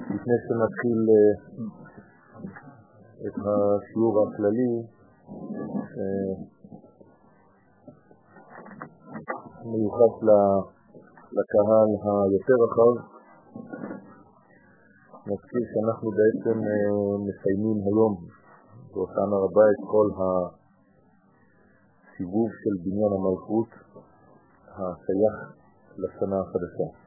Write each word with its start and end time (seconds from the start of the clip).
לפני 0.00 0.36
שנתחיל 0.44 1.00
את 3.26 3.36
השיעור 3.46 4.14
הכללי, 4.28 4.72
מיוחד 9.64 10.12
לקהל 11.32 11.88
היותר 12.04 12.58
רחב, 12.64 12.94
נזכיר 15.26 15.62
שאנחנו 15.72 16.10
בעצם 16.10 16.56
מסיימים 17.26 17.78
היום 17.86 18.14
באותן 18.94 19.28
הרבה 19.32 19.62
את 19.70 19.80
כל 19.90 20.08
הסיבוב 22.06 22.48
של 22.62 22.74
בניין 22.84 23.12
המלכות 23.12 23.68
השייך 24.68 25.36
לשנה 25.98 26.40
החדשה. 26.40 26.97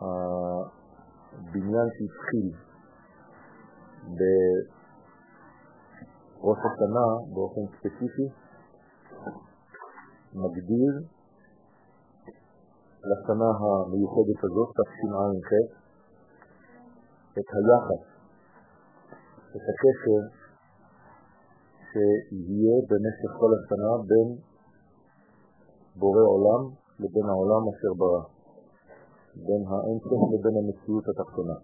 הבניין 0.00 1.88
שהתחיל 1.94 2.48
בראש 6.42 6.58
השנה 6.68 7.06
באופן 7.34 7.64
ספציפי 7.76 8.28
מגדיר 10.34 10.92
לשנה 13.10 13.50
המיוחדת 13.60 14.40
הזאת, 14.44 14.68
תשע"ח, 14.76 15.50
את 17.38 17.48
היחס, 17.54 18.04
את 19.50 19.64
הקשר 19.70 20.22
שיהיה 21.92 22.76
במשך 22.88 23.30
כל 23.40 23.50
השנה 23.58 23.92
בין 24.08 24.28
בורא 25.96 26.22
עולם 26.22 26.62
לבין 27.00 27.26
העולם 27.28 27.62
אשר 27.72 27.92
ברא, 27.98 28.37
בין 29.46 29.62
האינסוף 29.70 30.20
לבין 30.32 30.54
המציאות 30.60 31.04
התחתונה. 31.08 31.56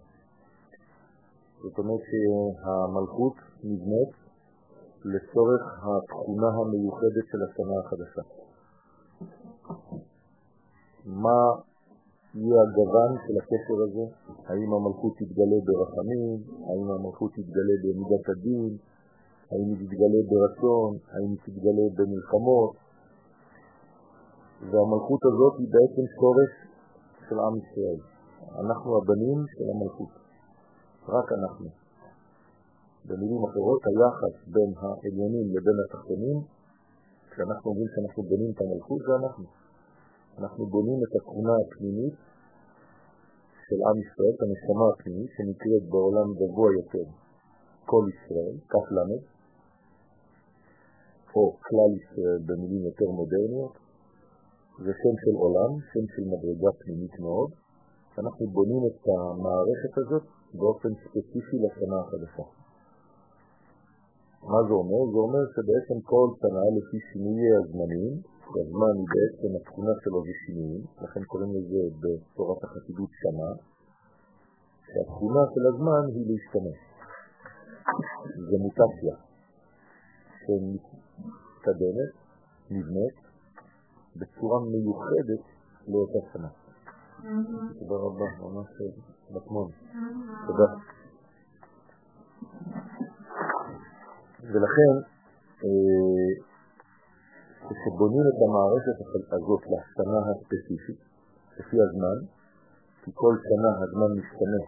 זאת 1.63 1.77
אומרת 1.77 2.01
שהמלכות 2.09 3.35
נבנית 3.63 4.13
לצורך 5.05 5.63
התכונה 5.87 6.47
המיוחדת 6.47 7.25
של 7.31 7.39
השנה 7.45 7.75
החדשה. 7.81 8.23
מה 11.05 11.39
יהיה 12.35 12.61
הגוון 12.65 13.11
של 13.23 13.35
הקשר 13.41 13.77
הזה? 13.85 14.05
האם 14.47 14.69
המלכות 14.73 15.13
תתגלה 15.19 15.59
ברחמים? 15.67 16.37
האם 16.67 16.87
המלכות 16.91 17.31
תתגלה 17.31 17.75
במידת 17.83 18.25
הדין? 18.29 18.77
האם 19.51 19.67
היא 19.69 19.77
תתגלה 19.81 20.21
ברצון? 20.29 20.91
האם 21.13 21.29
היא 21.33 21.41
תתגלה 21.45 21.85
במלחמות? 21.97 22.71
והמלכות 24.69 25.21
הזאת 25.29 25.53
היא 25.59 25.67
בעצם 25.75 26.05
שורש 26.19 26.51
של 27.29 27.37
עם 27.45 27.55
ישראל. 27.61 27.99
אנחנו 28.61 28.89
הבנים 28.97 29.39
של 29.53 29.67
המלכות. 29.73 30.13
רק 31.15 31.27
אנחנו. 31.39 31.69
במילים 33.07 33.41
אחרות, 33.49 33.81
היחס 33.89 34.35
בין 34.53 34.71
העליונים 34.81 35.45
לבין 35.55 35.77
התחתונים, 35.83 36.37
כשאנחנו 37.29 37.65
אומרים 37.71 37.87
שאנחנו 37.93 38.23
בונים 38.23 38.51
את 38.53 38.59
המלכות, 38.61 38.99
זה 39.07 39.13
אנחנו. 39.21 39.45
אנחנו 40.39 40.65
בונים 40.65 40.99
את 41.05 41.11
התכונה 41.17 41.53
הפנימית 41.61 42.15
של 43.65 43.79
עם 43.87 43.97
ישראל, 44.03 44.33
את 44.35 44.41
הנשמה 44.45 44.85
הפנימית, 44.93 45.31
שנקראת 45.35 45.83
בעולם 45.91 46.27
גבוה 46.39 46.69
יותר 46.79 47.05
כל 47.85 48.03
ישראל, 48.13 48.55
למד, 48.97 49.23
או 51.35 51.43
כלל 51.67 51.91
ישראל 51.99 52.39
במילים 52.47 52.83
יותר 52.85 53.09
מודרניות, 53.19 53.84
זה 54.83 54.91
שם 55.01 55.15
של 55.23 55.35
עולם, 55.43 55.71
שם 55.91 56.05
של 56.13 56.23
מדרגה 56.33 56.71
פנימית 56.79 57.19
מאוד, 57.19 57.49
אנחנו 58.19 58.47
בונים 58.47 58.83
את 58.89 59.01
המערכת 59.13 59.93
הזאת 59.97 60.25
באופן 60.53 60.89
ספציפי 61.03 61.57
לשנה 61.63 61.97
החדשה. 62.03 62.47
מה 64.51 64.59
זה 64.67 64.73
אומר? 64.81 65.01
זה 65.11 65.19
אומר 65.25 65.43
שבעצם 65.53 65.97
כל 66.11 66.27
שנה 66.41 66.63
לפי 66.77 66.97
שינויי 67.07 67.51
הזמנים, 67.59 68.13
שהזמן 68.49 68.93
היא 68.99 69.09
בעצם 69.15 69.49
התכונה 69.59 69.93
שלו 70.01 70.23
זה 70.27 70.33
שינויים, 70.45 70.83
לכן 71.03 71.23
קוראים 71.23 71.51
לזה 71.57 71.81
בתורת 72.01 72.63
החסידות 72.63 73.11
שנה, 73.21 73.49
שהתכונה 74.87 75.43
של 75.53 75.63
הזמן 75.71 76.03
היא 76.15 76.25
להשתמש. 76.29 76.79
זה 78.49 78.57
מוטציה 78.65 79.15
שמתקדמת, 80.41 82.11
נבנית, 82.71 83.24
בצורה 84.15 84.59
מיוחדת 84.59 85.43
לאותה 85.87 86.19
שנה. 86.33 86.47
תודה 87.79 87.95
רבה, 87.95 88.25
ממש 88.41 88.67
מטמון. 89.31 89.71
תודה. 90.47 90.67
ולכן, 94.41 94.93
כשבונים 97.69 98.25
את 98.31 98.39
המערכת 98.45 98.97
הזאת 99.31 99.61
לשנה 99.61 100.19
הספציפית, 100.31 100.99
לפי 101.59 101.77
הזמן, 101.85 102.17
כי 103.03 103.11
כל 103.13 103.35
שנה 103.47 103.71
הזמן 103.83 104.11
משתנה 104.19 104.61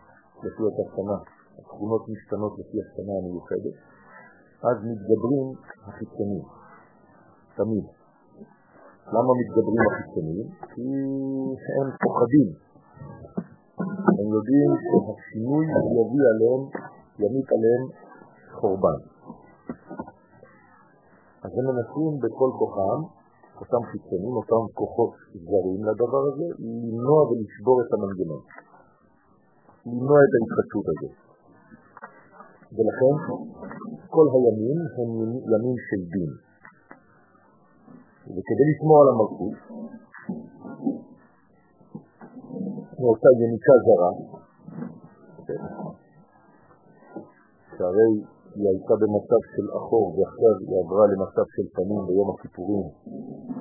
לפי 0.43 0.61
אותה 0.61 0.95
שנה, 0.95 1.17
התכונות 1.59 2.09
משתנות 2.09 2.59
לפי 2.59 2.77
השנה 2.81 3.13
המיוחדת, 3.21 3.75
אז 4.63 4.77
מתגברים 4.89 5.47
החיצונים, 5.87 6.43
תמיד. 7.55 7.96
למה 9.13 9.31
מתגברים 9.39 9.83
החיצונים? 9.89 10.47
כי 10.71 10.87
הם 11.77 11.87
פוחדים. 12.03 12.49
הם 14.19 14.27
יודעים 14.35 14.69
שהשינוי 14.87 15.65
יביא 15.99 16.25
עליהם, 16.31 16.61
ימיט 17.21 17.49
עליהם 17.55 17.83
חורבן. 18.57 18.99
אז 21.43 21.51
הם 21.57 21.65
מנסים 21.71 22.11
בכל 22.23 22.51
כוחם, 22.59 22.99
אותם 23.61 23.81
חיצונים, 23.91 24.33
אותם 24.39 24.63
כוחות 24.73 25.13
זרים 25.45 25.81
לדבר 25.87 26.23
הזה, 26.29 26.47
למנוע 26.59 27.21
ולשבור 27.27 27.77
את 27.81 27.89
המנגנון. 27.93 28.41
למנוע 29.85 30.19
את 30.25 30.31
ההתחדשות 30.35 30.85
הזאת. 30.91 31.15
ולכן 32.75 33.13
כל 34.09 34.25
הימים 34.33 34.79
הם 34.97 35.09
ימים 35.51 35.77
של 35.87 36.01
דין. 36.13 36.46
וכדי 38.35 38.65
לשמור 38.71 38.97
על 39.01 39.09
המלכות, 39.13 39.55
מאותה 42.99 43.29
יניקה 43.41 43.75
זרה, 43.85 44.11
שהרי 47.77 48.11
היא 48.55 48.67
הייתה 48.69 48.93
במצב 49.01 49.41
של 49.53 49.67
אחור 49.77 50.05
ועכשיו 50.15 50.53
היא 50.67 50.77
עברה 50.83 51.03
למצב 51.11 51.45
של 51.55 51.65
פנים 51.75 52.01
ביום 52.07 52.29
הכיפורים, 52.33 52.87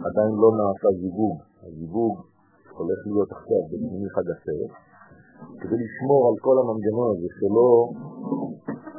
עדיין 0.07 0.33
לא 0.43 0.51
נעשה 0.61 0.89
זיווג, 1.01 1.37
הזיווג 1.67 2.15
הולך 2.79 3.01
להיות 3.07 3.31
עכשיו 3.33 3.61
בפנימי 3.71 4.11
חג 4.15 4.27
הסרט, 4.35 4.73
כדי 5.61 5.79
לשמור 5.85 6.21
על 6.29 6.37
כל 6.47 6.57
המנגנון 6.61 7.09
הזה 7.13 7.29
שלא 7.39 7.69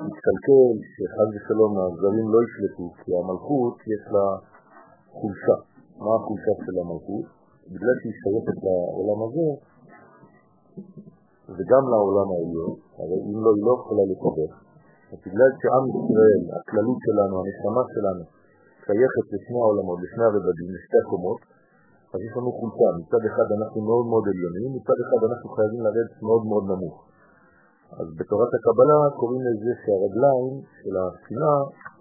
יתקלקל, 0.07 0.73
שחג 0.93 1.29
ושלום 1.35 1.71
הזרים 1.77 2.27
לא 2.33 2.39
ישלטו, 2.45 2.85
כי 2.99 3.11
המלכות 3.19 3.75
יש 3.93 4.03
לה 4.13 4.25
חולשה. 5.19 5.55
מה 6.03 6.11
החולשה 6.17 6.53
של 6.65 6.75
המלכות? 6.81 7.25
בגלל 7.71 7.95
שהיא 7.99 8.15
שייכת 8.21 8.57
לעולם 8.65 9.19
הזה, 9.25 9.47
וגם 11.55 11.83
לעולם 11.91 12.27
העליון, 12.33 12.73
הרי 12.99 13.17
אם 13.29 13.37
לא, 13.43 13.49
היא 13.55 13.63
לא 13.67 13.73
יכולה 13.79 14.03
לקבל. 14.11 14.49
אז 15.11 15.17
בגלל 15.25 15.51
שעם 15.59 15.83
ישראל, 15.95 16.41
הכללות 16.57 16.99
שלנו, 17.05 17.33
הנשמה 17.39 17.83
שלנו, 17.93 18.23
שייכת 18.85 19.25
לשני 19.33 19.59
העולמות, 19.63 19.97
לשני 20.03 20.25
הרבדים, 20.29 20.67
לשתי 20.75 20.97
הקומות, 21.03 21.39
אז 22.13 22.19
יש 22.25 22.31
לנו 22.37 22.51
חולשה. 22.59 22.89
מצד 23.01 23.23
אחד 23.29 23.47
אנחנו 23.57 23.79
מאוד 23.89 24.05
מאוד 24.11 24.25
עליונים, 24.31 24.69
מצד 24.77 24.97
אחד 25.05 25.19
אנחנו 25.29 25.47
חייבים 25.55 25.81
לרדת 25.85 26.11
מאוד 26.27 26.43
מאוד 26.49 26.63
נמוך. 26.71 26.95
אז 27.99 28.07
בתורת 28.17 28.51
הקבלה 28.57 28.99
קוראים 29.19 29.41
לזה 29.47 29.71
שהרגליים 29.81 30.53
של 30.79 30.93
הספינה 31.01 31.53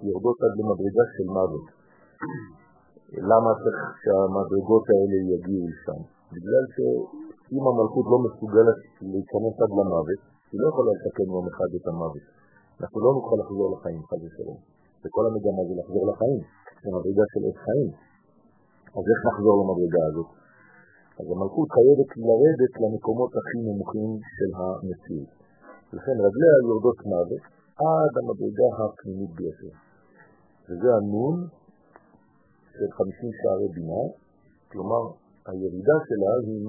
יורדות 0.09 0.39
עד 0.45 0.55
למדרגה 0.59 1.05
של 1.15 1.27
מוות. 1.37 1.67
למה 3.13 3.51
צריך 3.63 3.81
שהמדרגות 4.03 4.85
האלה 4.93 5.17
יגיעו 5.35 5.65
לשם? 5.71 6.01
בגלל 6.33 6.65
שאם 6.75 7.65
המלכות 7.71 8.07
לא 8.13 8.19
מסוגלת 8.27 8.79
להיכנס 9.13 9.55
עד 9.63 9.73
למוות, 9.79 10.21
היא 10.51 10.59
לא 10.63 10.67
יכולה 10.73 10.91
לתקן 10.97 11.29
יום 11.35 11.47
אחד 11.53 11.71
את 11.79 11.87
המוות. 11.91 12.25
אנחנו 12.81 12.99
לא 13.07 13.11
נוכל 13.19 13.37
לחזור 13.43 13.69
לחיים, 13.75 14.03
חד 14.09 14.21
ושלום. 14.25 14.59
וכל 15.03 15.25
המגמה 15.29 15.63
זה 15.69 15.75
לחזור 15.81 16.05
לחיים, 16.11 16.41
זה 16.83 16.89
מדרגה 16.97 17.25
של 17.33 17.43
עת 17.49 17.59
חיים. 17.65 17.91
אז 18.97 19.05
איך 19.11 19.19
נחזור 19.29 19.55
למדרגה 19.61 20.03
הזאת? 20.09 20.31
אז 21.21 21.27
המלכות 21.35 21.69
חייבת 21.77 22.11
לרדת 22.29 22.73
למקומות 22.83 23.33
הכי 23.39 23.59
נמוכים 23.69 24.11
של 24.37 24.51
המציאות. 24.59 25.31
לכן 25.97 26.17
רגליה 26.27 26.55
יורדות 26.69 26.99
מוות 27.13 27.43
עד 27.87 28.13
המדרגה 28.21 28.69
הפנימית 28.79 29.33
ביותר. 29.39 29.75
וזה 30.67 30.89
הנון 30.99 31.37
של 32.77 32.89
50 32.93 33.31
שערי 33.39 33.69
בינה, 33.75 34.03
כלומר 34.73 35.03
הירידה 35.47 35.97
שלה 36.09 36.33
היא 36.47 36.61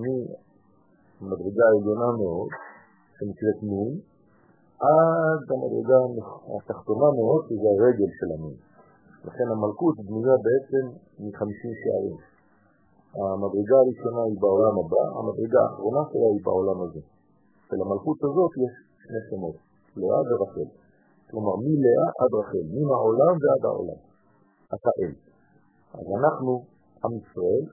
מדרגה 1.21 1.65
עליונה 1.73 2.09
מאוד, 2.21 2.49
שנקראת 3.15 3.59
נון, 3.69 3.91
עד 4.89 5.41
המדרגה 5.53 5.99
התחתונה 6.55 7.07
מאוד, 7.19 7.41
שזה 7.47 7.67
הרגל 7.75 8.09
של 8.19 8.29
הנון. 8.35 8.57
לכן 9.27 9.47
המלכות 9.55 9.95
בנויה 10.05 10.37
בעצם 10.47 10.83
מ-50 11.21 11.71
שערים. 11.81 12.17
המדרגה 13.17 13.75
הראשונה 13.83 14.21
היא 14.29 14.37
בעולם 14.43 14.75
הבא, 14.81 15.03
המדרגה 15.17 15.59
האחרונה 15.63 16.01
שלה 16.09 16.27
היא 16.33 16.41
בעולם 16.47 16.77
הזה. 16.85 17.01
ולמלכות 17.67 18.19
הזאת 18.27 18.51
יש 18.63 18.73
שני 19.03 19.21
שמות, 19.29 19.55
לאה 19.99 20.21
ורחל. 20.27 20.69
כלומר, 21.29 21.55
מלאה 21.65 22.05
עד 22.19 22.31
רחל, 22.39 22.65
מן 22.75 22.89
העולם 22.95 23.33
ועד 23.41 23.63
העולם. 23.69 23.99
אתה 24.75 24.91
אל. 24.99 25.13
אז 25.99 26.07
אנחנו, 26.19 26.51
עם 27.03 27.13
ישראל, 27.21 27.63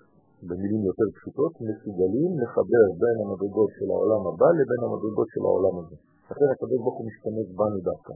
במילים 0.49 0.82
יותר 0.91 1.06
פשוטות, 1.17 1.53
מסוגלים 1.69 2.31
לחבר 2.43 2.85
בין 3.03 3.17
המדרגות 3.23 3.71
של 3.76 3.88
העולם 3.94 4.23
הבא 4.29 4.49
לבין 4.59 4.81
המדרגות 4.87 5.29
של 5.35 5.43
העולם 5.49 5.75
הזה. 5.81 5.97
לכן 6.31 6.49
הקדוש 6.55 6.79
ברוך 6.82 6.99
הוא 6.99 7.06
משתמש 7.11 7.47
בנו 7.59 7.79
דווקא. 7.88 8.15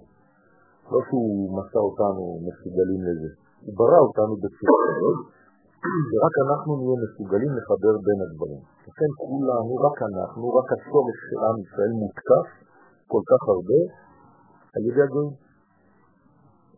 לא 0.93 1.01
שהוא 1.07 1.31
מסע 1.57 1.81
אותנו 1.89 2.23
מסוגלים 2.47 3.01
לזה, 3.09 3.31
הוא 3.65 3.75
ברא 3.79 3.99
אותנו 4.07 4.35
בצורה 4.43 4.79
כזאת, 4.89 5.19
ורק 6.11 6.35
אנחנו 6.47 6.71
נהיה 6.81 6.97
מסוגלים 7.05 7.51
לחבר 7.59 7.95
בין 8.07 8.19
הדברים. 8.25 8.63
לכן 8.89 9.11
כולנו, 9.23 9.73
רק 9.87 9.99
אנחנו, 10.11 10.45
רק 10.59 10.69
השורש 10.77 11.19
של 11.29 11.41
עם 11.49 11.57
ישראל 11.65 11.93
מותקף 12.03 12.47
כל 13.13 13.23
כך 13.31 13.41
הרבה 13.55 13.81
על 14.75 14.83
ידי 14.89 15.03
הגויים. 15.07 15.48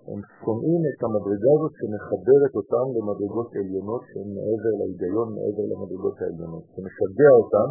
הם 0.08 0.20
שונאים 0.41 0.82
את 0.91 1.00
המדרגה 1.05 1.50
הזאת 1.56 1.73
שמחברת 1.79 2.52
אותם 2.61 2.87
למדרגות 2.97 3.49
עליונות 3.58 4.02
שהן 4.08 4.29
מעבר 4.37 4.73
להיגיון, 4.81 5.29
מעבר 5.37 5.64
למדרגות 5.73 6.17
העליונות. 6.20 6.64
שמשגע 6.73 7.31
אותם 7.41 7.69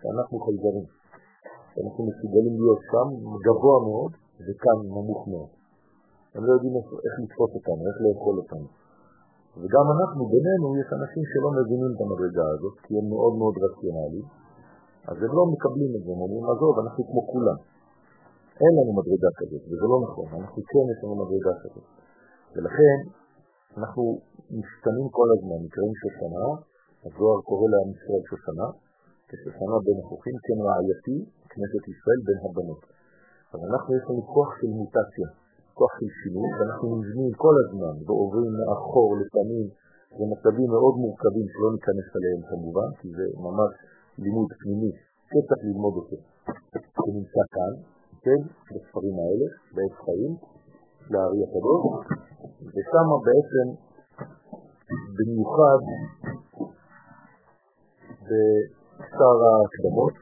שאנחנו 0.00 0.36
חייזרים. 0.44 0.86
שאנחנו 1.72 2.00
מסוגלים 2.10 2.54
להיות 2.60 2.82
שם 2.90 3.08
גבוה 3.46 3.76
מאוד 3.88 4.12
וכאן 4.44 4.78
נמוך 4.96 5.20
מאוד. 5.32 5.50
הם 6.34 6.42
לא 6.46 6.50
יודעים 6.56 6.74
איך 7.06 7.14
לתפוס 7.22 7.50
אותנו, 7.58 7.82
איך 7.88 7.96
לאכול 8.04 8.36
אותנו. 8.42 8.68
וגם 9.60 9.86
אנחנו, 9.94 10.22
בינינו, 10.34 10.66
יש 10.80 10.88
אנשים 10.98 11.22
שלא 11.30 11.50
מבינים 11.58 11.90
את 11.94 12.00
המדרגה 12.04 12.46
הזאת, 12.54 12.76
כי 12.84 12.92
הם 12.98 13.06
מאוד 13.14 13.34
מאוד 13.40 13.54
רציונליים, 13.64 14.26
אז 15.10 15.16
הם 15.24 15.32
לא 15.38 15.44
מקבלים 15.52 15.90
את 15.96 16.02
זה, 16.04 16.10
הם 16.14 16.20
אומרים, 16.24 16.44
עזוב, 16.52 16.74
אנחנו 16.82 17.00
כמו 17.10 17.22
כולם. 17.32 17.58
אין 18.62 18.72
לנו 18.78 18.92
מדרגה 19.00 19.30
כזאת, 19.40 19.62
וזה 19.68 19.86
לא 19.92 19.98
נכון, 20.06 20.26
אנחנו 20.40 20.60
כן 20.70 20.84
יש 20.92 20.98
לנו 21.04 21.14
מדרגה 21.22 21.54
כזאת. 21.62 21.86
ולכן 22.54 22.96
אנחנו 23.78 24.02
משתנים 24.58 25.08
כל 25.18 25.28
הזמן, 25.34 25.58
נקראים 25.66 25.94
שושנה, 26.02 26.46
הזוהר 27.04 27.40
קורא 27.48 27.66
להם 27.72 27.88
ישראל 27.96 28.22
שושנה, 28.30 28.68
כשושנה 29.28 29.76
בין 29.86 29.98
החוכים, 30.02 30.36
כן 30.44 30.58
רעייתי, 30.66 31.16
כנסת 31.50 31.84
ישראל 31.92 32.20
בין 32.26 32.38
הבנות. 32.44 32.82
אז 33.52 33.60
אנחנו 33.70 33.88
יש 33.98 34.04
לנו 34.08 34.22
כוח 34.34 34.50
של 34.60 34.70
מוטציה, 34.80 35.28
כוח 35.78 35.92
של 35.98 36.10
שינוי, 36.20 36.48
ואנחנו 36.56 36.86
נבנים 37.00 37.32
כל 37.44 37.54
הזמן, 37.62 37.94
ועוברים 38.06 38.52
מאחור 38.58 39.08
לפנים, 39.20 39.66
זה 40.18 40.24
מצבים 40.32 40.68
מאוד 40.76 40.94
מורכבים 41.02 41.46
שלא 41.52 41.68
ניכנס 41.76 42.08
עליהם 42.16 42.40
כמובן, 42.50 42.88
כי 42.98 43.08
זה 43.16 43.24
ממש 43.46 43.72
לימוד 44.24 44.48
פנימי, 44.60 44.92
שצריך 45.28 45.60
ללמוד 45.68 45.94
אותו. 46.00 46.16
זה 47.04 47.10
נמצא 47.18 47.42
כאן, 47.54 47.72
כן, 48.28 48.42
בספרים 48.74 49.16
האלה, 49.22 49.46
בעת 49.74 49.94
חיים, 50.04 50.32
לארי 51.10 51.40
הקדוש, 51.44 51.84
ושם 52.72 53.08
בעצם, 53.26 53.66
במיוחד 55.16 55.80
בשר 58.28 59.36
ההקדמות, 59.48 60.16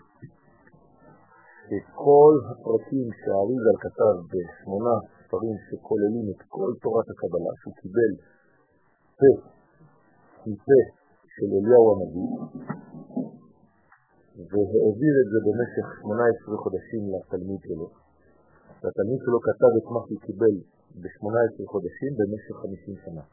שכל 1.67 2.35
הפרטים 2.50 3.06
שהאריזל 3.20 3.76
כתב 3.85 4.14
בשמונה 4.32 4.97
ספרים 5.19 5.56
שכוללים 5.67 6.26
את 6.32 6.43
כל 6.49 6.70
תורת 6.82 7.06
הקבלה, 7.11 7.52
שהוא 7.61 7.75
קיבל 7.81 8.12
פה 9.19 9.32
מפה 10.47 10.81
של 11.35 11.49
אליהו 11.59 11.87
הנביא, 11.93 12.31
והעביר 14.37 15.15
את 15.23 15.29
זה 15.33 15.38
במשך 15.47 15.87
18 16.00 16.56
חודשים 16.65 17.03
לתלמיד 17.12 17.61
שלו. 17.69 17.88
והתלמיד 18.81 19.21
שלו 19.25 19.38
כתב 19.49 19.73
את 19.81 19.87
מה 19.94 20.00
שהוא 20.06 20.21
קיבל 20.27 20.55
ב-18 21.00 21.56
חודשים 21.73 22.12
במשך 22.19 22.55
50 22.62 22.97
שנה. 23.05 23.25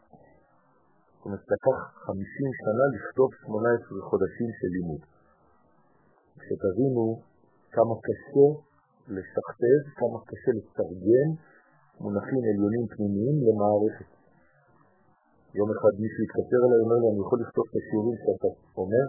זאת 1.15 1.25
אומרת, 1.25 1.43
לקח 1.55 1.77
50 2.07 2.51
שנה 2.63 2.85
לכתוב 2.95 3.29
18 3.45 4.09
חודשים 4.09 4.49
של 4.59 4.69
לימוד. 4.75 5.01
כשתבינו 6.39 7.05
כמה 7.75 7.95
קשה 8.07 8.47
לשכתב, 9.15 9.81
כמה 9.99 10.17
קשה 10.29 10.51
לתרגם 10.57 11.29
מונחים 12.03 12.43
עליונים 12.49 12.85
פנימיים 12.93 13.37
למערכת. 13.47 14.09
יום 15.59 15.69
אחד 15.75 15.93
מישהו 16.03 16.21
התקצר 16.25 16.59
אליי, 16.65 16.79
אומר 16.83 16.97
לי, 17.01 17.07
אני 17.11 17.19
יכול 17.25 17.37
לכתוב 17.43 17.63
את 17.69 17.75
השיעורים 17.79 18.15
שאתה 18.23 18.49
אומר? 18.83 19.05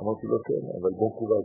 אמרתי 0.00 0.26
לו, 0.26 0.38
כן, 0.48 0.62
אבל 0.78 0.90
בוא 0.98 1.10
קובל. 1.18 1.44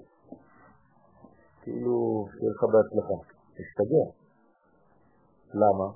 כאילו, 1.62 2.25
שיהיה 2.31 2.52
לך 2.52 2.63
בהצלחה. 2.74 3.18
תשתגע. 3.57 4.06
למה? 5.54 5.88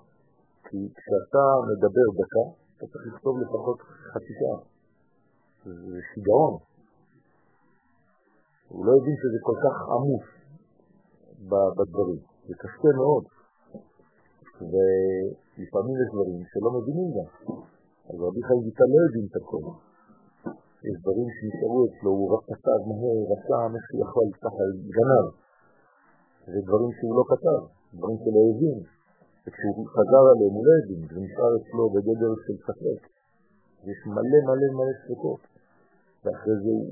כי 0.65 0.79
כשאתה 0.97 1.43
מדבר 1.69 2.07
דקה, 2.19 2.45
אתה 2.77 2.85
צריך 2.91 3.13
לכתוב 3.13 3.39
לפחות 3.43 3.79
חצי 4.11 4.33
שעה. 4.39 4.59
זה 5.65 5.99
שיגעון. 6.13 6.53
הוא 8.69 8.85
לא 8.85 8.91
הבין 8.97 9.15
שזה 9.21 9.39
כל 9.47 9.57
כך 9.63 9.75
עמוס 9.93 10.27
בדברים. 11.77 12.21
זה 12.47 12.53
קשה 12.61 12.91
מאוד. 13.01 13.23
ולפעמים 14.69 15.95
יש 16.01 16.09
דברים 16.13 16.41
שלא 16.51 16.69
מבינים 16.77 17.09
גם. 17.15 17.29
אז 18.09 18.15
רבי 18.27 18.41
חיים 18.47 18.61
ויטל 18.65 18.89
לא 18.93 18.99
יודעים 19.05 19.25
את 19.31 19.35
הכל. 19.41 19.88
יש 20.87 20.95
דברים 21.01 21.27
שנשארו 21.35 21.79
אצלו, 21.87 22.11
הוא 22.19 22.39
כתב 22.49 22.79
מהר, 22.89 23.17
רשם, 23.31 23.69
איך 23.75 23.83
שהוא 23.87 24.01
יכול, 24.05 24.27
ככה 24.43 24.63
גנב. 24.95 25.27
זה 26.51 26.59
דברים 26.67 26.91
שהוא 26.97 27.13
לא 27.17 27.23
כתב, 27.31 27.61
דברים 27.97 28.17
שלא 28.23 28.41
הבין. 28.49 28.79
וכשהוא 29.43 29.87
חזר 29.95 30.23
עליהם 30.31 30.53
הוא 30.57 30.65
לא 30.67 30.73
הבין, 30.79 31.01
זה 31.11 31.19
נשאר 31.25 31.51
אצלו 31.59 31.83
בגדר 31.93 32.33
של 32.45 32.57
ספק. 32.67 33.01
יש 33.89 33.99
מלא 34.15 34.39
מלא 34.47 34.67
מלא 34.77 34.93
ספקות. 35.01 35.41
ואחרי 36.21 36.55
זה 36.63 36.71
הוא 36.77 36.87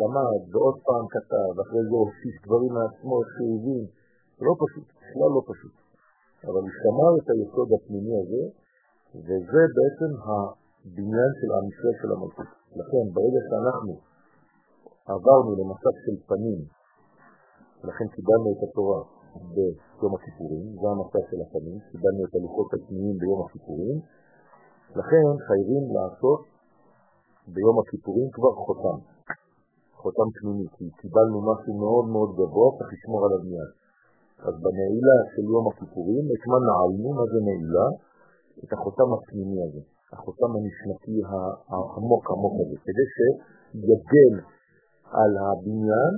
למד, 0.00 0.40
ועוד 0.50 0.76
פעם 0.86 1.04
כתב, 1.14 1.48
ואחרי 1.56 1.82
זה 1.88 1.94
הוסיף 2.04 2.36
דברים 2.46 2.72
מעצמו, 2.78 3.14
איך 3.20 3.28
שהוא 3.34 3.52
הבין. 3.56 3.84
לא 4.46 4.52
פשוט, 4.62 4.86
בכלל 5.00 5.30
לא 5.36 5.42
פשוט. 5.50 5.74
אבל 6.48 6.62
הוא 6.66 6.74
שמר 6.80 7.12
את 7.18 7.26
היסוד 7.32 7.68
הפנימי 7.76 8.14
הזה, 8.22 8.44
וזה 9.26 9.62
בעצם 9.76 10.10
הבניין 10.86 11.30
של 11.38 11.50
עם 11.56 11.64
ישראל 11.70 11.96
של 12.00 12.10
המלכות. 12.14 12.50
לכן, 12.80 13.04
ברגע 13.16 13.40
שאנחנו 13.48 13.92
עברנו 15.14 15.50
למצב 15.60 15.94
של 16.04 16.16
פנים, 16.30 16.60
ולכן 17.78 18.06
קיבלנו 18.14 18.48
את 18.54 18.60
התורה 18.66 19.00
ביום 19.54 20.12
הכיפורים, 20.16 20.66
זה 20.80 20.86
המצב 20.94 21.22
של 21.30 21.38
הפנים, 21.44 21.78
קיבלנו 21.90 22.20
את 22.26 22.32
הלוחות 22.36 22.68
הפנימיים 22.74 23.16
ביום 23.22 23.40
הכיפורים, 23.44 23.96
לכן 25.00 25.24
חייבים 25.46 25.84
לעשות 25.96 26.40
ביום 27.54 27.76
הכיפורים 27.82 28.28
כבר 28.36 28.52
חותם, 28.64 28.98
חותם 30.02 30.28
פנימי, 30.36 30.66
כי 30.74 30.84
קיבלנו 31.00 31.38
משהו 31.50 31.72
מאוד 31.82 32.06
מאוד 32.14 32.30
גבוה, 32.38 32.68
צריך 32.76 32.90
לשמור 32.94 33.20
עליו 33.26 33.40
מיד. 33.48 33.70
אז 34.46 34.54
בנעילה 34.62 35.18
של 35.32 35.44
יום 35.54 35.64
הכיפורים, 35.70 36.24
את 36.34 36.42
מה 36.50 36.58
נעלנו, 36.68 37.08
מה 37.18 37.24
זה 37.32 37.38
נעילה? 37.48 37.86
את 38.64 38.70
החותם 38.72 39.08
הפנימי 39.14 39.58
הזה, 39.66 39.82
החותם 40.12 40.50
הנשמתי 40.56 41.16
העמוק 41.70 42.24
עמוק 42.32 42.54
הזה, 42.62 42.76
כדי 42.84 43.06
שיגן 43.14 44.34
על 45.18 45.32
הבניין 45.44 46.14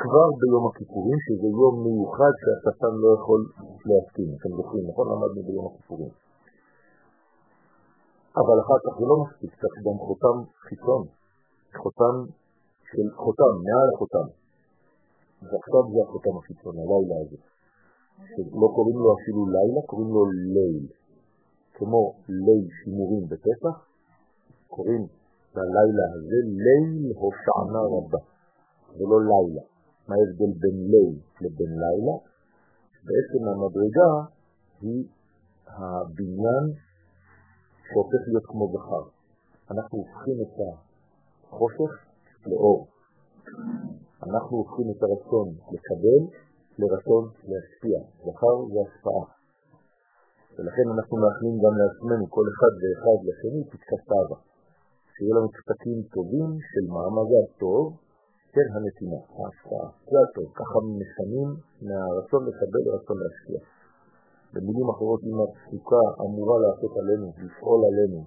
כבר 0.00 0.28
ביום 0.40 0.64
הכיפורים, 0.68 1.18
שזה 1.24 1.48
יום 1.60 1.74
מיוחד 1.84 2.32
שהשטן 2.40 2.94
לא 3.02 3.08
יכול 3.16 3.40
להסכים. 3.88 4.28
אתם 4.36 4.50
זוכרים, 4.58 4.84
נכון? 4.90 5.06
למדנו 5.12 5.40
ביום 5.48 5.66
הכיפורים. 5.70 6.12
אבל 8.40 8.56
אחר 8.64 8.78
כך 8.84 8.92
זה 8.98 9.04
לא 9.10 9.16
מספיק, 9.24 9.50
צריך 9.60 9.74
גם 9.86 9.98
חותם 10.06 10.36
חיצון, 10.66 11.02
חותם 11.82 12.16
של 12.90 13.06
חותם, 13.22 13.52
מעל 13.66 13.88
החותם. 13.94 14.26
ועכשיו 15.48 15.82
זה 15.92 15.98
החותם 16.06 16.34
החיצון, 16.38 16.74
הלילה 16.82 17.16
הזה. 17.22 17.38
שלא 18.30 18.68
קוראים 18.76 18.98
לו 19.02 19.08
אפילו 19.18 19.40
לילה, 19.54 19.80
קוראים 19.90 20.10
לו 20.16 20.22
ליל. 20.54 20.99
כמו 21.80 22.14
ליל 22.28 22.68
שימורים 22.78 23.24
בפסח, 23.28 23.76
קוראים 24.68 25.06
ללילה 25.56 26.04
הזה 26.14 26.38
ליל 26.66 27.12
הושענה 27.20 27.82
רבה, 27.94 28.18
ולא 28.96 29.18
לילה. 29.30 29.62
מה 30.08 30.14
ההבדל 30.14 30.52
בין 30.62 30.76
ליל 30.92 31.14
לבין 31.40 31.72
לילה? 31.82 32.16
בעצם 33.06 33.42
המדרגה 33.48 34.12
היא 34.80 35.04
הבניין 35.66 36.64
שהופך 37.86 38.22
להיות 38.28 38.46
כמו 38.46 38.68
זכר. 38.72 39.04
אנחנו 39.70 39.98
הופכים 39.98 40.36
את 40.42 40.54
החושך 41.44 41.92
לאור. 42.46 42.86
אנחנו 44.22 44.56
הופכים 44.56 44.86
את 44.90 45.02
הרצון 45.02 45.48
לקבל 45.72 46.20
לרצון 46.78 47.24
להשפיע. 47.48 47.98
זכר 48.18 48.56
זה 48.72 48.80
השפעה. 48.86 49.39
ולכן 50.54 50.86
אנחנו 50.94 51.14
מאחלים 51.22 51.54
גם 51.64 51.74
לעצמנו, 51.80 52.24
כל 52.36 52.46
אחד 52.52 52.72
ואחד 52.80 53.18
לשני, 53.28 53.62
פתקת 53.70 54.02
תאווה. 54.10 54.38
שיהיו 55.12 55.32
לנו 55.36 55.48
פתקים 55.56 55.98
טובים 56.14 56.50
של 56.70 56.84
מעמד 56.94 57.28
הטוב, 57.38 57.84
כן 58.54 58.68
הנתינה, 58.74 59.20
ההשפעה. 59.36 59.86
זה 60.10 60.18
הטוב, 60.24 60.48
ככה 60.60 60.78
משנים 61.00 61.48
מהרצון 61.86 62.42
לקבל 62.48 62.82
לרצון 62.86 63.16
להשפיע. 63.22 63.60
במילים 64.52 64.88
אחרות, 64.94 65.20
אם 65.28 65.36
התפוקה 65.44 66.04
אמורה 66.24 66.56
לעשות 66.64 66.92
עלינו, 67.00 67.26
לפעול 67.44 67.80
עלינו, 67.90 68.20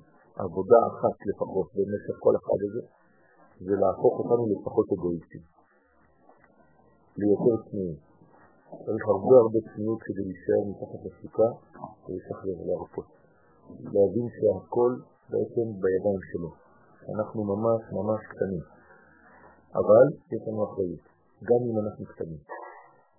עבודה 0.46 0.80
אחת 0.92 1.16
לפחות 1.30 1.68
במשך 1.76 2.16
כל 2.26 2.34
אחד 2.40 2.60
הזה, 2.66 2.84
זה 3.66 3.74
להפוך 3.82 4.14
אותנו 4.20 4.44
לפחות 4.54 4.88
אגואיסטים, 4.96 5.44
ליותר 7.20 7.56
צנועים. 7.66 8.13
צריך 8.86 9.06
הרבה 9.14 9.36
הרבה 9.44 9.60
צניעות 9.70 10.00
כדי 10.06 10.24
להישאר 10.28 10.62
מתחת 10.72 11.02
לסוכה 11.06 11.50
ולשחרר 12.04 12.58
להרפות. 12.68 13.10
להבין 13.94 14.28
שהכל 14.36 14.92
בעצם 15.32 15.68
בידיים 15.82 16.24
שלו. 16.30 16.50
אנחנו 17.14 17.40
ממש 17.44 17.82
ממש 17.98 18.22
קטנים. 18.32 18.66
אבל 19.82 20.06
יש 20.34 20.42
לנו 20.48 20.64
אחריות, 20.68 21.04
גם 21.50 21.62
אם 21.70 21.76
אנחנו 21.84 22.06
קטנים. 22.06 22.42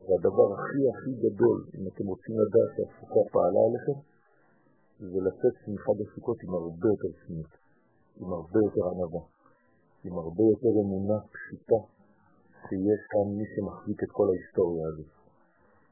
והדבר 0.06 0.48
הכי 0.54 0.82
הכי 0.92 1.12
גדול, 1.24 1.58
אם 1.76 1.84
אתם 1.90 2.06
רוצים 2.12 2.34
לדעת 2.42 2.70
שהסוכה 2.74 3.22
פעלה 3.32 3.60
עליכם, 3.68 3.98
זה 5.10 5.18
לצאת 5.26 5.56
מחד 5.74 5.98
הסוכות 6.04 6.38
עם 6.44 6.54
הרבה 6.54 6.88
יותר 6.94 7.10
צניעות, 7.20 7.54
עם 8.20 8.32
הרבה 8.38 8.58
יותר 8.66 8.84
ענבה, 8.90 9.22
עם 10.04 10.14
הרבה 10.22 10.42
יותר 10.52 10.72
אמונה 10.82 11.18
פשוטה 11.34 11.80
שיש 12.66 13.00
כאן 13.12 13.26
מי 13.38 13.44
שמחזיק 13.52 14.02
את 14.04 14.10
כל 14.10 14.26
ההיסטוריה 14.30 14.86
הזאת. 14.88 15.23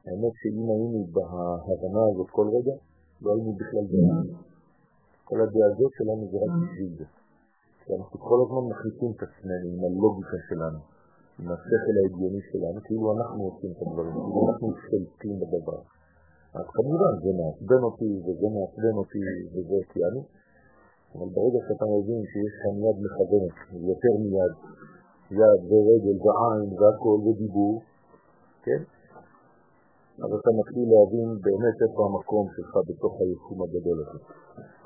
האמת 0.06 0.35
שאם 0.40 0.66
היינו 0.73 1.00
בהבנה 1.14 2.02
הזאת 2.11 2.30
כל 2.30 2.47
רגע, 2.56 2.76
לא 3.23 3.28
היינו 3.35 3.52
בכלל 3.61 3.85
דעה. 3.92 4.21
כל 5.25 5.38
הדאגות 5.40 5.92
שלנו 5.99 6.23
זה 6.30 6.37
רק 6.44 6.52
בשביל 6.62 6.92
זה. 6.99 7.04
כי 7.85 7.90
אנחנו 7.97 8.16
כל 8.28 8.38
הזמן 8.44 8.64
מחליטים 8.73 9.11
את 9.16 9.23
עצמנו 9.26 9.66
עם 9.73 9.80
הלוגיקה 9.87 10.38
שלנו, 10.49 10.80
עם 11.38 11.47
השכל 11.54 11.94
ההגיוני 11.99 12.42
שלנו, 12.50 12.78
כאילו 12.87 13.06
אנחנו 13.16 13.40
עושים 13.49 13.71
את 13.75 13.80
הדברים, 13.82 14.14
כאילו 14.25 14.40
אנחנו 14.49 14.68
שולטים 14.87 15.35
בדבר. 15.40 15.80
אז 16.59 16.66
כמובן 16.76 17.12
זה 17.23 17.30
מעצבן 17.40 17.82
אותי 17.88 18.11
וזה 18.25 18.49
מעצבן 18.56 18.94
אותי 19.00 19.23
וזה 19.52 19.78
אני, 20.09 20.23
אבל 21.14 21.28
ברגע 21.35 21.61
שאתה 21.66 21.85
מבין 21.94 22.23
שיש 22.30 22.52
כאן 22.62 22.75
יד 22.85 22.97
מכוונת, 23.04 23.56
יותר 23.90 24.14
מיד, 24.23 24.54
יד 25.38 25.61
ורגל 25.71 26.16
ועין 26.25 26.68
והכל 26.78 27.18
ודיבור, 27.25 27.75
כן? 28.64 28.82
אז 30.25 30.31
אתה 30.38 30.50
מתחיל 30.61 30.87
להבין 30.95 31.28
באמת 31.47 31.76
איפה 31.85 32.00
המקום 32.07 32.47
שלך 32.57 32.73
בתוך 32.88 33.14
היקום 33.21 33.62
הגדול 33.62 33.99
הזה. 34.02 34.19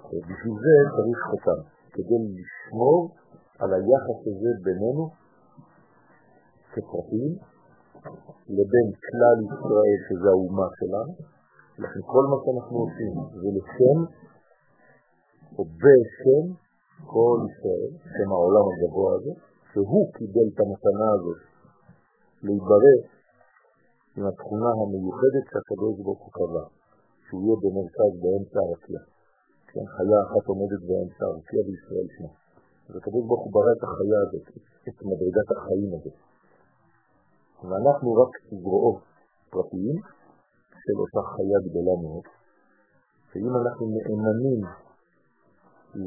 ובשביל 0.08 0.54
זה 0.64 0.74
צריך 0.96 1.18
חתם, 1.30 1.60
כדי 1.94 2.18
לשמור 2.36 3.10
על 3.58 3.70
היחס 3.74 4.20
הזה 4.30 4.50
בינינו 4.64 5.10
כפרטים 6.72 7.32
לבין 8.56 8.88
כלל 9.06 9.38
ישראל, 9.46 9.98
שזה 10.06 10.28
האומה 10.28 10.68
שלנו, 10.78 11.14
לכן 11.78 12.00
כל 12.12 12.24
מה 12.30 12.36
שאנחנו 12.42 12.76
עושים 12.84 13.14
זה 13.42 13.48
לשם 13.58 13.98
או 15.58 15.64
בשם 15.64 16.44
כל 17.06 17.38
ישראל, 17.48 17.90
שם 18.14 18.28
העולם 18.32 18.64
הגבוה 18.70 19.14
הזה, 19.16 19.32
שהוא 19.72 20.12
קיבל 20.16 20.46
את 20.54 20.58
המתנה 20.60 21.08
הזאת 21.14 21.40
להתברר 22.42 23.15
עם 24.16 24.24
התכונה 24.30 24.68
המיוחדת 24.80 25.44
שהקדוש 25.50 25.94
ברוך 26.04 26.22
הוא 26.24 26.32
קבע, 26.38 26.64
שהוא 27.24 27.40
יהיה 27.42 27.56
במרכז 27.62 28.12
באמצע 28.22 28.58
הרקיע. 28.66 29.00
כן, 29.70 29.86
חיה 29.94 30.18
אחת 30.26 30.44
עומדת 30.50 30.82
באמצע 30.88 31.22
הרקיע 31.30 31.60
בישראל 31.66 32.08
שמה. 32.14 32.32
אז 32.88 32.92
הקדוש 32.98 33.22
ברוך 33.28 33.42
הוא 33.44 33.52
ברא 33.56 33.72
את 33.76 33.82
החיה 33.88 34.18
הזאת, 34.24 34.46
את 34.88 34.96
מדרגת 35.10 35.48
החיים 35.56 35.90
הזאת. 35.96 36.16
ואנחנו 37.68 38.08
רק 38.22 38.32
זרועות 38.62 39.00
פרטיים 39.50 39.96
של 40.82 40.96
אותה 41.02 41.22
חיה 41.32 41.58
גדולה 41.66 41.94
מאוד, 42.04 42.26
ואם 43.30 43.52
אנחנו 43.62 43.84
נאמנים 44.24 44.60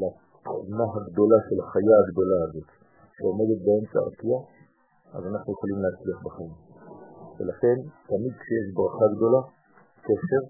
לתכונה 0.00 0.86
הגדולה 0.94 1.38
של 1.46 1.58
החיה 1.64 1.96
הגדולה 2.02 2.38
הזאת, 2.44 2.68
שעומדת 3.14 3.60
באמצע 3.66 3.96
הרקיע, 4.02 4.36
אז 5.14 5.22
אנחנו 5.30 5.48
יכולים 5.54 5.78
להצליח 5.84 6.18
בחיים. 6.26 6.69
ולכן, 7.40 7.76
תמיד 8.06 8.32
כשיש 8.40 8.66
ברכה 8.74 9.06
גדולה, 9.16 9.42
קשר, 10.06 10.42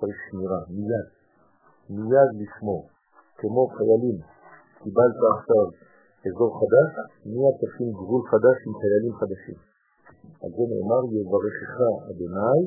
צריך 0.00 0.16
שמירה, 0.30 0.60
מיד. 0.76 1.06
מיד 1.90 2.30
לשמור. 2.40 2.88
כמו 3.36 3.62
חיילים, 3.76 4.18
קיבלת 4.82 5.20
עכשיו 5.34 5.66
אזור 6.26 6.50
חדש, 6.60 6.90
מיד 7.26 7.54
תשים 7.60 7.90
גבול 7.98 8.22
חדש 8.30 8.56
עם 8.66 8.74
חיילים 8.80 9.14
חדשים. 9.20 9.58
על 10.42 10.50
זה 10.56 10.64
נאמר, 10.72 11.02
יברכך 11.16 11.74
אדוני 12.10 12.60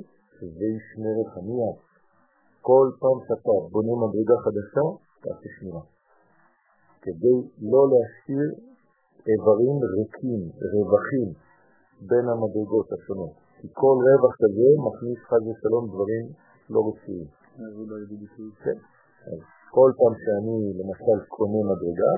וישמרך 0.58 1.32
מיד. 1.48 1.78
כל 2.62 2.88
פעם 3.00 3.18
שאתה 3.28 3.56
בונה 3.72 3.94
מדרגה 4.04 4.38
חדשה, 4.46 4.86
תעשה 5.22 5.50
שמירה. 5.56 5.84
כדי 7.02 7.38
לא 7.72 7.82
להשאיר 7.92 8.50
איברים 9.28 9.76
ריקים, 9.96 10.42
רווחים, 10.72 11.30
בין 12.02 12.26
המדרגות 12.30 12.88
השונות. 12.94 13.49
כי 13.60 13.68
כל 13.82 13.96
רווח 14.06 14.34
כזה 14.44 14.68
מכניס 14.88 15.20
חד 15.30 15.42
ושלום 15.48 15.84
דברים 15.92 16.26
לא 16.74 16.80
רצויים. 16.88 17.28
כן. 18.64 18.78
אז 19.32 19.40
כל 19.76 19.90
פעם 19.98 20.14
שאני 20.24 20.58
למשל 20.80 21.18
קונה 21.36 21.62
מדרגה, 21.72 22.12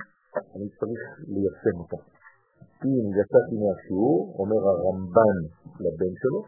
אני 0.56 0.68
צריך 0.80 1.02
ליישם 1.34 1.76
אותה. 1.82 2.00
אם 2.86 3.04
יצאתי 3.20 3.56
מהשיעור, 3.62 4.18
אומר 4.40 4.62
הרמב"ן 4.72 5.38
לבן 5.84 6.14
שלו, 6.22 6.42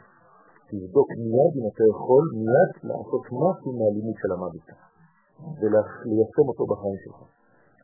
תבדוק 0.70 1.10
מיד 1.24 1.52
אם 1.60 1.66
אתה 1.72 1.84
יכול 1.92 2.24
מיד 2.42 2.72
לעשות 2.90 3.24
משהו 3.44 3.70
מהלימוד 3.78 4.18
של 4.22 4.32
המדת 4.36 4.68
וליישם 5.60 6.46
אותו 6.52 6.64
בחיים 6.72 6.98
שלך. 7.04 7.20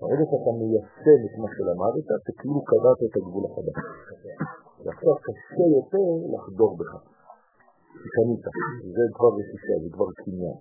ברגע 0.01 0.25
שאתה 0.29 0.51
מיישם 0.59 1.19
את 1.27 1.33
מה 1.41 1.47
שלמדת, 1.53 2.07
אתה 2.17 2.31
כאילו 2.39 2.61
קבעת 2.69 2.99
את 3.05 3.13
הגבול 3.17 3.43
החדש. 3.47 3.77
ועכשיו 4.83 5.15
קשה 5.25 5.65
יותר 5.77 6.07
לחדור 6.33 6.77
בך. 6.77 6.93
קנית, 8.15 8.43
זה 8.95 9.03
כבר 9.15 9.31
רכישה, 9.38 9.75
זה 9.83 9.89
כבר 9.95 10.09
קניין. 10.21 10.57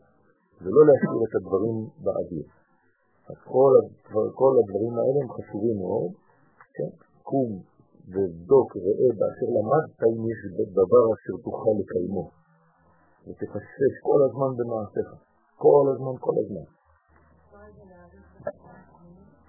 ולא 0.63 0.81
להשאיר 0.89 1.23
את 1.29 1.35
הדברים 1.39 1.77
באוויר. 2.05 2.47
אז 3.31 3.39
כל, 3.53 3.73
הדבר, 3.79 4.27
כל 4.41 4.53
הדברים 4.61 4.95
האלה 4.99 5.19
הם 5.23 5.31
חשובים 5.37 5.77
מאוד, 5.85 6.11
כן? 6.75 6.91
קום 7.23 7.49
ובדוק 8.13 8.69
ראה 8.77 9.09
באשר 9.19 9.49
למדת 9.57 10.01
אם 10.13 10.23
יש 10.31 10.41
דבר 10.81 11.05
אשר 11.15 11.35
תוכל 11.45 11.75
לקיימו. 11.81 12.31
ותפסס 13.27 13.95
כל 14.03 14.21
הזמן 14.27 14.51
במעשיך. 14.59 15.09
כל 15.57 15.85
הזמן, 15.93 16.15
כל 16.21 16.35
הזמן. 16.43 16.67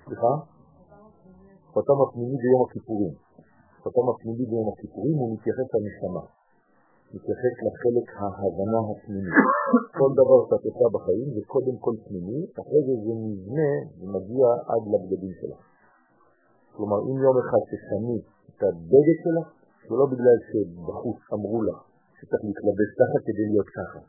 סליחה? 0.06 0.34
חותם 1.74 1.98
הפנימי 2.02 2.38
ביום 2.42 2.62
הכיפורים. 2.66 3.29
חותם 3.84 4.06
הפנימי 4.12 4.46
ביום 4.50 4.68
הכיפורים 4.74 5.16
הוא 5.22 5.30
מתייחס 5.34 5.68
לנשמה. 5.76 6.24
מתייחס 7.16 7.56
לחלק 7.66 8.08
ההבנה 8.20 8.80
הפנימי. 8.92 9.34
כל 10.00 10.12
דבר 10.22 10.38
שאתה 10.44 10.56
עושה 10.70 10.88
בחיים 10.96 11.28
זה 11.36 11.42
קודם 11.54 11.76
כל 11.86 11.96
פנימי, 12.06 12.40
אחרי 12.62 12.82
זה 12.88 12.94
זה 13.06 13.14
נבנה 13.28 13.72
ומגיע 14.00 14.48
עד 14.72 14.84
לבגדים 14.92 15.34
שלך. 15.40 15.62
כלומר, 16.76 17.00
אם 17.08 17.16
יום 17.26 17.36
אחד 17.44 17.62
תשני 17.72 18.18
את 18.50 18.62
הבגד 18.68 19.18
שלך, 19.24 19.48
זה 19.88 19.94
לא 20.00 20.06
בגלל 20.14 20.38
שבחוץ 20.48 21.20
אמרו 21.36 21.60
לך 21.68 21.80
שצריך 22.18 22.42
להתלבש 22.48 22.90
ככה 23.00 23.18
כדי 23.26 23.46
להיות 23.52 23.70
ככה. 23.78 24.00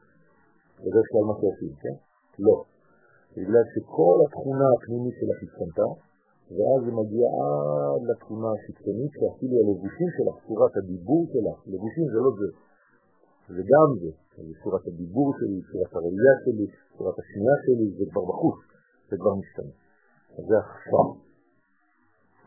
זה 0.92 1.00
כלל 1.10 1.24
מה 1.30 1.34
שעושים, 1.38 1.74
כן? 1.82 1.96
לא. 2.46 2.56
בגלל 3.36 3.64
שכל 3.72 4.16
התכונה 4.24 4.66
הפנימית 4.74 5.14
שלך 5.18 5.38
השתנתה, 5.46 5.88
ואז 6.56 6.78
זה 6.86 6.92
מגיע 7.00 7.26
עד 7.40 8.02
לתכונה 8.10 8.48
החיצונית, 8.54 9.12
שאפילו 9.18 9.54
הלבושים 9.60 10.08
שלך, 10.16 10.36
צורת 10.46 10.74
הדיבור 10.80 11.22
שלך, 11.32 11.56
לבושים 11.72 12.06
זה 12.12 12.18
לא 12.24 12.30
זה, 12.38 12.48
זה 13.54 13.62
גם 13.72 13.88
זה, 14.02 14.10
זה 14.46 14.52
צורת 14.62 14.84
הדיבור 14.90 15.28
שלי, 15.38 15.58
צורת 15.70 15.92
הראייה 15.96 16.34
שלי, 16.44 16.66
צורת 16.96 17.16
השנייה 17.22 17.56
שלי, 17.64 17.86
זה 17.98 18.04
כבר 18.10 18.24
בחוץ, 18.30 18.58
זה 19.08 19.16
כבר 19.20 19.34
משתנה. 19.40 19.74
אז 20.36 20.44
זה 20.48 20.56
עכשיו. 20.66 21.08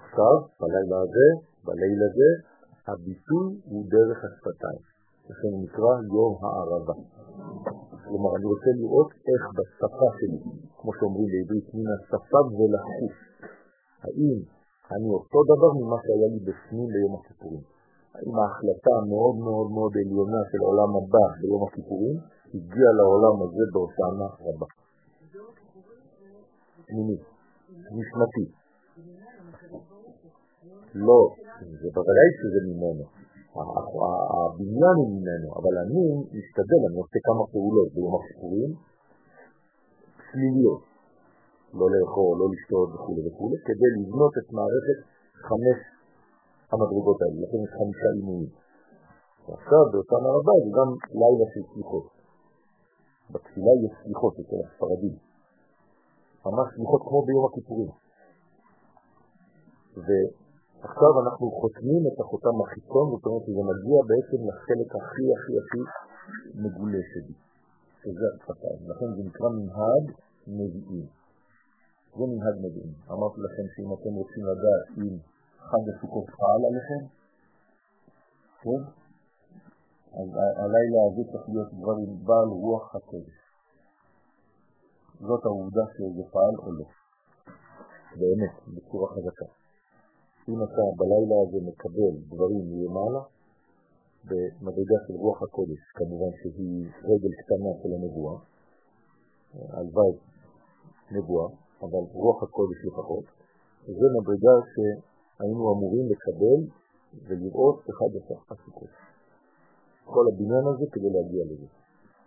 עכשיו, 0.03 0.35
בלילה 0.59 0.97
הזה, 1.05 1.27
בלילה 1.67 2.05
הזה, 2.09 2.29
הביטוי 2.87 3.47
הוא 3.69 3.83
דרך 3.95 4.19
השפתיים. 4.27 4.83
לכן 5.29 5.53
נקרא 5.63 5.93
יום 6.15 6.33
הערבה. 6.43 6.95
כלומר, 8.05 8.31
אני 8.37 8.45
רוצה 8.53 8.69
לראות 8.79 9.09
איך 9.29 9.43
בשפה 9.57 10.07
שלי, 10.17 10.39
כמו 10.79 10.91
שאומרים 10.97 11.27
בעברית, 11.33 11.67
מן 11.75 11.87
השפה 11.95 12.41
ולחוש, 12.57 13.15
האם 14.03 14.37
אני 14.93 15.07
אותו 15.17 15.39
דבר 15.51 15.71
ממה 15.79 15.97
שהיה 16.03 16.27
לי 16.33 16.39
בפנים 16.47 16.87
ביום 16.93 17.13
הכיפורים. 17.19 17.63
עם 18.25 18.35
ההחלטה 18.39 18.91
המאוד 19.01 19.35
מאוד 19.47 19.67
מאוד 19.75 19.93
עליונה 20.01 20.41
של 20.49 20.59
העולם 20.63 20.91
הבא 20.97 21.25
ביום 21.41 21.61
הכיפורים, 21.67 22.15
הגיע 22.55 22.89
לעולם 22.99 23.35
הזה 23.43 23.63
בהושענה 23.73 24.27
רבה. 24.45 24.67
פנימי, 26.87 27.17
נשמתי. 27.97 28.45
לא, 31.07 31.21
זה 31.81 31.87
בוודאי 31.95 32.29
שזה 32.39 32.59
ממנו. 32.69 33.05
הבניין 34.33 34.95
הוא 34.99 35.09
ממנו, 35.15 35.47
אבל 35.59 35.73
אני 35.83 36.03
משתדל, 36.37 36.81
אני 36.89 36.97
עושה 37.03 37.19
כמה 37.27 37.43
פעולות 37.51 37.89
ביום 37.93 38.13
הכיפורים, 38.19 38.71
פנימיות, 40.31 40.81
לא 41.79 41.87
לאכול, 41.93 42.33
לא 42.39 42.45
לשתות 42.53 42.89
וכו' 42.93 43.23
וכו', 43.25 43.57
כדי 43.67 43.89
לבנות 43.97 44.33
את 44.41 44.47
מערכת 44.57 44.99
חמש 45.47 45.79
המדרגות 46.71 47.17
האלה, 47.21 47.37
לכן 47.43 47.59
יש 47.65 47.71
חמישה 47.79 48.09
אימונים. 48.17 48.51
ועכשיו 49.45 49.83
באותם 49.91 50.23
הרבה 50.33 50.53
זה 50.63 50.69
גם 50.79 50.89
לילה 51.21 51.45
של 51.53 51.63
סליחות. 51.73 52.05
בתפילה 53.31 53.73
יש 53.83 53.93
סליחות 54.03 54.33
אצל 54.41 54.59
הספרדים, 54.65 55.15
ממש 56.45 56.67
סליחות 56.75 57.01
כמו 57.07 57.19
ביום 57.27 57.45
הכיפורים. 57.49 57.91
ועכשיו 60.05 61.11
אנחנו 61.23 61.45
חותמים 61.61 62.03
את 62.09 62.17
החותם 62.21 62.55
החיצון, 62.61 63.05
זאת 63.11 63.25
אומרת 63.25 63.43
שזה 63.47 63.63
מגיע 63.71 63.99
בעצם 64.09 64.39
לחלק 64.49 64.89
הכי 64.99 65.25
הכי 65.35 65.53
הכי 65.61 65.81
מגולה 66.63 67.01
שלי, 67.11 67.35
שזה 68.01 68.25
השפתיים. 68.33 68.79
לכן 68.89 69.09
זה 69.15 69.21
נקרא 69.29 69.49
מנהג 69.49 70.05
נביאים. 70.47 71.22
זה 72.17 72.23
מנהג 72.31 72.55
נביאים. 72.65 72.93
אמרתי 73.11 73.39
לכם 73.45 73.65
שאם 73.73 73.89
אתם 73.93 74.13
רוצים 74.21 74.43
לדעת 74.51 74.85
אם 74.97 75.17
חג 75.69 75.83
הסוכות 75.91 76.25
פעל 76.39 76.61
עליכם, 76.69 77.03
כן? 78.61 78.81
אז 80.19 80.29
הלילה 80.63 80.99
הזה 81.07 81.21
צריך 81.31 81.45
להיות 81.49 81.69
כבר 81.79 81.95
עם 82.03 82.25
בעל 82.25 82.49
רוח 82.65 82.95
הקודש. 82.95 83.37
זאת 85.19 85.45
העובדה 85.45 85.83
שזה 85.93 86.23
פעל 86.31 86.55
או 86.63 86.71
לא. 86.71 86.85
באמת, 88.19 88.53
בצורה 88.73 89.07
חזקה. 89.13 89.45
אם 90.49 90.59
אתה 90.63 90.83
בלילה 90.99 91.37
הזה 91.43 91.59
מקבל 91.69 92.13
דברים 92.33 92.63
מלמעלה, 92.71 93.23
במדרגה 94.25 94.97
של 95.07 95.13
רוח 95.13 95.43
הקודש, 95.43 95.81
כמובן 95.95 96.31
שהיא 96.39 96.87
רגל 97.03 97.33
קטנה 97.41 97.71
של 97.81 97.89
הנבואה, 97.95 98.37
הלוואי 99.53 100.13
נבואה, 101.11 101.47
אבל 101.85 102.03
רוח 102.13 102.43
הקודש 102.43 102.79
לפחות, 102.87 103.25
זה 103.99 104.07
מדרגה 104.17 104.55
שהיינו 104.71 105.63
אמורים 105.73 106.05
לקבל 106.13 106.59
ולראות 107.27 107.79
אחד 107.91 108.11
אחד 108.19 108.41
הסוכות. 108.51 108.93
כל 110.05 110.25
הבניין 110.29 110.65
הזה 110.71 110.85
כדי 110.91 111.09
להגיע 111.15 111.43
לזה. 111.45 111.67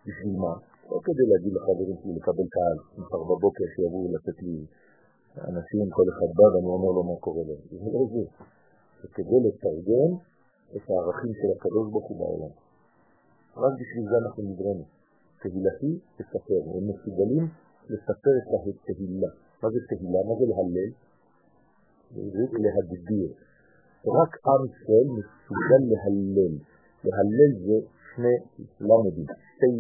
בשביל 0.07 0.37
מה? 0.45 0.55
לא 0.91 0.99
כדי 1.05 1.27
להגיד 1.31 1.53
לחברים 1.57 1.97
שלי 2.03 2.13
לקבל 2.19 2.47
קהל, 2.57 2.79
מחר 2.99 3.23
בבוקר 3.31 3.65
שיבואו 3.77 4.13
לתת 4.15 4.39
לי 4.43 4.57
אנשים, 5.51 5.91
כל 5.97 6.07
אחד 6.13 6.31
בא 6.39 6.47
ואני 6.53 6.69
אומר 6.77 6.91
לו 6.97 7.03
מה 7.11 7.17
קורה 7.21 7.43
להם. 7.49 7.63
זה 7.71 7.89
לא 7.95 8.03
זה. 8.13 8.25
זה 9.03 9.09
כדי 9.15 9.39
לתרגם 9.47 10.11
את 10.77 10.85
הערכים 10.91 11.33
של 11.41 11.51
הקדוש 11.57 11.91
ברוך 11.93 12.09
הוא 12.11 12.19
בעולם. 12.19 12.53
רק 13.63 13.73
בשביל 13.81 14.05
זה 14.11 14.17
אנחנו 14.23 14.43
נדרנו. 14.43 14.85
תהילתי 15.41 15.93
תספר. 16.17 16.61
הם 16.75 16.85
מסוגלים 16.91 17.45
לספר 17.91 18.35
את 18.41 18.49
התהילה. 18.91 19.33
מה 19.63 19.69
זה 19.71 19.79
תהילה? 19.89 20.21
מה 20.29 20.35
זה 20.39 20.45
להלל? 20.53 20.91
בעברית 22.13 22.53
להגדיר. 22.65 23.31
רק 24.19 24.33
עם 24.47 24.63
ישראל 24.71 25.07
מסוגל 25.19 25.83
להלל. 25.91 26.55
להלל 27.05 27.53
זה 27.67 27.77
שני 28.09 28.37
למדים, 28.81 29.27
שתי 29.49 29.75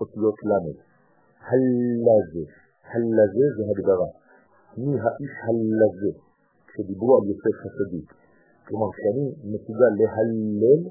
אותיות 0.00 0.34
למד. 0.50 0.78
הלזה. 1.48 2.44
הלזה 2.90 3.46
זה 3.56 3.62
הגדרה. 3.70 4.10
מי 4.78 4.92
האיש 5.02 5.34
הלזה? 5.46 6.12
כשדיברו 6.66 7.12
על 7.18 7.24
יוסף 7.28 7.56
הצדיק. 7.66 8.08
כלומר, 8.66 8.88
כשאני 8.94 9.26
מסוגל 9.52 9.92
להלל, 10.00 10.82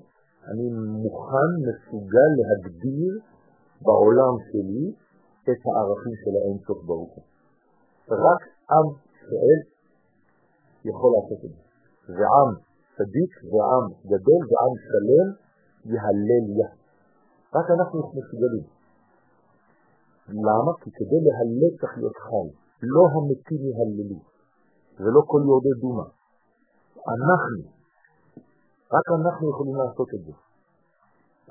אני 0.51 0.69
מוכן, 1.04 1.51
מסוגל 1.67 2.32
להגדיר 2.39 3.13
בעולם 3.82 4.36
שלי 4.51 4.93
את 5.43 5.62
הערכים 5.65 6.13
של 6.23 6.34
האינסוף 6.38 6.84
ברוך 6.86 7.13
הוא. 7.15 7.31
רק 8.28 8.41
עם 8.71 8.88
ישראל 9.15 9.62
יכול 10.86 11.10
לעשות 11.15 11.39
את 11.45 11.52
זה. 11.56 11.62
ועם 12.15 12.50
צדיק 12.97 13.32
ועם 13.52 13.86
גדול 14.12 14.41
ועם 14.50 14.74
שלם 14.86 15.28
יהלל 15.93 16.45
יה. 16.60 16.69
רק 17.56 17.67
אנחנו 17.76 18.00
מסוגלים. 18.00 18.65
למה? 20.30 20.71
כי 20.82 20.89
כדי 20.97 21.19
להלל 21.26 21.78
צריך 21.80 21.97
להיות 21.97 22.17
חי. 22.17 22.47
לא 22.95 23.04
המתים 23.13 23.62
יהללו, 23.69 24.19
ולא 25.00 25.21
כל 25.32 25.41
יורדי 25.47 25.76
דומה. 25.82 26.08
אנחנו, 27.13 27.63
רק 28.95 29.06
אנחנו 29.17 29.50
יכולים 29.50 29.76
לעשות 29.76 30.10
את 30.15 30.21
זה. 30.26 30.34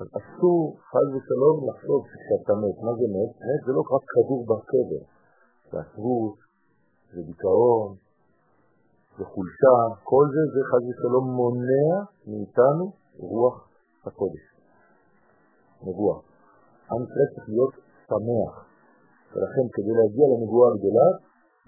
אז 0.01 0.07
אסור, 0.19 0.77
חד 0.89 1.07
ושלום, 1.13 1.57
לחשוב 1.69 2.01
שאתה 2.23 2.53
מת. 2.61 2.77
מה 2.85 2.91
זה 2.99 3.07
מת? 3.15 3.31
מת 3.47 3.61
זה 3.65 3.71
לא 3.77 3.81
רק 3.95 4.03
כדור 4.13 4.41
בקבר. 4.49 5.03
זה 5.71 5.79
עצבות, 5.79 6.37
זה 7.13 7.21
דיכאון, 7.21 7.95
זה 9.17 9.23
חולשה, 9.33 9.77
כל 10.03 10.25
זה, 10.33 10.41
זה 10.53 10.61
חד 10.69 10.81
ושלום 10.87 11.25
מונע 11.39 11.89
מאיתנו 12.27 12.85
רוח 13.17 13.57
הקודש. 14.05 14.45
נבואה. 15.83 16.17
עם 16.91 17.01
ישראל 17.03 17.29
צריך 17.33 17.49
להיות 17.49 17.73
שמח. 18.07 18.53
ולכן 19.31 19.65
כדי 19.75 19.93
להגיע 19.99 20.25
לנבואה 20.31 20.67
הגדולה, 20.71 21.09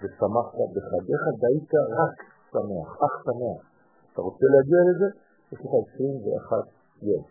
ושמחת 0.00 0.68
בחגיך, 0.74 1.22
והיית 1.40 1.72
רק 2.00 2.16
שמח, 2.52 2.88
אך 3.06 3.14
שמח. 3.26 3.60
אתה 4.12 4.20
רוצה 4.22 4.46
להגיע 4.54 4.80
לזה? 4.88 5.08
יש 5.52 5.58
לך 5.64 5.72
21 5.94 6.66
יום. 7.02 7.24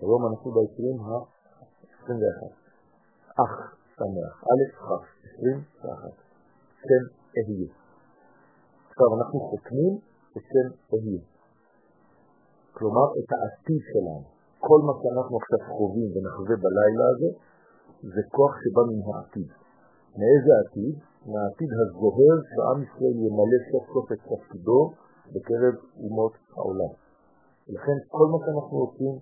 היום 0.00 0.20
אנחנו 0.28 0.48
ב-20 0.54 0.98
ה-21. 1.06 2.40
אך 3.44 3.54
שמח. 3.96 4.34
א', 4.50 4.62
כ', 4.84 4.90
21. 5.34 6.28
שם 6.86 7.04
אהיה. 7.38 7.70
עכשיו 8.88 9.08
אנחנו 9.18 9.38
חותמים 9.40 9.94
בשם 10.34 10.68
אהיה. 10.92 11.22
כלומר, 12.76 13.06
את 13.18 13.28
העתיד 13.36 13.82
שלנו. 13.92 14.24
כל 14.66 14.80
מה 14.86 14.94
שאנחנו 15.00 15.34
עכשיו 15.42 15.60
חווים 15.76 16.08
ונחווה 16.14 16.56
בלילה 16.64 17.06
הזה, 17.12 17.30
זה 18.14 18.22
כוח 18.36 18.52
שבא 18.60 18.82
מן 18.88 19.00
העתיד. 19.08 19.50
מאיזה 20.18 20.52
עתיד? 20.62 20.96
מהעתיד 21.30 21.70
הזוהר 21.80 22.36
שעם 22.50 22.78
ישראל 22.84 23.16
ימלא 23.24 23.60
סוף 23.70 23.84
סוף 23.92 24.06
את 24.12 24.20
תפקידו 24.30 24.80
בקרב 25.32 25.74
אומות 26.04 26.34
העולם. 26.56 26.92
ולכן 27.68 27.98
כל 28.08 28.26
מה 28.32 28.38
שאנחנו 28.44 28.76
עושים 28.84 29.14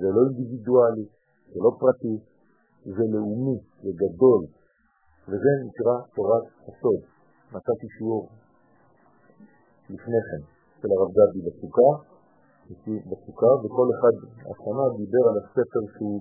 זה 0.00 0.08
לא 0.14 0.20
אינדיבידואלי, 0.26 1.06
זה 1.52 1.58
לא 1.64 1.70
פרטי, 1.80 2.16
זה 2.96 3.04
לאומי, 3.12 3.58
זה 3.82 3.90
גדול, 4.02 4.40
וזה 5.28 5.52
נקרא 5.66 5.94
תורת 6.14 6.44
הסוד. 6.68 7.00
נתתי 7.52 7.88
שיעור 7.98 8.28
לפני 9.90 10.20
כן 10.28 10.42
של 10.80 10.88
הרב 10.94 11.10
גבי 11.16 11.40
בסוכה, 11.46 11.90
בסוכה, 13.10 13.50
וכל 13.62 13.88
אחד 13.94 14.14
השנה 14.50 14.84
דיבר 14.96 15.24
על 15.30 15.36
הספר 15.42 15.82
שהוא 15.94 16.20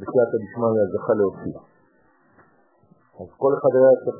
בסייעתא 0.00 0.36
דשמיא 0.42 0.84
זכה 0.92 1.14
להוציא. 1.20 1.58
אז 3.20 3.28
כל 3.42 3.52
אחד 3.58 3.72
היה 3.78 3.90
צריך 4.04 4.18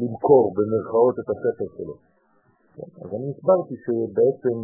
למכור 0.00 0.44
במרכאות 0.56 1.14
את 1.20 1.28
הספר 1.32 1.68
שלו. 1.76 1.96
אז 3.02 3.08
אני 3.16 3.26
הסברתי 3.32 3.74
שבעצם 3.84 4.56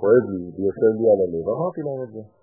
כואב 0.00 0.24
לי 0.32 0.44
ויושב 0.54 0.92
לי 1.00 1.06
על 1.12 1.20
הלב, 1.24 1.44
אמרתי 1.56 1.80
להם 1.86 2.02
את 2.06 2.12
זה. 2.14 2.39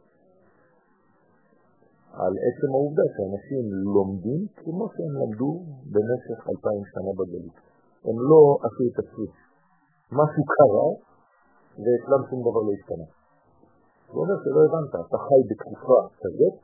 על 2.24 2.34
עצם 2.48 2.70
העובדה 2.76 3.06
שאנשים 3.14 3.64
לומדים 3.96 4.42
כמו 4.60 4.86
שהם 4.94 5.14
למדו 5.22 5.52
במשך 5.94 6.40
אלפיים 6.52 6.84
שנה 6.92 7.12
בגלות. 7.20 7.58
הם 8.08 8.18
לא 8.30 8.42
עשו 8.66 8.84
את 8.90 8.98
הסוויץ'. 9.00 9.40
משהו 10.20 10.44
קרה, 10.56 10.90
ואצלם 11.82 12.22
שום 12.30 12.40
דבר 12.48 12.62
לא 12.68 12.72
השתנה. 12.78 13.08
זה 14.12 14.18
אומר 14.22 14.38
שלא 14.44 14.60
הבנת, 14.66 14.94
אתה 15.08 15.18
חי 15.26 15.42
בתקופה 15.50 16.00
כזאת, 16.22 16.56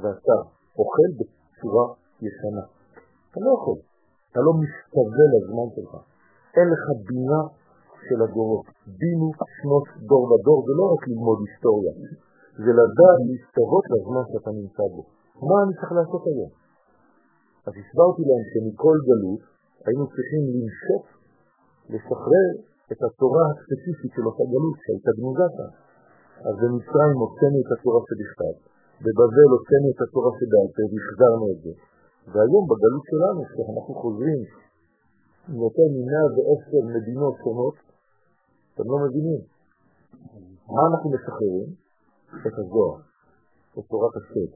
ואתה 0.00 0.36
אוכל 0.80 1.10
בצורה 1.18 1.86
ישנה. 2.26 2.64
אתה 3.28 3.38
לא 3.44 3.50
יכול, 3.58 3.78
אתה 4.30 4.40
לא 4.46 4.52
משתווה 4.62 5.24
לזמן 5.34 5.68
שלך. 5.74 5.92
אין 6.56 6.66
לך 6.74 6.84
בינה 7.08 7.42
של 8.06 8.18
הדורות. 8.24 8.66
בינו 8.98 9.28
שנות 9.56 9.86
דור 10.08 10.24
בדור, 10.30 10.58
זה 10.66 10.72
לא 10.80 10.84
רק 10.92 11.02
ללמוד 11.08 11.38
היסטוריה, 11.44 11.92
זה 12.64 12.70
לדעת 12.80 13.18
להשתוות 13.28 13.84
לזמן 13.92 14.24
שאתה 14.30 14.50
נמצא 14.60 14.84
בו. 14.92 15.02
מה 15.48 15.56
אני 15.62 15.72
צריך 15.78 15.92
לעשות 15.98 16.22
היום? 16.30 16.52
אז 17.66 17.72
הסברתי 17.80 18.22
להם 18.28 18.44
שמכל 18.50 18.96
גלות 19.08 19.42
היינו 19.86 20.04
צריכים 20.12 20.42
למשוך, 20.54 21.04
לשחרר 21.92 22.48
את 22.92 23.00
התורה 23.06 23.44
הספציפית 23.50 24.10
של 24.14 24.24
אותה 24.28 24.44
גלות 24.52 24.76
שהייתה 24.84 25.10
גנוזה 25.18 25.48
כאן. 25.56 25.72
אז 26.48 26.54
במצרים 26.62 27.16
הוצאנו 27.24 27.58
את 27.64 27.70
התורה 27.74 28.00
שבכתב, 28.08 28.54
בבבל 29.04 29.48
הוצאנו 29.56 29.88
את 29.94 30.00
התורה 30.04 30.30
שבעל 30.38 30.68
והחזרנו 30.90 31.46
את 31.52 31.58
זה. 31.64 31.72
והיום 32.32 32.64
בגלות 32.70 33.04
שלנו, 33.10 33.40
כשאנחנו 33.50 33.92
חוזרים 34.02 34.40
יותר 35.64 35.86
מ-110 35.94 36.72
מדינות 36.96 37.34
שונות, 37.42 37.76
אתם 38.70 38.86
לא 38.92 38.96
מבינים. 39.04 39.40
מה 40.74 40.82
אנחנו 40.90 41.08
משחררים? 41.14 41.85
את 42.46 42.54
הזוהר, 42.60 42.96
את 43.78 43.84
תורת 43.90 44.14
השד. 44.20 44.50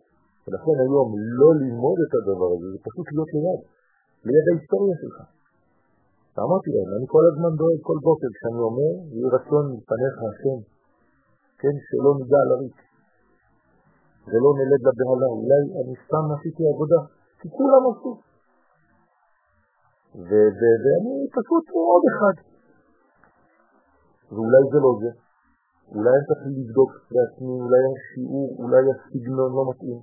ולכן 0.44 0.76
היום 0.84 1.08
לא 1.40 1.50
ללמוד 1.62 1.98
את 2.04 2.12
הדבר 2.18 2.50
הזה, 2.54 2.66
זה 2.74 2.78
פשוט 2.86 3.06
להיות 3.14 3.30
ליד, 3.36 3.60
ליד 4.28 4.46
ההיסטוריה 4.50 4.96
שלך. 5.02 5.18
ואמרתי 6.34 6.68
להם, 6.74 6.88
אני 6.96 7.06
כל 7.14 7.24
הזמן 7.30 7.52
דואג 7.60 7.80
כל 7.88 7.98
בוקר 8.08 8.30
כשאני 8.36 8.60
אומר, 8.68 8.92
יהי 9.14 9.28
רצון 9.36 9.64
מפניך 9.74 10.14
השם, 10.28 10.58
כן, 11.60 11.74
שלא 11.86 12.10
ניגע 12.18 12.42
לריק, 12.50 12.78
ולא 14.28 14.50
נלד 14.58 14.82
לבהלה, 14.86 15.28
אולי 15.36 15.62
אני 15.80 15.94
סתם 16.04 16.24
עשיתי 16.34 16.62
עבודה, 16.72 17.00
כי 17.38 17.46
כולם 17.56 17.82
עשו. 17.90 18.12
ואני 20.18 21.16
פשוט 21.36 21.64
עוד 21.90 22.04
אחד. 22.12 22.36
ואולי 24.32 24.62
זה 24.72 24.78
לא 24.84 24.92
זה. 25.02 25.10
אולי 25.94 26.12
אני 26.16 26.24
צריך 26.28 26.42
לבדוק 26.58 26.90
לעצמי, 27.16 27.54
אולי 27.64 27.82
השיעור, 27.92 28.50
אולי 28.62 28.82
הסגנון 28.92 29.50
לא 29.56 29.62
מתאים. 29.70 30.00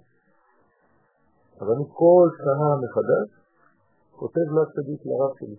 אבל 1.60 1.72
אני 1.76 1.86
כל 2.02 2.28
שנה 2.44 2.70
מחדש 2.84 3.28
כותב 4.20 4.48
לו 4.54 4.60
הצדיק 4.64 5.02
לרב 5.10 5.32
שלי. 5.40 5.58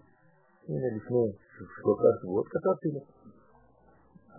הנה 0.69 0.89
לפני 0.97 1.25
שלושה 1.79 2.11
שבועות 2.19 2.47
כתבתי 2.53 2.89
לו. 2.95 3.03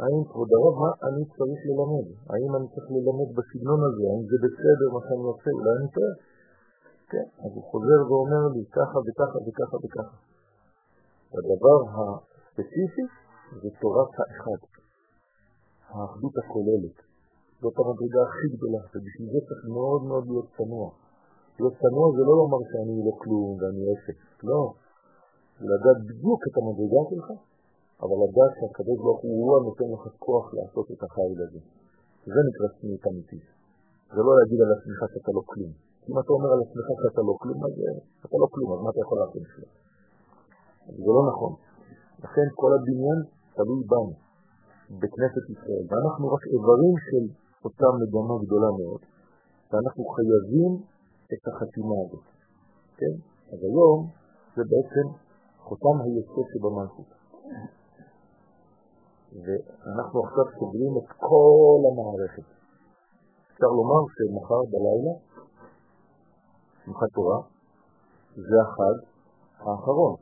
האם 0.02 0.22
כבוד 0.30 0.50
הרב, 0.56 0.76
מה 0.84 0.92
אני 1.08 1.24
צריך 1.36 1.60
ללמד? 1.70 2.08
האם 2.32 2.52
אני 2.58 2.68
צריך 2.74 2.88
ללמד 2.96 3.30
בסגנון 3.38 3.82
הזה? 3.88 4.04
האם 4.10 4.24
זה 4.32 4.38
בסדר 4.46 4.88
מה 4.96 5.02
שאני 5.06 5.26
עושה? 5.32 5.50
אולי 5.58 5.74
אני 5.80 5.90
טועה? 5.96 6.14
כן, 7.12 7.28
אז 7.44 7.52
הוא 7.58 7.66
חוזר 7.72 8.00
ואומר 8.08 8.44
לי 8.54 8.64
ככה 8.78 8.98
וככה 9.06 9.38
וככה 9.46 9.78
וככה. 9.84 10.18
הדבר 11.36 11.80
הספציפי 11.96 13.06
זה 13.62 13.70
תורת 13.82 14.12
האחד, 14.20 14.60
האחדות 15.96 16.36
הכוללת. 16.42 16.98
זאת 17.62 17.76
המדרגה 17.80 18.22
הכי 18.28 18.48
גדולה, 18.56 18.82
ובשביל 18.92 19.28
זה 19.34 19.40
צריך 19.48 19.64
מאוד 19.78 20.02
מאוד 20.10 20.24
להיות 20.30 20.50
צנוע. 20.58 20.88
להיות 21.58 21.76
צנוע 21.84 22.06
זה 22.18 22.24
לא 22.30 22.34
לומר 22.42 22.62
שאני 22.70 22.98
לא 23.08 23.14
כלום 23.22 23.50
ואני 23.60 23.84
עסק, 23.92 24.18
לא. 24.50 24.62
זה 25.60 25.66
לדעת 25.74 26.00
בדיוק 26.10 26.42
את 26.48 26.56
המדרגה 26.60 27.02
שלך, 27.10 27.28
אבל 28.04 28.18
לדעת 28.24 28.52
שהקדוש 28.58 28.98
ברוך 29.04 29.22
הוא 29.28 29.58
הנותן 29.58 29.90
לך 29.96 30.04
כוח 30.26 30.46
לעשות 30.58 30.88
את 30.94 31.02
החיל 31.06 31.40
הזה. 31.46 31.62
זה 32.34 32.42
נקרא 32.48 32.68
צניעות 32.76 33.04
אמיתית. 33.10 33.48
זה 34.16 34.22
לא 34.28 34.32
להגיד 34.38 34.60
על 34.66 34.72
עצמך 34.76 35.00
שאתה 35.14 35.32
לא 35.38 35.44
כלום. 35.52 35.72
אם 36.10 36.16
אתה 36.22 36.32
אומר 36.36 36.50
על 36.56 36.62
עצמך 36.66 36.88
שאתה 37.02 37.22
לא 37.30 37.34
כלום, 37.42 37.60
אז 37.66 37.74
אתה 38.26 38.36
לא 38.42 38.48
כלום, 38.54 38.70
אז 38.74 38.80
מה 38.84 38.90
אתה 38.94 39.02
יכול 39.06 39.18
לעשות 39.22 39.42
בשביל? 39.46 39.70
זה 41.06 41.12
לא 41.18 41.24
נכון. 41.32 41.54
לכן 42.24 42.48
כל 42.62 42.72
הבניין 42.78 43.20
תלוי 43.58 43.82
בנו, 43.92 44.14
בכנסת 44.90 45.46
ישראל, 45.54 45.84
ואנחנו 45.90 46.26
רק 46.34 46.44
איברים 46.54 46.96
של 47.08 47.24
אותה 47.66 47.88
מגמה 48.00 48.36
גדולה 48.44 48.70
מאוד, 48.80 49.02
ואנחנו 49.70 50.04
חייבים 50.16 50.72
את 51.34 51.44
החתימה 51.48 51.96
הזאת. 52.04 52.28
כן? 52.98 53.16
אז 53.52 53.60
היום 53.68 54.00
זה 54.56 54.64
בעצם 54.72 55.06
חותם 55.58 55.96
היסוד 56.04 56.46
שבמלכות. 56.52 57.10
ואנחנו 59.44 60.18
עכשיו 60.26 60.46
סוגרים 60.60 60.94
את 61.00 61.10
כל 61.28 61.80
המערכת. 61.90 62.48
אפשר 63.52 63.72
לומר 63.80 64.02
שמחר 64.16 64.62
בלילה, 64.72 65.14
שמחת 66.86 67.10
תורה, 67.14 67.40
זה 68.36 68.58
החג 68.66 68.98
האחרון 69.60 70.16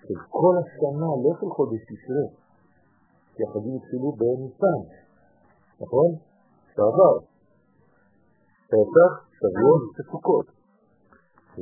של 0.00 0.14
כל 0.30 0.54
השנה, 0.62 1.08
לא 1.24 1.32
של 1.40 1.50
חודש 1.56 1.80
תשרה, 1.88 2.47
כי 3.38 3.44
החגים 3.46 3.76
התחילו 3.76 4.08
בניסן, 4.20 4.80
נכון? 5.82 6.10
שעבר. 6.74 7.14
פסח, 8.70 9.12
שבועות 9.38 9.82
וסוכות. 9.94 10.46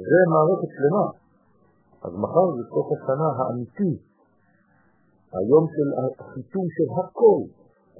זה 0.08 0.20
מערכת 0.32 0.70
שלמה. 0.76 1.06
אז 2.04 2.12
מחר 2.22 2.46
זה 2.56 2.62
סוף 2.72 2.88
השנה 2.94 3.28
האמיתי, 3.38 3.92
היום 5.38 5.64
של 5.74 5.88
החיתום 5.98 6.66
של 6.76 6.88
הכל, 6.98 7.40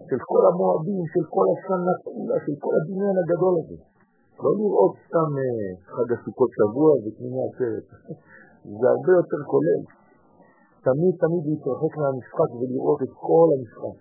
של 0.08 0.20
כל 0.30 0.42
המועדים, 0.48 1.02
של 1.12 1.24
כל 1.34 1.46
השנה 1.54 1.92
כולה, 2.04 2.36
של 2.44 2.54
כל 2.62 2.72
הדמיון 2.78 3.16
הגדול 3.22 3.54
הזה. 3.60 3.78
לא 4.42 4.50
לראות 4.58 4.94
סתם 5.06 5.30
אה, 5.40 5.68
חג 5.92 6.08
הסוכות 6.14 6.50
שבוע 6.58 6.90
ותמיני 7.02 7.40
עצרת. 7.48 7.86
זה 8.78 8.86
הרבה 8.94 9.12
יותר 9.20 9.40
כולל. 9.52 9.82
תמיד 10.88 11.14
תמיד 11.24 11.42
להתרחק 11.50 11.92
מהמשחק 12.00 12.50
ולראות 12.58 13.00
את 13.06 13.12
כל 13.26 13.48
המשחק. 13.54 13.96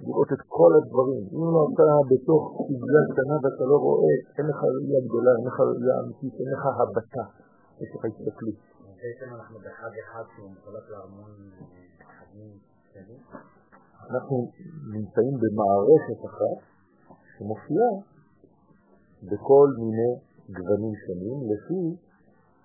לראות 0.00 0.30
את 0.36 0.42
כל 0.56 0.70
הדברים. 0.78 1.24
אם 1.34 1.42
לא 1.54 1.62
אתה 1.70 1.88
בתוך 2.10 2.42
סגלה 2.68 3.02
קטנה 3.10 3.36
ואתה 3.42 3.64
לא 3.72 3.76
רואה, 3.86 4.14
אין 4.36 4.46
לך 4.50 4.58
ראייה 4.74 5.00
גדולה, 5.06 5.32
אין 5.38 5.46
לך 5.50 5.56
ראייה 5.68 5.94
אמיתית, 6.02 6.34
אין 6.40 6.50
לך 6.54 6.62
הבטה, 6.80 7.24
יש 7.80 7.90
לך 7.94 8.02
הסתכלות. 8.10 8.58
בעצם 9.00 9.28
אנחנו 9.36 9.56
בחג 9.64 9.92
אחד 10.04 10.24
שהוא 10.32 10.50
מחולק 10.54 10.86
להמון 10.92 11.32
חגים 12.16 12.52
שלי. 12.92 13.16
אנחנו 14.10 14.36
נמצאים 14.94 15.34
במערכת 15.42 16.20
אחת 16.28 16.58
שמופיעה 17.32 17.92
בכל 19.30 19.68
מיני 19.82 20.12
גוונים 20.56 20.94
שונים 21.02 21.38
לפי 21.50 21.80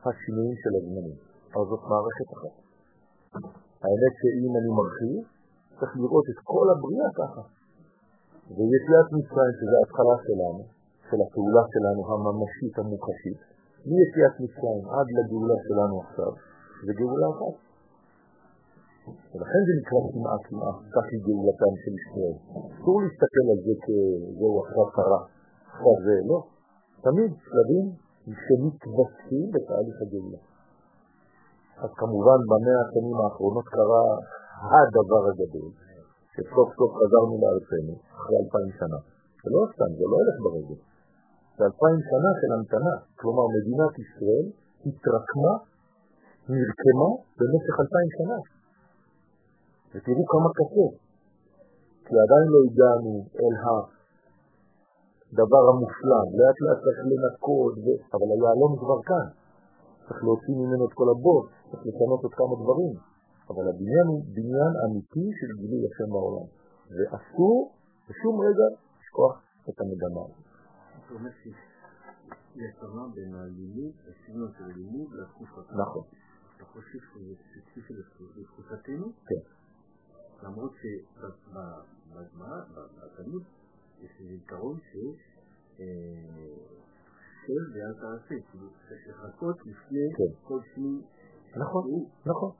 השינויים 0.05 0.55
של 0.61 0.71
הזמנים. 0.79 1.17
אבל 1.53 1.65
זאת 1.69 1.83
מערכת 1.91 2.29
אחת. 2.37 2.68
האמת 3.83 4.13
שאם 4.19 4.53
אני 4.59 4.69
מרחיב, 4.77 5.19
צריך 5.79 5.93
לראות 6.01 6.25
את 6.33 6.39
כל 6.51 6.65
הבריאה 6.73 7.09
ככה. 7.19 7.43
ויציאת 8.55 9.07
מצרים, 9.15 9.53
שזה 9.59 9.75
ההתחלה 9.79 10.15
שלנו, 10.25 10.61
של 11.07 11.19
הפעולה 11.23 11.63
שלנו 11.73 12.01
הממשית 12.09 12.75
המוחשית, 12.79 13.39
מיציאת 13.89 14.35
מצרים 14.43 14.83
עד 14.95 15.07
לגאולה 15.17 15.57
שלנו 15.65 15.95
עכשיו, 16.03 16.31
זה 16.85 16.91
גאולה 16.99 17.27
אחת. 17.33 17.55
ולכן 19.31 19.61
זה 19.67 19.73
נקרא 19.79 19.99
כמעט 20.13 20.41
כמעט, 20.49 20.77
כך 20.95 21.05
היא 21.11 21.21
גאולתם 21.27 21.73
של 21.83 21.93
ישראל. 21.99 22.35
אסור 22.75 22.97
להסתכל 23.03 23.45
על 23.53 23.59
זה 23.65 23.73
כזהו 23.85 24.55
עכשיו 24.63 24.85
קרה, 24.97 25.21
עכשיו 25.71 25.95
זה 26.05 26.15
לא. 26.29 26.39
תמיד 27.05 27.31
שלבים 27.45 27.85
שמתווספים 28.43 29.45
בתהליך 29.53 29.97
הגאולה. 30.03 30.41
אז 31.83 31.91
כמובן 32.01 32.39
במאה 32.49 32.79
השנים 32.83 33.17
האחרונות 33.21 33.67
קרה 33.75 34.05
הדבר 34.71 35.21
הגדול, 35.29 35.71
שסוף 36.33 36.67
סוף 36.77 36.91
חזרנו 36.99 37.35
לארצנו, 37.41 37.93
אחרי 38.17 38.37
אלפיים 38.43 38.71
שנה. 38.79 38.99
זה 39.43 39.49
לא 39.55 39.61
סתם, 39.73 39.89
זה 39.99 40.05
לא 40.11 40.15
הולך 40.21 40.37
ברגל. 40.45 40.79
זה 41.57 41.63
אלפיים 41.69 41.99
שנה 42.09 42.31
של 42.39 42.49
המתנה. 42.55 42.95
כלומר, 43.19 43.45
מדינת 43.55 43.93
ישראל 44.03 44.45
התרקמה, 44.85 45.53
נרקמה 46.53 47.09
במשך 47.37 47.75
אלפיים 47.83 48.09
שנה. 48.17 48.39
ותראו 49.91 50.23
כמה 50.33 50.49
קשה, 50.57 50.87
כי 52.05 52.13
עדיין 52.23 52.47
לא 52.53 52.59
הגענו 52.67 53.13
אל 53.41 53.55
הדבר 55.31 55.63
המושלם, 55.71 56.27
לאט 56.37 56.57
לאט 56.63 56.79
צריך 56.83 56.99
לנקות, 57.09 57.73
ו... 57.83 57.87
אבל 58.13 58.27
היעלום 58.33 58.73
כבר 58.81 58.99
כאן. 59.09 59.27
צריך 60.09 60.23
להוציא 60.23 60.55
ממנו 60.61 60.83
את 60.87 60.93
כל 60.99 61.07
הבור, 61.13 61.39
צריך 61.69 61.81
לשנות 61.87 62.21
עוד 62.25 62.33
כמה 62.39 62.55
דברים. 62.63 62.93
אבל 63.49 63.65
הבניין 63.71 64.07
הוא 64.11 64.21
בניין 64.35 64.73
אמיתי 64.85 65.25
של 65.39 65.49
גילוי 65.61 65.81
השם 65.87 66.09
בעולם. 66.13 66.47
ואסור 66.95 67.57
בשום 68.07 68.35
רגע 68.47 68.67
לשכוח 68.99 69.33
את 69.69 69.77
המגמה 69.81 70.21
הזאת. 70.25 70.45
זאת 71.01 71.11
אומרת 71.15 71.33
שיש 71.41 72.73
הבנה 72.81 73.05
בין 73.15 73.35
הלימוד, 73.35 73.93
הסגנון 74.09 74.51
של 74.57 74.63
הלימוד 74.63 75.09
לתקופה. 75.13 75.61
נכון. 75.81 76.03
אתה 76.55 76.65
חושב 76.65 76.99
שזה 77.09 77.33
ספציפי 77.49 77.93
לתקופתנו? 78.37 79.07
כן. 79.29 79.43
למרות 80.43 80.71
שבגמרא, 80.81 82.59
בתלמוד, 82.97 83.43
יש 84.01 84.11
איזה 84.19 84.31
עיקרון 84.31 84.77
שיש 84.91 85.21
של 87.49 87.63
ואל 87.73 87.93
תעשה, 88.01 88.35
כאילו 88.47 88.67
צריך 88.87 89.01
לחכות 89.09 89.57
לפני 89.69 90.05
כל 90.47 90.59
שני... 90.73 90.93
נכון, 91.61 91.83
נכון. 92.25 92.51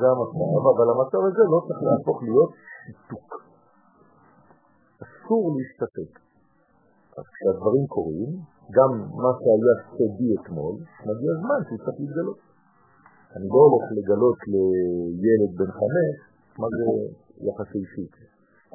זה 0.00 0.06
המצב, 0.12 0.62
אבל 0.72 0.86
המצב 0.94 1.20
הזה 1.28 1.42
לא 1.52 1.58
צריך 1.66 1.80
להפוך 1.88 2.22
להיות 2.22 2.50
שיתוק. 2.84 3.28
אסור 5.04 5.44
להשתתק. 5.56 6.12
אז 7.18 7.24
כשהדברים 7.34 7.86
קורים, 7.94 8.30
גם 8.76 8.90
מה 9.22 9.32
שהיה 9.38 9.74
סודי 9.96 10.30
אתמול, 10.38 10.74
מגיע 11.08 11.32
זמן 11.42 11.60
שהוא 11.66 11.78
צריך 11.84 11.96
להתגלות. 12.00 12.38
אני 13.36 13.46
לא 13.54 13.60
הולך 13.66 13.84
לגלות 13.98 14.38
לילד 14.52 15.52
בן 15.58 15.70
חמש 15.78 16.16
מה 16.60 16.66
זה 16.76 16.84
יחסי 17.46 17.78
אישית. 17.84 18.14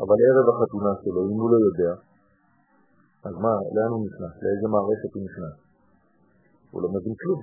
אבל 0.01 0.17
ערב 0.27 0.45
החתונה 0.51 0.91
שלו, 1.01 1.21
אם 1.31 1.39
הוא 1.41 1.49
לא 1.53 1.59
יודע, 1.67 1.93
אז 3.25 3.33
מה, 3.33 3.53
לאן 3.75 3.91
הוא 3.93 4.05
נכנס? 4.07 4.33
לאיזה 4.43 4.67
מערכת 4.67 5.11
הוא 5.13 5.23
נכנס? 5.27 5.55
הוא 6.71 6.81
לא 6.81 6.89
מבין 6.89 7.15
כלום. 7.21 7.41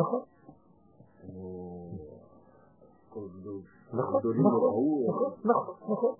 נכון. 0.00 0.22
נכון, 3.92 5.74
נכון, 5.84 6.14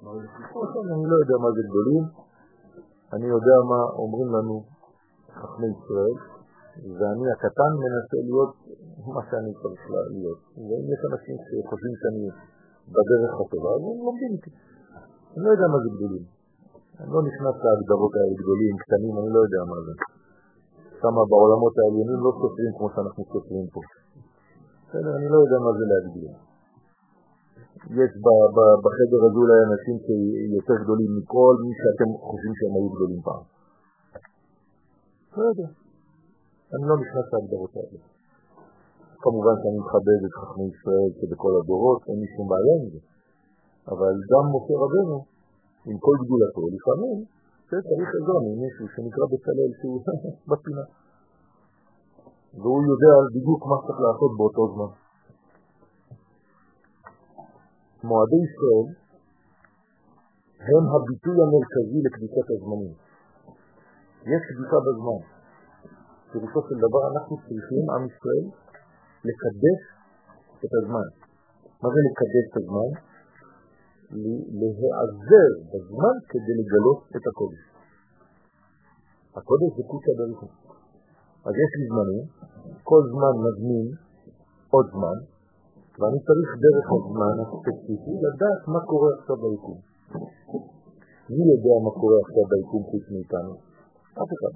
נכון, 0.50 0.84
אני 0.94 1.04
לא 1.10 1.16
יודע 1.22 1.36
מה 1.44 1.50
זה 1.56 1.62
גדולים, 1.68 2.04
אני 3.14 3.26
יודע 3.26 3.56
מה 3.70 3.80
אומרים 4.02 4.28
לנו 4.36 4.64
חכמי 5.38 5.68
ישראל, 5.76 6.16
ואני 6.98 7.26
הקטן 7.34 7.72
מנסה 7.82 8.18
להיות 8.28 8.52
מה 9.14 9.22
שאני 9.30 9.52
צריך 9.62 9.82
להיות. 10.14 10.40
ואם 10.56 10.84
יש 10.92 11.00
אנשים 11.10 11.36
שחושבים 11.46 11.94
שאני 12.00 12.24
בדרך 12.94 13.32
הטובה, 13.40 13.70
אז 13.76 13.82
הם 13.88 13.98
לומדים 14.06 14.32
איתי. 14.36 14.50
אני 15.34 15.44
לא 15.44 15.50
יודע 15.50 15.66
מה 15.74 15.78
זה 15.84 15.88
גדולים. 15.96 16.35
אני 17.00 17.10
לא 17.14 17.20
נכנס 17.28 17.56
להגדרות 17.64 18.12
האלה 18.16 18.34
גדולים, 18.42 18.74
קטנים, 18.82 19.14
אני 19.20 19.30
לא 19.36 19.40
יודע 19.44 19.62
מה 19.72 19.78
זה. 19.86 19.94
שמה 21.00 21.22
בעולמות 21.30 21.74
העליונים 21.78 22.20
לא 22.26 22.30
סופרים 22.40 22.72
כמו 22.76 22.88
שאנחנו 22.92 23.22
סופרים 23.32 23.66
פה. 23.74 23.80
בסדר, 24.84 25.12
אני 25.18 25.28
לא 25.32 25.38
יודע 25.42 25.58
מה 25.66 25.72
זה 25.78 25.84
להגדיר. 25.90 26.30
יש 28.00 28.10
בחדר 28.84 29.20
הזה 29.26 29.38
אולי 29.42 29.58
אנשים 29.68 29.96
שיותר 30.04 30.76
גדולים 30.84 31.10
מכל 31.16 31.54
מי 31.64 31.72
שאתם 31.80 32.08
חושבים 32.26 32.54
שהם 32.58 32.72
היו 32.76 32.88
גדולים 32.94 33.20
פעם. 33.28 33.44
לא 35.36 35.42
יודע. 35.50 35.68
אני 36.74 36.84
לא 36.90 36.96
נכנס 37.02 37.26
להגדרות 37.32 37.72
האלה. 37.76 38.00
כמובן 39.22 39.54
שאני 39.60 39.78
מכבד 39.84 40.20
את 40.26 40.34
חכמי 40.40 40.66
ישראל 40.72 41.10
שבכל 41.18 41.52
הדורות, 41.58 42.00
אין 42.08 42.18
לי 42.22 42.28
שום 42.34 42.46
בעיה 42.50 42.74
עם 42.80 42.88
זה. 42.94 43.00
אבל 43.92 44.14
גם 44.32 44.44
משה 44.54 44.74
רבנו, 44.84 45.18
עם 45.88 45.96
כל 46.04 46.16
גדולתו, 46.22 46.62
לפעמים 46.76 47.18
צריך 47.68 48.10
עזרה 48.18 48.38
ממישהו 48.46 48.86
שנקרא 48.94 49.24
בצלאל 49.32 49.70
שהוא 49.78 49.98
בפינה. 50.50 50.86
והוא 52.60 52.82
יודע 52.90 53.14
בדיוק 53.34 53.60
מה 53.70 53.76
צריך 53.84 54.00
לעשות 54.06 54.30
באותו 54.38 54.64
זמן. 54.74 54.92
מועדי 58.08 58.40
ישראל 58.46 58.86
הם 60.68 60.84
הביטוי 60.94 61.36
המרכזי 61.44 61.98
לקדישת 62.06 62.48
הזמנים. 62.54 62.94
יש 64.32 64.42
קדישה 64.48 64.78
בזמן. 64.86 65.20
פירושו 66.30 66.60
של 66.68 66.78
דבר 66.86 67.02
אנחנו 67.12 67.34
צריכים, 67.46 67.84
עם 67.94 68.02
ישראל, 68.10 68.46
לקדש 69.28 69.80
את 70.64 70.72
הזמן. 70.78 71.08
מה 71.82 71.88
זה 71.94 72.00
לקדש 72.08 72.44
את 72.50 72.56
הזמן? 72.60 72.88
להיעזר 74.58 75.50
בזמן 75.70 76.16
כדי 76.30 76.54
לגלות 76.60 77.00
את 77.16 77.24
הקודש. 77.30 77.62
הקודש 79.36 79.70
זה 79.76 79.82
קודש 79.90 80.06
בריחו. 80.18 80.46
אז 81.46 81.54
יש 81.62 81.70
לי 81.78 81.84
זמנים, 81.90 82.24
כל 82.90 83.02
זמן 83.12 83.34
מזמין 83.44 83.86
עוד 84.74 84.86
זמן, 84.94 85.16
ואני 85.98 86.18
צריך 86.28 86.50
דרך 86.64 86.86
הזמן 86.98 87.34
הספציפי 87.42 88.14
לדעת 88.24 88.60
מה 88.74 88.80
קורה 88.90 89.10
עכשיו 89.18 89.36
ביקום. 89.42 89.78
מי 91.34 91.44
יודע 91.52 91.74
מה 91.86 91.92
קורה 92.00 92.18
עכשיו 92.24 92.44
ביקום 92.52 92.82
חוץ 92.90 93.04
מאיתנו? 93.12 93.54
אף 94.22 94.30
אחד. 94.36 94.54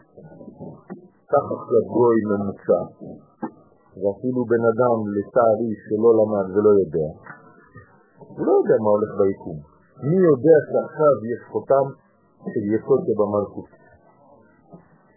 קח 1.31 1.47
עכשיו 1.57 1.83
גוי 1.97 2.19
ממוצע, 2.31 2.83
ואפילו 4.01 4.41
בן 4.53 4.65
אדם 4.73 4.99
לצערי 5.17 5.73
שלא 5.83 6.11
למד 6.19 6.47
ולא 6.55 6.73
יודע, 6.83 7.09
הוא 8.29 8.47
לא 8.47 8.53
יודע 8.59 8.77
מה 8.85 8.91
הולך 8.95 9.11
ביקום. 9.21 9.59
מי 10.09 10.19
יודע 10.31 10.57
שעכשיו 10.69 11.15
יש 11.33 11.41
חותם 11.53 11.87
של 12.53 12.63
יסוד 12.75 13.01
שבמלכות? 13.07 13.69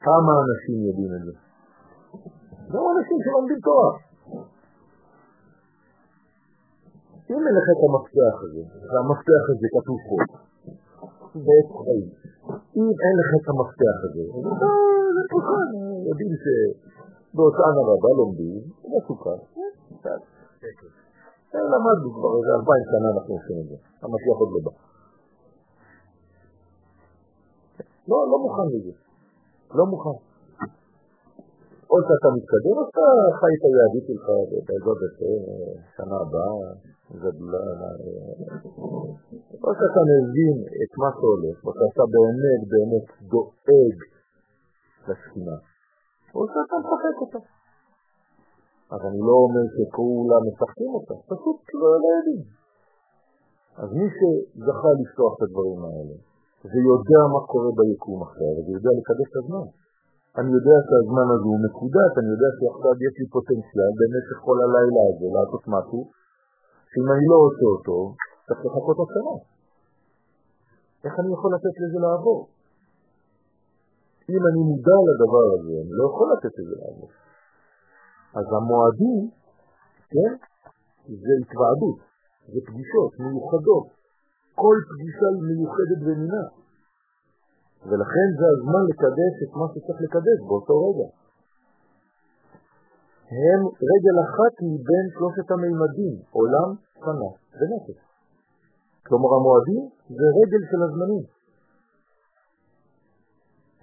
כמה 0.06 0.32
אנשים 0.44 0.78
יודעים 0.88 1.12
את 1.18 1.24
זה? 1.28 1.34
גם 2.72 2.84
אנשים 2.94 3.18
שלומדים 3.26 3.60
תורה. 3.68 3.92
אם 7.32 7.42
אין 7.48 7.56
לך 7.60 7.68
את 7.76 7.82
המפתח 7.88 8.36
הזה, 8.46 8.64
והמפתח 8.92 9.44
הזה 9.52 9.68
כתוב 9.76 9.98
פה, 10.08 10.18
בעת 11.46 11.70
חיים, 11.84 12.08
אם 12.78 12.88
אין 13.04 13.16
לך 13.22 13.30
את 13.40 13.48
המפתח 13.52 13.98
הזה, 14.06 14.24
אז 14.36 14.46
אתה 14.54 14.70
לפולחן, 15.18 15.68
יודעים 16.10 16.34
שבהוצאן 16.44 17.74
הרבה 17.82 18.10
לומדים, 18.20 18.62
מסוכן, 18.92 19.40
למדנו 21.74 22.08
כבר 22.16 22.32
איזה 22.38 22.52
אלפיים 22.60 22.84
שנה 22.92 23.08
אנחנו 23.16 23.34
עושים 23.38 23.58
את 23.62 23.68
זה, 23.70 23.78
המשיח 24.04 24.38
עוד 24.42 24.50
לא 24.54 24.60
בא. 24.66 24.72
לא, 28.10 28.18
לא 28.32 28.38
מוכן 28.46 28.68
לזה, 28.74 28.94
לא 29.78 29.86
מוכן. 29.86 30.18
או 31.92 31.98
שאתה 32.08 32.30
מתקדם, 32.38 32.76
או 32.80 32.84
שאתה 32.88 33.08
חי 33.40 33.54
את 33.58 33.64
היהדות 33.68 34.06
שלך 34.08 34.26
בעזרת 34.68 35.02
השם, 35.08 35.42
שנה 35.96 36.18
הבאה, 36.24 36.58
גדולה, 37.22 37.68
או 39.64 39.70
שאתה 39.78 40.02
מבין 40.12 40.58
את 40.82 40.92
מה 41.02 41.10
שהולך, 41.18 41.58
או 41.66 41.72
שאתה 41.74 42.04
באמת 42.16 42.62
באמת 42.74 43.06
דואג 43.32 43.98
לשכינה, 45.08 45.58
או 46.36 46.42
שאתה 46.52 46.76
משחק 46.84 47.16
אותה. 47.22 47.63
אז 48.94 49.02
אני 49.10 49.22
לא 49.28 49.36
אומר 49.46 49.66
שכולם 49.76 50.42
משחקים 50.50 50.92
אותה, 50.98 51.16
פשוט 51.32 51.60
לא 51.82 51.90
יודעים. 52.16 52.44
אז 53.82 53.90
מי 53.98 54.08
שזכה 54.18 54.90
לפתוח 55.00 55.32
את 55.36 55.42
הדברים 55.46 55.82
האלה, 55.88 56.16
ויודע 56.72 57.22
מה 57.34 57.42
קורה 57.52 57.72
ביקום 57.78 58.20
עכשיו, 58.28 58.52
ויודע 58.66 58.92
לקדש 58.98 59.28
את 59.32 59.38
הזמן. 59.42 59.68
אני 60.40 60.50
יודע 60.58 60.78
שהזמן 60.88 61.28
הזה 61.34 61.48
הוא 61.52 61.62
מקודש, 61.68 62.12
אני 62.20 62.30
יודע 62.36 62.50
שעכשיו 62.58 62.94
יש 63.08 63.14
לי 63.20 63.26
פוטנציאל 63.34 63.92
במשך 64.00 64.38
כל 64.48 64.58
הלילה 64.66 65.02
הזה 65.10 65.28
לעשות 65.36 65.64
משהו, 65.76 66.02
שאם 66.90 67.08
אני 67.14 67.26
לא 67.32 67.38
עושה 67.46 67.66
אותו, 67.74 67.98
צריך 68.46 68.62
לחכות 68.66 68.98
השנה. 69.04 69.36
איך 71.06 71.14
אני 71.22 71.30
יכול 71.36 71.50
לתת 71.56 71.76
לזה 71.82 72.00
לעבור? 72.06 72.40
אם 74.34 74.42
אני 74.50 74.62
מודע 74.70 74.98
לדבר 75.10 75.46
הזה, 75.56 75.74
אני 75.84 75.94
לא 76.00 76.04
יכול 76.10 76.28
לתת 76.34 76.54
לזה 76.60 76.76
לעבור. 76.82 77.10
אז 78.40 78.46
המועדים, 78.58 79.22
כן, 80.14 80.32
זה 81.24 81.34
התוועדות, 81.42 82.00
זה 82.52 82.60
פגישות 82.68 83.12
מיוחדות. 83.26 83.88
כל 84.62 84.78
פגישה 84.90 85.28
היא 85.36 85.44
מיוחדת 85.50 86.00
ומינה. 86.06 86.46
ולכן 87.90 88.28
זה 88.40 88.46
הזמן 88.56 88.84
לקדש 88.92 89.34
את 89.44 89.52
מה 89.60 89.66
שצריך 89.72 90.00
לקדש 90.06 90.40
באותו 90.48 90.76
רגע. 90.88 91.10
הם 93.42 93.62
רגל 93.92 94.16
אחת 94.26 94.54
מבין 94.72 95.06
שלושת 95.16 95.48
המימדים, 95.52 96.16
עולם, 96.38 96.70
שנה 97.04 97.30
ונפש. 97.58 98.00
כלומר 99.06 99.30
המועדים 99.38 99.84
זה 100.18 100.28
רגל 100.40 100.62
של 100.70 100.82
הזמנים. 100.86 101.26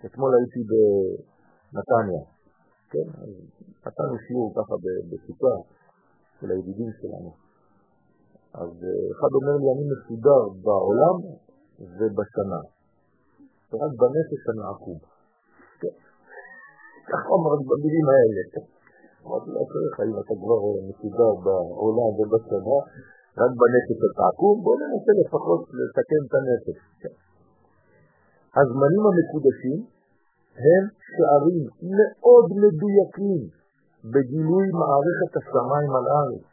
אתמול 0.07 0.31
הייתי 0.39 0.61
בנתניה, 0.71 2.23
כן, 2.91 3.07
נתנו 3.87 4.15
שיעור 4.27 4.49
ככה 4.57 4.75
בסוכה 5.11 5.55
של 6.41 6.51
הידידים 6.51 6.91
שלנו. 6.99 7.31
אז 8.63 8.73
אחד 9.13 9.31
אומר 9.39 9.55
לי, 9.61 9.67
אני 9.75 9.85
מסודר 9.93 10.43
בעולם 10.65 11.17
ובשנה. 11.99 12.61
רק 13.83 13.93
בנפש 14.01 14.43
אני 14.51 14.63
עקום. 14.73 14.99
כך 17.11 17.23
אומר 17.35 17.55
במילים 17.69 18.07
האלה. 18.15 18.43
אמרתי 19.25 19.51
לו, 19.55 19.61
צריך, 19.73 19.95
אם 20.09 20.17
אתה 20.23 20.35
כבר 20.43 20.61
מסודר 20.89 21.33
בעולם 21.45 22.11
ובשנה, 22.19 22.79
רק 23.43 23.53
בנפש 23.61 23.99
אתה 24.09 24.23
עקום, 24.31 24.57
בוא 24.65 24.75
ננסה 24.81 25.13
לפחות 25.21 25.61
לתקן 25.79 26.23
את 26.27 26.33
הנפש. 26.39 26.79
הזמנים 28.57 29.03
המקודשים 29.09 29.79
הם 30.67 30.85
שערים 31.13 31.65
מאוד 31.99 32.47
מדויקים 32.63 33.60
בגילוי 34.13 34.67
מערכת 34.81 35.33
השמיים 35.39 35.91
על 35.99 36.07
הארץ. 36.13 36.45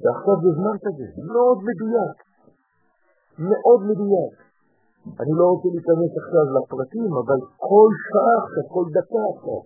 ועכשיו 0.00 0.34
זה 0.44 0.50
זמן 0.58 0.76
כזה, 0.84 1.06
מאוד 1.32 1.58
מדויק. 1.68 2.16
מאוד 3.50 3.80
מדויק. 3.90 4.34
אני 5.20 5.32
לא 5.38 5.44
רוצה 5.52 5.68
להיכנס 5.74 6.12
עכשיו 6.22 6.44
לפרטים, 6.56 7.10
אבל 7.22 7.38
כל 7.68 7.90
שעה 8.06 8.34
עכשיו, 8.42 8.64
כל 8.74 8.86
דקה 8.96 9.24
עכשיו, 9.34 9.62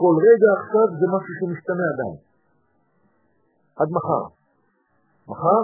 כל 0.00 0.14
רגע 0.28 0.50
עכשיו 0.58 0.86
זה 0.98 1.06
משהו 1.14 1.32
שמשתנה 1.38 1.86
עדיין. 1.92 2.18
עד 3.80 3.88
מחר. 3.96 4.24
מחר, 5.30 5.62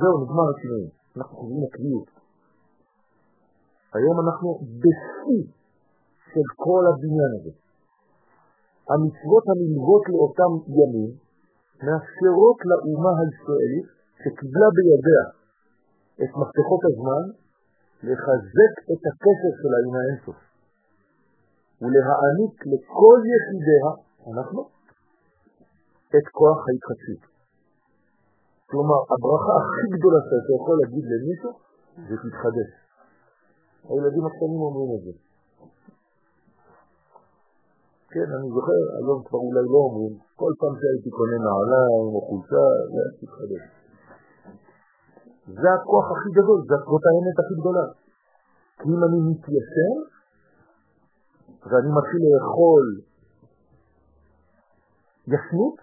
זהו, 0.00 0.14
נגמר 0.22 0.46
השינוי. 0.52 0.86
אנחנו 1.16 1.36
חוזרים 1.36 1.62
לקביעות. 1.64 2.08
היום 3.94 4.16
אנחנו 4.24 4.48
בשיא 4.82 5.42
של 6.30 6.46
כל 6.56 6.82
הבניין 6.90 7.32
הזה. 7.38 7.52
המצוות 8.88 9.44
הנלוות 9.50 10.02
לאותם 10.12 10.52
ימים 10.78 11.12
מאפשרות 11.84 12.58
לאומה 12.68 13.12
הישראלית 13.20 13.88
שקיבלה 14.20 14.68
בידיה 14.76 15.24
את 16.22 16.30
מפתחות 16.40 16.82
הזמן, 16.90 17.24
לחזק 18.08 18.74
את 18.92 19.02
הקשר 19.10 19.52
שלה 19.60 19.78
עם 19.84 19.94
האינסוף, 19.96 20.40
ולהעניק 21.82 22.56
לכל 22.72 23.18
יחידיה, 23.32 23.86
אנחנו, 24.30 24.60
את 26.16 26.26
כוח 26.38 26.58
ההתחדשות. 26.68 27.22
כלומר, 28.70 29.00
הברכה 29.12 29.54
הכי 29.62 29.86
גדולה 29.94 30.20
שאתה 30.28 30.52
יכול 30.58 30.76
להגיד 30.80 31.04
למישהו, 31.12 31.52
זה 32.08 32.16
תתחדש. 32.24 32.70
הילדים 33.88 34.24
הקטנים 34.26 34.60
אומרים 34.66 34.90
את 34.96 35.02
זה. 35.04 35.29
כן, 38.12 38.28
אני 38.36 38.48
זוכר, 38.56 38.80
היום 38.98 39.18
כבר 39.26 39.40
אולי 39.46 39.64
לא 39.74 39.80
אומרים, 39.86 40.14
כל 40.40 40.52
פעם 40.60 40.74
שהייתי 40.80 41.10
קונה 41.16 41.38
נעליים 41.46 42.06
או 42.14 42.20
חולצה, 42.26 42.64
זה 42.92 43.02
תתחדש. 43.18 43.64
זה 45.60 45.68
הכוח 45.76 46.06
הכי 46.14 46.30
גדול, 46.38 46.60
זאת 46.90 47.04
האמת 47.08 47.36
הכי 47.42 47.54
גדולה. 47.60 47.86
כי 48.78 48.86
אם 48.94 49.00
אני 49.06 49.18
מתיישן, 49.28 49.96
ואני 51.68 51.90
מתחיל 51.98 52.22
לאכול 52.30 52.84
ישנות, 55.32 55.78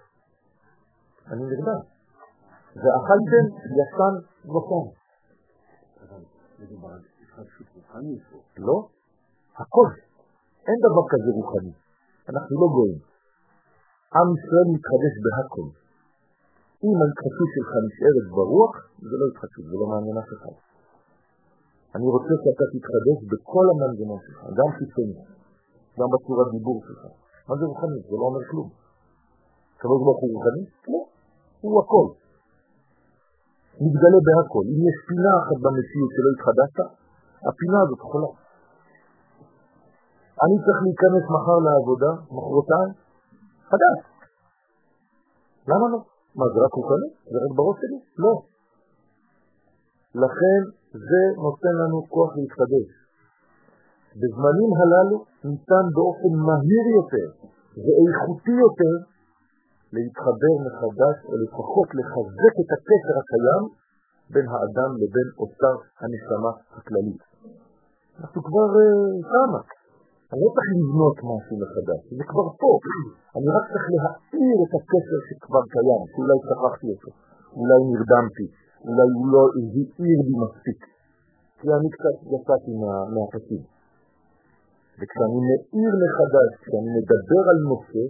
אני 1.31 1.43
נרדם. 1.51 1.81
ואכלתם 2.81 3.45
ישן 3.79 4.13
נותן. 4.53 4.85
לא, 8.57 8.77
הכל. 9.61 9.89
אין 10.67 10.79
דבר 10.85 11.03
כזה 11.11 11.29
רוחני. 11.37 11.86
אנחנו 12.29 12.53
לא 12.61 12.67
גויים. 12.75 12.99
עם 14.17 14.27
ישראל 14.37 14.67
מתחדש 14.75 15.13
בהכל. 15.25 15.67
אם 16.85 16.97
ההתחדשות 17.01 17.49
שלך 17.55 17.71
נשארת 17.85 18.25
ברוח, 18.35 18.73
זה 19.09 19.15
לא 19.19 19.25
התחדשות, 19.31 19.65
זה 19.71 19.75
לא 19.81 19.85
מעניין 19.91 20.17
אף 20.21 20.31
אחד. 20.37 20.55
אני 21.95 22.07
רוצה 22.15 22.33
שאתה 22.41 22.65
תתחדש 22.73 23.19
בכל 23.31 23.65
המנגנון 23.71 24.19
שלך, 24.25 24.39
גם 24.59 24.69
חיצוני, 24.77 25.19
גם 25.99 26.07
בצורת 26.13 26.47
דיבור 26.55 26.77
שלך. 26.87 27.03
מה 27.47 27.53
זה 27.59 27.65
רוחני? 27.71 27.99
זה 28.09 28.15
לא 28.21 28.25
אומר 28.29 28.43
כלום. 28.49 28.69
הקדוש 29.75 29.99
ברוך 30.03 30.19
הוא 30.21 30.29
רוחני? 30.35 30.63
לא, 30.91 31.01
הוא 31.61 31.73
הכל. 31.81 32.07
מתגלה 33.83 34.19
בהכל. 34.27 34.63
אם 34.71 34.79
יש 34.89 34.97
פינה 35.07 35.33
אחת 35.41 35.57
במציאות 35.65 36.09
שלא 36.15 36.29
התחדשת, 36.35 36.79
הפינה 37.49 37.79
הזאת 37.83 38.01
חולה. 38.09 38.31
אני 40.43 40.55
צריך 40.63 40.79
להיכנס 40.85 41.25
מחר 41.35 41.57
לעבודה, 41.67 42.11
מחרותיים, 42.35 42.91
חדש. 43.69 43.99
למה 45.69 45.85
לא? 45.93 45.99
מה, 46.37 46.45
זה 46.53 46.57
רק 46.65 46.73
רוחני? 46.79 47.09
זה 47.31 47.37
רק 47.43 47.51
בראש 47.57 47.77
שלי? 47.81 47.99
לא. 48.23 48.33
לכן 50.23 50.59
זה 51.09 51.21
נותן 51.45 51.73
לנו 51.81 51.97
כוח 52.13 52.31
להתחדש. 52.37 52.87
בזמנים 54.19 54.71
הללו 54.79 55.17
ניתן 55.49 55.85
באופן 55.95 56.33
מהיר 56.47 56.85
יותר 56.99 57.27
ואיכותי 57.83 58.55
יותר 58.65 58.93
להתחבר 59.95 60.53
מחדש, 60.65 61.17
או 61.29 61.33
לפחות 61.43 61.87
לחזק 61.99 62.53
את 62.61 62.69
הקשר 62.75 63.15
הקיים 63.21 63.63
בין 64.33 64.47
האדם 64.53 64.91
לבין 65.01 65.27
אוצר 65.41 65.75
הנשמה 66.01 66.51
הכללית. 66.77 67.21
אנחנו 68.19 68.39
כבר 68.47 68.69
שמה. 69.31 69.61
אני 70.31 70.39
לא 70.43 70.49
צריך 70.55 70.69
לבנות 70.79 71.17
משהו 71.31 71.55
מחדש, 71.63 72.01
זה 72.17 72.23
כבר 72.31 72.47
פה. 72.61 72.71
אני 73.35 73.47
רק 73.55 73.65
צריך 73.71 73.85
להעיר 73.95 74.57
את 74.65 74.71
הקשר 74.77 75.19
שכבר 75.27 75.63
קיים, 75.73 76.01
שאולי 76.11 76.37
שכחתי 76.47 76.87
אותו, 76.93 77.11
אולי 77.59 77.79
נרדמתי, 77.91 78.47
אולי 78.87 79.07
הוא 79.17 79.27
לא 79.33 79.43
העיר 79.55 80.19
לי 80.27 80.35
מספיק. 80.43 80.81
כי 81.59 81.67
אני 81.77 81.89
קצת 81.95 82.15
יצאתי 82.33 82.71
מה, 82.81 82.93
מהפסים. 83.13 83.63
וכשאני 84.99 85.39
מאיר 85.47 85.93
מחדש, 86.03 86.49
כשאני 86.63 86.89
מדבר 86.97 87.43
על 87.51 87.59
נושא, 87.71 88.03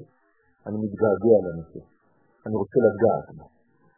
אני 0.67 0.77
מתגעגע 0.83 1.37
לנושא. 1.45 1.81
אני 2.45 2.55
רוצה 2.61 2.77
לגעת 2.87 3.27
בו. 3.37 3.45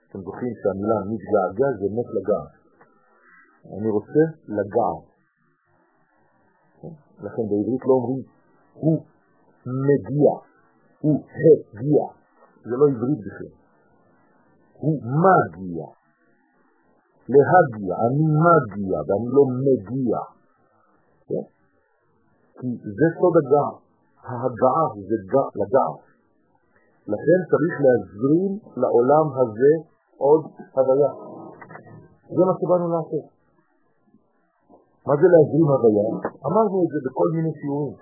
אתם 0.10 0.20
זוכרים 0.26 0.54
שהמילה 0.62 0.98
מתגעגע 1.12 1.68
זה 1.80 1.88
מת 1.96 2.10
לגעת. 2.18 2.52
אני 3.78 3.90
רוצה 3.98 4.24
לגעת. 4.58 5.09
לכן 7.24 7.44
בעברית 7.50 7.82
לא 7.86 7.94
אומרים 7.94 8.24
הוא 8.74 9.02
מגיע, 9.66 10.32
הוא 11.02 11.24
הגיע. 11.26 12.04
זה 12.64 12.76
לא 12.78 12.86
עברית 12.88 13.20
בכלל. 13.20 13.54
הוא 14.80 15.02
מגיע. 15.04 15.86
להגיע, 17.30 17.96
אני 18.06 18.26
מגיע 18.46 18.98
ואני 19.08 19.28
לא 19.38 19.44
מגיע. 19.66 20.18
כן? 21.28 21.46
כי 22.60 22.68
זה 22.84 23.06
סוד 23.20 23.34
הגעה. 23.42 23.72
ההגעה 24.24 24.86
זה 25.08 25.16
לגעת. 25.56 26.00
לכן 27.08 27.40
צריך 27.52 27.76
להזרים 27.86 28.60
לעולם 28.78 29.28
הזה 29.40 29.90
עוד 30.18 30.42
הוויה. 30.74 31.12
זה 32.30 32.42
מה 32.46 32.54
שבאנו 32.60 32.88
לעשות. 32.94 33.39
מה 35.10 35.16
זה 35.22 35.28
להזרים 35.34 35.68
הוויה? 35.74 36.08
אמרנו 36.48 36.78
את 36.84 36.90
זה 36.94 37.00
בכל 37.06 37.28
מיני 37.36 37.52
שיעורים. 37.60 37.96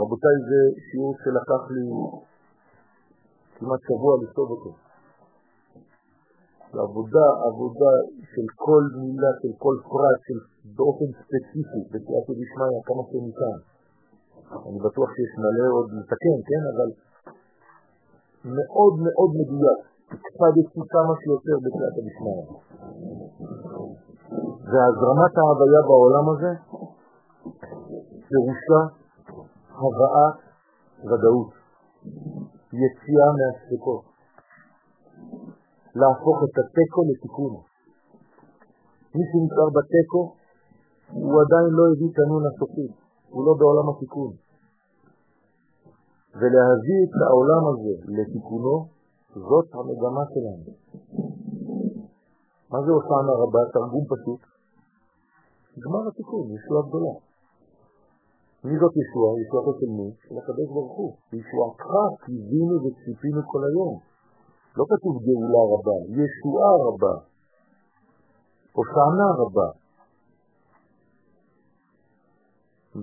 רבותיי, 0.00 0.36
זה 0.48 0.60
שיעור 0.86 1.12
שלקח 1.22 1.62
לי 1.74 1.84
כמעט 3.56 3.80
שבוע 3.88 4.12
לכתוב 4.22 4.48
אותו. 4.54 4.70
זה 6.72 6.78
עבודה, 6.88 7.26
עבודה 7.48 7.92
של 8.32 8.46
כל 8.64 8.82
מילה, 9.00 9.30
של 9.40 9.52
כל 9.64 9.76
פרט, 9.90 10.20
של 10.26 10.38
באופן 10.76 11.08
ספציפי, 11.20 11.80
בסייעתא 11.92 12.32
דשמיא, 12.40 12.78
כמה 12.88 13.02
שניתן. 13.10 13.56
אני 14.66 14.78
בטוח 14.86 15.08
שיש 15.14 15.32
מלא 15.42 15.66
עוד 15.76 15.88
לתקן, 15.98 16.38
כן? 16.48 16.62
אבל 16.72 16.88
מאוד 18.56 18.94
מאוד 19.04 19.30
מדויק. 19.40 19.80
הקפדתי 20.14 20.80
כמה 20.94 21.12
שיותר 21.20 21.56
בסייעתא 21.64 22.00
דשמיא. 22.06 22.42
והזרמת 24.70 25.34
ההוויה 25.38 25.80
בעולם 25.88 26.26
הזה 26.32 26.52
פירושה 28.28 28.82
הבאת 29.80 30.36
ודאות, 31.08 31.52
יציאה 32.82 33.28
מהספקות, 33.36 34.04
להפוך 36.00 36.36
את 36.44 36.54
הטקו 36.60 37.00
לתיקון. 37.10 37.54
מי 39.14 39.22
שנשאר 39.30 39.68
בטקו, 39.76 40.22
הוא 41.12 41.36
עדיין 41.42 41.70
לא 41.78 41.84
הביא 41.92 42.10
תנון 42.16 42.42
הסופי, 42.48 42.88
הוא 43.30 43.46
לא 43.46 43.52
בעולם 43.58 43.86
התיקון. 43.92 44.32
ולהביא 46.38 47.00
את 47.04 47.14
העולם 47.26 47.62
הזה 47.70 47.94
לתיקונו, 48.16 48.76
זאת 49.34 49.68
המגמה 49.74 50.24
שלנו. 50.32 50.70
מה 52.70 52.78
זה 52.84 52.90
הופענה 52.90 53.32
רבה? 53.42 53.60
תרגום 53.72 54.04
פשוט. 54.12 54.53
גמר 55.82 56.02
התיקון, 56.08 56.44
ישועה 56.56 56.82
גדולה. 56.88 57.14
מי 58.64 58.74
זאת 58.80 58.94
ישועה? 59.02 59.30
ישועתו 59.42 59.72
של 59.80 59.90
מי? 59.98 60.08
של 60.24 60.34
הקדוש 60.38 60.68
ברוך 60.74 60.96
הוא. 60.98 61.12
ישועתך 61.38 61.90
קיווינו 62.24 62.76
וציפינו 62.84 63.40
כל 63.50 63.62
היום. 63.68 63.94
לא 64.76 64.84
כתוב 64.90 65.14
גאולה 65.26 65.62
רבה, 65.72 65.96
ישועה 66.20 66.72
רבה. 66.86 67.14
הופענה 68.76 69.28
רבה. 69.40 69.68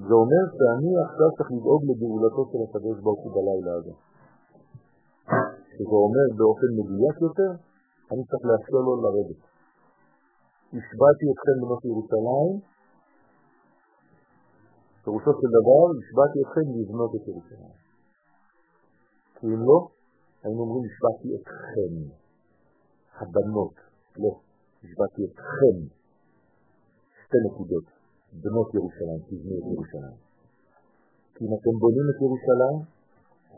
זה 0.07 0.13
אומר 0.21 0.43
שאני 0.57 0.91
עכשיו 1.05 1.29
צריך 1.37 1.49
לדאוג 1.55 1.81
לגאולתו 1.89 2.43
של 2.51 2.59
הקדוש 2.65 2.97
ברוך 3.03 3.21
הוא 3.23 3.31
בלילה 3.35 3.73
הזה. 3.79 3.93
שזה 5.73 5.95
אומר 6.05 6.27
באופן 6.37 6.69
מדויק 6.77 7.15
יותר, 7.27 7.51
אני 8.11 8.23
צריך 8.29 8.43
לאפשר 8.49 8.81
לו 8.87 8.93
לרדת. 9.03 9.50
השבעתי 10.77 11.25
אתכם 11.33 11.55
בנות 11.61 11.85
ירושלים, 11.85 12.51
פירושו 15.03 15.31
של 15.39 15.49
דבר, 15.57 15.83
השבעתי 15.99 16.37
אתכם 16.43 16.65
לבנות 16.79 17.11
את 17.15 17.27
ירושלים. 17.27 17.77
כי 19.35 19.47
אם 19.47 19.61
לא, 19.69 19.79
היינו 20.43 20.61
אומרים, 20.63 20.83
השבעתי 20.89 21.27
אתכם, 21.37 21.93
הבנות, 23.19 23.75
לא, 24.23 24.31
השבעתי 24.83 25.21
אתכם, 25.27 25.75
שתי 27.21 27.37
נקודות, 27.47 27.87
בנות 28.41 28.69
ירושלים, 28.75 29.19
תבנו 29.27 29.53
את 29.59 29.65
ירושלים. 29.73 30.17
כי 31.33 31.39
אם 31.45 31.51
אתם 31.57 31.73
בונים 31.81 32.05
את 32.11 32.17
ירושלים, 32.25 32.77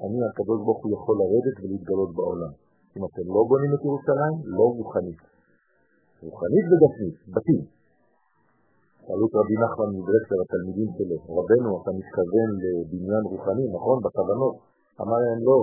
אני, 0.03 0.17
הקדוש 0.29 0.59
ברוך 0.65 0.81
הוא 0.83 0.91
יכול 0.97 1.15
לרדת 1.21 1.55
ולהתגלות 1.61 2.11
בעולם. 2.17 2.53
אם 2.95 3.01
אתם 3.07 3.25
לא 3.35 3.41
בונים 3.49 3.71
את 3.75 3.81
ירושלים, 3.87 4.35
לא 4.57 4.65
רוחנית. 4.77 5.32
רוחנית 6.25 6.65
וגשמית, 6.69 7.15
בתים. 7.35 7.61
שאלו 9.03 9.25
את 9.27 9.33
רבי 9.39 9.55
נחמן 9.63 9.89
מברסלר, 9.97 10.39
התלמידים 10.45 10.89
שלו, 10.95 11.17
רבנו, 11.37 11.69
אתה 11.79 11.91
מתכוון 11.99 12.49
לבניין 12.63 13.23
רוחני, 13.31 13.65
נכון? 13.75 13.97
בכוונות. 14.03 14.55
אמר 15.01 15.19
להם 15.25 15.41
לא, 15.49 15.57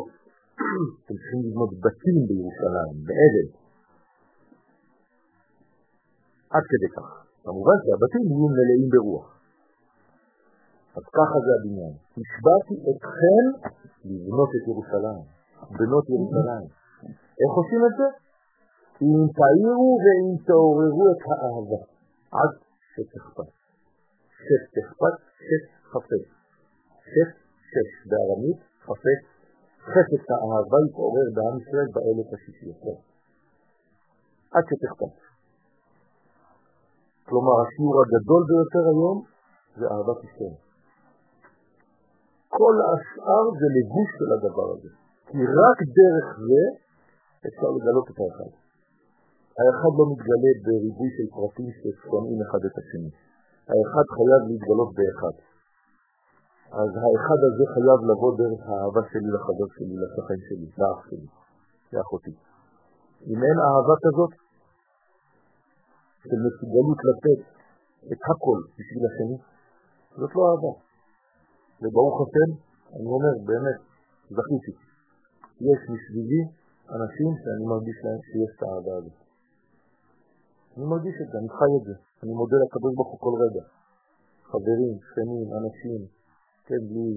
אתם 1.05 1.15
צריכים 1.21 1.41
לבנות 1.47 1.71
בתים 1.85 2.19
בירושלים, 2.29 2.95
בעדן. 3.07 3.49
עד 6.55 6.65
כדי 6.71 6.89
כך. 6.97 7.09
כמובן 7.45 7.77
שהבתים 7.85 8.23
יהיו 8.31 8.49
מלאים 8.57 8.89
ברוח. 8.95 9.27
אז 10.97 11.05
ככה 11.19 11.37
זה 11.45 11.51
הבניין. 11.57 11.95
השבעתי 12.21 12.77
אתכם 12.91 13.45
לבנות 14.11 14.51
את 14.57 14.65
ירושלים, 14.71 15.25
בנות 15.79 16.05
ירושלים. 16.13 16.67
איך 17.41 17.53
עושים 17.61 17.83
את 17.89 17.95
זה? 17.99 18.09
אם 19.03 19.21
תאירו 19.39 19.91
ואם 20.03 20.29
תעוררו 20.47 21.05
את 21.13 21.23
האהבה, 21.29 21.81
עד 22.39 22.53
שתכפת. 22.93 23.51
שש 24.47 24.63
תכפת. 24.75 25.17
שש, 27.13 27.29
שש 27.71 27.91
בארמית, 28.11 28.61
חפש. 28.87 29.21
חפץ 29.93 30.25
האהבה 30.31 30.79
יתעורר 30.87 31.29
בעם 31.37 31.57
ישראל 31.61 31.89
באלף 31.95 32.29
השישי. 32.35 32.73
עד 34.55 34.65
שתכפת. 34.69 35.15
כלומר, 37.27 37.55
השיעור 37.63 37.97
הגדול 38.03 38.43
ביותר 38.49 38.85
היום 38.93 39.19
זה 39.77 39.85
אהבת 39.93 40.25
ישראל. 40.25 40.57
כל 42.49 42.75
השאר 42.91 43.45
זה 43.61 43.67
לבוש 43.77 44.09
של 44.19 44.31
הדבר 44.35 44.69
הזה. 44.75 44.91
כי 45.27 45.39
רק 45.39 45.79
דרך 45.99 46.27
זה 46.49 46.63
אפשר 47.49 47.69
לגלות 47.77 48.07
את 48.11 48.17
האחד. 48.21 48.60
האחד 49.59 49.93
לא 49.99 50.05
מתגלה 50.13 50.53
בריבוי 50.65 51.11
של 51.17 51.27
פרטים 51.37 51.71
ששונאים 51.79 52.41
אחד 52.47 52.63
את 52.69 52.75
השני. 52.81 53.11
האחד 53.73 54.07
חייב 54.17 54.43
להתגלות 54.49 54.91
באחד. 54.99 55.35
אז 56.81 56.91
האחד 57.03 57.41
הזה 57.49 57.65
חייב 57.75 58.01
לבוא 58.11 58.33
דרך 58.41 58.63
האהבה 58.69 59.03
שלי 59.11 59.31
לחבר 59.37 59.69
שלי, 59.77 59.95
לשכן 60.03 60.41
שלי, 60.47 60.67
לאח 60.81 61.01
שלי, 61.09 61.29
לאחותי. 61.93 62.35
אם 63.31 63.39
אין 63.47 63.57
אהבה 63.67 63.97
כזאת, 64.05 64.33
של 66.23 66.39
מסוגלות 66.47 67.01
לתת 67.09 67.41
את 68.13 68.21
הכל 68.31 68.59
בשביל 68.77 69.03
השני, 69.09 69.39
זאת 70.19 70.33
לא 70.37 70.43
אהבה. 70.51 70.73
וברוך 71.81 72.17
השם, 72.25 72.51
אני 72.97 73.09
אומר, 73.17 73.35
באמת, 73.49 73.79
זכיתי. 74.37 74.75
יש 75.69 75.81
מסביבי 75.95 76.43
אנשים 76.97 77.31
שאני 77.41 77.65
מרגיש 77.73 77.99
להם 78.05 78.21
שיש 78.29 78.51
את 78.57 78.63
האהבה 78.63 78.95
הזאת. 78.99 79.30
אני 80.81 80.89
מרגיש 80.95 81.17
את 81.23 81.29
זה, 81.31 81.37
אני 81.41 81.51
חי 81.59 81.73
את 81.79 81.85
זה. 81.89 81.97
אני 82.23 82.33
מודה 82.41 82.57
לקדוש 82.65 82.93
ברוך 82.97 83.11
הוא 83.13 83.21
כל 83.27 83.35
רגע. 83.45 83.65
חברים, 84.51 84.95
שכנים, 85.07 85.47
אנשים, 85.61 86.01
כן, 86.67 86.81
בלי 86.89 87.11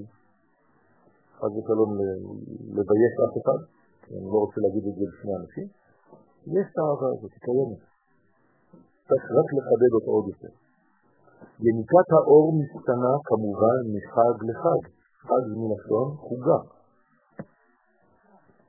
חד 1.38 1.52
ושלום 1.56 1.92
לבייש 2.78 3.14
אף 3.26 3.34
אחד, 3.42 3.60
אני 4.16 4.28
לא 4.34 4.38
רוצה 4.44 4.58
להגיד 4.64 4.84
את 4.90 4.96
זה 4.98 5.04
בפני 5.12 5.34
אנשים, 5.42 5.68
יש 6.56 6.66
את 6.72 6.78
האהבה 6.80 7.08
הזאת, 7.14 7.32
היא 7.36 7.44
קיימת. 7.48 7.82
צריך 9.08 9.26
רק 9.38 9.48
לחדד 9.58 9.92
אותו 9.98 10.10
עוד 10.16 10.26
יותר. 10.32 10.54
יניקת 11.68 12.08
האור 12.16 12.48
משתנה 12.60 13.14
כמובן 13.30 13.82
מחג 13.96 14.36
לחג. 14.50 14.82
חג 15.28 15.44
מלשון 15.60 16.08
חוגה. 16.26 16.60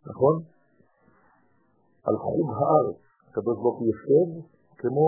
נכון? 0.09 0.36
על 2.07 2.16
חוג 2.24 2.49
הארץ. 2.59 2.99
הקדוש 3.28 3.57
ברוך 3.62 3.78
הוא 3.78 3.86
יושב 3.92 4.53
כמו 4.85 5.07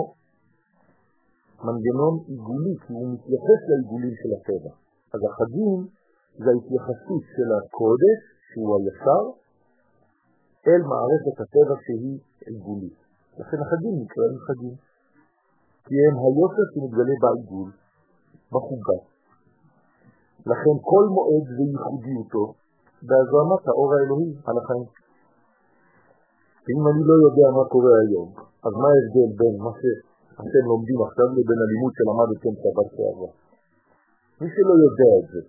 מנגנון 1.65 2.13
עיגולי, 2.27 2.75
כי 2.83 2.93
הוא 2.93 3.07
מתייחס 3.13 3.59
לעיגולים 3.69 4.13
של 4.21 4.31
הטבע. 4.37 4.73
אז 5.13 5.21
החגים 5.29 5.79
זה 6.41 6.49
ההתייחסות 6.53 7.23
של 7.35 7.49
הקודש, 7.57 8.19
שהוא 8.47 8.69
הישר, 8.75 9.23
אל 10.67 10.81
מערכת 10.91 11.35
הטבע 11.43 11.75
שהיא 11.83 12.17
עיגולית. 12.47 12.99
לכן 13.39 13.57
החגים 13.63 13.95
נקראים 14.03 14.37
חגים. 14.47 14.75
כי 15.85 15.95
הם 16.05 16.15
היופר 16.23 16.65
שמתגלה 16.71 17.15
בעיגול, 17.23 17.69
בחוגה. 18.53 18.99
לכן 20.51 20.75
כל 20.89 21.05
מועד 21.15 21.45
וייחודיותו 21.55 22.45
בהזרמת 23.07 23.63
האור 23.67 23.89
האלוהי 23.93 24.31
על 24.47 24.55
החיים. 24.61 24.89
אם 26.71 26.81
אני 26.89 27.01
לא 27.09 27.15
יודע 27.25 27.47
מה 27.57 27.63
קורה 27.73 27.93
היום, 28.03 28.29
אז 28.65 28.73
מה 28.81 28.87
ההבדל 28.93 29.29
בין 29.39 29.55
מה 29.65 29.71
שאתם 29.79 30.63
לומדים 30.71 30.99
עכשיו 31.07 31.27
לבין 31.37 31.59
הלימוד 31.63 31.93
שלמדתם 31.97 32.53
שבת 32.61 32.87
שעברה? 32.95 33.31
מי 34.39 34.47
שלא 34.53 34.75
יודע 34.85 35.11
את 35.19 35.27
זה, 35.31 35.41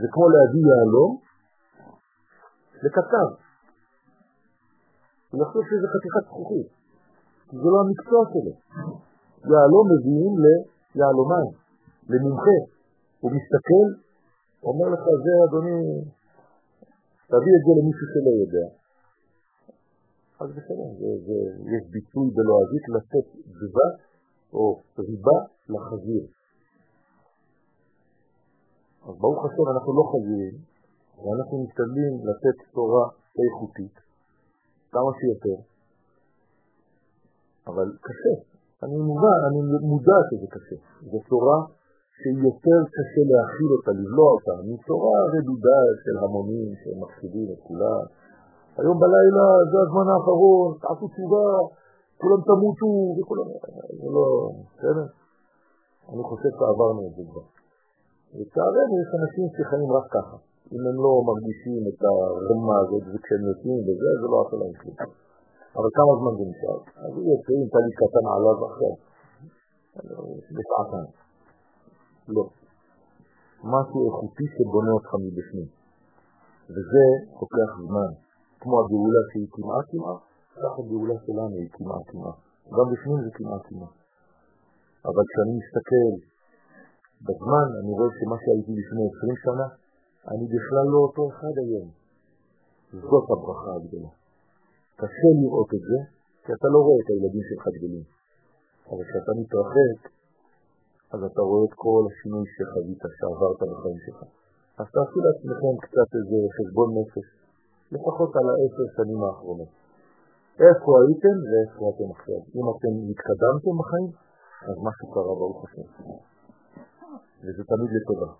זה 0.00 0.06
כמו 0.12 0.24
להביא 0.34 0.64
יהלום 0.70 1.12
לקצר. 2.84 3.28
הוא 5.30 5.38
יחשוב 5.42 5.62
שזה 5.68 5.86
חתיכת 5.94 6.24
זכוכית. 6.30 6.68
זה 7.60 7.68
לא 7.72 7.78
המקצוע 7.84 8.20
שלו. 8.32 8.54
יהלום 9.50 9.84
מביאים 9.92 10.34
ליהלומן, 10.94 11.46
למומחה. 12.10 12.58
הוא 13.20 13.30
מסתכל, 13.36 13.86
אומר 14.68 14.88
לך, 14.94 15.04
זה 15.24 15.32
אדוני, 15.44 15.80
תביא 17.30 17.54
את 17.56 17.62
זה 17.66 17.72
למישהו 17.78 18.06
שלא 18.12 18.32
יודע. 18.42 18.66
אז 20.40 20.48
בסדר, 20.56 20.88
יש 21.74 21.82
ביטוי 21.90 22.26
בלועזית 22.36 22.84
לתת 22.94 23.26
דבש 23.60 23.96
או 24.52 24.80
ריבה 24.98 25.38
לחזיר. 25.68 26.24
אז 29.08 29.14
ברוך 29.22 29.44
השם 29.46 29.66
אנחנו 29.74 29.90
לא 29.98 30.04
חזירים, 30.12 30.56
ואנחנו 31.22 31.54
משתדלים 31.64 32.12
לתת 32.28 32.58
תורה 32.74 33.06
איכותית, 33.40 33.96
כמה 34.92 35.10
שיותר, 35.18 35.58
אבל 37.66 37.88
קשה. 38.06 38.34
אני 38.82 38.96
מובן, 39.08 39.40
אני 39.48 39.60
מודע 39.90 40.18
שזה 40.28 40.46
קשה. 40.54 40.78
זו 41.10 41.18
תורה 41.28 41.58
שיותר 42.20 42.80
קשה 42.96 43.22
להכיל 43.32 43.70
אותה, 43.76 43.90
לבלוע 44.00 44.30
אותה, 44.36 44.54
מתורה 44.72 45.18
רדודה 45.34 45.80
של 46.02 46.16
המונים 46.24 46.68
שמחשיבים 46.80 47.48
את 47.52 47.60
כולם. 47.68 48.02
היום 48.78 48.96
בלילה 49.02 49.46
זה 49.70 49.78
הזמן 49.86 50.06
האחרון, 50.12 50.68
תעשו 50.82 51.06
תשובה, 51.14 51.46
כולם 52.20 52.40
תמותו, 52.48 52.92
וכולם... 53.16 53.46
זה 54.00 54.08
לא... 54.16 54.26
בסדר? 54.74 55.06
אני 56.12 56.22
חושב 56.30 56.50
שעברנו 56.58 57.00
את 57.08 57.12
זה 57.16 57.22
כבר. 57.30 57.46
לצערנו 58.38 58.94
יש 59.02 59.10
אנשים 59.20 59.46
שחיים 59.56 59.90
רק 59.96 60.06
ככה. 60.16 60.36
אם 60.74 60.82
הם 60.88 60.96
לא 61.04 61.12
מרגישים 61.28 61.82
את 61.90 62.00
הרמה 62.10 62.76
הזאת 62.82 63.04
וכשהם 63.12 63.42
יוצאים 63.50 63.78
וזה, 63.86 64.10
זה 64.20 64.26
לא 64.32 64.36
עושה 64.42 64.56
להם 64.60 64.74
כלום. 64.80 64.96
אבל 65.76 65.90
כמה 65.98 66.12
זמן 66.18 66.32
זה 66.38 66.44
נשאר? 66.50 66.78
אז 67.04 67.10
הוא 67.16 67.24
יוצא 67.32 67.52
עם 67.60 67.68
טלי 67.72 67.92
קטן 68.00 68.24
עליו 68.34 68.58
עכשיו, 68.68 68.94
בשעתן. 70.56 71.06
לא. 72.36 72.44
משהו 73.74 73.98
איכותי 74.06 74.46
שבונה 74.54 74.92
אותך 74.96 75.10
מבפנים. 75.24 75.68
וזה 76.74 77.04
לוקח 77.40 77.70
זמן. 77.88 78.27
כמו 78.60 78.74
הגאולה 78.80 79.22
שהיא 79.30 79.48
כמעט 79.54 79.86
כמעט, 79.92 80.20
כך 80.62 80.72
הגאולה 80.80 81.16
שלנו 81.24 81.56
היא 81.62 81.70
כמעט 81.76 82.04
כמעט. 82.10 82.38
גם 82.76 82.86
בפנים 82.92 83.18
זה 83.24 83.30
כמעט 83.38 83.62
כמעט. 83.68 83.94
אבל 85.08 85.24
כשאני 85.30 85.54
מסתכל 85.60 86.10
בזמן, 87.26 87.68
אני 87.80 87.90
רואה 87.98 88.10
שמה 88.18 88.36
שהייתי 88.42 88.72
לפני 88.80 89.04
20 89.18 89.36
שנה, 89.44 89.66
אני 90.32 90.44
בכלל 90.54 90.86
לא 90.92 90.98
אותו 91.06 91.22
אחד 91.32 91.54
היום. 91.64 91.88
זאת 93.10 93.26
הברכה 93.32 93.70
הגדולה. 93.78 94.12
קשה 95.00 95.30
לראות 95.40 95.70
את 95.76 95.84
זה, 95.88 95.98
כי 96.42 96.50
אתה 96.56 96.68
לא 96.74 96.78
רואה 96.86 96.98
את 97.02 97.08
הילדים 97.12 97.44
שלך 97.48 97.64
גדולים. 97.76 98.06
אבל 98.90 99.04
כשאתה 99.08 99.32
מתרחק, 99.40 99.98
אז 101.14 101.20
אתה 101.28 101.42
רואה 101.48 101.64
את 101.68 101.74
כל 101.84 102.02
השינוי 102.10 102.44
שחווית, 102.54 103.02
שעברת 103.18 103.60
בחיים 103.70 103.98
שלך. 104.04 104.20
אז 104.80 104.86
תעשו 104.94 105.18
לעצמכם 105.26 105.74
קצת 105.84 106.08
איזה 106.18 106.38
חשבון 106.56 106.88
נפש, 106.98 107.26
לפחות 107.92 108.30
על 108.38 108.46
העשר 108.50 108.86
שנים 108.96 109.20
האחרונות. 109.24 109.72
איפה 110.64 110.90
הייתם 111.02 111.36
ואיפה 111.48 111.82
אתם 111.92 112.08
עכשיו. 112.16 112.40
אם 112.56 112.64
אתם 112.72 112.92
התקדמתם 113.10 113.74
בחיים, 113.80 114.10
אז 114.68 114.76
משהו 114.86 115.06
קרה 115.14 115.34
ברוך 115.40 115.64
השם. 115.64 115.88
וזה 117.42 117.62
תמיד 117.72 117.90
לטובה. 117.96 118.30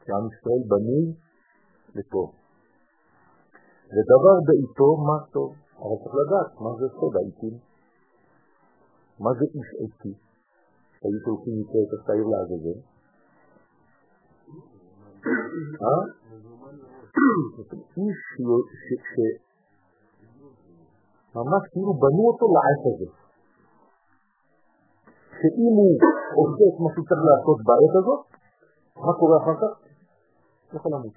כי 0.00 0.08
עם 0.16 0.24
ישראל 0.32 0.62
בנוי 0.70 1.04
לטוב. 1.96 2.28
ודבר 3.92 4.36
בעיתו 4.46 4.88
מה 5.08 5.18
טוב. 5.32 5.50
אבל 5.78 5.96
צריך 6.02 6.14
לדעת 6.22 6.50
מה 6.64 6.70
זה 6.78 6.86
סוד 6.96 7.16
העיתים. 7.16 7.56
מה 9.20 9.30
זה 9.38 9.44
איש 9.54 9.68
עיתי? 9.80 10.14
שהיו 10.96 11.18
שולחים 11.24 11.54
איתו 11.60 11.78
את 11.84 11.90
השעיר 11.96 12.26
לעזאזל. 12.32 12.78
איש 17.96 18.18
שממש 21.32 21.64
כאילו 21.72 21.92
בנו 22.02 22.22
אותו 22.30 22.46
לעת 22.54 22.82
הזה. 22.90 23.08
שאם 25.38 25.74
הוא 25.78 25.92
עושה 26.40 26.64
את 26.70 26.76
מה 26.82 26.88
שהוא 26.92 27.06
צריך 27.08 27.22
לעשות 27.30 27.58
בעת 27.68 27.94
הזאת, 28.00 28.22
מה 29.04 29.12
קורה 29.18 29.36
אחר 29.42 29.56
כך? 29.60 29.72
יכול 30.74 30.92
למות. 30.92 31.16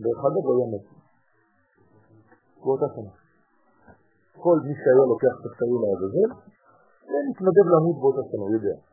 דרך 0.00 0.20
אגב, 0.28 0.42
הוא 0.46 0.54
היה 0.56 0.66
מת. 0.72 0.84
באותה 2.64 2.86
שנה. 2.94 3.12
כל 4.42 4.56
מי 4.66 4.74
שהיה 4.80 5.04
לוקח 5.12 5.34
את 5.40 5.44
השעיר 5.48 5.78
לעזאזל, 5.84 6.30
מתנדב 7.30 7.66
למות 7.74 7.96
באותה 8.00 8.22
שנה, 8.30 8.42
הוא 8.46 8.54
יודע. 8.56 8.87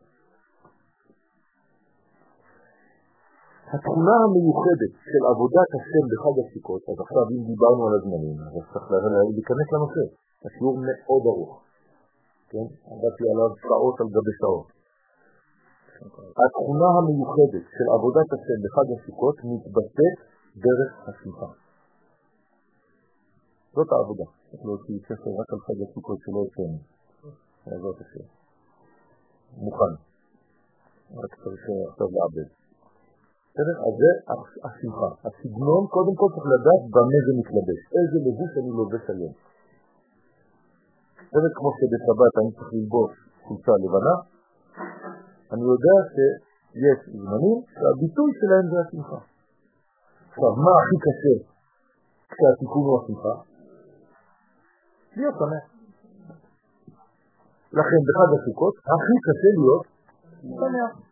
התכונה 3.74 4.16
המיוחדת 4.26 4.93
של 5.11 5.24
עבודת 5.32 5.70
השם 5.78 6.03
בחג 6.11 6.36
הסוכות, 6.41 6.82
אז 6.89 6.97
עכשיו 7.05 7.24
אם 7.34 7.41
דיברנו 7.51 7.82
על 7.88 7.93
הזמנים, 7.97 8.38
אז 8.45 8.63
צריך 8.72 8.86
להיכנס 9.36 9.68
לנושא. 9.74 10.05
השיעור 10.45 10.76
מאוד 10.88 11.24
ארוך, 11.32 11.53
כן? 12.51 12.68
עבדתי 12.91 13.26
עליו 13.32 13.51
שעות 13.63 13.95
על 14.01 14.09
גבי 14.16 14.34
שעות. 14.39 14.68
התכונה 16.43 16.89
המיוחדת 16.97 17.66
של 17.76 17.88
עבודת 17.95 18.30
השם 18.36 18.57
בחג 18.63 18.88
הסוכות 18.95 19.36
מתבטאת 19.49 20.18
דרך 20.66 20.91
השמחה. 21.09 21.49
זאת 23.76 23.89
העבודה. 23.91 24.28
צריך 24.49 24.63
להוציא 24.66 24.97
ספר 25.07 25.32
רק 25.39 25.49
על 25.53 25.59
חג 25.68 25.78
הסוכות 25.86 26.18
שלא 26.24 26.41
אצלנו. 26.47 26.80
בעזרת 27.66 27.97
השם. 28.03 28.26
מוכן. 29.66 29.93
רק 31.22 31.32
צריך 31.43 31.63
עכשיו 31.89 32.07
לעבד. 32.16 32.64
בסדר? 33.56 33.76
אז 33.88 33.93
זה 34.01 34.12
השמחה. 34.68 35.10
הסגנון, 35.26 35.84
קודם 35.95 36.16
כל 36.20 36.28
צריך 36.36 36.47
לדעת 36.56 36.82
במה 36.93 37.20
זה 37.26 37.32
מתלבש. 37.39 37.82
איזה 37.97 38.18
לבוש 38.26 38.51
אני 38.60 38.72
לובש 38.80 39.06
היום. 39.14 39.34
בסדר? 41.28 41.51
כמו 41.58 41.70
שבשבת 41.78 42.34
אני 42.39 42.51
צריך 42.56 42.70
ללבוש 42.74 43.12
חולצה 43.45 43.74
לבנה, 43.84 44.16
אני 45.53 45.64
יודע 45.72 45.95
שיש 46.14 46.99
זמנים 47.22 47.58
שהביטוי 47.76 48.30
שלהם 48.39 48.66
זה 48.72 48.78
השמחה. 48.84 49.20
עכשיו, 50.30 50.51
מה 50.66 50.74
הכי 50.80 50.97
קשה 51.06 51.36
כשהתיקון 52.32 52.84
הוא 52.88 52.95
השמחה? 52.99 53.36
להיות 55.18 55.36
שמח. 55.39 55.66
לכן 57.80 58.01
בחג 58.08 58.30
הסוכות 58.36 58.76
הכי 58.93 59.16
קשה 59.26 59.51
להיות 59.60 59.86
שמח. 60.60 61.05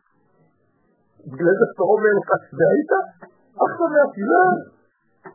בגלל 1.31 1.53
זה 1.59 1.65
אתה 1.71 1.83
אומר 1.93 2.13
לך, 2.19 2.29
והיית 2.57 2.91
שמח, 3.79 4.11
לא. 4.31 4.45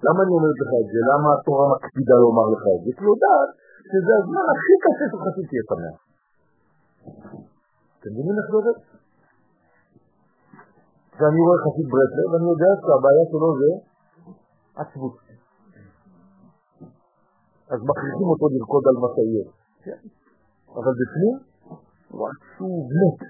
למה 0.04 0.18
אני 0.24 0.32
אומר 0.36 0.52
לך 0.60 0.70
את 0.82 0.88
זה? 0.92 1.00
למה 1.10 1.28
התורה 1.34 1.64
מקפידה 1.74 2.16
לומר 2.24 2.46
לך 2.54 2.64
את 2.74 2.80
זה? 2.84 2.90
כי 2.96 3.04
יודעת 3.12 3.50
שזה 3.90 4.12
הזמן 4.20 4.44
הכי 4.52 4.74
קשה 4.84 5.06
שלך 5.10 5.24
שתהיה 5.36 5.64
שמח. 5.70 5.96
אתם 7.96 8.10
מבינים 8.12 8.36
איך 8.38 8.46
זה 8.50 8.56
עובד? 8.60 8.78
ואני 11.18 11.40
רואה 11.44 11.58
חסיד 11.64 11.86
ברסלב, 11.92 12.26
ואני 12.30 12.48
יודע 12.52 12.70
שהבעיה 12.82 13.24
שלו 13.30 13.48
זה 13.60 13.70
עצבות. 14.82 15.14
אז 17.72 17.80
מכריחים 17.88 18.28
אותו 18.32 18.46
לרקוד 18.52 18.84
על 18.90 18.96
משאיות. 19.04 19.48
אבל 20.78 20.92
בפנים 21.00 21.36
הוא 22.10 22.28
עצוב 22.30 22.82
מת. 23.00 23.20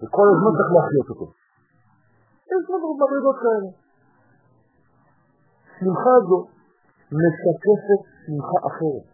וכל 0.00 0.26
הזמן 0.32 0.52
צריך 0.56 0.70
להחיות 0.76 1.08
אותו. 1.12 1.26
יש 2.52 2.62
לנו 2.70 2.86
מדרגות 2.94 3.36
כאלה. 3.44 3.70
שמחה 5.76 6.14
זו 6.28 6.38
משקפת 7.20 8.02
שמחה 8.22 8.58
אחרת, 8.68 9.06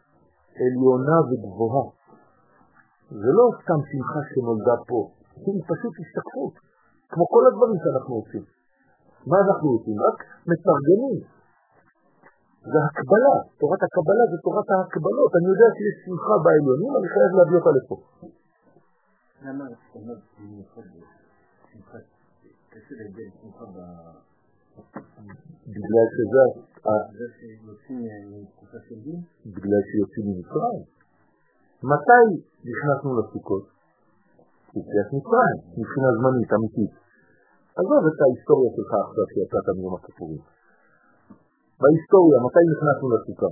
עליונה 0.60 1.18
וגבוהה. 1.28 1.86
זה 3.22 3.30
לא 3.38 3.46
סתם 3.60 3.80
שמחה 3.90 4.20
שנולדה 4.28 4.76
פה, 4.88 5.00
היא 5.46 5.62
פשוט 5.70 5.94
השתקפות, 6.02 6.54
כמו 7.10 7.24
כל 7.34 7.42
הדברים 7.48 7.78
שאנחנו 7.82 8.14
עושים. 8.20 8.44
מה 9.30 9.36
אנחנו 9.46 9.68
עושים? 9.76 9.96
רק 10.06 10.18
מתרגמים. 10.50 11.18
זה 12.72 12.78
הקבלה, 12.86 13.34
תורת 13.60 13.82
הקבלה 13.86 14.24
זה 14.30 14.36
תורת 14.46 14.68
ההקבלות. 14.74 15.30
אני 15.38 15.46
יודע 15.52 15.68
שיש 15.76 15.96
שמחה 16.04 16.34
בעליונים, 16.44 16.92
אני 16.98 17.08
חייב 17.14 17.30
להביא 17.38 17.56
אותה 17.58 17.72
לפה. 17.78 17.96
למה 19.44 19.64
אומר 19.94 20.16
במיוחד 20.38 20.86
שמחה, 21.72 21.98
קשה 22.70 22.94
להגיע 22.98 23.24
לשמחה 23.28 23.64
ב... 23.74 23.78
בגלל 25.74 26.06
שזה... 26.14 26.44
בגלל 27.10 27.30
שיוצאים 27.38 27.98
מתקופה 28.42 28.78
של 28.88 28.98
דין? 29.04 29.20
בגלל 29.54 29.82
שיוצאים 29.90 30.24
ממצרים. 30.30 30.84
מתי 31.92 32.26
נכנסנו 32.70 33.10
לסוכות? 33.18 33.64
יציאת 34.78 35.08
מצרים, 35.16 35.58
מבחינה 35.78 36.08
זמנית, 36.18 36.50
אמיתית. 36.56 36.92
עזוב 37.78 38.02
את 38.10 38.18
ההיסטוריה 38.24 38.70
שלך 38.76 38.92
עכשיו 39.04 39.26
שיצאת 39.32 39.66
מיום 39.76 39.94
הכיפורים. 39.98 40.42
בהיסטוריה, 41.80 42.38
מתי 42.46 42.64
נכנסנו 42.72 43.06
לסוכה? 43.14 43.50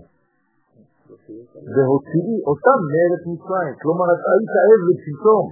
והוציאי 1.74 2.36
אותם 2.51 2.78
מארץ 2.93 3.22
מצרים. 3.32 3.74
כלומר, 3.82 4.07
אתה 4.14 4.28
היית 4.34 4.55
עבד 4.68 4.99
שלטון. 5.07 5.47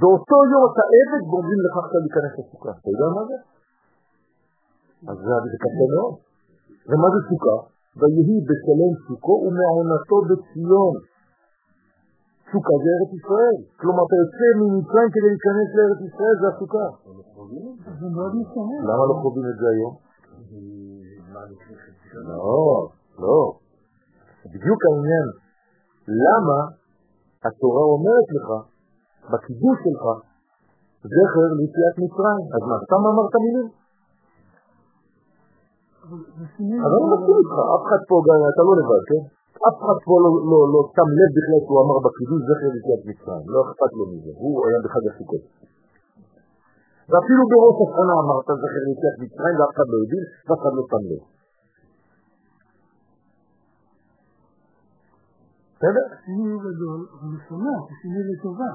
באותו 0.00 0.38
יום 0.52 0.62
אתה 0.70 0.84
עבד 0.96 1.22
ואומרים 1.28 1.60
לך 1.66 1.74
עכשיו 1.82 2.00
להיכנס 2.04 2.32
לסוכה. 2.38 2.72
אתה 2.78 2.88
יודע 2.92 3.08
מה 3.16 3.22
זה? 3.28 3.36
אז 5.10 5.16
זה 5.52 5.58
קשה 5.64 5.86
מאוד. 5.94 6.14
ומה 6.88 7.08
זה 7.14 7.20
סוכה? 7.28 7.56
ויהי 7.98 8.38
בשלם 8.48 8.92
סוכו 9.04 9.34
ומעונתו 9.44 10.18
בציון. 10.28 10.94
סוכה 12.50 12.74
זה 12.82 12.88
ארץ 12.96 13.12
ישראל. 13.18 13.58
כלומר, 13.80 14.02
אתה 14.06 14.16
יוצא 14.22 14.46
ממצרים 14.60 15.08
כדי 15.14 15.28
להיכנס 15.32 15.68
לארץ 15.76 16.00
ישראל, 16.08 16.34
זה 16.40 16.46
הסוכה. 16.52 16.86
למה 18.88 19.02
לא 19.10 19.14
חווים 19.22 19.46
את 19.52 19.56
זה 19.60 19.66
היום? 19.74 19.94
לא, 22.28 22.88
לא. 23.24 23.40
בדיוק 24.52 24.80
העניין. 24.86 25.28
למה 26.24 26.58
התורה 27.44 27.84
אומרת 27.94 28.28
לך, 28.36 28.48
בקידוש 29.32 29.76
שלך, 29.84 30.04
זכר 31.12 31.48
ליציאת 31.58 31.94
מצרים. 32.02 32.44
אז 32.54 32.62
מה, 32.68 32.76
סתם 32.86 33.02
אמרת 33.10 33.34
מילים? 33.44 33.68
אבל 36.84 36.94
אני 36.96 37.08
מסכים 37.12 37.36
איתך, 37.40 37.56
אף 37.74 37.82
אחד 37.86 38.00
פה, 38.08 38.14
אתה 38.52 38.62
לא 38.68 38.72
לבד, 38.80 39.02
כן? 39.10 39.22
אף 39.68 39.76
אחד 39.82 39.98
פה 40.04 40.12
לא, 40.24 40.30
לא, 40.50 40.58
לא 40.74 40.80
שם 40.94 41.08
לב 41.18 41.30
בכלל 41.36 41.60
שהוא 41.64 41.78
אמר 41.84 41.96
בקידוש 42.04 42.40
זכר 42.48 42.68
ליציאת 42.74 43.02
מצרים, 43.08 43.44
לא 43.54 43.58
אכפת 43.64 43.92
לו 43.98 44.04
מזה, 44.10 44.32
הוא 44.42 44.54
היה 44.66 44.78
בחג 44.84 45.04
הסוכות. 45.10 45.42
ואפילו 47.10 47.42
בראש 47.50 47.76
השנה 47.84 48.14
אמרת 48.22 48.48
זכר 48.62 48.82
ליציאת 48.88 49.16
מצרים 49.22 49.54
ואף 49.58 49.72
אחד 49.74 49.86
לא 49.92 49.98
הבין 50.04 50.24
ואף 50.46 50.60
אחד 50.62 50.72
לא 50.78 50.82
שם 50.90 51.04
לב. 51.10 51.22
בסדר? 55.78 56.04
השינוי 56.14 56.50
הוא 56.54 56.62
גדול, 56.68 57.00
אבל 57.14 57.28
הוא 57.34 57.40
שמח, 57.48 57.82
לטובה. 58.30 58.70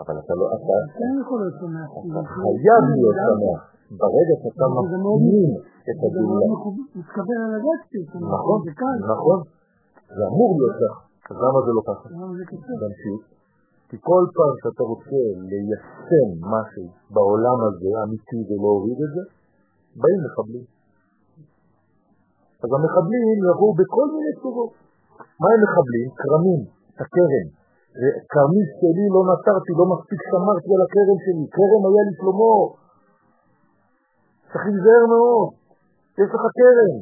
אבל 0.00 0.14
אתה 0.22 0.32
לא, 0.40 0.44
אתה 0.56 0.74
כן 0.98 1.12
יכול 1.22 1.38
להיות 1.42 1.56
שמח. 1.62 1.90
אתה 2.00 2.20
חייב 2.34 2.82
להיות 2.96 3.16
שמח. 3.28 3.60
ברגע 4.00 4.34
שאתה 4.42 4.64
מפנים 4.76 5.50
את 5.88 5.96
זה 6.00 6.06
הגאולה. 6.06 6.28
מאוד 6.30 6.44
מחוב- 6.52 6.86
מתקבל 7.00 7.38
על 7.44 7.52
קצת. 7.82 8.20
נכון, 8.34 8.58
זה. 8.64 8.72
נכון. 9.14 9.38
זה 10.16 10.22
אמור 10.30 10.50
להיות 10.58 10.76
כך. 10.82 10.94
אז 11.30 11.36
למה 11.44 11.58
זה 11.66 11.70
לא 11.76 11.82
ככה? 11.88 12.06
למה 12.14 12.32
זה 12.38 12.44
קשה? 12.50 12.72
תמשיך. 12.82 13.20
כי 13.88 13.96
כל 14.08 14.24
פעם 14.36 14.54
שאתה 14.62 14.82
רוצה 14.92 15.20
ליישם 15.50 16.28
משהו 16.54 16.86
בעולם 17.14 17.58
הזה, 17.66 17.90
אמיתי, 18.04 18.40
ולהוריד 18.48 18.98
את 19.06 19.10
זה, 19.16 19.22
באים 20.00 20.20
מחבלים. 20.26 20.66
אז 22.62 22.70
המחבלים 22.76 23.24
יבואו 23.48 23.72
בכל 23.80 24.06
מיני 24.14 24.32
צורות. 24.42 24.72
מה 25.40 25.48
הם 25.54 25.60
מחבלים? 25.64 26.08
כרמים, 26.20 26.60
את 26.92 27.00
הכרם. 27.04 27.46
כרמי 28.32 28.62
שלי 28.78 29.04
לא 29.14 29.20
נטרתי, 29.30 29.72
לא 29.80 29.84
מספיק 29.92 30.20
שמרתי 30.30 30.70
על 30.76 30.82
הכרם 30.86 31.18
שלי. 31.24 31.44
כרם 31.56 31.82
היה 31.88 32.02
לי 32.06 32.12
שלמה. 32.18 32.54
צריך 34.50 34.64
להיזהר 34.68 35.04
מאוד. 35.12 35.48
יש 36.20 36.30
לך 36.34 36.44
כרם. 36.58 36.94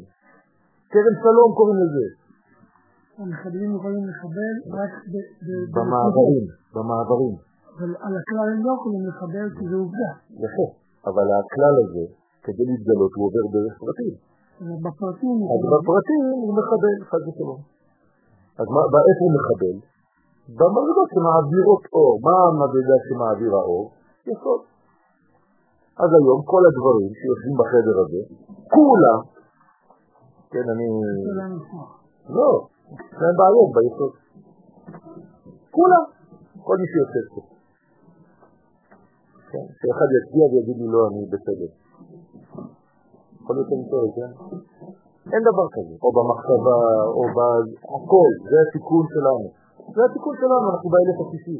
כרם 0.92 1.14
שלום 1.24 1.48
קוראים 1.58 1.78
לזה. 1.82 2.06
המחבלים 3.18 3.70
יכולים 3.76 4.04
לחבל 4.10 4.54
רק 4.78 4.92
ב- 5.12 5.28
ב- 5.46 5.68
במעברים, 5.74 6.44
במעברים. 6.74 7.34
אבל 7.74 7.90
על 8.04 8.14
הכלל 8.20 8.48
הם 8.54 8.60
לא 8.66 8.70
יכולים 8.78 9.02
לחבל 9.10 9.46
כי 9.56 9.64
זה 9.70 9.76
עובדה. 9.82 10.10
יפה. 10.44 10.66
אבל 11.08 11.26
הכלל 11.40 11.74
הזה, 11.82 12.04
כדי 12.44 12.64
להתגלות, 12.70 13.12
הוא 13.16 13.24
עובר 13.26 13.44
דרך 13.54 13.74
פרטים. 13.82 14.14
בפרטים 14.84 15.36
אז 15.52 15.60
בפרטים 15.72 16.22
הוא 16.42 16.52
מחבל, 16.58 16.96
חד 17.10 17.22
ושלום. 17.26 17.60
אז 18.60 18.66
מה- 18.74 18.88
באיפה 18.92 19.22
הוא 19.26 19.34
מחבל? 19.38 19.76
במדרגות 20.58 21.08
שמעבירות 21.14 21.82
אור. 21.92 22.14
מה 22.26 22.34
המדרגה 22.48 22.96
שמעביר 23.06 23.52
האור? 23.60 23.84
יסוד. 24.26 24.60
אז 26.02 26.10
היום 26.18 26.40
כל 26.52 26.62
הדברים 26.68 27.10
שיושבים 27.18 27.54
בחדר 27.60 27.96
הזה, 28.02 28.20
כולם, 28.74 29.20
כן, 30.52 30.66
אני... 30.72 30.86
זה 32.28 32.32
לא 32.38 32.50
להם 33.20 33.36
בעיות 33.40 33.70
ביסוד. 33.76 34.12
כולם, 35.76 36.04
כל 36.66 36.76
מי 36.80 36.86
שיושב 36.92 37.24
פה. 37.34 37.40
כן, 39.50 39.64
שאחד 39.80 40.08
יצביע 40.16 40.44
ויגיד 40.52 40.76
לי 40.82 40.86
לא, 40.94 41.00
אני 41.10 41.22
בסדר. 41.32 41.70
יכול 43.42 43.56
להיות 43.56 43.68
שאני 43.68 43.90
טועה, 43.90 44.08
כן? 44.16 44.30
אין 45.32 45.42
דבר 45.50 45.66
כזה, 45.76 45.94
או 46.04 46.08
במחשבה, 46.16 46.78
או 47.16 47.22
בהכל, 47.36 48.30
זה 48.50 48.56
התיקון 48.64 49.04
שלנו. 49.14 49.46
זה 49.94 50.00
התיקון 50.06 50.34
שלנו, 50.40 50.64
אנחנו 50.72 50.88
באלף 50.92 51.18
השישי. 51.22 51.58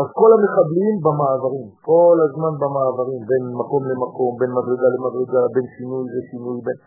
אז 0.00 0.06
כל 0.20 0.30
המחבלים 0.36 0.94
במעברים, 1.06 1.68
כל 1.90 2.16
הזמן 2.26 2.52
במעברים, 2.62 3.20
בין 3.30 3.44
מקום 3.60 3.82
למקום, 3.90 4.30
בין 4.40 4.50
מדרגה 4.58 4.88
למדרגה, 4.94 5.42
בין 5.54 5.66
שינוי 5.74 6.04
לשינוי, 6.16 6.58
בין... 6.66 6.78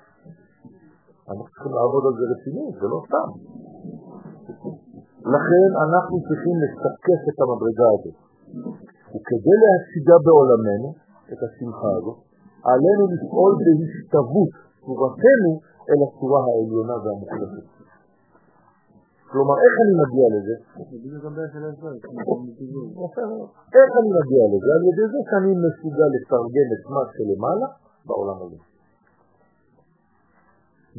אנחנו 1.29 1.45
צריכים 1.51 1.73
לעבוד 1.77 2.03
על 2.07 2.13
זה 2.19 2.25
רציני, 2.33 2.65
זה 2.79 2.87
לא 2.93 2.99
סתם. 3.07 3.29
לכן 5.35 5.69
אנחנו 5.85 6.15
צריכים 6.27 6.55
לסקף 6.63 7.21
את 7.29 7.37
המדרגה 7.43 7.87
הזאת. 7.95 8.17
וכדי 9.13 9.57
להשיגה 9.63 10.17
בעולמנו, 10.25 10.89
את 11.31 11.39
השמחה 11.45 11.91
הזאת, 11.97 12.17
עלינו 12.71 13.03
לפעול 13.13 13.51
בהשתוות 13.63 14.66
צורתנו 14.87 15.51
אל 15.89 15.99
הצורה 16.05 16.41
העליונה 16.47 16.95
והמוחלטת. 17.03 17.67
כלומר, 19.31 19.55
איך 19.65 19.73
אני 19.83 19.93
מגיע 20.03 20.27
לזה? 20.35 20.55
איך 23.77 23.91
אני 23.99 24.09
מגיע 24.19 24.43
לזה? 24.53 24.69
על 24.75 24.83
ידי 24.89 25.05
זה 25.13 25.19
שאני 25.29 25.51
מסוגל 25.65 26.09
לתרגם 26.15 26.69
את 26.75 26.83
מה 26.93 27.03
שלמעלה 27.13 27.67
בעולם 28.07 28.37
הזה. 28.43 28.59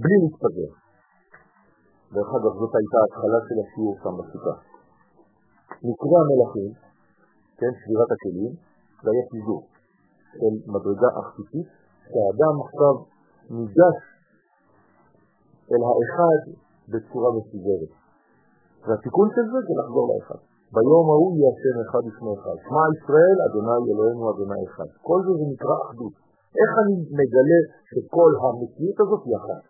בלי 0.02 0.16
להתפגר. 0.22 0.70
דרך 2.14 2.30
אגב, 2.36 2.52
זאת 2.60 2.72
הייתה 2.78 2.98
ההתחלה 3.02 3.38
של 3.46 3.56
השיעור 3.62 3.94
שם 4.02 4.14
בסוכה. 4.18 4.54
מקרה 5.88 6.18
המלכים, 6.22 6.70
כן, 7.58 7.72
שבירת 7.78 8.10
הכלים, 8.14 8.52
זה 9.02 9.08
היה 9.12 9.24
פיזור 9.30 9.62
של 10.38 10.54
מדרגה 10.74 11.08
אכפיתית, 11.20 11.68
שהאדם 12.10 12.54
עכשיו 12.64 12.94
ניגש 13.56 13.98
אל 15.70 15.82
האחד 15.88 16.40
בצורה 16.92 17.30
מסוגרת. 17.38 17.92
והתיקון 18.86 19.28
של 19.34 19.46
זה 19.52 19.58
זה 19.66 19.72
לחזור 19.80 20.04
לאחד. 20.12 20.40
ביום 20.74 21.06
ההוא 21.12 21.30
יהיה 21.36 21.50
השם 21.54 21.76
אחד 21.84 22.02
לפני 22.08 22.32
אחד. 22.38 22.56
שמע 22.64 22.82
ישראל, 22.96 23.36
אדוני 23.46 23.78
אלוהינו, 23.92 24.24
אדוני 24.32 24.62
אחד. 24.68 24.88
כל 25.08 25.18
זה 25.24 25.32
זה 25.38 25.46
נקרא 25.52 25.76
אחדות. 25.84 26.14
איך 26.60 26.70
אני 26.82 26.94
מגלה 27.20 27.60
שכל 27.90 28.30
המציאות 28.42 28.98
הזאת 29.02 29.22
היא 29.26 29.36
אחת? 29.40 29.62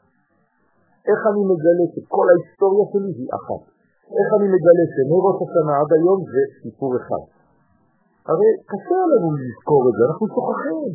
איך 1.09 1.21
אני 1.31 1.43
מגלה 1.53 1.85
שכל 1.95 2.27
ההיסטוריה 2.31 2.85
שלי 2.93 3.13
היא 3.19 3.31
אחת? 3.39 3.63
איך 4.19 4.29
אני 4.37 4.47
מגלה 4.55 4.85
שמראש 4.95 5.39
השנה 5.45 5.75
עד 5.81 5.91
היום 5.97 6.19
זה 6.33 6.43
סיפור 6.63 6.93
אחד? 7.01 7.25
הרי 8.31 8.51
קשה 8.71 9.01
לנו 9.11 9.29
לזכור 9.41 9.83
את 9.89 9.95
זה, 9.97 10.03
אנחנו 10.09 10.27
שוכחים. 10.35 10.93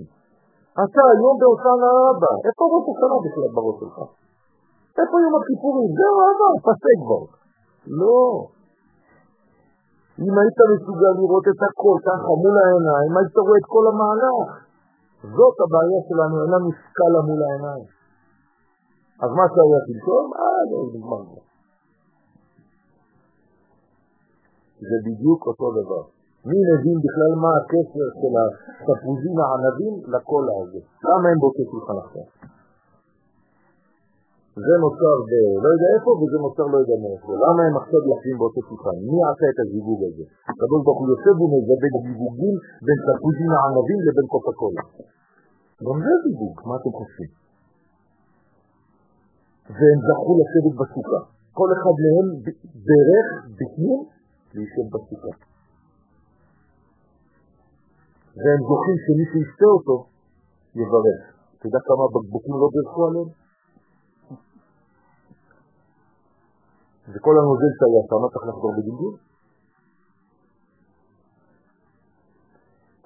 אתה 0.82 1.02
היום 1.14 1.36
בהוצאה 1.42 1.92
אבא, 2.10 2.32
איפה 2.48 2.64
ראש 2.74 2.86
השנה 2.92 3.18
בכלל 3.26 3.50
בראש 3.56 3.76
שלך? 3.82 3.98
איפה 5.00 5.16
יום 5.24 5.34
הכיפורים? 5.40 5.90
זהו 6.00 6.18
אבא, 6.30 6.50
פסק 6.68 6.98
כבר. 7.04 7.24
לא. 8.02 8.22
אם 10.26 10.34
היית 10.40 10.60
מסוגל 10.74 11.14
לראות 11.20 11.46
את 11.52 11.62
הכל 11.68 11.98
ככה 12.08 12.32
מול 12.42 12.56
העיניים, 12.64 13.12
היית 13.18 13.36
רואה 13.46 13.58
את 13.62 13.68
כל 13.74 13.86
המהלך. 13.92 14.48
זאת 15.38 15.58
הבעיה 15.64 16.00
שלנו, 16.08 16.36
אין 16.44 16.52
לנו 16.56 16.70
סקאלה 16.82 17.20
מול 17.28 17.40
העיניים. 17.46 17.88
אז 19.24 19.30
מה 19.40 19.46
שהיה 19.54 19.80
שלשום, 19.88 20.26
אה, 20.40 20.62
לא, 20.70 20.80
נגמר 20.94 21.22
כבר. 21.28 21.46
זה 24.90 24.98
בדיוק 25.06 25.42
אותו 25.48 25.68
דבר. 25.80 26.04
מי 26.50 26.60
מבין 26.70 26.98
בכלל 27.06 27.32
מה 27.44 27.52
הקשר 27.60 28.08
של 28.20 28.34
התפוזים 28.90 29.36
הענבים 29.42 29.94
לקול 30.14 30.46
הזה? 30.58 30.82
למה 31.10 31.26
הם 31.32 31.38
באותו 31.42 31.64
שולחן 31.72 31.98
עכשיו? 32.04 32.26
זה 34.66 34.74
נוצר 34.86 35.16
ב... 35.30 35.32
לא 35.64 35.68
יודע 35.74 35.90
איפה 35.96 36.10
וזה 36.20 36.38
נוצר 36.46 36.66
לא 36.74 36.78
יודע 36.84 36.98
מאיפה. 37.04 37.32
למה 37.46 37.62
הם 37.68 37.76
עכשיו 37.82 38.02
יחים 38.12 38.36
באותו 38.40 38.62
שולחן? 38.68 38.96
מי 39.10 39.20
עשה 39.30 39.46
את 39.52 39.60
הזיווג 39.64 40.00
הזה? 40.08 40.26
הקדוש 40.52 40.80
ברוך 40.86 41.00
הוא 41.02 41.10
יושב 41.14 41.36
ומזווג 41.42 41.82
זיווגים 42.06 42.56
בין 42.86 42.98
תפוזים 43.08 43.52
הענבים 43.56 44.00
לבין 44.06 44.28
קוקה 44.34 44.54
קולה. 44.62 44.84
גם 45.88 45.98
זה 46.06 46.14
זיווג, 46.24 46.56
מה 46.68 46.76
אתם 46.80 46.92
חושבים? 47.00 47.32
והם 49.78 50.00
זכו 50.08 50.32
לשבת 50.40 50.74
בסוכה. 50.80 51.22
כל 51.60 51.70
אחד 51.76 51.96
מהם 52.04 52.28
דרך 52.90 53.28
בפנים 53.58 54.00
להישב 54.54 54.86
בסוכה. 54.94 55.53
והם 58.40 58.60
זוכים 58.70 58.98
שמי 59.06 59.26
שישתה 59.32 59.66
אותו 59.76 59.98
יברך. 60.82 61.22
אתה 61.56 61.66
יודע 61.68 61.80
כמה 61.88 62.06
בקבוקים 62.14 62.56
לא 62.62 62.68
בירכו 62.74 63.02
עליהם? 63.08 63.30
וכל 67.12 67.36
הנוזל 67.40 67.72
שהיה 67.78 68.02
שם 68.10 68.24
צריך 68.34 68.46
לחזור 68.50 68.72
בגלגול. 68.78 69.16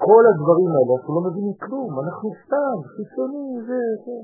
כל 0.06 0.24
הדברים 0.32 0.70
האלה, 0.76 0.92
אנחנו 0.98 1.12
לא 1.16 1.22
מבינים 1.30 1.56
כלום, 1.66 1.90
אנחנו 2.04 2.28
סתם, 2.44 2.78
חיצוני, 2.94 3.48
זה, 3.68 3.82
זה. 4.04 4.18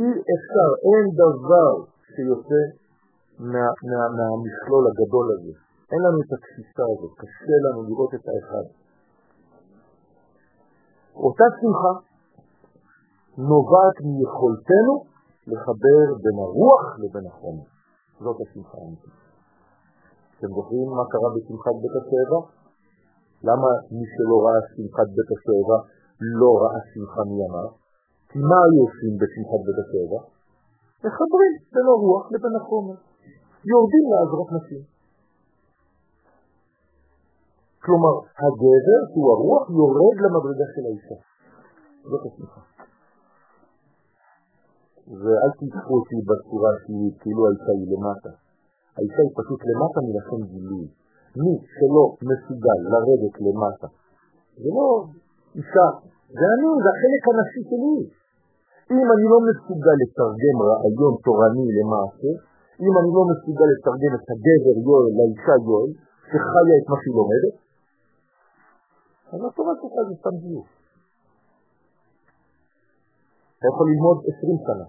אי 0.00 0.10
אפשר, 0.34 0.68
אין 0.88 1.04
דבר 1.22 1.70
שיוצא 2.12 2.62
מה, 3.38 3.66
מה, 3.90 4.02
מהמכלול 4.16 4.84
הגדול 4.90 5.26
הזה. 5.34 5.67
אין 5.92 6.00
לנו 6.04 6.18
את 6.24 6.30
התפיסה 6.36 6.84
הזאת, 6.92 7.12
קשה 7.20 7.56
לנו 7.64 7.80
לראות 7.88 8.12
את 8.14 8.24
האחד. 8.30 8.66
אותה 11.24 11.46
שמחה 11.58 11.92
נובעת 13.50 13.96
מיכולתנו 14.14 14.94
לחבר 15.52 16.04
בין 16.22 16.36
הרוח 16.44 16.84
לבין 17.02 17.26
החומר. 17.30 17.66
זאת 18.24 18.36
השמחה 18.42 18.76
האמיתית. 18.78 19.16
אתם 20.38 20.50
זוכרים 20.56 20.88
מה 20.98 21.04
קרה 21.12 21.28
בשמחת 21.34 21.76
בית 21.82 21.94
השבע? 22.00 22.40
למה 23.48 23.70
מי 23.96 24.06
שלא 24.12 24.36
ראה 24.44 24.60
שמחת 24.72 25.08
בית 25.16 25.30
השבע 25.34 25.78
לא 26.40 26.50
ראה 26.62 26.80
שמחה 26.90 27.22
מימיו? 27.30 27.70
כי 28.28 28.38
מה 28.50 28.58
היו 28.64 28.80
עושים 28.86 29.12
בשמחת 29.20 29.60
בית 29.66 29.78
השבע? 29.82 30.20
מחברים 31.04 31.52
בין 31.72 31.86
הרוח 31.94 32.24
לבין 32.32 32.54
החומר. 32.60 32.96
יורדים 33.72 34.04
לעזרת 34.12 34.48
נשים. 34.56 34.97
כלומר, 37.88 38.14
הגבר, 38.44 39.00
שהוא 39.10 39.28
הרוח, 39.34 39.64
יורד 39.78 40.16
למדרגה 40.24 40.66
של 40.74 40.84
האישה. 40.88 41.18
זאת 42.10 42.22
השמחה. 42.28 42.62
ואל 45.20 45.50
תיקחו 45.60 45.92
אותי 45.98 46.18
בצורה 46.28 46.72
שהיא 46.80 47.10
כאילו 47.20 47.40
האישה 47.46 47.72
היא 47.78 47.88
למטה. 47.92 48.32
האישה 48.96 49.22
היא 49.26 49.34
פשוט 49.40 49.60
למטה 49.68 49.98
מלכן 50.06 50.40
גילוי. 50.52 50.86
מי 51.42 51.52
שלא 51.74 52.04
מסוגל 52.30 52.78
לרדת 52.92 53.34
למטה, 53.46 53.88
זה 54.62 54.68
לא 54.76 54.88
אישה, 55.58 55.86
זה 56.38 56.44
אני, 56.54 56.68
זה 56.82 56.88
החלק 56.94 57.22
הנשי 57.30 57.62
שלי. 57.70 57.98
אם 58.98 59.08
אני 59.14 59.24
לא 59.32 59.38
מסוגל 59.48 59.96
לתרגם 60.02 60.56
רעיון 60.68 61.14
תורני 61.24 61.66
למעשה, 61.78 62.30
אם 62.84 62.92
אני 63.00 63.10
לא 63.16 63.22
מסוגל 63.30 63.68
לתרגם 63.72 64.12
את 64.18 64.26
הגבר 64.32 64.76
יואל 64.86 65.10
לאישה 65.18 65.56
יואל, 65.66 65.90
שחיה 66.28 66.74
את 66.80 66.86
מה 66.90 66.96
שהיא 67.00 67.16
לומדת, 67.18 67.56
אז 69.32 69.40
שלך 69.80 69.96
זה 70.08 70.14
סתם 70.20 70.36
גיוס. 70.42 70.70
אתה 73.58 73.66
יכול 73.70 73.86
ללמוד 73.90 74.18
עשרים 74.28 74.58
שנה, 74.66 74.88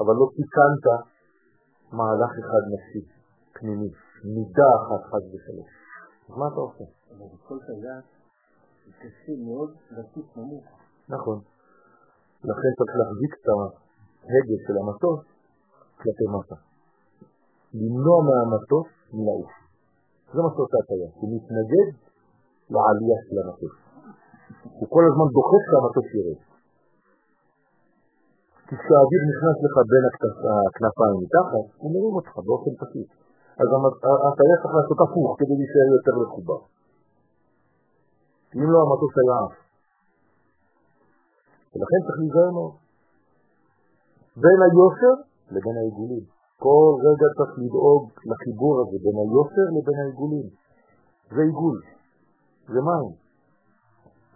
אבל 0.00 0.14
לא 0.20 0.26
תיקנת 0.36 0.86
מהלך 1.96 2.32
אחד 2.42 2.62
נפשי, 2.72 3.02
פנימי, 3.54 3.90
מידה 4.34 4.68
אחת 4.78 5.02
חד 5.10 5.22
ושלוש. 5.30 5.72
אז 6.28 6.34
מה 6.40 6.46
אתה 6.50 6.60
עושה? 6.66 6.86
אבל 7.10 7.26
בכל 7.34 7.58
כזה 7.66 7.94
קשה 9.00 9.32
מאוד 9.46 9.70
לטוס 9.90 10.28
נמוך. 10.36 10.64
נכון. 11.08 11.38
לכן 12.50 12.70
צריך 12.78 12.92
להחזיק 13.00 13.32
את 13.40 13.46
ההגה 14.28 14.56
של 14.66 14.76
המטוס 14.80 15.20
כלפי 16.00 16.26
מטה. 16.34 16.58
למנוע 17.74 18.18
מהמטוס 18.28 18.90
מלעוף. 19.16 19.52
זה 20.32 20.38
מה 20.44 20.50
שעושה 20.54 20.76
הטייס, 20.82 21.12
הוא 21.20 21.28
מתנגד 21.34 22.07
לעלייה 22.72 23.18
של 23.26 23.36
המטוס. 23.42 23.74
הוא 24.78 24.88
כל 24.94 25.04
הזמן 25.08 25.28
דוחף 25.36 25.62
שהמטוס 25.68 26.08
ירד. 26.16 26.40
כי 28.66 28.74
כשהאוויר 28.80 29.22
נכנס 29.32 29.56
לך 29.64 29.74
בין 29.90 30.04
הכנפיים 30.10 31.16
מתחת, 31.22 31.66
הוא 31.80 31.88
מרים 31.94 32.14
אותך 32.18 32.34
באופן 32.46 32.72
פשוט. 32.82 33.08
אז 33.60 33.68
הטייס 34.28 34.58
צריך 34.62 34.74
לעשות 34.78 34.98
הפוך 35.04 35.28
כדי 35.38 35.54
להישאר 35.60 35.88
יותר 35.96 36.14
לחובר. 36.22 36.60
אם 38.56 38.68
לא, 38.72 38.78
המטוס 38.84 39.14
היה 39.20 39.36
עף. 39.44 39.54
ולכן 41.72 42.00
צריך 42.06 42.18
להיזהר 42.20 42.50
מאוד. 42.56 42.74
בין 44.42 44.58
היושר 44.66 45.14
לבין 45.54 45.76
העיגולים. 45.80 46.24
כל 46.64 46.88
רגע 47.06 47.26
צריך 47.36 47.52
לדאוג 47.62 48.02
לחיבור 48.30 48.74
הזה 48.80 48.96
בין 49.04 49.16
היושר 49.22 49.66
לבין 49.76 49.98
העיגולים. 50.00 50.48
זה 51.34 51.42
עיגול, 51.48 51.78
זה 52.72 52.80
מים. 52.88 53.10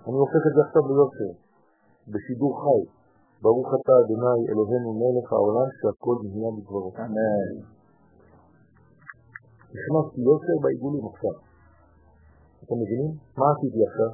אני 0.06 0.18
הופך 0.24 0.42
את 0.48 0.52
זה 0.56 0.60
עכשיו 0.66 0.82
ליושר, 0.88 1.32
בשידור 2.12 2.52
חי. 2.62 2.82
ברוך 3.42 3.68
אתה 3.76 3.92
אדוני 4.00 4.40
אלוהינו 4.50 4.90
מלך 5.00 5.32
העולם 5.32 5.68
שהכל 5.78 6.16
נהיה 6.22 6.50
בדברו. 6.56 6.92
אמן. 7.04 7.54
נכנסתי 9.74 10.20
יושר 10.28 10.56
בעיגולים 10.62 11.04
עכשיו. 11.10 11.36
אתם 12.62 12.76
מבינים? 12.82 13.12
מה 13.38 13.46
עשיתי 13.52 13.80
עכשיו? 13.88 14.12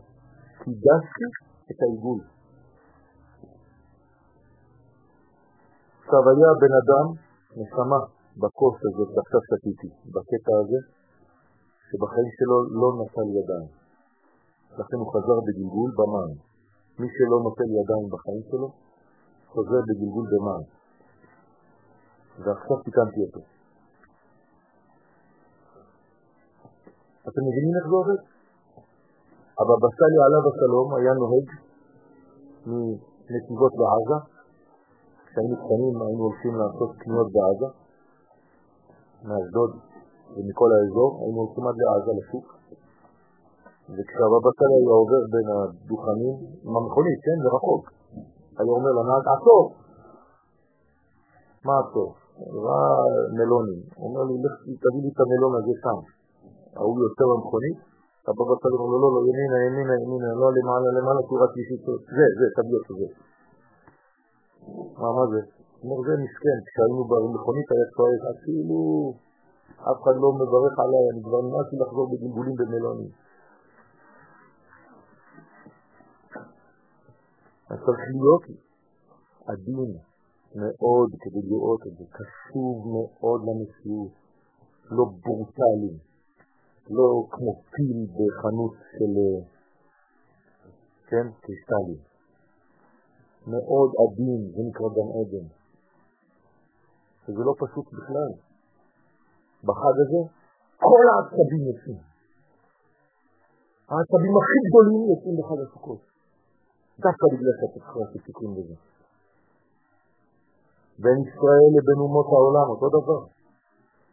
קידשתי 0.62 1.26
את 1.70 1.78
העיגול. 1.82 2.20
עכשיו 6.00 6.22
היה 6.30 6.50
בן 6.62 6.74
אדם, 6.82 7.06
נשמה, 7.58 8.00
בכוס 8.40 8.78
הזאת 8.88 9.08
שעכשיו 9.14 9.40
שתיתי, 9.48 9.90
בקטע 10.14 10.54
הזה, 10.60 10.80
שבחיים 11.88 12.28
שלו 12.36 12.56
לא 12.80 12.88
נטל 12.98 13.28
ידיים. 13.38 13.77
לכן 14.72 14.96
הוא 14.96 15.12
חזר 15.14 15.38
בגלגול 15.46 15.90
במים. 15.98 16.36
מי 16.98 17.08
שלא 17.14 17.38
נוטל 17.44 17.70
ידיים 17.78 18.06
בחיים 18.12 18.42
שלו, 18.50 18.68
חוזר 19.48 19.80
בגלגול 19.88 20.26
במים. 20.32 20.66
ועכשיו 22.44 22.76
תיקנתי 22.84 23.20
אותו. 23.26 23.40
אתם 27.28 27.42
מבינים 27.48 27.72
איך 27.78 27.86
זה 27.90 27.96
עובד? 28.00 28.20
הבבא 29.60 29.88
סאלי 29.96 30.18
עליו 30.26 30.42
השלום 30.50 30.88
היה 30.96 31.12
נוהג 31.20 31.46
מנתיבות 32.66 33.72
לעזה, 33.80 34.18
כשהיינו 35.26 35.56
קטנים 35.62 35.94
היינו 36.02 36.22
הולכים 36.28 36.54
לעשות 36.60 36.90
קניות 37.00 37.28
בעזה, 37.34 37.68
מאשדוד 39.28 39.70
ומכל 40.34 40.70
האזור, 40.74 41.10
היינו 41.22 41.38
הולכים 41.42 41.64
עד 41.68 41.76
לעזה 41.82 42.12
לשוק, 42.18 42.57
וכשהבבא 43.94 44.50
היה 44.60 44.92
עובר 45.00 45.22
בין 45.32 45.46
הדוכנים, 45.54 46.36
עם 46.64 46.74
המכונית, 46.78 47.18
כן, 47.24 47.38
זה 47.42 47.48
רחוק, 47.56 47.84
היה 48.58 48.72
אומר 48.78 48.92
לנהג, 48.98 49.24
עצור! 49.34 49.64
מה 51.66 51.74
עצור? 51.82 52.10
ראה 52.64 52.92
מלונים, 53.36 53.80
הוא 53.96 54.04
אומר 54.08 54.22
לי, 54.28 54.34
לך 54.44 54.54
תביא 54.82 55.02
לי 55.04 55.10
את 55.14 55.20
המלון 55.22 55.52
הזה 55.58 55.74
שם. 55.82 55.98
ההוא 56.76 56.96
יוצא 57.04 57.24
במכונית, 57.30 57.78
הבבא 58.28 58.54
סאלי 58.60 58.76
אומר 58.82 58.98
לו, 59.02 59.02
לא, 59.04 59.08
לא, 59.14 59.20
ימינה, 59.28 59.56
ימינה, 59.66 59.94
ימינה, 60.02 60.30
לא 60.40 60.48
למעלה, 60.56 60.88
למעלה, 60.98 61.20
כי 61.28 61.34
רק 61.42 61.50
שלישית, 61.54 61.80
זה, 62.16 62.26
זה, 62.38 62.46
תביא 62.56 62.76
אותו 62.78 62.92
זה. 63.00 63.08
מה, 65.00 65.08
מה 65.16 65.24
זה? 65.32 65.40
אומר, 65.82 65.98
זה 66.06 66.14
מסכן, 66.24 66.58
כשהיינו 66.66 67.02
במכונית 67.10 67.68
היה 67.72 67.86
צועק, 67.94 68.22
כאילו, 68.44 68.78
אף 69.90 69.98
אחד 70.02 70.16
לא 70.22 70.28
מברך 70.40 70.74
עליי, 70.84 71.04
אני 71.12 71.20
כבר 71.26 71.40
נמאסתי 71.46 71.76
לחזור 71.82 72.06
בגלגולים 72.10 72.56
במלונים. 72.60 73.10
אז 77.70 77.78
צריך 77.84 78.04
להיות 78.12 78.44
עדין 79.46 79.90
מאוד 80.54 81.10
כדי 81.20 81.42
לראות 81.50 81.80
את 81.86 81.98
זה, 81.98 82.04
קשוב 82.18 82.76
מאוד 82.92 83.40
למציאות, 83.48 84.12
לא 84.90 85.04
ברוטלי, 85.24 85.94
לא 86.90 87.26
כמו 87.30 87.52
פיל 87.72 88.06
בחנות 88.16 88.72
של, 88.92 89.12
כן, 91.08 91.26
קריסטלים. 91.40 92.00
מאוד 93.46 93.90
עדין, 94.02 94.40
זה 94.54 94.62
נקרא 94.68 94.88
גם 94.96 95.08
עדן. 95.18 95.46
וזה 97.24 97.42
לא 97.48 97.54
פשוט 97.62 97.86
בכלל. 97.86 98.32
בחג 99.64 99.96
הזה 100.02 100.20
כל 100.76 101.04
העצבים 101.12 101.62
יוצאים. 101.68 102.00
העצבים 103.88 104.32
הכי 104.40 104.58
גדולים 104.66 105.02
יוצאים 105.10 105.34
בחג 105.40 105.58
הסוכות. 105.66 106.17
דווקא 107.04 107.24
בגלל 107.32 107.54
שאתה 107.58 107.68
צריך 107.74 107.96
לעשות 107.96 108.22
תיקון 108.26 108.50
בזה. 108.56 108.76
בין 111.02 111.18
ישראל 111.26 111.70
לבין 111.76 111.98
אומות 112.04 112.28
העולם, 112.34 112.66
אותו 112.72 112.88
דבר. 112.98 113.20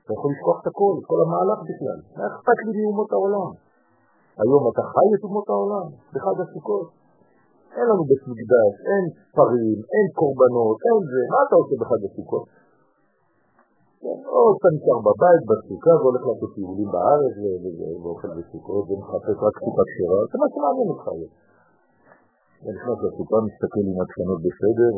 אתה 0.02 0.12
יכול 0.16 0.30
לשכוח 0.34 0.58
את 0.62 0.68
הכל, 0.72 0.94
את 1.00 1.06
כל 1.12 1.20
המהלך 1.26 1.60
בכלל. 1.70 2.00
מה 2.18 2.24
אכפת 2.30 2.58
לי 2.66 2.72
מאומות 2.82 3.10
העולם? 3.16 3.50
היום 4.42 4.64
אתה 4.72 4.84
חי 4.94 5.08
את 5.16 5.24
אומות 5.28 5.48
העולם, 5.54 5.86
בחג 6.14 6.38
הסוכות. 6.44 6.88
אין 7.76 7.86
לנו 7.90 8.04
בית 8.10 8.24
מקדש, 8.32 8.74
אין 8.90 9.04
פרים, 9.38 9.78
אין 9.94 10.06
קורבנות, 10.20 10.78
אין 10.88 11.00
זה. 11.12 11.22
מה 11.34 11.40
אתה 11.46 11.56
עושה 11.60 11.76
בחג 11.82 12.02
הסוכות? 12.08 12.46
או 14.34 14.42
אתה 14.56 14.68
נשאר 14.76 15.00
בבית, 15.08 15.44
בסוכה, 15.50 15.94
והולך 16.00 16.24
לעשות 16.30 16.52
טיולים 16.56 16.90
בארץ, 16.94 17.34
ואוכל 18.02 18.32
בסוכות, 18.38 18.84
ומחפש 18.90 19.36
רק 19.46 19.56
טיפה 19.64 19.84
כשרה, 19.90 20.20
זה 20.32 20.36
מה 20.42 20.48
שמעניין 20.54 20.88
אותך 20.94 21.06
היום. 21.14 21.32
נכנס 22.74 22.98
לסופה, 23.06 23.38
מסתכל 23.48 23.84
אם 23.92 23.98
התקנות 24.02 24.40
בסדר, 24.48 24.92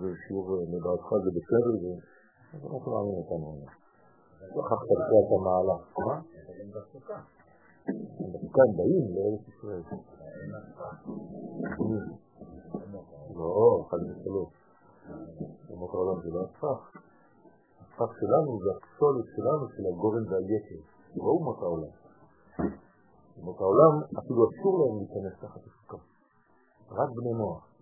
ושיעור 0.00 0.46
לדעתך 0.72 1.08
זה 1.24 1.30
בסדר, 1.38 1.72
זה 1.82 2.68
מה 2.72 2.78
שמעניין 2.84 3.16
אותנו. 3.22 3.48
שכחת 4.50 4.88
בכלל 4.90 5.22
את 5.24 5.32
המעלה. 5.36 5.76
מה? 6.06 6.16
הם 8.66 8.70
באים 8.76 9.04
לארץ 9.14 9.44
ישראל. 9.48 9.82
לא, 13.36 13.84
חד 13.90 14.02
ושלוש. 14.08 14.52
במות 15.68 15.90
העולם 15.94 16.20
זה 16.22 16.28
לא 16.34 16.40
הפך. 16.44 16.80
הפך 17.80 18.10
שלנו 18.20 18.58
זה 18.64 18.70
הפסולת 18.76 19.26
שלנו 19.36 19.64
של 19.74 19.82
הגורן 19.86 20.24
והיקר. 20.28 20.80
לא 21.16 21.22
אומות 21.24 21.58
העולם. 21.62 21.92
אומות 23.38 23.60
העולם 23.60 23.92
אפילו 24.18 24.40
אסור 24.50 24.74
להם 24.80 24.94
להיכנס 24.98 25.34
תחת 25.40 25.60
הסוכה. 25.66 25.81
רק 27.00 27.10
בני 27.16 27.32
נוח. 27.32 27.72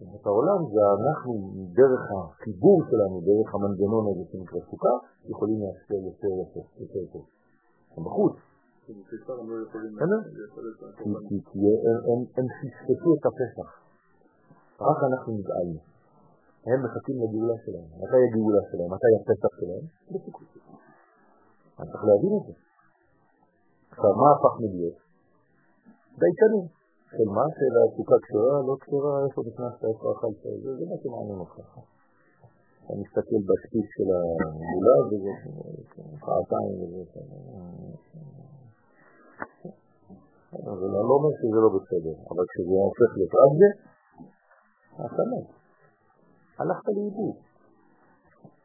אומות 0.00 0.26
העולם 0.26 0.60
זה 0.72 0.80
אנחנו, 0.96 1.32
דרך 1.80 2.02
החיבור 2.16 2.78
שלנו, 2.88 3.16
דרך 3.28 3.48
המנגנון 3.54 4.04
הזה 4.10 4.24
שנקרא 4.30 4.60
סוכה, 4.70 4.94
יכולים 5.32 5.58
להשפיע 5.62 5.98
יותר 6.08 6.32
יפה, 6.42 6.62
יותר 6.82 7.04
טוב. 7.12 7.24
הם 7.96 8.04
בחוץ. 8.04 8.36
כי 8.86 8.92
הם 12.36 12.46
פספסו 12.58 13.10
את 13.18 13.24
הפסח. 13.28 13.68
רק 14.80 14.98
אנחנו 15.08 15.30
נגאלנו. 15.38 15.80
הם 16.66 16.78
מחכים 16.84 17.16
לגאולה 17.22 17.56
שלהם. 17.64 17.88
מתי 18.02 18.20
הגאולה 18.26 18.62
שלהם? 18.70 18.88
מתי 18.94 19.10
הפסח 19.18 19.52
שלהם? 19.60 19.84
אני 21.78 21.88
צריך 21.90 22.04
להבין 22.08 22.32
את 22.38 22.44
זה. 22.46 22.54
עכשיו, 23.90 24.12
מה 24.20 24.28
הפכנו 24.34 24.66
להיות? 24.74 24.98
דייקנים. 26.20 26.81
של 27.16 27.28
מה? 27.36 27.46
של 27.58 27.72
הסוכה 27.80 28.16
כשרה, 28.24 28.56
לא 28.68 28.74
כשרה, 28.82 29.12
איפה 29.24 29.40
נכנסת, 29.48 29.84
איפה 29.90 30.06
אכלת, 30.12 30.42
זה 30.78 30.84
מה 30.90 30.96
שמעניין 31.02 31.38
אותך. 31.44 31.56
אתה 32.84 32.94
מסתכל 33.02 33.40
בספיס 33.48 33.86
של 33.96 34.08
הגאולה, 34.16 34.96
וזה 35.08 35.32
שעתיים 36.22 36.74
וזה... 36.80 37.20
אבל 40.70 40.90
אני 40.98 41.06
לא 41.08 41.14
אומר 41.18 41.32
שזה 41.38 41.58
לא 41.64 41.70
בסדר, 41.76 42.14
אבל 42.30 42.44
כשזה 42.50 42.74
הופך 42.88 43.10
להיות 43.16 43.32
רק 43.40 43.52
זה, 43.60 43.70
אתה 45.06 45.22
מת. 45.30 45.48
הלכת 46.60 46.86
לאיבוד. 46.96 47.36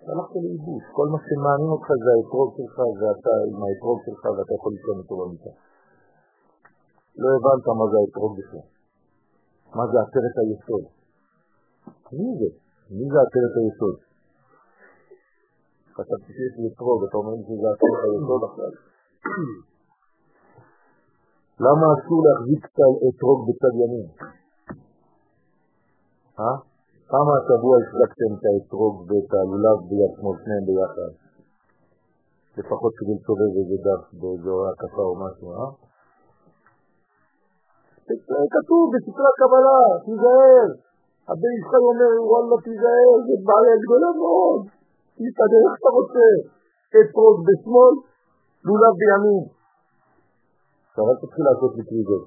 הלכת 0.09 0.35
לאיבוד. 0.43 0.81
כל 0.97 1.07
מה 1.13 1.19
שמעניין 1.25 1.71
אותך 1.75 1.89
זה 2.03 2.09
האתרוג 2.15 2.49
שלך, 2.57 2.77
ואתה 2.99 3.33
עם 3.49 3.59
האתרוג 3.65 3.99
שלך, 4.05 4.23
ואתה 4.35 4.51
יכול 4.57 4.71
לישון 4.75 4.97
אותו 5.01 5.13
במיטה. 5.21 5.66
לא 7.21 7.27
הבנת 7.35 7.65
מה 7.79 7.85
זה 7.91 7.97
האתרוג 8.01 8.33
בכלל. 8.39 8.67
מה 9.77 9.83
זה 9.91 9.97
עטרת 10.03 10.35
היסוד. 10.41 10.85
מי 12.17 12.29
זה? 12.39 12.49
מי 12.95 13.05
זה 13.11 13.19
עטרת 13.25 13.53
היסוד? 13.59 13.97
חשבתי 15.95 16.29
שיש 16.35 16.53
לי 16.59 16.67
אתרוג, 16.71 16.99
אתה 17.07 17.17
אומר 17.17 17.35
שזה 17.47 17.67
עטרת 17.73 18.01
היסוד 18.07 18.41
עכשיו. 18.49 18.71
למה 21.65 21.85
אסור 21.95 22.19
להחזיק 22.25 22.63
אתרוג 23.09 23.39
בצד 23.47 23.73
ימין? 23.81 24.07
אה? 26.39 26.57
כמה 27.11 27.31
השבוע 27.37 27.73
החזקתם 27.81 28.31
את 28.35 28.43
האתרוג 28.49 28.95
ואת 29.07 29.31
הלולב 29.39 29.79
ביד 29.89 30.11
שמאל, 30.17 30.37
שניהם 30.41 30.63
ביחד? 30.69 31.11
לפחות 32.57 32.93
כדי 32.97 33.15
לסובב 33.19 33.51
איזה 33.59 33.77
דף 33.85 34.03
באזור 34.19 34.59
הקפה 34.69 35.03
או 35.09 35.15
משהו, 35.25 35.47
אה? 35.53 35.86
כתוב 38.55 38.83
בספרי 38.93 39.27
הקבלה, 39.31 39.79
תיזהר. 40.05 40.67
הבן 41.29 41.53
ישראל 41.59 41.85
אומר, 41.91 42.13
וואלה 42.29 42.57
תיזהר, 42.67 43.11
זה 43.27 43.35
בעיה 43.47 43.75
גדולה 43.83 44.09
מאוד. 44.21 44.61
תתעדר 45.17 45.61
איך 45.67 45.75
אתה 45.79 45.89
רוצה. 45.97 46.27
אתרוג 46.97 47.35
בשמאל, 47.47 47.95
לולב 48.67 48.95
בימין. 48.99 49.43
עכשיו 50.87 51.03
אל 51.09 51.17
תתחיל 51.21 51.43
לעשות 51.49 51.71
לי 51.77 51.83
קריזות. 51.89 52.25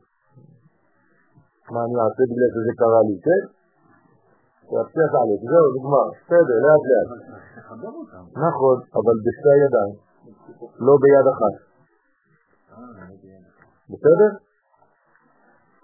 מה 1.73 1.81
אני 1.85 1.97
אעשה 2.03 2.23
בגלל 2.31 2.51
שזה 2.55 2.73
קרה 2.81 3.01
לי, 3.09 3.17
כן? 3.27 3.43
תצליח 4.71 5.13
עליך, 5.21 5.43
זהו, 5.51 5.67
נגמר, 5.75 6.07
בסדר, 6.19 6.57
לאט 6.65 6.83
לאט. 6.91 7.09
נכון, 8.47 8.77
אבל 8.99 9.17
בשתי 9.25 9.51
הידיים, 9.57 9.95
לא 10.87 10.95
ביד 11.03 11.27
אחת. 11.35 11.55
בסדר? 13.91 14.31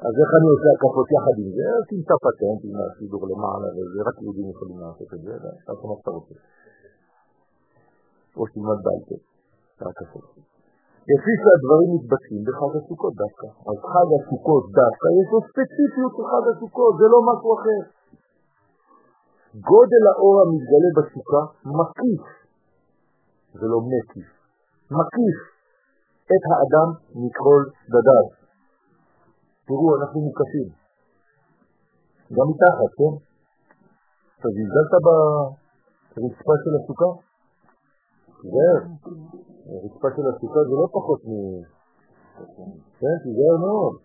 אז 0.05 0.12
איך 0.22 0.30
אני 0.38 0.49
עושה 0.55 0.68
הקפות 0.76 1.09
יחד 1.16 1.36
עם 1.42 1.51
זה? 1.57 1.68
תמצא 1.90 2.14
פטנט 2.24 2.61
עם 2.68 2.76
הסידור 2.82 3.22
למעלה, 3.30 3.68
וזה 3.76 4.01
רק 4.09 4.16
יהודים 4.22 4.47
יכולים 4.55 4.78
לעשות 4.84 5.11
את 5.14 5.20
זה, 5.24 5.32
תעשה 5.66 5.84
מה 5.90 5.94
שאתה 5.99 6.12
רוצה. 6.16 6.34
או 8.36 8.42
שתלמד 8.49 8.78
בעל 8.84 9.03
פה. 9.09 9.16
ההקפות. 9.84 10.26
לפי 11.12 11.32
שהדברים 11.40 11.88
מתבצעים 11.97 12.42
בחג 12.47 12.72
הסוכות 12.78 13.14
דווקא. 13.22 13.49
אז 13.70 13.76
חג 13.92 14.09
הסוכות 14.16 14.64
דווקא 14.80 15.07
יש 15.20 15.28
לו 15.32 15.38
ספציפיות 15.51 16.12
של 16.16 16.24
חג 16.32 16.44
הסוכות, 16.53 16.92
זה 17.01 17.07
לא 17.14 17.18
משהו 17.30 17.51
אחר. 17.59 17.80
גודל 19.70 20.03
האור 20.11 20.34
המתגלה 20.42 20.90
בסוכה 20.97 21.42
מקיף, 21.78 22.24
זה 23.59 23.66
לא 23.72 23.78
מקיף, 23.92 24.30
מקיף 24.99 25.38
את 26.32 26.42
האדם 26.51 26.88
מכל 27.22 27.61
צדדיו. 27.86 28.45
תראו, 29.66 29.96
אנחנו 29.96 30.20
מוקפים. 30.20 30.68
גם 32.36 32.46
מתחת, 32.50 32.90
כן? 32.98 33.14
אתה 34.38 34.48
זלזלת 34.54 34.92
ברצפה 35.06 36.54
של 36.62 36.72
הסוכה? 36.78 37.10
תיזהר, 38.40 38.78
הרצפה 39.68 40.08
של 40.16 40.26
הסוכה 40.30 40.60
זה 40.68 40.74
לא 40.80 40.86
פחות 40.96 41.20
מ... 41.24 41.32
כן, 43.00 43.16
תיזהר 43.24 43.56
מאוד. 43.66 43.96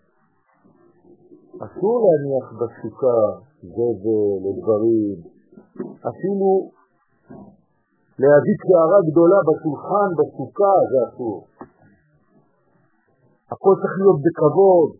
אסור 1.64 1.96
להניח 2.04 2.46
בסוכה 2.60 3.18
זבל 3.62 4.38
לדברים, 4.44 5.16
אפילו 6.10 6.50
להביא 8.22 8.56
קערה 8.64 8.98
גדולה 9.10 9.38
בשולחן, 9.48 10.08
בסוכה, 10.18 10.74
זה 10.90 10.98
אסור. 11.08 11.46
הכל 13.52 13.74
צריך 13.80 13.94
להיות 14.00 14.20
בכבוד. 14.24 14.90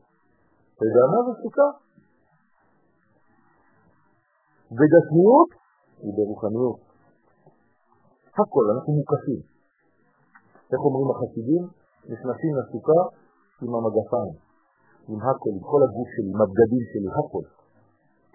אתה 0.83 0.91
יודע 0.91 1.05
מה 1.15 1.21
זה 1.27 1.33
סוכה? 1.43 1.69
וגשמיות 4.77 5.51
היא 6.03 6.13
ברוחניות. 6.17 6.81
הכל, 8.39 8.65
אנחנו 8.75 8.91
מוקפים. 8.99 9.41
איך 10.73 10.81
אומרים 10.87 11.09
החסידים? 11.13 11.65
נכנסים 12.13 12.53
לסוכה 12.59 13.01
עם 13.63 13.73
המגפיים, 13.77 14.35
עם 15.11 15.21
הכל, 15.27 15.51
עם 15.55 15.63
כל 15.71 15.81
הגוף 15.87 16.09
שלי, 16.15 16.31
עם 16.35 16.41
הבגדים 16.43 16.85
שלי, 16.91 17.09
הכל. 17.19 17.45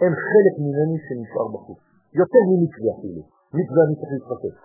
אין 0.02 0.14
חלק 0.30 0.56
ממני 0.64 0.98
שנשאר 1.06 1.48
בחוץ. 1.54 1.82
יותר 2.22 2.42
ממקווה 2.50 2.90
אפילו. 2.96 3.22
מקווה 3.58 3.82
אני 3.86 3.96
צריך 4.00 4.12
להתחסף. 4.16 4.56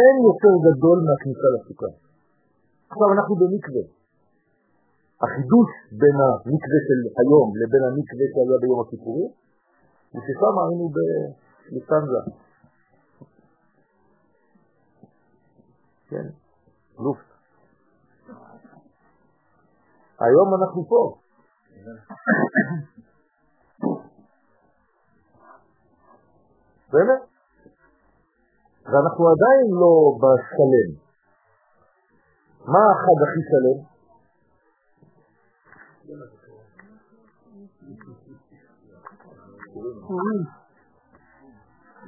אין 0.00 0.16
יותר 0.28 0.54
גדול 0.66 0.98
מהכניסה 1.06 1.48
לסוכה. 1.54 1.90
עכשיו 2.90 3.08
אנחנו 3.16 3.34
במקווה. 3.42 3.97
החידוש 5.22 5.70
בין 6.00 6.16
המקווה 6.24 6.78
של 6.86 7.00
היום 7.20 7.48
לבין 7.60 7.82
המקווה 7.88 8.24
שהיה 8.32 8.58
ביום 8.62 8.80
הכיפורים, 8.80 9.30
הוא 10.12 10.22
ששם 10.24 10.54
היינו 10.62 10.86
בסטנזה. 10.94 12.20
כן, 16.08 16.26
לופט. 16.98 17.28
היום 20.20 20.48
אנחנו 20.54 20.84
פה. 20.88 21.02
באמת. 26.92 27.22
ואנחנו 28.84 29.24
עדיין 29.28 29.66
לא 29.82 29.94
בשלם. 30.22 30.90
מה 32.72 32.82
החג 32.92 33.18
הכי 33.26 33.42
שלם? 33.50 33.97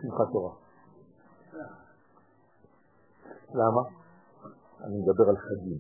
שמחת 0.01 0.29
תורה. 0.33 0.55
למה? 3.55 3.83
אני 4.81 4.97
מדבר 4.99 5.29
על 5.29 5.37
חגים, 5.37 5.79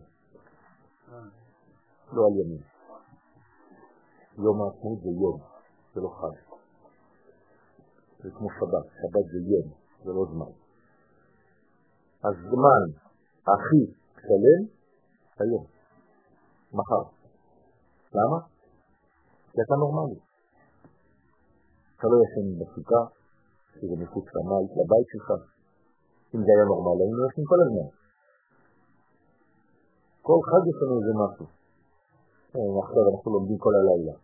לא 2.12 2.27
על 2.27 2.33
ימים. 2.41 2.62
יום 4.39 4.62
העצמאות 4.62 5.01
זה 5.03 5.09
יום, 5.09 5.41
זה 5.95 6.01
לא 6.01 6.09
חג. 6.09 6.37
זה 8.23 8.31
כמו 8.31 8.49
שבת, 8.51 8.85
שבת 8.85 9.27
זה 9.33 9.39
יום, 9.51 9.73
זה 10.05 10.11
לא 10.12 10.27
זמן. 10.33 10.53
הזמן 12.25 12.83
הכי 13.43 13.83
שלם 14.16 14.62
היום, 15.39 15.66
מחר. 16.73 17.20
למה? 18.19 18.39
כי 19.53 19.59
אתה 19.65 19.75
נורמלי. 19.83 20.19
אתה 21.97 22.07
לא 22.11 22.17
ישן 22.23 22.47
בסוכה, 22.59 23.03
שזה 23.75 23.95
מחוץ 24.03 24.27
למית, 24.37 24.71
לבית 24.79 25.09
שלך. 25.13 25.29
אם 26.35 26.41
זה 26.45 26.51
היה 26.55 26.65
נורמלי, 26.71 27.03
היינו 27.05 27.27
ישנים 27.27 27.47
כל 27.53 27.61
הזמן. 27.65 27.89
כל 30.27 30.39
חג 30.49 30.63
יש 30.71 30.77
לנו 30.83 30.95
איזה 31.01 31.13
משהו. 31.23 31.47
אה, 32.55 32.73
עכשיו 32.83 33.03
אנחנו 33.11 33.29
לומדים 33.35 33.59
כל 33.65 33.75
הלילה. 33.81 34.15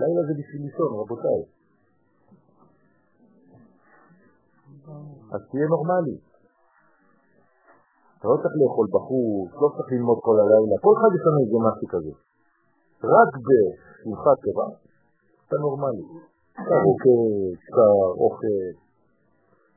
לילה 0.00 0.22
זה 0.28 0.32
בשביל 0.40 0.62
לישון, 0.66 0.90
רבותיי. 1.00 1.40
אז 5.34 5.40
תהיה 5.50 5.66
נורמלי. 5.74 6.16
אתה 8.18 8.26
לא 8.28 8.36
צריך 8.42 8.54
לאכול 8.60 8.86
בחוץ, 8.96 9.50
לא 9.62 9.68
צריך 9.74 9.88
ללמוד 9.92 10.18
כל 10.26 10.36
הלילה, 10.42 10.74
כל 10.84 10.92
אחד 10.98 11.10
יש 11.16 11.22
לנו 11.26 11.38
איזה 11.44 11.58
משהו 11.68 11.86
כזה. 11.94 12.27
רק 13.04 13.30
בשמחת 13.46 14.38
תורה, 14.44 14.68
אתה 15.46 15.56
נורמלי. 15.60 16.06
אתה 16.52 16.74
רוקד, 16.84 17.58
שר, 17.74 17.98
אוכל, 18.22 18.66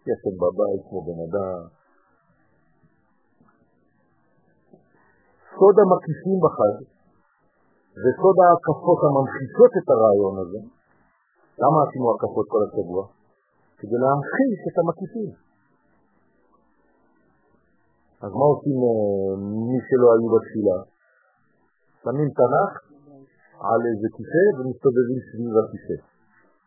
ישן 0.07 0.35
בבית 0.41 0.81
כמו 0.89 1.01
בן 1.07 1.19
אדם. 1.27 1.61
סוד 5.55 5.75
המקיפים 5.83 6.37
בחג 6.45 6.77
וסוד 8.01 8.37
ההקפות 8.43 8.99
הממחישות 9.05 9.71
את 9.79 9.87
הרעיון 9.89 10.35
הזה, 10.41 10.61
למה 11.61 11.77
עשינו 11.85 12.07
הקפות 12.13 12.45
כל 12.49 12.61
השבוע? 12.67 13.03
כדי 13.77 13.97
להמחיש 14.03 14.59
את 14.69 14.75
המקיפים. 14.81 15.31
אז 18.23 18.31
מה 18.39 18.45
עושים 18.53 18.77
אה, 18.87 19.35
מי 19.69 19.79
שלא 19.87 20.07
היו 20.13 20.27
בתפילה? 20.35 20.77
שמים 22.03 22.29
תנ"ך 22.37 22.90
על 23.69 23.81
איזה 23.89 24.07
כיסא 24.15 24.43
ומסתובבים 24.55 25.19
סביב 25.27 25.53
הכיסא. 25.61 25.97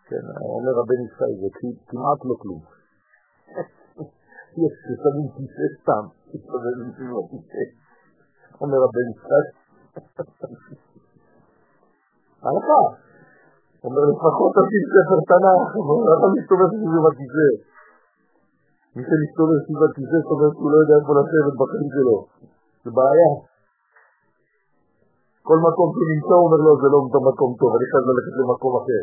כן, 0.09 0.25
אומר 0.57 0.75
הבן 0.81 1.01
ישראל, 1.09 1.35
זה 1.43 1.49
כמעט 1.89 2.21
לא 2.29 2.35
כלום. 2.43 2.63
יש 4.63 4.73
ששמים 4.85 5.29
כיסא 5.37 5.65
סתם, 5.79 6.05
מסתובבים 6.35 6.89
סביב 6.97 7.13
הכיסא. 7.21 7.65
אומר 8.61 8.81
הבן 8.87 9.07
ישראל. 9.15 9.47
הלכה. 12.47 12.83
אומר 13.85 14.05
לפחות 14.13 14.51
תשים 14.57 14.85
ספר 14.95 15.19
תנ"ך, 15.31 15.69
אתה 16.15 16.27
מסתובב 16.37 16.71
סביב 16.81 17.05
הכיסא. 17.11 17.49
מי 18.95 19.03
שמסתובב 19.09 19.59
סביב 19.65 19.81
הכיסא 19.89 20.19
סובר 20.29 20.51
שהוא 20.55 20.71
לא 20.73 20.77
יודע 20.83 20.95
איפה 21.01 21.13
לשבת 21.19 21.55
בחיים 21.61 21.89
שלו. 21.95 22.17
זה 22.85 22.91
בעיה. 22.97 23.54
כל 25.49 25.59
מקום 25.69 25.89
שהוא 25.95 26.09
נמצא 26.15 26.35
הוא 26.39 26.45
אומר 26.47 26.61
לו, 26.67 26.73
זה 26.83 26.89
לא 26.95 26.99
מקום 27.31 27.51
טוב, 27.61 27.71
אני 27.77 27.87
חייב 27.91 28.05
ללכת 28.11 28.35
למקום 28.41 28.73
אחר. 28.81 29.03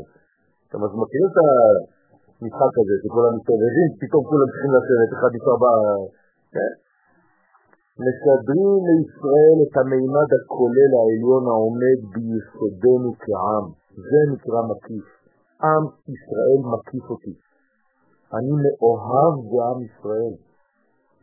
אתה 0.65 0.75
מכיר 1.03 1.23
את 1.29 1.37
המשחק 1.41 2.73
הזה, 2.81 2.95
שכולם 3.01 3.31
מסתובבים, 3.37 3.89
פתאום 4.01 4.23
כולם 4.29 4.47
צריכים 4.51 4.71
לשבת, 4.77 5.09
אחד 5.15 5.29
נשאר 5.35 5.57
ב... 5.61 5.65
כן? 6.53 6.71
משדרים 8.05 8.71
לישראל 8.87 9.57
את 9.65 9.73
המימד 9.79 10.29
הכולל 10.37 10.91
העליון 10.97 11.43
העומד 11.51 11.99
ביסודנו 12.13 13.09
כעם. 13.23 13.65
זה 14.09 14.19
נקרא 14.31 14.61
מקיף. 14.69 15.07
עם 15.69 15.83
ישראל 16.13 16.59
מקיף 16.73 17.05
אותי. 17.13 17.35
אני 18.37 18.53
מאוהב 18.63 19.33
בעם 19.51 19.79
ישראל, 19.87 20.33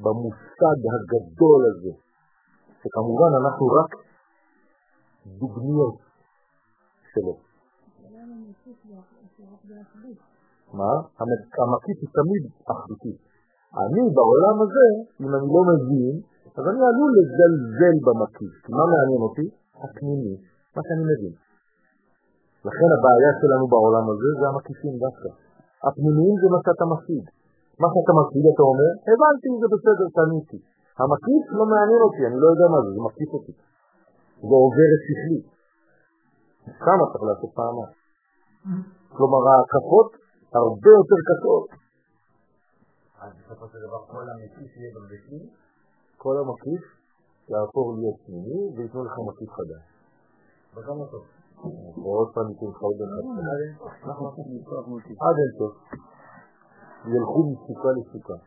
במושג 0.05 0.79
הגדול 0.95 1.61
הזה, 1.71 1.93
שכמובן 2.81 3.31
אנחנו 3.41 3.67
רק 3.79 3.91
דוגמיות 5.41 5.97
שלו. 7.13 7.35
מה? 10.79 10.93
המקיף 11.63 11.99
הוא 12.03 12.11
תמיד 12.19 12.43
אחדותי. 12.73 13.15
אני 13.83 14.03
בעולם 14.17 14.57
הזה, 14.65 14.87
אם 15.21 15.31
אני 15.37 15.49
לא 15.55 15.63
מבין, 15.73 16.15
אז 16.57 16.65
אני 16.71 16.81
עלול 16.91 17.11
לזלזל 17.19 17.97
במקיף. 18.07 18.55
מה 18.77 18.85
מעניין 18.93 19.23
אותי? 19.27 19.47
הפנימי, 19.85 20.35
מה 20.75 20.81
שאני 20.87 21.05
מבין. 21.11 21.35
לכן 22.69 22.89
הבעיה 22.97 23.31
שלנו 23.41 23.65
בעולם 23.73 24.05
הזה 24.13 24.29
זה 24.41 24.45
המקיפים 24.51 24.95
דווקא. 25.05 25.31
הפנימיים 25.87 26.35
זה 26.43 26.47
מה 26.55 26.59
שאתה 26.65 26.85
משיג. 26.93 27.25
מה 27.83 27.89
שאתה 27.93 28.13
משיג 28.21 28.45
אתה 28.53 28.65
אומר, 28.71 28.91
הבנתי, 29.11 29.49
זה 29.61 29.67
בסדר, 29.73 30.07
קניתי. 30.17 30.59
המקיף 31.01 31.45
לא 31.59 31.65
מעניין 31.73 32.01
אותי, 32.07 32.23
אני 32.29 32.39
לא 32.43 32.47
יודע 32.53 32.67
מה 32.75 32.79
זה, 32.85 32.89
זה 32.97 33.01
מקיף 33.09 33.31
אותי. 33.37 33.53
זה 34.47 34.55
עובר 34.65 34.89
את 34.95 35.03
שכלי. 35.07 35.41
כמה 36.87 37.05
צריך 37.11 37.25
לעשות 37.29 37.51
פעמיים. 37.59 37.93
כלומר, 39.17 39.43
ההקפות 39.51 40.11
הרבה 40.61 40.91
יותר 40.99 41.19
קשות. 41.29 41.67
אז 43.23 43.31
בסופו 43.39 43.65
של 43.73 43.79
דבר 43.87 44.01
כל 44.13 44.25
המקיף 44.33 44.71
יהיה 44.77 44.91
גם 44.97 45.05
בפנים? 45.13 45.47
כל 46.23 46.35
המקיף 46.41 46.83
יהפוך 47.51 47.87
להיות 47.99 48.19
פנימי 48.27 48.63
ויתנו 48.77 49.05
לך 49.05 49.15
מקיף 49.29 49.51
חדש. 49.59 49.85
וגם 50.75 50.97
אותו. 51.01 51.21
ועוד 52.03 52.29
פעם 52.35 52.49
ייתן 52.51 52.67
לך 52.67 52.81
עוד 52.83 52.97
אחד. 53.07 53.25
עד 55.25 55.37
אין 55.41 55.51
סוף. 55.59 55.75
ילכו 57.13 57.41
מסוכה 57.51 57.89
לסוכה. 57.97 58.39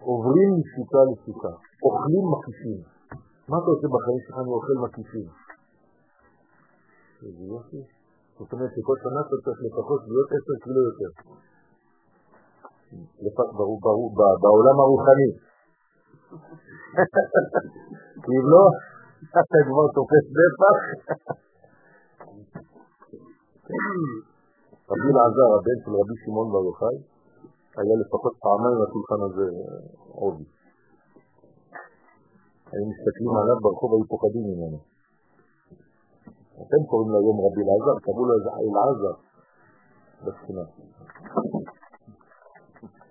עוברים 0.00 0.50
מסוכה 0.60 1.00
לסוכה. 1.10 1.52
אוכלים 1.84 2.24
מקיפים. 2.32 2.95
מה 3.48 3.56
אתה 3.60 3.68
עושה 3.74 3.88
בחיים 3.94 4.20
שלך 4.24 4.36
אני 4.42 4.52
אוכל 4.58 4.76
מקיפים? 4.84 5.26
איזה 7.22 7.44
יופי. 7.52 7.82
זאת 8.38 8.52
אומרת 8.52 8.70
שכל 8.74 8.96
שנה 9.02 9.20
אתה 9.26 9.36
צריך 9.44 9.58
לפחות 9.66 10.00
להיות 10.10 10.28
עשר 10.36 10.56
קילו 10.62 10.80
יותר. 10.88 11.10
בעולם 14.42 14.76
הרוחני. 14.82 15.30
כי 18.22 18.30
אם 18.38 18.46
לא, 18.52 18.64
אתה 19.40 19.58
כבר 19.68 19.86
תופס 19.96 20.26
נפח. 20.38 20.78
רבי 24.90 25.08
אלעזר, 25.12 25.50
הבן 25.56 25.78
של 25.84 25.92
רבי 26.00 26.16
שמעון 26.22 26.48
בר 26.52 26.64
יוחאי, 26.68 26.96
היה 27.78 27.94
לפחות 28.02 28.34
פעמיים 28.44 28.76
לשולחן 28.82 29.20
הזה 29.26 29.46
עובי. 30.20 30.55
היו 32.76 32.86
מסתכלים 32.92 33.32
עליו 33.40 33.56
ברחוב, 33.62 33.90
היו 33.94 34.06
פוחדים 34.12 34.44
ממנו. 34.50 34.78
אתם 36.62 36.82
קוראים 36.90 37.08
לו 37.12 37.16
היום 37.22 37.36
רבי 37.44 37.60
אלעזר, 37.64 37.96
קראו 38.04 38.22
לו 38.28 38.32
איזה 38.38 38.50
אלעזר 38.60 39.14
בספינה. 40.24 40.66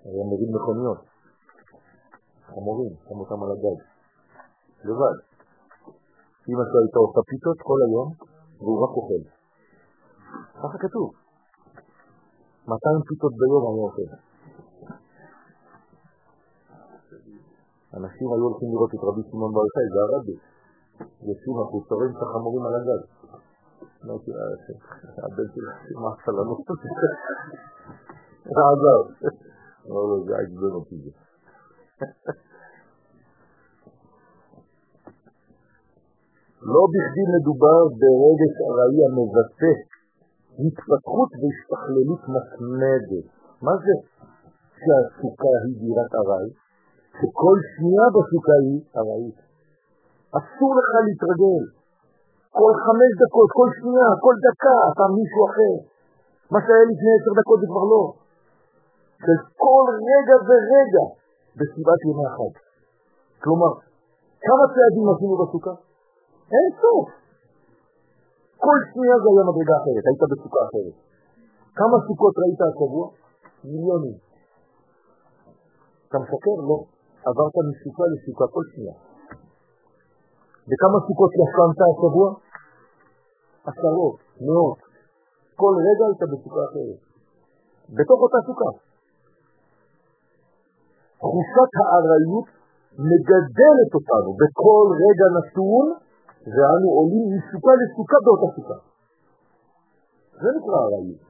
היה 0.04 0.24
מבין 0.32 0.50
מכוניות, 0.56 1.00
חמורים, 2.46 2.92
שם 3.08 3.18
אותם 3.22 3.42
על 3.42 3.50
הגג, 3.52 3.78
לבד. 4.88 5.16
אמא 6.48 6.62
שלו 6.68 6.78
הייתה 6.82 6.98
עושה 7.04 7.20
פיתות 7.30 7.58
כל 7.68 7.78
היום, 7.86 8.08
והוא 8.58 8.78
רק 8.84 8.92
אוכל. 8.96 9.22
ככה 10.62 10.78
כתוב. 10.84 11.08
200 12.68 13.02
פיתות 13.08 13.32
ביום 13.40 13.62
אני 13.70 13.80
אוכל. 13.86 14.25
אנשים 17.96 18.26
היו 18.32 18.44
הולכים 18.48 18.68
לראות 18.72 18.90
את 18.94 19.02
רבי 19.02 19.22
שמעון 19.30 19.52
בר 19.54 19.64
יוחאי, 19.66 19.88
זה 19.94 20.00
הרבי. 20.06 20.36
יושבים 21.28 21.56
החוצרים 21.62 22.10
את 22.16 22.22
החמורים 22.22 22.62
על 22.66 22.74
הגג. 22.78 23.02
אמרתי, 24.04 24.30
הבן 25.24 25.48
שלי, 25.52 25.94
מה? 26.02 26.10
זה 26.24 26.30
עזר. 28.70 29.00
אמר 29.86 30.02
לו, 30.10 30.16
זה 30.26 30.32
עצבן 30.36 30.72
אותי 30.78 30.96
זה. 31.04 31.10
לא 36.72 36.82
בכדי 36.92 37.24
מדובר 37.34 37.80
ברגש 38.00 38.54
ארעי 38.68 39.00
המבטא 39.08 39.72
התפתחות 40.64 41.30
והשתכללות 41.40 42.22
מתמדת. 42.34 43.26
מה 43.62 43.74
זה 43.84 43.94
שהסוכה 44.80 45.52
היא 45.64 45.76
דירת 45.80 46.12
ארעי? 46.14 46.65
שכל 47.18 47.56
שנייה 47.72 48.06
בסוכה 48.14 48.56
היא 48.64 48.78
ארעית. 49.00 49.38
אסור 50.38 50.70
לך 50.78 50.90
להתרגל. 51.06 51.64
כל 52.58 52.72
חמש 52.84 53.12
דקות, 53.22 53.48
כל 53.58 53.68
שנייה, 53.78 54.08
כל 54.24 54.36
דקה, 54.46 54.76
אתה 54.90 55.04
מישהו 55.16 55.40
אחר. 55.48 55.74
מה 56.52 56.58
שהיה 56.64 56.84
לפני 56.90 57.12
עשר 57.16 57.32
דקות 57.40 57.58
זה 57.62 57.66
כבר 57.72 57.84
לא. 57.92 58.04
של 59.24 59.38
כל 59.64 59.90
רגע 60.10 60.36
ורגע 60.48 61.04
בסביבת 61.58 62.00
ימי 62.08 62.26
החג. 62.30 62.54
כלומר, 63.42 63.72
כמה 64.46 64.64
צעדים 64.74 65.06
עשינו 65.12 65.34
בסוכה? 65.40 65.74
אין 66.54 66.68
סוף. 66.82 67.06
כל 68.64 68.78
שנייה 68.88 69.16
זה 69.22 69.28
היה 69.32 69.42
מדרגה 69.48 69.74
אחרת, 69.80 70.04
היית 70.08 70.22
בסוכה 70.32 70.60
אחרת. 70.68 70.96
כמה 71.78 71.96
סוכות 72.06 72.34
ראית 72.42 72.60
השבוע? 72.66 73.06
מיליונים. 73.64 74.16
אתה 76.08 76.16
משקר? 76.22 76.58
לא. 76.70 76.95
עברת 77.28 77.56
מסוכה 77.70 78.04
לסוכה 78.12 78.46
כל 78.54 78.64
שנייה. 78.72 78.96
וכמה 80.68 80.98
סוכות 81.06 81.32
ישנת 81.42 81.78
השבוע? 81.86 82.28
עשרות, 83.68 84.18
מאות. 84.46 84.80
כל 85.60 85.74
רגע 85.86 86.04
היית 86.08 86.22
בסוכה 86.32 86.60
אחרת. 86.68 87.00
בתוך 87.96 88.18
אותה 88.24 88.38
סוכה. 88.46 88.70
תחושת 91.20 91.70
הארעיות 91.80 92.48
מגדלת 93.10 93.90
אותנו 93.98 94.30
בכל 94.42 94.86
רגע 95.04 95.26
נתון, 95.36 95.86
ואנו 96.54 96.88
עולים 96.98 97.26
מסוכה 97.34 97.72
לסוכה 97.80 98.18
באותה 98.24 98.48
סוכה. 98.56 98.78
זה 100.40 100.48
נקרא 100.56 100.78
ארעיות. 100.86 101.22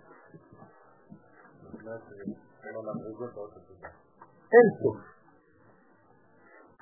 אין 4.55 4.67
סוף. 4.81 5.06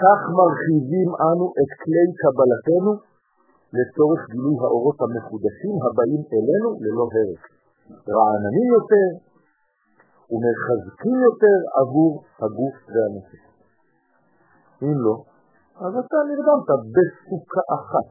כך 0.05 0.21
מרחיבים 0.39 1.11
אנו 1.29 1.47
את 1.61 1.71
כלי 1.83 2.07
קבלתנו 2.23 2.93
לצורך 3.77 4.21
גילוי 4.33 4.57
האורות 4.65 4.99
המחודשים 5.05 5.75
הבאים 5.85 6.23
אלינו 6.35 6.69
ללא 6.85 7.05
הרף. 7.15 7.43
רעננים 8.17 8.69
יותר 8.77 9.09
ומחזקים 10.33 11.19
יותר 11.29 11.57
עבור 11.81 12.13
הגוף 12.43 12.77
והנפש. 12.93 13.43
אם 14.83 14.97
לא, 15.05 15.17
אז 15.85 15.93
אתה 16.03 16.19
נרדמת 16.29 16.69
בסוכה 16.95 17.63
אחת. 17.79 18.09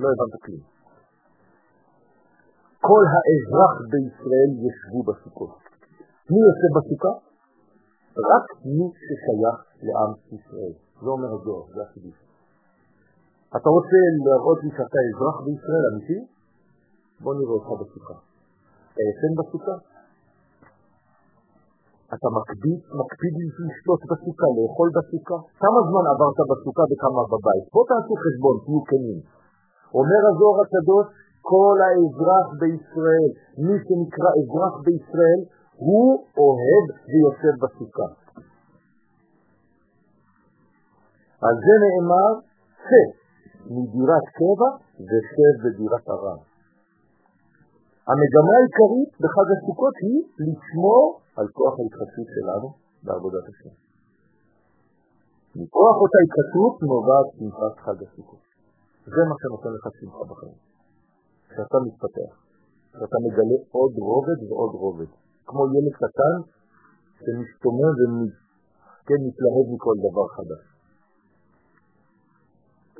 לא 0.00 0.08
הבנת 0.12 0.34
כלום. 0.44 0.64
כל 2.88 3.02
האזרח 3.12 3.74
בישראל 3.90 4.50
ישבו 4.64 5.00
בסוכות. 5.08 5.54
מי 6.30 6.38
יושב 6.46 6.70
בסוכה? 6.76 7.12
רק 8.30 8.46
מי 8.64 8.86
ששייך 9.04 9.58
לעם 9.86 10.12
ישראל. 10.34 10.89
זה 11.02 11.08
אומר 11.14 11.30
הזוהר, 11.34 11.64
זה 11.74 11.80
החידוש. 11.86 12.18
אתה 13.56 13.68
רוצה 13.76 13.98
להראות 14.26 14.58
לי 14.64 14.70
שאתה 14.76 14.98
אזרח 15.08 15.36
בישראל 15.44 15.84
אמיתי? 15.90 16.18
בוא 17.22 17.34
נראה 17.34 17.54
אותך 17.58 17.70
בסוכה. 17.80 18.16
אתה 18.92 19.28
בסוכה? 19.38 19.76
אתה 22.14 22.28
מקפיד, 22.38 22.80
מקפיד 23.00 23.34
לשתות 23.66 24.00
בסוכה, 24.10 24.46
לאכול 24.56 24.88
בסוכה? 24.96 25.38
כמה 25.62 25.80
זמן 25.88 26.04
עברת 26.12 26.38
בסוכה 26.50 26.82
וכמה 26.90 27.22
בבית? 27.32 27.64
בוא 27.74 27.84
תעשו 27.88 28.14
חשבון, 28.24 28.56
תהיו 28.64 28.80
כנים. 28.90 29.20
אומר 29.98 30.22
הזוהר 30.30 30.58
הקדוש, 30.64 31.06
כל 31.50 31.76
האזרח 31.86 32.46
בישראל, 32.60 33.30
מי 33.64 33.76
שנקרא 33.84 34.30
אזרח 34.40 34.74
בישראל, 34.86 35.40
הוא 35.86 36.08
אוהב 36.44 36.84
ויושב 37.10 37.54
בסוכה. 37.62 38.08
על 41.46 41.54
זה 41.64 41.74
נאמר, 41.82 42.30
צא 42.86 43.02
מדירת 43.76 44.26
קבע 44.38 44.70
ושב 45.08 45.52
בדירת 45.62 46.06
הרב. 46.08 46.40
המגמה 48.08 48.52
העיקרית 48.58 49.10
בחג 49.22 49.48
הסוכות 49.54 49.94
היא 50.04 50.18
לשמור 50.46 51.20
על 51.38 51.46
כוח 51.56 51.74
ההתחדשות 51.80 52.28
שלנו 52.34 52.68
בעבודת 53.04 53.46
השם. 53.50 53.74
מכוח 55.60 55.96
אותה 56.02 56.18
התחדשות 56.24 56.74
נובעת 56.90 57.26
שמחת 57.36 57.74
חג 57.84 57.98
הסוכות. 58.04 58.42
זה 59.14 59.22
מה 59.28 59.36
שנותן 59.40 59.72
לך 59.76 59.84
שמחה 60.00 60.24
בחיים. 60.30 60.58
שאתה 61.54 61.78
מתפתח, 61.86 62.32
שאתה 62.92 63.16
מגלה 63.24 63.58
עוד 63.76 63.92
רובד 64.08 64.38
ועוד 64.48 64.72
רובד. 64.82 65.10
כמו 65.46 65.62
ילד 65.74 65.94
קטן 66.02 66.38
שמשתומם 67.22 67.94
ומתלהב 69.06 69.66
מכל 69.74 69.96
דבר 70.06 70.26
חדש. 70.36 70.69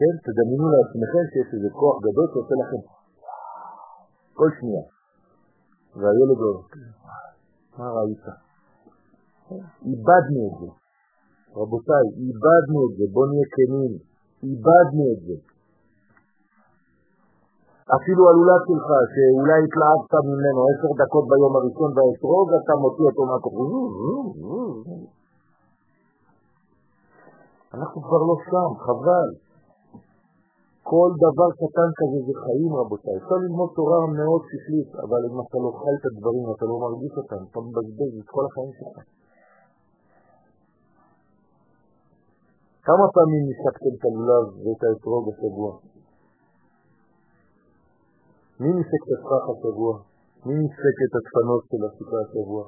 כן, 0.01 0.15
תדמיינו 0.27 0.67
לעצמכם 0.75 1.25
שיש 1.31 1.49
איזה 1.55 1.71
כוח 1.81 1.97
גדול 2.07 2.27
שעושה 2.33 2.55
לכם 2.63 2.83
כל 4.39 4.51
שנייה. 4.59 4.85
והילד 5.99 6.39
אומר, 6.45 6.57
מה 7.79 7.87
ראית? 7.97 8.25
איבדנו 9.91 10.41
את 10.49 10.55
זה. 10.61 10.69
רבותיי, 11.59 12.07
איבדנו 12.25 12.79
את 12.87 12.93
זה, 12.97 13.05
בואו 13.15 13.27
נהיה 13.31 13.47
כנים, 13.57 13.93
איבדנו 14.49 15.05
את 15.13 15.21
זה. 15.27 15.37
אפילו 17.97 18.23
הלולד 18.29 18.63
שלך, 18.69 18.89
שאולי 19.13 19.59
התלהבת 19.67 20.13
ממנו 20.31 20.61
עשר 20.71 20.91
דקות 21.03 21.25
ביום 21.31 21.53
הראשון 21.57 21.91
והאתרוג, 21.97 22.49
אתה 22.61 22.73
מוציא 22.83 23.05
אותו 23.09 23.23
מהכוחים. 23.29 23.91
אנחנו 27.75 27.99
כבר 28.07 28.23
לא 28.29 28.37
שם, 28.49 28.71
חבל. 28.87 29.50
כל 30.93 31.11
דבר 31.25 31.49
קטן 31.61 31.91
כזה 31.99 32.19
זה 32.27 32.35
חיים, 32.45 32.73
רבותיי. 32.81 33.17
אפשר 33.21 33.39
ללמוד 33.45 33.71
תורה 33.79 33.99
מאוד 34.21 34.43
שכלית, 34.51 34.91
אבל 35.05 35.21
אם 35.29 35.37
אתה 35.45 35.57
לא 35.65 35.71
חי 35.81 35.95
את 35.99 36.05
הדברים, 36.11 36.47
אתה 36.55 36.65
לא 36.71 36.77
מרגיש 36.85 37.13
אותם, 37.21 37.41
אתה 37.47 37.59
מבזבז 37.67 38.13
את 38.21 38.29
כל 38.35 38.45
החיים 38.49 38.73
שלך. 38.79 38.97
כמה 42.87 43.07
פעמים 43.15 43.43
ניסקתם 43.49 43.93
את 43.97 44.05
הלולב 44.09 44.47
ואת 44.63 44.83
האתרוג 44.87 45.25
השבוע? 45.33 45.73
מי 48.61 48.71
ניסק 48.79 49.03
את 49.07 49.13
הסכך 49.17 49.45
השבוע? 49.53 49.93
מי 50.47 50.55
ניסק 50.63 50.97
את 51.05 51.13
הדפנות 51.17 51.63
של 51.71 51.81
הסוכה 51.87 52.19
השבוע? 52.25 52.65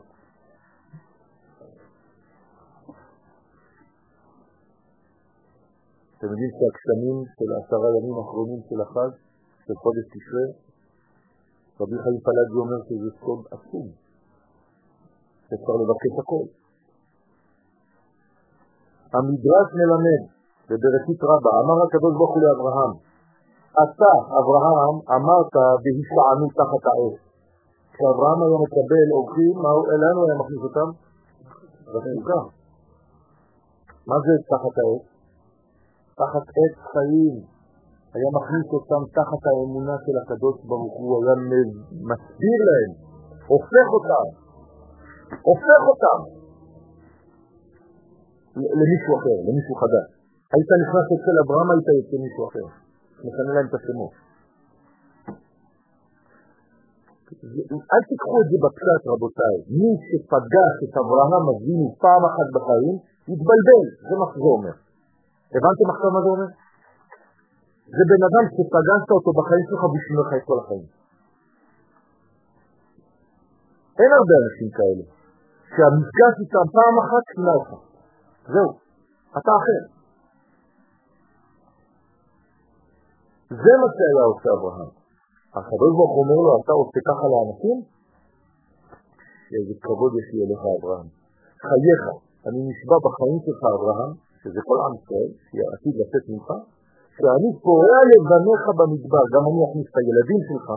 אתם 6.22 6.30
יודעים 6.30 6.52
שהקסמים 6.58 7.16
של 7.36 7.48
העשרה 7.52 7.88
ימים 7.96 8.14
האחרונים 8.18 8.60
של 8.68 8.78
החג, 8.84 9.12
של 9.64 9.74
חודש 9.82 10.04
תשרה, 10.12 10.46
רבי 11.80 11.96
חיים 12.02 12.20
פלאגי 12.26 12.58
אומר 12.62 12.80
שזה 12.86 13.10
סוד 13.20 13.40
עצום, 13.54 13.86
שאפשר 15.46 15.74
לבקש 15.80 16.14
הכל. 16.22 16.44
המדרש 19.14 19.68
מלמד 19.78 20.22
בבראשית 20.68 21.20
רבה, 21.30 21.52
אמר 21.62 21.78
הקדוש 21.84 22.12
ברוך 22.18 22.32
הוא 22.34 22.42
לאברהם, 22.44 22.92
אתה, 23.84 24.12
אברהם, 24.38 24.94
אמרת 25.16 25.54
בהישענו 25.82 26.46
תחת 26.58 26.84
האש. 26.90 27.16
כשאברהם 27.92 28.38
היה 28.44 28.58
מקבל 28.64 29.06
אורחים, 29.16 29.54
לאן 30.02 30.16
הוא 30.18 30.24
היה 30.26 30.36
מכניס 30.40 30.62
אותם? 30.68 30.88
בסוכה. 31.92 32.40
מה 34.08 34.16
זה 34.24 34.32
תחת 34.52 34.76
האש? 34.82 35.11
תחת 36.22 36.44
עץ 36.60 36.76
חיים. 36.92 37.36
היה 38.14 38.28
מכניס 38.38 38.66
אותם 38.76 39.02
תחת 39.18 39.42
האמונה 39.48 39.94
של 40.04 40.16
הקדוש 40.22 40.56
ברוך 40.70 40.94
הוא, 41.00 41.10
היה 41.20 41.34
מסביר 42.10 42.58
להם, 42.68 42.90
הופך 43.52 43.86
אותם, 43.96 44.26
הופך 45.50 45.82
אותם 45.90 46.20
למישהו 48.80 49.12
אחר, 49.18 49.38
למישהו 49.48 49.74
חדש. 49.82 50.08
היית 50.52 50.70
נכנס 50.82 51.06
אצל 51.14 51.36
אברהם, 51.42 51.68
היית 51.72 51.88
יוצא 51.98 52.16
מישהו 52.24 52.42
אחר. 52.48 52.66
משנה 53.26 53.50
להם 53.56 53.66
את 53.70 53.74
השמות. 53.78 54.12
אל 57.92 58.02
תיקחו 58.10 58.36
את 58.42 58.48
זה 58.50 58.56
בפשט, 58.64 59.02
רבותיי. 59.12 59.56
מי 59.78 59.90
שפגש 60.06 60.74
את 60.84 60.94
אברהם 61.02 61.44
אבינו 61.52 61.86
פעם 62.04 62.22
אחת 62.30 62.48
בחיים, 62.56 62.96
יתבלבל, 63.32 63.84
זה 64.08 64.14
מה 64.20 64.26
שזה 64.30 64.50
אומר. 64.56 64.76
הבנתם 65.54 65.86
עכשיו 65.92 66.10
מה 66.16 66.20
זה 66.24 66.28
אומר? 66.34 66.50
זה 67.96 68.02
בן 68.10 68.22
אדם 68.28 68.44
שפגשת 68.54 69.10
אותו 69.16 69.30
בחיים 69.38 69.64
שלך 69.68 69.82
בשביל 69.94 70.16
לך 70.22 70.30
את 70.38 70.44
כל 70.48 70.58
החיים. 70.62 70.86
אין 74.00 74.10
הרבה 74.18 74.34
אנשים 74.42 74.68
כאלה, 74.78 75.04
שהמפגש 75.74 76.34
איתם 76.42 76.66
פעם 76.76 76.94
אחת 77.04 77.22
שינה 77.30 77.52
אותך. 77.58 77.72
זהו, 78.52 78.68
אתה 79.38 79.52
אחר. 79.60 79.82
זה 83.64 83.72
מה 83.80 83.88
שהיה 83.94 84.24
עושה 84.32 84.48
אברהם. 84.56 84.92
הקדוש 85.56 85.92
ברוך 85.96 86.14
אומר 86.20 86.38
לו, 86.46 86.50
אתה 86.60 86.72
עושה 86.80 87.00
ככה 87.08 87.24
לאנשים? 87.32 87.76
איזה 89.54 89.74
כבוד 89.84 90.12
יש 90.18 90.26
לי 90.32 90.38
אליך 90.44 90.62
אברהם. 90.76 91.08
חייך, 91.66 92.02
אני 92.46 92.60
נשבע 92.68 92.96
בחיים 93.06 93.38
שלך 93.44 93.62
אברהם, 93.76 94.12
שזה 94.42 94.60
כל 94.68 94.78
עם 94.84 94.92
ישראל, 94.98 95.30
שעתיד 95.48 95.94
לצאת 96.00 96.24
ממך, 96.30 96.48
שאני 97.16 97.50
פורע 97.64 97.98
לבניך 98.10 98.62
במדבר, 98.78 99.24
גם 99.34 99.42
אני 99.48 99.60
אכניס 99.66 99.86
את 99.90 99.96
הילדים 100.00 100.40
שלך, 100.48 100.68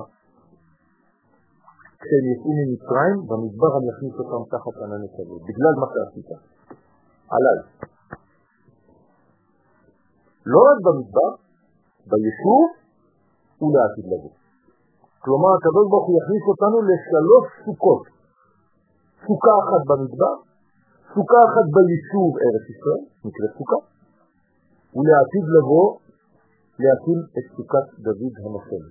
כשהם 2.01 2.25
יצאו 2.31 2.51
ממצרים, 2.59 3.17
במדבר 3.29 3.71
אני 3.77 3.87
אכניס 3.93 4.13
אותם 4.21 4.41
תחת 4.53 4.75
ענני 4.83 5.09
כבוד, 5.15 5.41
בגלל 5.49 5.73
מה 5.81 5.87
שעשית, 5.93 6.29
עליי. 7.35 7.59
לא 10.51 10.59
רק 10.69 10.77
במדבר, 10.85 11.29
ביישוב 12.09 12.65
ולעתיד 13.61 14.05
לבוא. 14.13 14.33
כלומר, 15.23 15.51
הקדוש 15.57 15.87
הוא 16.07 16.15
יכניס 16.21 16.43
אותנו 16.51 16.77
לשלוש 16.89 17.45
סוכות. 17.65 18.03
סוכה 19.25 19.53
אחת 19.63 19.81
במדבר, 19.89 20.35
סוכה 21.15 21.39
אחת 21.49 21.67
ביישוב 21.75 22.29
ארץ 22.43 22.65
ישראל, 22.73 23.03
נקראת 23.25 23.51
סוכה, 23.57 23.79
ולעתיד 24.95 25.45
לבוא 25.55 25.87
להקים 26.83 27.19
את 27.37 27.45
סוכת 27.55 27.85
דוד 28.05 28.33
הנופל. 28.43 28.83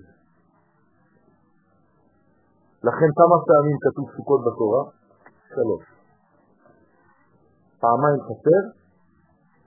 לכן 2.87 3.11
כמה 3.19 3.37
פעמים 3.49 3.77
כתוב 3.85 4.07
סוכות 4.17 4.41
בתורה? 4.47 4.83
שלוש. 5.55 5.85
פעמיים 7.81 8.21
חסר, 8.27 8.63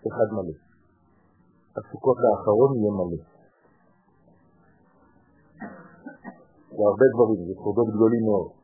אחד 0.08 0.28
מלא. 0.36 0.55
הסוכות 1.78 2.18
האחרון 2.26 2.72
יהיה 2.78 2.91
מלא. 2.99 3.22
זה 6.76 6.84
הרבה 6.89 7.05
דברים, 7.14 7.39
זה 7.47 7.53
סודות 7.64 7.88
גדולים 7.95 8.24
מאוד. 8.30 8.57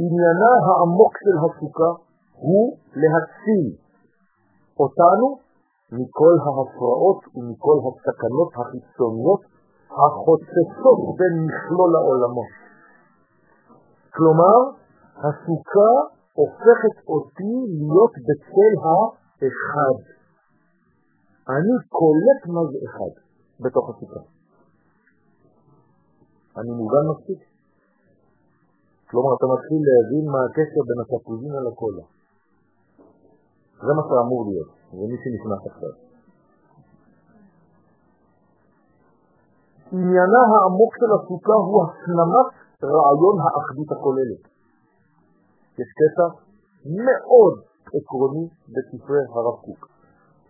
עניינה 0.00 0.52
העמוק 0.64 1.12
של 1.24 1.36
הסוכה 1.42 1.90
הוא 2.32 2.76
להציל 3.00 3.66
אותנו 4.80 5.26
מכל 5.92 6.34
ההפרעות 6.44 7.20
ומכל 7.34 7.76
הסכנות 7.86 8.50
החיצוניות 8.58 9.42
החוצצות 10.02 11.00
בין 11.18 11.34
מכלול 11.46 11.96
העולמות. 11.96 12.52
כלומר, 14.14 14.58
הסוכה 15.16 15.92
הופכת 16.32 16.96
אותי 17.08 17.54
להיות 17.88 18.14
בצל 18.26 18.72
האחד. 18.84 19.96
אני 21.48 21.74
קולט 21.88 22.40
מה 22.54 22.60
זה 22.70 22.78
אחד 22.88 23.12
בתוך 23.60 23.90
הסוכה. 23.90 24.20
אני 26.56 26.70
מובן 26.70 27.04
מספיק? 27.10 27.51
כלומר, 29.12 29.32
אתה 29.36 29.46
מתחיל 29.54 29.80
להבין 29.88 30.24
מה 30.32 30.40
הקשר 30.46 30.82
בין 30.88 30.98
התפוזים 31.02 31.52
על 31.58 31.66
הקולה. 31.72 32.04
זה 33.84 33.92
מה 33.98 34.02
שאמור 34.08 34.42
להיות, 34.48 34.70
זה 34.98 35.04
מי 35.10 35.16
שנכנס 35.22 35.62
עכשיו. 35.70 35.94
עניינה 39.92 40.42
העמוק 40.50 40.92
של 41.00 41.10
הסוכה 41.16 41.56
הוא 41.68 41.78
הפנמת 41.84 42.48
רעיון 42.92 43.36
האחדות 43.44 43.88
הכוללת. 43.94 44.42
יש 45.80 45.90
קטע 46.00 46.26
מאוד 46.96 47.54
עקרוני 47.96 48.44
בספרי 48.72 49.22
הרב 49.34 49.56
קוק. 49.64 49.82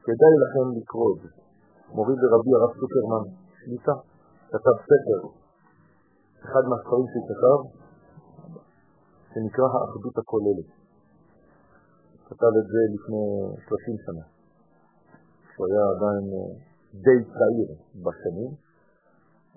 כדאי 0.05 0.35
לכם 0.43 0.67
לקרוא 0.79 1.09
את 1.13 1.19
זה. 1.23 1.29
מוריד 1.95 2.19
לרבי 2.23 2.53
הרב 2.57 2.73
סופרמן, 2.79 3.25
שליטה, 3.59 3.95
כתב 4.53 4.77
ספר, 4.89 5.21
אחד 6.45 6.65
מהספרים 6.71 7.07
שהוא 7.11 7.27
כתב, 7.31 7.82
שנקרא 9.35 9.67
האחדות 9.75 10.19
הכוללת. 10.19 10.69
כתב 12.29 12.53
את 12.61 12.67
זה 12.73 12.81
לפני 12.95 13.25
30 13.69 13.97
שנה, 14.05 14.25
כשהוא 15.49 15.67
היה 15.69 15.85
עדיין 15.95 16.25
די 17.07 17.19
צעיר 17.37 17.71
בשנים, 18.05 18.53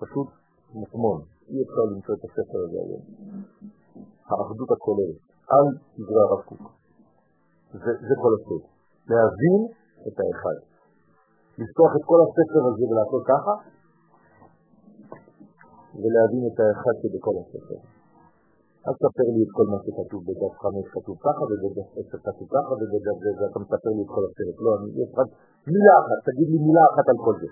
פשוט 0.00 0.28
מטמון, 0.74 1.20
אי 1.48 1.58
אפשר 1.64 1.84
למצוא 1.92 2.14
את 2.14 2.22
הספר 2.26 2.58
הזה 2.64 2.78
היום. 2.84 3.02
האחדות 4.28 4.70
הכוללת, 4.76 5.20
על 5.54 5.66
דברי 5.98 6.22
הרב 6.26 6.42
קוק. 6.48 6.62
זה, 7.72 7.92
זה 8.08 8.14
כל 8.22 8.32
הסוד, 8.36 8.62
להבין 9.10 9.60
את 10.08 10.16
האחד. 10.20 10.58
לפתוח 11.60 11.92
את 11.98 12.04
כל 12.10 12.20
הספר 12.26 12.62
הזה 12.70 12.84
ולעשות 12.90 13.22
ככה, 13.32 13.54
ולהבין 16.00 16.42
את 16.50 16.56
האחד 16.60 16.94
שבכל 17.02 17.34
הספר. 17.40 17.95
אל 18.86 18.94
תספר 19.00 19.28
לי 19.34 19.40
את 19.46 19.52
כל 19.56 19.66
מה 19.72 19.78
שכתוב 19.84 20.20
בדף 20.28 20.54
5 20.62 20.86
כתוב 20.96 21.16
ככה, 21.26 21.42
ובדף 21.50 21.88
10 22.08 22.18
כתוב 22.26 22.46
ככה, 22.54 22.72
ובדף 22.80 23.16
זה, 23.22 23.30
ואתה 23.38 23.58
מספר 23.64 23.90
לי 23.96 24.02
את 24.06 24.10
כל 24.14 24.22
הסרט. 24.28 24.56
לא, 24.64 24.70
אני, 24.78 24.88
יש 25.02 25.10
רק 25.18 25.28
מילה 25.74 25.94
אחת, 26.02 26.18
תגיד 26.28 26.48
לי 26.52 26.58
מילה 26.66 26.84
אחת 26.90 27.06
על 27.12 27.18
כל 27.24 27.34
זה. 27.40 27.48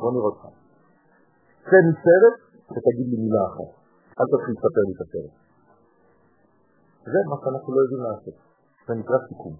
בוא 0.00 0.10
נראה 0.14 0.28
אותך. 0.30 0.44
צא 1.68 1.78
מסרט 1.88 2.36
ותגיד 2.72 3.06
לי 3.12 3.18
מילה 3.24 3.42
אחת. 3.50 3.70
אל 4.18 4.26
תתחיל 4.32 4.54
לספר 4.56 4.82
לי 4.86 4.92
את 4.96 5.00
הסרט. 5.04 5.32
זה 7.12 7.20
מה 7.30 7.36
שאנחנו 7.40 7.68
לא 7.74 7.80
יודעים 7.84 8.02
לעשות. 8.08 8.36
זה 8.86 8.92
נקרא 9.00 9.18
סיכום. 9.28 9.54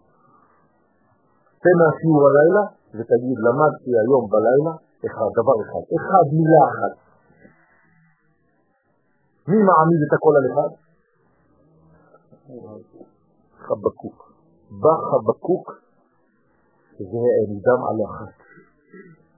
צא 1.62 1.70
מהשיעור 1.78 2.22
הלילה 2.28 2.64
ותגיד, 2.96 3.38
למדתי 3.46 3.90
היום 4.02 4.24
בלילה 4.32 4.72
אחד, 5.06 5.30
דבר 5.40 5.56
אחד, 5.64 5.84
אחד, 5.98 6.24
מילה 6.38 6.62
אחת. 6.70 7.09
מי 9.50 9.58
מעמיד 9.68 10.00
את 10.06 10.12
הכל 10.16 10.34
על 10.38 10.44
אחד? 10.52 10.70
חבקוק. 13.66 14.32
בא 14.70 14.94
חבקוק, 15.10 15.66
זה 16.98 17.22
עמדם 17.40 17.80
על 17.88 17.98
אחת. 18.08 18.34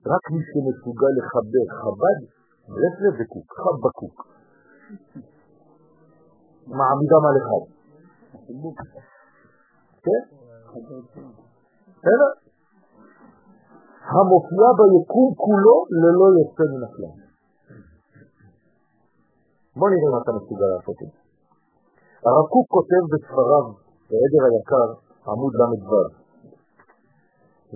רק 0.07 0.31
מי 0.33 0.41
שמסוגל 0.49 1.13
לחבר 1.19 1.65
חב"ד, 1.81 2.19
ברסלב 2.69 3.15
וקוק, 3.21 3.47
חבקוק. 3.63 4.27
מעמידם 6.67 7.25
על 7.29 7.37
אחד. 7.43 7.65
כן? 10.05 10.23
בסדר? 11.99 12.31
המופיע 14.03 14.69
ביקום 14.79 15.35
כולו 15.37 15.77
ללא 15.91 16.27
יוצא 16.39 16.63
מן 16.73 16.85
הכלל. 16.85 17.22
בוא 19.77 19.89
נראה 19.91 20.09
מה 20.13 20.19
אתה 20.23 20.33
מסוגל 20.39 20.69
לעשות 20.75 20.97
את 21.03 21.09
זה. 21.13 21.21
הרב 22.27 22.47
קוק 22.53 22.67
כותב 22.77 23.03
בספריו, 23.13 23.67
בעדר 24.09 24.43
היקר, 24.49 24.89
עמוד 25.29 25.55
ל"ו, 25.61 26.01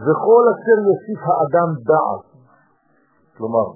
וכל 0.04 0.44
אשר 0.52 0.76
יוסיף 0.88 1.20
האדם 1.28 1.68
דעת, 1.90 2.24
כלומר, 3.36 3.66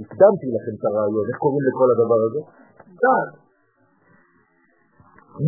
הקדמתי 0.00 0.48
לכם 0.54 0.74
את 0.78 0.84
הרעיון, 0.88 1.24
איך 1.28 1.38
קוראים 1.42 1.64
לכל 1.68 1.88
הדבר 1.92 2.20
הזה? 2.26 2.40
דעת. 3.02 3.30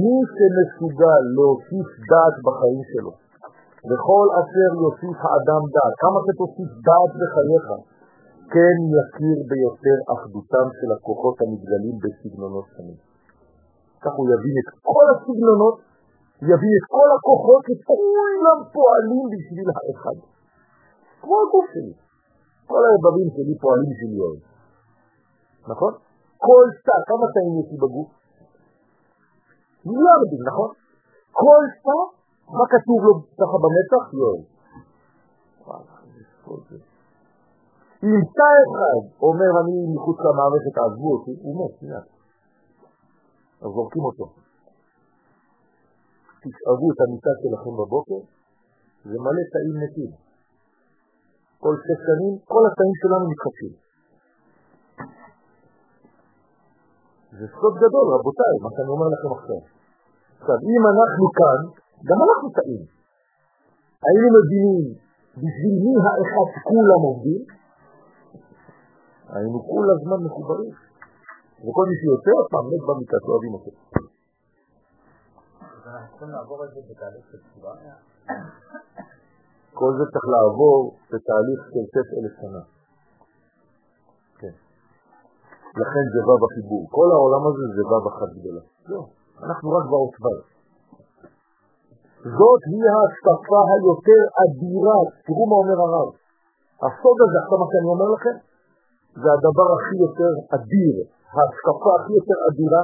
מי 0.00 0.16
שמסוגל 0.34 1.22
להוסיף 1.36 1.88
דעת 2.10 2.36
בחיים 2.46 2.82
שלו, 2.90 3.12
וכל 3.88 4.26
אשר 4.40 4.70
יוסיף 4.82 5.18
האדם 5.28 5.62
דעת, 5.74 5.94
כמה 6.02 6.18
שתוסיף 6.24 6.70
דעת 6.86 7.12
בחייך, 7.20 7.66
כן 8.52 8.76
יכיר 8.98 9.38
ביותר 9.50 9.96
אחדותם 10.14 10.66
של 10.78 10.88
הכוחות 10.96 11.36
המתגלים 11.42 11.96
בסגנונות 12.02 12.66
שונים. 12.74 12.98
כך 14.02 14.12
הוא 14.18 14.26
יבין 14.32 14.56
את 14.60 14.68
כל 14.90 15.04
הסגנונות, 15.12 15.76
יבין 16.50 16.72
את 16.78 16.86
כל 16.94 17.08
הכוחות 17.16 17.62
שכולם 17.68 18.58
פועלים 18.74 19.24
בשביל 19.32 19.68
האחד. 19.74 20.16
כמו 21.20 21.36
הגוף 21.42 21.66
שלי. 21.74 21.94
כל 22.70 22.82
האיברים 22.86 23.28
שלי 23.34 23.54
פועלים 23.62 23.88
בשביל 23.92 24.12
יואל. 24.20 24.38
נכון? 25.72 25.92
כל 26.46 26.64
תא, 26.86 26.96
כמה 27.08 27.26
תאים 27.34 27.54
יש 27.60 27.68
לי 27.72 27.78
בגוף? 27.84 28.08
מיליארדים, 29.86 30.42
נכון? 30.48 30.70
כל 31.40 31.62
תא, 31.84 31.98
מה 32.56 32.64
כתוב 32.74 33.00
לו 33.06 33.12
ככה 33.40 33.56
במצח? 33.62 34.04
יואל. 34.20 34.40
אם 36.48 36.93
תא 38.38 38.50
אחד 38.64 39.00
אומר 39.26 39.50
אני 39.60 39.76
מחוץ 39.94 40.18
למערכת, 40.26 40.74
עזבו 40.84 41.08
אותי, 41.14 41.34
הוא 41.42 41.52
מת, 41.58 41.74
מיד. 41.82 42.06
אז 43.62 43.68
זורקים 43.74 44.04
אותו. 44.04 44.26
תשאבו 46.42 46.86
את 46.92 46.98
המיטה 47.04 47.32
שלכם 47.40 47.74
בבוקר, 47.80 48.20
זה 49.08 49.16
מלא 49.24 49.44
תאים 49.52 49.76
מתים. 49.82 50.12
כל 51.62 51.74
שש 51.84 52.00
שנים, 52.06 52.34
כל 52.52 52.62
התאים 52.68 52.94
שלנו 53.00 53.24
מתחדשים. 53.32 53.74
זה 57.38 57.46
סוד 57.58 57.74
גדול, 57.82 58.06
רבותיי, 58.14 58.54
מה 58.64 58.70
שאני 58.74 58.90
אומר 58.94 59.08
לכם 59.14 59.30
עכשיו. 59.38 59.60
עכשיו, 60.38 60.58
אם 60.72 60.82
אנחנו 60.92 61.26
כאן, 61.38 61.60
גם 62.08 62.18
אנחנו 62.26 62.46
טעים. 62.58 62.84
היינו 64.06 64.28
מבינים 64.36 64.84
בשביל 65.42 65.74
מי 65.84 65.94
האחד 66.04 66.48
כולם 66.68 67.00
עובדים, 67.08 67.42
היינו 69.34 69.58
כל 69.72 69.86
הזמן 69.94 70.18
מחוברים. 70.26 70.72
וכל 71.64 71.84
מי 71.88 71.96
שיוצא 72.00 72.30
עוד 72.38 72.48
פעם 72.52 72.64
מת 72.70 72.82
במיטה, 72.88 73.16
לא 73.26 73.32
אוהבים 73.32 73.54
אותו. 73.56 73.70
כל 79.78 79.90
זה 79.98 80.04
צריך 80.12 80.26
לעבור 80.34 80.80
בתהליך 81.10 81.60
של 81.72 81.84
שש 81.94 82.08
אלף 82.18 82.34
שנה. 82.40 82.62
כן. 84.40 84.54
לכן 85.80 86.04
זה 86.14 86.20
בא 86.28 86.34
בחיבור. 86.42 86.82
כל 86.96 87.08
העולם 87.14 87.42
הזה 87.48 87.64
זה 87.76 87.82
בא 87.90 87.98
אחת 88.12 88.30
גדולה. 88.38 88.62
לא, 88.92 89.00
אנחנו 89.46 89.68
רק 89.76 89.84
באות 89.92 90.14
ו'. 90.22 90.54
זאת 92.38 92.62
היא 92.70 92.84
ההשקפה 92.94 93.60
היותר 93.70 94.22
אדירה. 94.42 94.98
תראו 95.26 95.44
מה 95.50 95.56
אומר 95.62 95.78
הרב. 95.86 96.08
הסוד 96.86 97.18
הזה, 97.24 97.36
עכשיו 97.42 97.56
מה 97.62 97.66
שאני 97.70 97.88
אומר 97.94 98.08
לכם, 98.16 98.36
זה 99.22 99.28
הדבר 99.36 99.68
הכי 99.76 99.96
יותר 100.04 100.32
אדיר, 100.56 100.94
ההשקפה 101.34 101.90
הכי 101.98 102.12
יותר 102.20 102.38
אדירה 102.48 102.82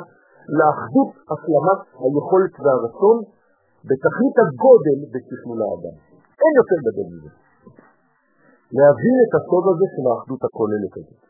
לאחדות 0.59 1.11
השלמת 1.31 1.81
היכולת 2.03 2.55
והרצון 2.63 3.19
בתכלית 3.89 4.37
הגודל 4.45 4.99
בתכנון 5.13 5.59
האדם. 5.65 5.97
אין 6.43 6.53
יותר 6.61 6.79
גדול 6.87 7.07
מזה. 7.13 7.31
להבין 8.79 9.17
את 9.25 9.33
הסוד 9.39 9.65
הזה 9.73 9.87
של 9.95 10.05
האחדות 10.11 10.43
הכוללת 10.49 10.95
הזאת. 10.99 11.23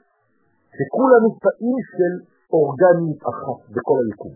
שכולנו 0.76 1.28
תאים 1.44 1.78
של 1.94 2.12
אורגנית 2.56 3.20
אחת 3.32 3.58
בכל 3.74 3.98
היקום. 4.04 4.34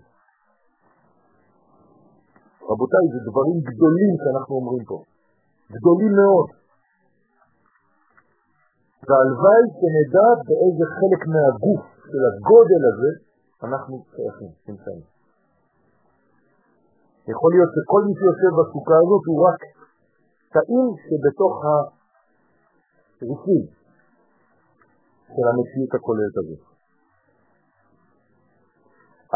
רבותיי, 2.71 3.05
זה 3.15 3.21
דברים 3.29 3.57
גדולים 3.69 4.13
שאנחנו 4.23 4.53
אומרים 4.59 4.85
פה. 4.91 4.99
גדולים 5.77 6.13
מאוד. 6.21 6.49
והלוואי 9.09 9.65
שנדע 9.79 10.29
באיזה 10.47 10.85
חלק 10.99 11.23
מהגוף 11.33 11.83
של 12.11 12.23
הגודל 12.29 12.83
הזה 12.91 13.11
אנחנו 13.65 13.95
שייכים, 14.15 14.53
נמצאים. 14.69 15.05
יכול 17.33 17.51
להיות 17.55 17.71
שכל 17.77 18.01
מי 18.07 18.13
שיושב 18.19 18.53
בסוכה 18.59 18.97
הזאת 19.03 19.25
הוא 19.29 19.39
רק 19.49 19.61
תאים 20.55 20.87
שבתוך 21.05 21.55
הריסים 21.67 23.65
של 25.35 25.47
המציאות 25.51 25.93
הכוללת 25.97 26.35
הזאת. 26.41 26.63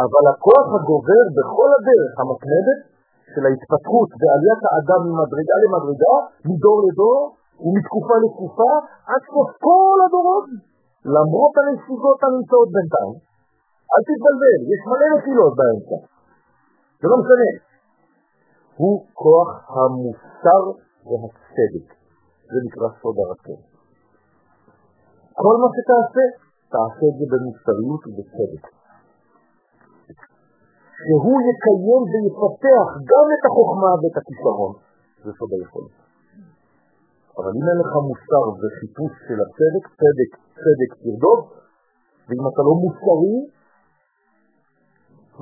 אבל 0.05 0.25
הכוח 0.33 0.67
הגובר 0.77 1.25
בכל 1.37 1.69
הדרך 1.77 2.13
המתמדת 2.21 2.81
של 3.33 3.43
ההתפתחות 3.47 4.09
ועליית 4.19 4.63
האדם 4.69 5.01
ממדרגה 5.09 5.57
למדרגה, 5.63 6.15
מדור 6.49 6.79
לדור 6.87 7.38
ומתקופה 7.63 8.15
לתקופה, 8.25 8.73
עד 9.11 9.23
סוף 9.33 9.51
כל 9.67 9.97
הדורות, 10.05 10.47
למרות 11.15 11.55
הנסיגות 11.61 12.19
הנמצאות 12.25 12.69
בינתיים. 12.75 13.17
אל 13.91 14.03
תתבלבל, 14.09 14.61
יש 14.73 14.81
מלא 14.91 15.07
נפילות 15.15 15.53
באמצע. 15.59 15.99
זה 17.01 17.07
לא 17.11 17.17
משנה. 17.23 17.51
הוא 18.81 18.97
כוח 19.23 19.51
המוסר 19.77 20.63
והצדק. 21.09 21.89
זה 22.51 22.59
נקרא 22.67 22.89
סוד 23.01 23.17
הרצון. 23.23 23.61
כל 25.43 25.55
מה 25.63 25.69
שתעשה, 25.75 26.25
תעשה 26.75 27.05
את 27.11 27.17
זה 27.19 27.25
במוסריות 27.33 28.03
ובצדק. 28.07 28.65
שהוא 30.99 31.39
יקיים 31.49 32.03
ויפתח 32.11 32.87
גם 33.11 33.27
את 33.35 33.43
החוכמה 33.47 33.91
ואת 34.01 34.17
הכישרון. 34.21 34.73
זה 35.25 35.31
סוד 35.39 35.51
היכולת. 35.57 36.08
אבל 37.39 37.53
אם 37.59 37.65
אין 37.71 37.79
לך 37.83 37.93
מוסר 38.09 38.45
וחיפוש 38.59 39.13
של 39.27 39.39
הצדק, 39.45 39.85
צדק, 40.01 40.31
צדק 40.63 40.91
תרדוב, 41.03 41.41
ואם 42.27 42.45
אתה 42.51 42.63
לא 42.69 42.75
מוסרי, 42.83 43.37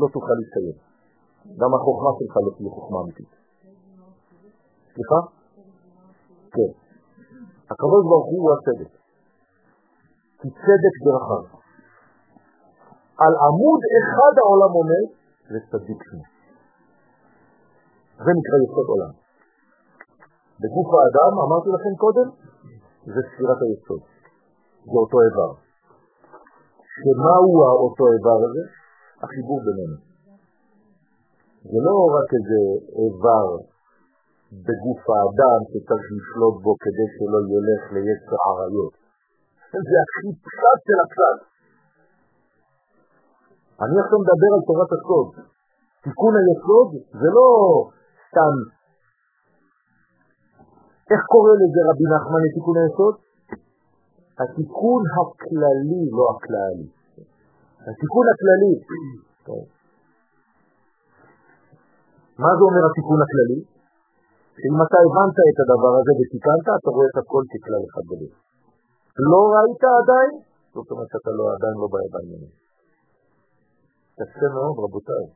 לא 0.00 0.06
תוכל 0.12 0.36
להתקיים. 0.40 0.78
גם 1.60 1.70
החוכמה 1.74 2.10
שלך 2.18 2.34
לא 2.46 2.50
תהיה 2.56 2.70
חוכמה 2.76 2.98
אמיתית. 3.02 3.32
סליחה? 4.92 5.20
כן. 6.54 6.70
הקב"ה 7.70 7.98
הוא 8.32 8.52
הצדק. 8.54 8.92
כי 10.40 10.48
צדק 10.50 10.94
דרכיו. 11.04 11.44
על 13.22 13.32
עמוד 13.46 13.80
אחד 13.98 14.32
העולם 14.40 14.72
עומד, 14.78 15.06
וצדיק 15.50 16.00
שמו. 16.08 16.24
זה 18.24 18.30
נקרא 18.38 18.56
יסוד 18.64 18.86
עולם. 18.88 19.25
בגוף 20.60 20.88
האדם, 20.98 21.32
אמרתי 21.44 21.68
לכם 21.76 21.94
קודם, 22.04 22.28
זה 23.12 23.20
ספירת 23.28 23.60
היסוד. 23.62 24.02
זה 24.90 24.96
אותו 25.02 25.16
איבר. 25.24 25.50
שמהו 26.98 27.50
אותו 27.84 28.04
איבר 28.12 28.38
הזה? 28.46 28.62
החיבור 29.22 29.58
בינינו. 29.66 29.96
זה 31.70 31.78
לא 31.86 31.96
רק 32.16 32.28
איזה 32.36 32.60
איבר 33.00 33.46
בגוף 34.66 35.02
האדם 35.14 35.58
שצריך 35.70 36.06
לשלוט 36.16 36.56
בו 36.64 36.72
כדי 36.82 37.06
שלא 37.14 37.40
ילך 37.54 37.82
ליצר 37.94 38.38
עריות. 38.48 38.94
זה 39.88 39.96
הכי 40.04 40.28
פשט 40.44 40.80
של 40.86 40.98
הפשט. 41.04 41.38
אני 43.82 43.96
עכשיו 44.02 44.18
מדבר 44.24 44.50
על 44.56 44.62
תורת 44.68 44.90
הסוד. 44.96 45.28
תיקון 46.04 46.32
היסוד 46.40 46.88
זה 47.20 47.28
לא 47.38 47.48
סתם, 48.26 48.54
איך 51.10 51.20
קורא 51.32 51.52
לזה 51.60 51.80
רבי 51.88 52.06
נחמן 52.12 52.40
לתיקון 52.46 52.76
היסוד? 52.80 53.14
התיקון 54.40 55.02
הכללי, 55.16 56.02
לא 56.16 56.24
הכללי. 56.32 56.88
התיקון 57.88 58.26
הכללי. 58.32 58.74
מה 62.42 62.50
זה 62.56 62.62
אומר 62.68 62.82
התיקון 62.88 63.20
הכללי? 63.24 63.60
שאם 64.58 64.76
אתה 64.84 64.96
הבנת 65.04 65.36
את 65.50 65.58
הדבר 65.62 65.92
הזה 65.98 66.12
ותיקנת, 66.18 66.66
אתה 66.78 66.90
רואה 66.94 67.08
את 67.12 67.18
הכל 67.22 67.42
ככלל 67.52 67.82
אחד 67.88 68.04
גדול. 68.10 68.32
לא 69.30 69.40
ראית 69.54 69.82
עדיין? 70.00 70.32
זאת 70.74 70.88
אומרת 70.90 71.08
שאתה 71.12 71.30
לא, 71.38 71.44
עדיין 71.54 71.76
לא 71.82 71.88
ממנו. 72.26 72.48
קשה 74.18 74.48
מאוד, 74.54 74.76
רבותיי. 74.84 75.26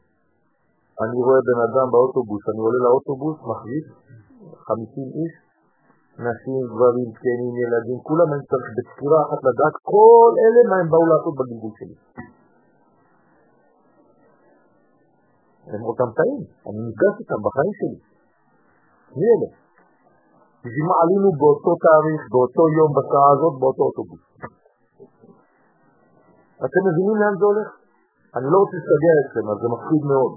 אני 1.02 1.18
רואה 1.26 1.40
בן 1.48 1.60
אדם 1.66 1.86
באוטובוס, 1.92 2.42
אני 2.50 2.60
עולה 2.66 2.80
לאוטובוס, 2.86 3.36
מחזיק 3.50 3.86
50 4.68 5.08
איש, 5.18 5.34
נשים, 6.28 6.62
גברים, 6.72 7.08
זקנים, 7.14 7.52
ילדים, 7.62 7.98
כולם 8.08 8.28
אני 8.34 8.44
צריך 8.50 8.66
בספירה 8.76 9.18
אחת 9.24 9.40
לדעת 9.48 9.74
כל 9.92 10.30
אלה 10.44 10.60
מה 10.70 10.76
הם 10.80 10.88
באו 10.92 11.06
לעשות 11.12 11.34
בגלגול 11.38 11.72
שלי. 11.78 11.96
הם 15.72 15.82
אותם 15.90 16.10
תאים, 16.18 16.42
אני 16.68 16.80
נפגש 16.88 17.14
איתם 17.20 17.40
בחיים 17.46 17.72
שלי. 17.78 17.98
מי 19.16 19.26
אלה? 19.32 19.48
בשביל 20.62 20.86
מה 20.90 20.96
עלינו 21.02 21.28
באותו 21.40 21.72
תאריך, 21.84 22.22
באותו 22.32 22.62
יום, 22.78 22.90
בשעה 22.96 23.28
הזאת, 23.34 23.54
באותו 23.60 23.82
אוטובוס? 23.88 24.22
אתם 26.66 26.82
מבינים 26.88 27.16
לאן 27.20 27.34
זה 27.40 27.44
הולך? 27.50 27.68
אני 28.36 28.46
לא 28.52 28.56
רוצה 28.62 28.76
להסתגר 28.76 29.14
אתכם, 29.22 29.44
אז 29.50 29.56
זה 29.62 29.68
מפחיד 29.74 30.02
מאוד. 30.12 30.32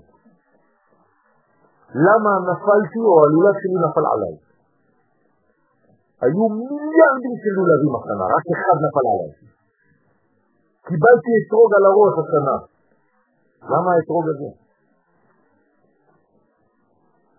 למה 2.07 2.31
נפלתי 2.49 2.99
או 3.09 3.13
הלולב 3.23 3.55
שלי 3.61 3.77
נפל 3.85 4.05
עליי? 4.13 4.52
היו 6.23 6.43
מיליארדים 6.59 7.35
של 7.41 7.53
לולבים 7.57 7.93
השנה, 7.97 8.25
רק 8.35 8.45
אחד 8.55 8.77
נפל 8.83 9.05
עליי. 9.11 9.31
קיבלתי 10.87 11.31
אתרוג 11.39 11.69
על 11.77 11.83
הראש 11.89 12.13
השנה. 12.21 12.57
למה 13.71 13.89
האתרוג 13.93 14.25
הזה? 14.31 14.49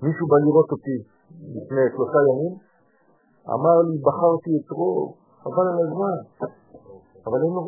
מישהו 0.04 0.24
בא 0.30 0.36
לראות 0.44 0.68
אותי 0.74 0.96
לפני 1.56 1.84
שלושה 1.92 2.20
ימים, 2.28 2.54
אמר 3.54 3.76
לי, 3.86 3.96
בחרתי 4.06 4.50
אתרוג, 4.60 5.14
חבל 5.42 5.66
על 5.72 5.78
הזמן, 5.84 6.16
אבל 7.26 7.38
אין 7.44 7.52
לו. 7.56 7.62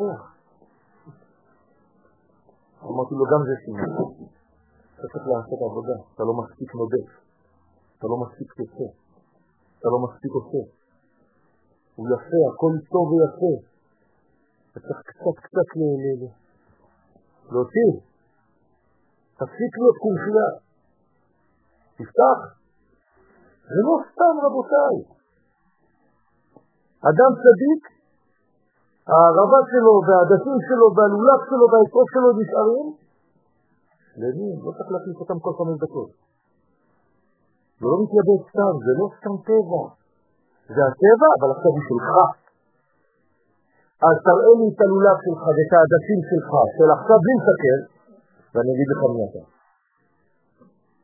אמרתי 2.89 3.13
לו, 3.19 3.25
גם 3.31 3.41
זה 3.47 3.55
סימן. 3.63 3.91
אתה 4.95 5.05
צריך 5.11 5.25
לעשות 5.31 5.59
עבודה, 5.69 5.97
אתה 6.13 6.23
לא 6.29 6.33
מספיק 6.41 6.69
נודף, 6.75 7.09
אתה 7.97 8.05
לא 8.11 8.17
מספיק 8.23 8.49
יוצא, 8.59 8.87
אתה 9.79 9.87
לא 9.93 9.99
מספיק 10.05 10.31
עושה. 10.39 10.76
הוא 11.97 12.07
יפה, 12.13 12.41
הכל 12.49 12.73
טוב 12.93 13.05
ויפה. 13.11 13.53
אתה 14.71 14.79
צריך 14.79 14.99
קצת 15.09 15.37
קצת 15.45 15.69
להוציא. 17.51 17.91
תפסיק 19.39 19.71
להיות 19.79 19.97
קונחייה. 20.03 20.49
תפתח. 21.97 22.39
זה 23.71 23.79
לא 23.87 23.95
סתם, 24.09 24.33
רבותיי. 24.45 24.95
אדם 27.09 27.31
צדיק, 27.43 27.83
הערבה 29.09 29.59
שלו 29.71 29.93
והעדשים 30.07 30.59
שלו 30.67 30.87
והלולב 30.95 31.39
שלו 31.47 31.65
והאתרוג 31.71 32.07
שלו 32.13 32.29
נשארים, 32.39 32.87
למי? 34.21 34.49
לא 34.63 34.71
צריך 34.77 34.89
להכניס 34.93 35.17
אותם 35.21 35.39
כל 35.39 35.53
חמש 35.57 35.77
דקות. 35.83 36.11
זה 37.79 37.85
לא 37.91 37.97
מתייבש 38.03 38.41
סתם, 38.49 38.73
זה 38.85 38.91
לא 38.99 39.05
סתם 39.17 39.35
טבע. 39.47 39.96
זה 40.75 40.81
הטבע, 40.89 41.29
אבל 41.37 41.49
עכשיו 41.55 41.71
הוא 41.75 41.85
שלך. 41.89 42.09
אז 44.07 44.15
תראה 44.27 44.51
לי 44.59 44.67
את 44.71 44.79
הלולב 44.83 45.17
שלך 45.25 45.43
ואת 45.55 45.71
העדשים 45.75 46.19
שלך, 46.29 46.51
של 46.75 46.89
עכשיו 46.97 47.17
בלי 47.23 47.35
לסכר, 47.39 47.79
ואני 48.53 48.69
אגיד 48.73 48.87
לך 48.91 49.01
מי 49.13 49.21
אתה. 49.27 49.43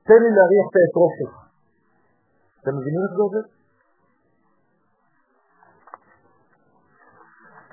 תן 0.08 0.20
לי 0.24 0.30
להריח 0.38 0.66
את 0.70 0.76
האתרוג 0.80 1.12
שלך. 1.20 1.36
אתם 2.60 2.74
מבינים 2.78 3.02
איך 3.06 3.14
זה 3.18 3.22
עובד? 3.28 3.46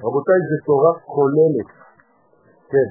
רבותיי, 0.05 0.41
זה 0.51 0.57
תורה 0.67 0.93
כוללת. 1.15 1.71
כן. 2.73 2.89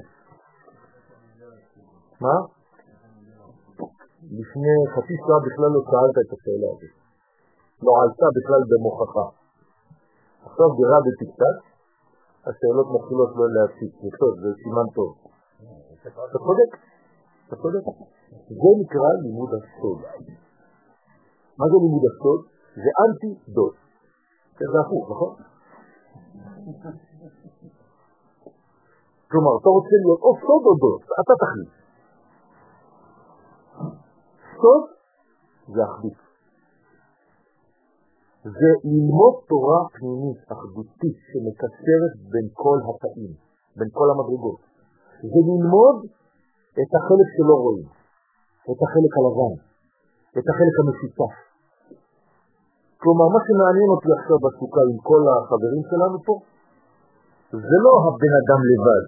מה? 2.25 2.35
לפני 4.39 4.75
חצי 4.93 5.15
שעה 5.23 5.39
בכלל 5.45 5.69
לא 5.75 5.81
שאלת 5.89 6.17
את 6.23 6.31
השאלה 6.33 6.67
הזאת. 6.73 6.98
לא 7.85 7.93
עלתה 8.01 8.27
בכלל 8.37 8.61
במוכחה. 8.69 9.25
עכשיו 10.45 10.67
בירדתי 10.77 11.25
קצת, 11.31 11.57
השאלות 12.47 12.87
מתחילות 12.95 13.31
לא 13.39 13.45
להפסיק. 13.55 13.91
טוב, 14.19 14.33
זה 14.41 14.49
סימן 14.63 14.87
טוב. 14.97 15.11
אתה 16.01 16.39
צודק, 16.45 16.71
אתה 17.47 17.55
צודק. 17.61 17.83
זה 18.59 18.69
נקרא 18.81 19.09
לימוד 19.23 19.49
הסוד. 19.57 19.99
מה 21.57 21.65
זה 21.71 21.77
לימוד 21.83 22.03
הסוד? 22.09 22.39
זה 22.83 22.89
אנטי 23.03 23.31
דוד. 23.55 23.75
זה 24.71 24.79
הפוך, 24.83 25.05
נכון? 25.11 25.33
כלומר, 29.31 29.53
אתה 29.61 29.69
רוצה 29.77 29.95
להיות 30.03 30.21
או 30.25 30.31
סוד 30.43 30.63
או 30.67 30.73
דוד, 30.81 31.01
אתה 31.21 31.33
תחליט. 31.41 31.71
סוד 34.61 34.83
זה 35.73 35.81
אחדות. 35.83 36.28
זה 38.43 38.69
ללמוד 38.91 39.35
תורה 39.49 39.79
פנימית, 39.95 40.39
אחדותית, 40.53 41.17
שמקשרת 41.29 42.13
בין 42.31 42.47
כל 42.61 42.77
התאים, 42.87 43.33
בין 43.77 43.89
כל 43.97 44.07
המדרגות. 44.11 44.59
זה 45.31 45.39
ללמוד 45.49 45.97
את 46.81 46.89
החלק 46.97 47.27
שלא 47.35 47.55
רואים, 47.63 47.87
את 48.71 48.79
החלק 48.83 49.13
הלבן, 49.17 49.53
את 50.37 50.45
החלק 50.51 50.75
המשותף. 50.81 51.33
כלומר, 53.01 53.27
מה 53.35 53.41
שמעניין 53.45 53.89
אותי 53.93 54.09
עכשיו 54.17 54.37
בסוכה 54.43 54.81
עם 54.89 54.97
כל 55.09 55.21
החברים 55.31 55.83
שלנו 55.89 56.17
פה, 56.27 56.35
זה 57.67 57.77
לא 57.85 57.93
הבן 58.03 58.33
אדם 58.41 58.61
לבד, 58.71 59.03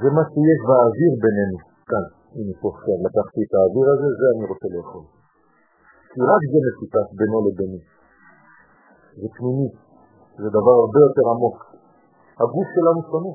זה 0.00 0.08
מה 0.16 0.24
שיש 0.30 0.60
באוויר 0.68 1.12
בינינו, 1.24 1.58
כאן. 1.90 2.06
הנה 2.36 2.54
פה 2.60 2.68
עכשיו 2.74 2.96
לקחתי 3.06 3.40
את 3.46 3.52
האוויר 3.56 3.86
הזה, 3.94 4.08
זה 4.18 4.26
אני 4.32 4.44
רוצה 4.50 4.68
לאכול. 4.74 5.04
כי 6.10 6.18
רק 6.30 6.42
זה 6.52 6.58
משותף 6.66 7.06
בינו 7.18 7.38
לביני. 7.46 7.80
זה 9.20 9.28
פנימי, 9.36 9.68
זה 10.42 10.48
דבר 10.58 10.74
הרבה 10.82 11.00
יותר 11.06 11.24
עמוק. 11.32 11.58
הגוף 12.42 12.68
שלנו 12.74 13.00
שונה, 13.10 13.34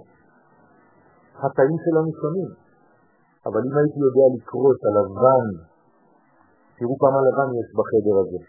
התאים 1.43 1.77
שלנו 1.83 2.11
שונים, 2.21 2.49
אבל 3.45 3.61
אם 3.67 3.73
הייתי 3.79 3.99
יודע 4.07 4.25
לקרוא 4.35 4.69
את 4.73 4.81
הלבן, 4.87 5.45
תראו 6.77 6.95
כמה 7.03 7.19
לבן 7.27 7.49
יש 7.59 7.67
בחדר 7.77 8.15
הזה. 8.21 8.39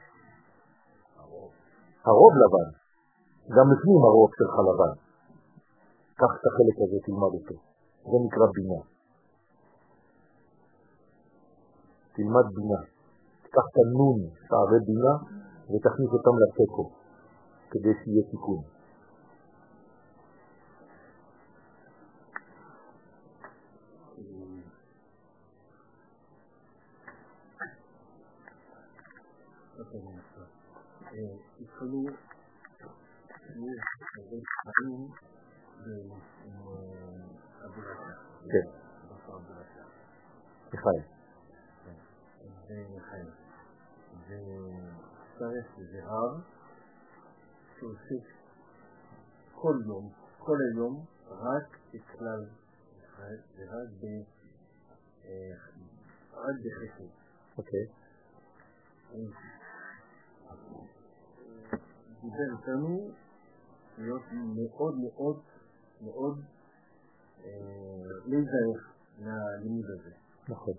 הרוב 2.08 2.32
לבן, 2.42 2.68
גם 3.56 3.66
לפנים 3.72 4.00
הרוב 4.08 4.30
שלך 4.38 4.54
לבן. 4.68 4.94
קח 6.20 6.32
את 6.38 6.44
החלק 6.48 6.76
הזה, 6.84 6.98
תלמד 7.06 7.32
אותו. 7.38 7.56
זה 8.10 8.16
נקרא 8.24 8.46
בינה. 8.54 8.80
תלמד 12.14 12.46
בינה. 12.56 12.80
תיקח 13.42 13.66
את 13.70 13.76
הנון, 13.82 14.18
שערי 14.46 14.80
בינה, 14.86 15.14
ותכניס 15.70 16.10
אותם 16.16 16.34
לתקו, 16.42 16.84
כדי 17.70 17.88
שיהיה 18.04 18.22
תיקון. 18.30 18.62
התחלו 31.60 32.04
שיעור 33.52 33.70
הרבה 34.16 34.36
חיים 34.76 35.08
באבולציה. 37.58 38.14
כן. 38.50 38.66
מיכאל. 40.72 41.00
וחיים. 42.96 43.30
וצריך 44.26 45.66
איזה 45.78 46.00
רב 46.04 46.57
שעוסק 47.80 48.26
כל 49.54 49.76
יום, 49.86 50.12
כל 50.38 50.56
היום, 50.72 51.04
רק 51.28 51.78
בכלל 51.94 52.46
ישראל 52.96 53.38
ורק 53.56 53.88
בחסד. 56.64 57.10
אוקיי. 57.58 57.86
דיבר 62.20 62.48
איתנו 62.58 63.10
להיות 63.98 64.22
מאוד 64.32 64.94
מאוד 64.98 65.42
מאוד 66.00 66.40
להיזהר 68.26 68.90
מהלימוד 69.18 69.84
הזה. 69.84 70.10
נכון. 70.48 70.74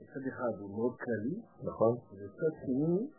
מצד 0.00 0.20
אחד 0.28 0.60
הוא 0.60 0.70
מאוד 0.70 0.96
כללי, 0.98 1.42
נכון. 1.62 1.96
ובצד 2.12 2.52
שני 2.66 3.10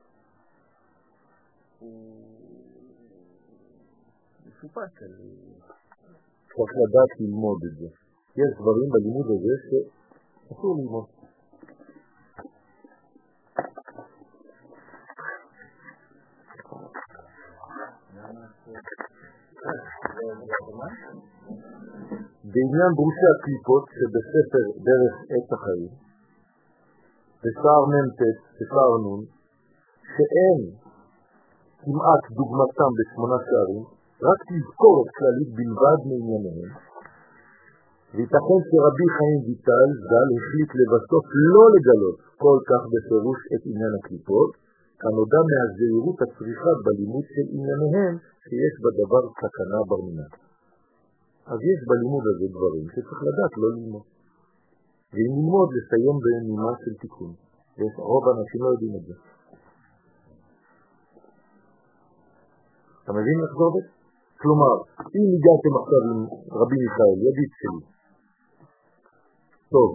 הוא 4.44 4.48
מסופק 4.48 5.02
על... 5.04 5.14
צריך 6.56 6.72
לדעת 6.82 7.12
ללמוד 7.20 7.60
את 7.68 7.78
זה. 7.80 7.90
יש 8.42 8.52
דברים 8.60 8.90
בלימוד 8.94 9.26
הזה 9.26 9.54
שאסור 9.66 10.76
ללמוד. 10.80 11.06
בעניין 22.52 22.92
ברושי 22.98 23.28
הקליפות 23.34 23.86
שבספר 23.98 24.66
דרך 24.88 25.14
עת 25.32 25.50
החיים, 25.54 25.92
בשער 27.42 27.84
מ"ט, 27.92 28.20
בשער 28.58 28.94
נ', 29.04 29.26
שאין 30.14 30.85
כמעט 31.86 32.24
דוגמתם 32.38 32.92
בשמונה 32.98 33.38
שערים, 33.46 33.86
רק 34.28 34.40
תזכורת 34.50 35.08
כללית 35.18 35.50
בלבד 35.58 36.00
מענייניהם, 36.10 36.72
וייתכן 38.14 38.60
שרבי 38.68 39.08
חיים 39.16 39.40
ויטל 39.46 39.90
ז"ל 40.08 40.30
החליט 40.38 40.72
לבסוף 40.80 41.26
לא 41.54 41.66
לגלות 41.76 42.18
כל 42.44 42.58
כך 42.70 42.82
בפירוש 42.92 43.40
את 43.54 43.62
עניין 43.70 43.94
הקליפות, 43.98 44.52
כנודע 45.02 45.42
מהזהירות 45.50 46.18
הצריכה 46.24 46.72
בלימוד 46.86 47.26
של 47.34 47.46
ענייניהם 47.56 48.14
שיש 48.44 48.74
בדבר 48.84 49.24
סכנה 49.40 49.80
ברמינה. 49.90 50.28
אז 51.52 51.60
יש 51.72 51.80
בלימוד 51.90 52.26
הזה 52.32 52.46
דברים 52.56 52.86
שצריך 52.94 53.20
לדעת 53.28 53.54
לא 53.62 53.68
ללמוד. 53.76 54.06
ואם 55.14 55.34
ללמוד, 55.38 55.70
לסיים 55.76 56.18
בנימה 56.24 56.72
של 56.82 56.94
תיקון. 57.02 57.32
רוב 58.10 58.24
האנשים 58.28 58.60
לא 58.64 58.70
יודעים 58.74 58.94
את 59.00 59.04
זה. 59.08 59.16
אתה 63.06 63.14
מבין 63.14 63.38
איך 63.44 63.52
זה 63.58 63.64
עובד? 63.64 63.86
כלומר, 64.42 64.74
אם 65.16 65.26
הגעתם 65.36 65.74
עכשיו 65.80 66.02
עם 66.10 66.20
רבי 66.60 66.78
מיכאל, 66.84 67.18
ידיד 67.28 67.52
שלי, 67.60 67.82
טוב, 69.74 69.90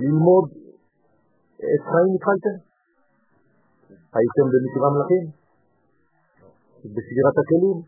ללמוד 0.00 0.46
את 1.72 1.82
חיים 1.90 2.10
התחלתם? 2.16 2.56
הייתם 4.16 4.46
במקרה 4.52 4.86
מלאכים? 4.94 5.24
בסגירת 6.94 7.36
הכלים? 7.40 7.78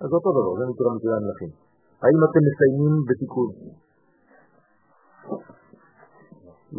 אז 0.00 0.10
אותו 0.16 0.30
דבר, 0.36 0.52
זה 0.58 0.64
נקרא 0.70 0.90
מקרה 0.96 1.20
מלאכים. 1.24 1.50
האם 2.02 2.20
אתם 2.26 2.42
מסיימים 2.48 2.94
בתיקון? 3.08 3.50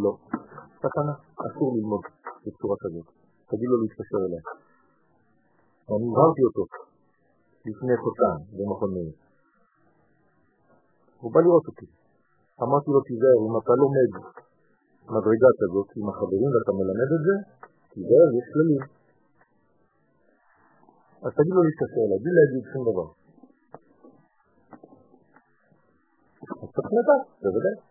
לא. 0.03 0.17
סכנה, 0.81 1.13
אסור 1.45 1.69
ללמוד 1.77 2.01
בצורה 2.47 2.75
כזאת. 2.83 3.07
תגיד 3.51 3.69
לו 3.71 3.77
להתקשר 3.81 4.19
אליי. 4.25 4.43
אני 5.93 6.05
הבהרתי 6.11 6.41
אותו 6.47 6.63
לפני 7.67 7.93
חודשיים 8.03 8.41
במכון 8.57 8.89
מאיר. 8.95 9.15
הוא 11.21 11.31
בא 11.33 11.39
לראות 11.45 11.65
אותי. 11.69 11.87
אמרתי 12.63 12.89
לו, 12.93 12.99
תיזהר, 13.07 13.37
אם 13.47 13.53
אתה 13.61 13.73
לומד 13.81 14.11
מדרגה 15.13 15.49
כזאת 15.61 15.87
עם 15.97 16.07
החברים 16.11 16.49
ואתה 16.53 16.71
מלמד 16.79 17.09
את 17.17 17.21
זה, 17.27 17.35
תיזהר, 17.93 18.29
יש 18.39 18.47
כללים. 18.53 18.83
אז 21.25 21.31
תגיד 21.37 21.53
לו 21.57 21.61
להתקשר 21.67 22.01
אליי, 22.05 22.19
בלי 22.23 22.33
להגיד 22.37 22.63
שום 22.71 22.83
דבר. 22.89 23.07
אז 26.63 26.69
צריך 26.75 26.89
לדעת, 26.97 27.25
בוודאי. 27.43 27.86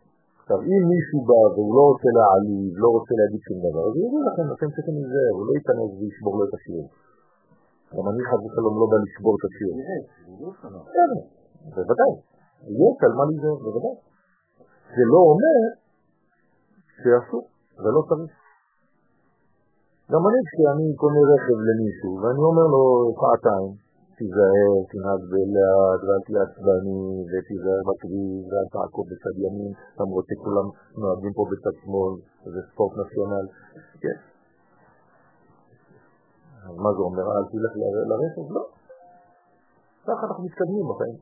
עכשיו, 0.46 0.60
אם 0.70 0.82
מישהו 0.92 1.18
בא 1.28 1.42
והוא 1.54 1.72
לא 1.78 1.82
רוצה 1.90 2.10
להעליב, 2.18 2.72
לא 2.84 2.88
רוצה 2.96 3.12
להגיד 3.20 3.40
שום 3.46 3.58
דבר, 3.66 3.82
אז 3.88 3.92
יגידו 3.98 4.18
לכם, 4.28 4.46
אתם 4.54 4.68
צריכים 4.74 4.94
להיזהר, 4.98 5.32
הוא 5.36 5.44
לא 5.48 5.52
ייכנס 5.58 5.90
וישבור 5.98 6.34
לו 6.38 6.44
את 6.48 6.54
השיעור. 6.56 6.88
גם 7.94 8.04
אני 8.10 8.22
חד 8.28 8.40
ושלום 8.44 8.74
לא 8.80 8.86
בא 8.92 8.98
לשבור 9.04 9.34
את 9.38 9.44
השיעור. 9.48 9.76
כן, 10.96 11.12
בוודאי. 11.74 12.12
יש 12.82 12.96
על 13.06 13.12
מה 13.18 13.24
להיזהר, 13.28 13.56
בוודאי. 13.64 13.96
זה 14.94 15.04
לא 15.12 15.20
אומר 15.30 15.58
שיעשו, 17.00 17.40
זה 17.82 17.90
לא 17.96 18.00
צריך. 18.08 18.34
גם 20.12 20.22
אני 20.28 20.40
כשאני 20.48 20.86
קונה 21.00 21.22
רכב 21.32 21.58
למישהו, 21.68 22.10
ואני 22.20 22.42
אומר 22.50 22.66
לו 22.74 22.82
שעתיים, 23.18 23.72
תיזהר, 24.18 24.74
תנהג 24.90 25.22
בלעד, 25.30 26.00
ואל 26.04 26.22
תהיה 26.26 26.42
עצבני, 26.46 27.04
ותיזהר 27.30 27.80
בכביש, 27.88 28.42
ואל 28.50 28.68
תעקוב 28.74 29.04
בצד 29.10 29.36
ימין, 29.44 29.72
למרות 29.98 30.24
שכולם 30.30 30.66
נוהגים 31.00 31.32
פה 31.36 31.42
בצד 31.50 31.74
שמאל, 31.80 32.14
זה 32.52 32.60
ספורט 32.68 32.92
נציונל. 33.00 33.46
כן. 34.02 34.18
אז 36.66 36.74
מה 36.84 36.90
זה 36.96 37.02
אומר? 37.08 37.24
אל 37.36 37.44
תלך 37.50 37.72
לרכב? 38.10 38.46
לא. 38.56 38.64
ככה 40.06 40.22
אנחנו 40.26 40.42
מתקדמים 40.44 40.86
בחיים. 40.90 41.18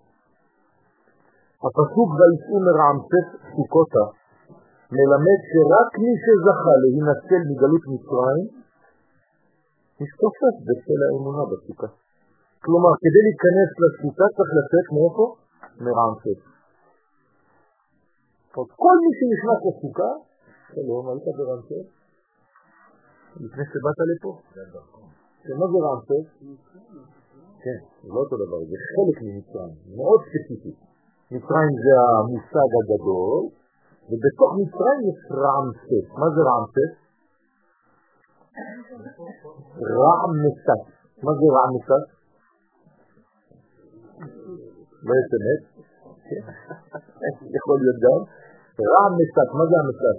הפסוק 1.65 2.11
ויצאו 2.19 2.57
מרעמסס 2.67 3.27
סוכותה 3.55 4.05
מלמד 4.95 5.41
שרק 5.51 5.91
מי 6.03 6.13
שזכה 6.25 6.75
להינצל 6.83 7.43
מגלות 7.51 7.85
מצרים, 7.93 8.47
מסתופף 10.01 10.55
בצל 10.67 11.01
האמונה 11.05 11.43
בסוכה. 11.51 12.04
כלומר, 12.65 12.93
כדי 13.03 13.23
להיכנס 13.27 13.71
לסוכה 13.83 14.27
צריך 14.37 14.51
לצאת 14.59 14.87
מאיפה? 14.97 15.27
מרעמסס. 15.85 16.41
כל 18.85 18.97
מי 19.03 19.11
שנכנס 19.19 19.61
לסוכה, 19.67 20.11
שלום, 20.75 21.03
היית 21.09 21.27
ברעמסס? 21.37 21.87
לפני 23.45 23.65
שבאת 23.71 23.99
לפה? 24.11 24.33
מה 25.59 25.67
זה 25.73 25.79
רעמסס? 25.87 26.27
כן, 27.63 27.81
זה 28.03 28.09
לא 28.15 28.21
אותו 28.25 28.37
דבר, 28.43 28.59
זה 28.71 28.77
חלק 28.93 29.17
ממצרים, 29.27 29.75
מאוד 29.97 30.21
ספציפי. 30.29 30.73
מצרים 31.33 31.73
זה 31.85 31.95
המושג 32.05 32.69
הגדול, 32.81 33.43
ובתוך 34.09 34.51
מצרים 34.61 35.01
יש 35.11 35.21
רעמסס. 35.43 36.07
מה 36.21 36.29
זה 36.35 36.41
רעמסס? 36.49 36.93
רעמסס. 39.99 40.83
מה 41.25 41.33
זה 41.39 41.47
רעמסס? 41.57 42.14
לא 45.07 45.13
אמת? 45.35 45.61
יכול 47.59 47.77
להיות 47.83 47.99
גם. 48.05 48.21
רעמסס, 48.91 49.49
מה 49.59 49.65
זה 49.71 49.77
המסס? 49.83 50.19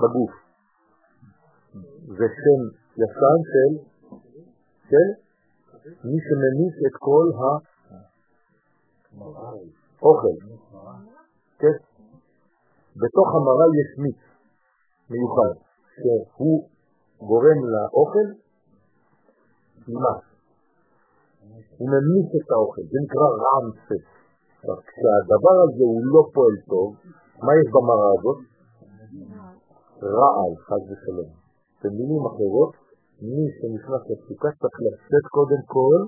בגוף. 0.00 0.32
זה 2.18 2.26
שם 2.40 2.60
ישן 3.02 3.38
של, 3.50 3.72
של 4.88 5.08
מי 6.04 6.18
שמניס 6.26 6.74
את 6.86 6.94
כל 6.98 7.26
האוכל. 10.00 10.36
כן? 11.58 11.76
בתוך 12.96 13.28
המראה 13.34 13.66
יש 13.80 13.90
מיץ 13.98 14.20
מיוחד, 15.10 15.54
שהוא 16.02 16.68
גורם 17.18 17.58
לאוכל 17.72 18.28
למס. 19.88 20.29
הוא 21.78 21.88
ממיס 21.92 22.28
את 22.38 22.50
האוכל, 22.52 22.82
זה 22.92 22.98
נקרא 23.04 23.26
רעמסס. 23.42 24.04
כשהדבר 24.88 25.56
הזה 25.64 25.84
הוא 25.92 26.02
לא 26.14 26.22
פועל 26.34 26.56
טוב, 26.72 26.88
מה 27.44 27.52
יש 27.60 27.68
במראה 27.74 28.10
הזאת? 28.16 28.38
רעל, 30.02 30.52
חד 30.66 30.82
ושלום. 30.88 31.30
במילים 31.84 32.22
אחרות, 32.30 32.72
מי 33.22 33.44
שנכנס 33.56 34.02
לסוכה 34.10 34.48
צריך 34.60 34.76
לצאת 34.86 35.24
קודם 35.36 35.62
כל 35.66 35.98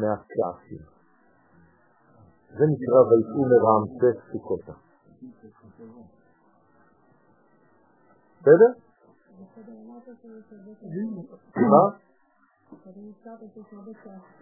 מהכעסים. 0.00 0.84
זה 2.56 2.64
נקרא 2.72 3.00
ויצאו 3.08 3.42
מרעמסס 3.50 4.16
סוכותה. 4.32 4.72
בסדר? 8.40 8.70
מה? 11.56 12.05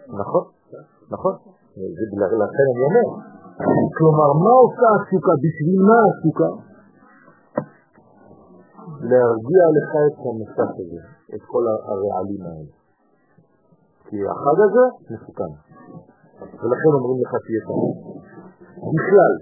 נכון, 0.09 0.45
נכון. 1.11 1.35
לכן 2.43 2.65
אני 2.73 2.83
אומר. 2.89 3.07
כלומר, 3.97 4.31
מה 4.45 4.53
עושה 4.65 4.87
הסוכה? 4.97 5.33
בשביל 5.45 5.81
מה 5.89 5.99
הסוכה? 6.09 6.51
להרגיע 9.11 9.65
לך 9.77 9.91
את 10.07 10.19
המסך 10.27 10.71
הזה, 10.81 11.01
את 11.35 11.43
כל 11.53 11.65
הרעלים 11.89 12.43
האלה. 12.43 12.75
כי 14.09 14.17
החג 14.33 14.59
הזה 14.67 14.85
מסוכן. 15.11 15.53
ולכן 16.41 16.91
אומרים 16.99 17.19
לך 17.23 17.33
תהיה 17.45 17.61
כאן. 17.67 17.81
בכלל, 18.95 19.33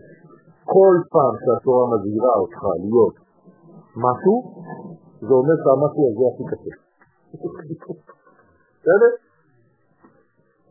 כל 0.65 0.95
פעם 1.15 1.35
שהתורה 1.43 1.85
מזהירה 1.93 2.35
אותך 2.43 2.63
להיות 2.85 3.17
משהו, 3.97 4.37
זה 5.27 5.33
אומר 5.41 5.57
שהמשהו 5.63 6.03
הזה 6.11 6.25
הכי 6.31 6.45
קשה. 6.51 6.75
בסדר? 8.83 9.13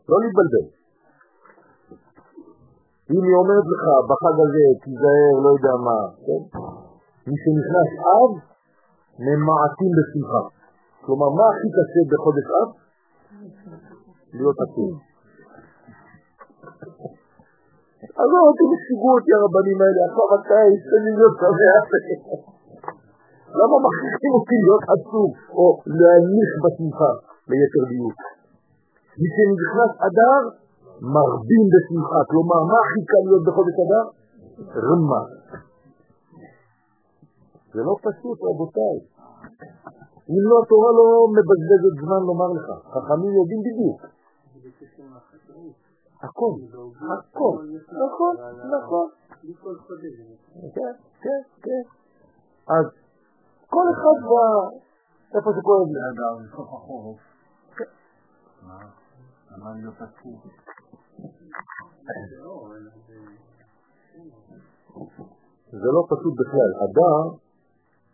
לא 0.08 0.16
להתבלבל. 0.22 0.66
אם 3.14 3.22
היא 3.26 3.36
אומרת 3.40 3.66
לך 3.72 3.84
בחג 4.08 4.36
הזה, 4.44 4.64
תיזהר, 4.82 5.34
לא 5.44 5.50
יודע 5.56 5.74
מה, 5.86 5.98
כן? 6.24 6.42
מי 7.26 7.36
שנכנס 7.42 7.90
אב, 8.14 8.30
ממעטים 9.24 9.92
בשמחה. 9.96 10.42
כלומר, 11.04 11.28
מה 11.38 11.46
הכי 11.52 11.68
קשה 11.76 12.02
בחודש 12.10 12.46
אב? 12.58 12.68
להיות 14.38 14.58
עצוב. 14.64 14.92
אז 18.20 18.28
לא, 18.32 18.40
אתם 18.52 18.68
שיגעו 18.84 19.10
אותי 19.16 19.32
הרבנים 19.38 19.78
האלה, 19.82 20.00
עכשיו 20.08 20.26
אתה 20.36 20.58
תן 20.90 21.00
לי 21.04 21.12
להיות 21.18 21.34
שמח. 21.40 21.84
למה 23.58 23.76
מכריחים 23.84 24.32
אותי 24.38 24.56
להיות 24.64 24.84
עצוב, 24.94 25.30
או 25.58 25.66
להניח 26.00 26.50
בשמחה 26.64 27.31
ליתר 27.48 27.84
דיוק? 27.90 28.18
מי 29.20 29.28
שנכנס 29.34 29.92
אדר, 30.06 30.42
מרבים 31.14 31.64
בשמחה. 31.72 32.20
כלומר, 32.30 32.60
מה 32.72 32.78
הכי 32.84 33.02
קל 33.10 33.22
להיות 33.26 33.44
בחודש 33.46 33.76
אדר? 33.84 34.04
רמה. 34.86 35.22
זה 37.74 37.80
לא 37.88 37.94
פשוט, 38.06 38.38
רבותיי. 38.48 38.96
אם 40.30 40.44
לא, 40.50 40.56
התורה 40.62 40.90
לא 40.98 41.06
מבזבזת 41.36 41.94
זמן 42.04 42.20
לומר 42.28 42.50
לך. 42.56 42.68
חכמים 42.92 43.32
יודעים 43.38 43.60
בדיוק. 43.66 44.00
הכל, 46.22 46.52
הכל, 47.12 47.56
נכון, 48.04 48.34
נכון. 48.76 49.08
כן, 50.74 50.92
כן, 51.22 51.42
כן. 51.62 51.84
אז 52.68 52.86
כל 53.66 53.86
אחד 53.92 54.16
בא, 54.30 54.46
איפה 55.34 55.50
זה 55.52 55.60
כואב 58.62 58.80
לי. 58.80 58.86
למה 59.50 59.70
להיות 59.74 59.94
עצוב? 59.94 60.40
זה 65.80 65.88
לא 65.96 66.02
פשוט 66.10 66.34
בכלל. 66.40 66.70
אדם, 66.86 67.24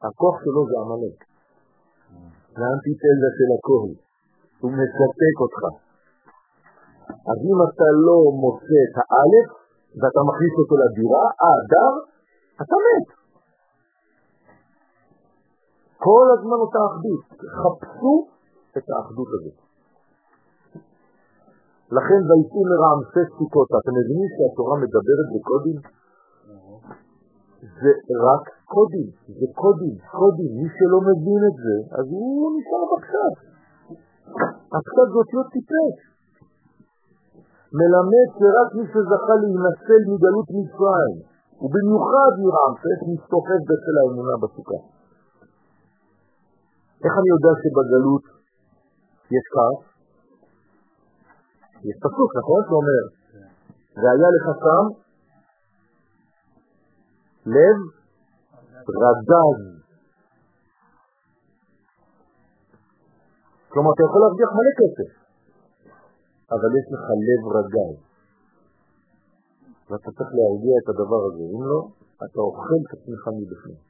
הכוח 0.02 0.36
שלו 0.44 0.62
זה 0.70 0.76
עמלק. 0.82 1.16
זה 2.56 2.62
האנטיתזה 2.66 3.28
של 3.36 3.50
הכהן. 3.56 3.92
הוא 4.60 4.70
מספק 4.80 5.36
אותך. 5.44 5.60
אז 7.30 7.38
אם 7.50 7.58
אתה 7.66 7.88
לא 8.06 8.18
מוצא 8.42 8.78
את 8.86 8.96
האלף, 9.02 9.48
ואתה 10.00 10.20
מכניס 10.28 10.54
אותו 10.60 10.74
לדירה, 10.82 11.24
האדר, 11.42 11.92
אתה 12.62 12.76
מת. 12.84 13.06
כל 15.96 16.26
הזמן 16.34 16.58
אותה 16.64 16.78
אחדות. 16.88 17.24
חפשו 17.60 18.14
את 18.76 18.86
האחדות 18.90 19.28
הזאת. 19.36 19.67
לכן 21.96 22.20
ויצאו 22.28 22.62
מרעמסי 22.70 23.24
סוכות. 23.36 23.68
אתם 23.80 23.92
מבינים 23.98 24.28
שהתורה 24.34 24.74
מדברת 24.82 25.28
בקודים? 25.34 25.78
זה 27.80 27.92
רק 28.28 28.44
קודים, 28.74 29.08
זה 29.38 29.46
קודים, 29.62 29.94
קודים. 30.18 30.50
מי 30.60 30.68
שלא 30.76 30.98
מבין 31.08 31.42
את 31.50 31.56
זה, 31.64 31.76
אז 31.98 32.06
הוא 32.14 32.52
נשאר 32.56 32.82
בקצת. 32.90 33.34
הקצת 34.76 35.08
זאת 35.14 35.28
לא 35.36 35.42
טיפש. 35.52 35.96
מלמד 37.78 38.28
שרק 38.38 38.68
מי 38.76 38.84
שזכה 38.92 39.34
להינצל 39.42 40.02
מגלות 40.12 40.48
מצרים, 40.56 41.16
ובמיוחד 41.62 42.32
מרעמסס, 42.42 43.00
מסתוחף 43.12 43.60
בצל 43.68 43.94
האמונה 44.00 44.34
בסוכה. 44.42 44.80
איך 47.04 47.14
אני 47.20 47.28
יודע 47.34 47.52
שבגלות 47.60 48.24
יש 49.36 49.44
כעס? 49.54 49.97
יש 51.86 51.96
פסוק, 52.04 52.30
נכון? 52.38 52.60
שאומר, 52.68 53.02
והיה 54.00 54.28
לך 54.36 54.46
שם 54.62 54.84
לב 57.46 57.78
רדז. 59.02 59.60
כלומר, 63.68 63.90
אתה 63.94 64.02
יכול 64.06 64.20
להרוויח 64.22 64.50
מלא 64.56 64.72
כסף, 64.80 65.10
אבל 66.54 66.70
יש 66.78 66.86
לך 66.92 67.04
לב 67.28 67.42
רגל. 67.56 67.92
ואתה 69.90 70.10
צריך 70.16 70.30
להרגיע 70.38 70.74
את 70.82 70.88
הדבר 70.88 71.20
הזה, 71.26 71.42
אם 71.54 71.62
לא, 71.70 71.80
אתה 72.24 72.40
אוכל 72.40 72.78
את 72.84 72.90
עצמך 72.96 73.22
מבפנים. 73.36 73.82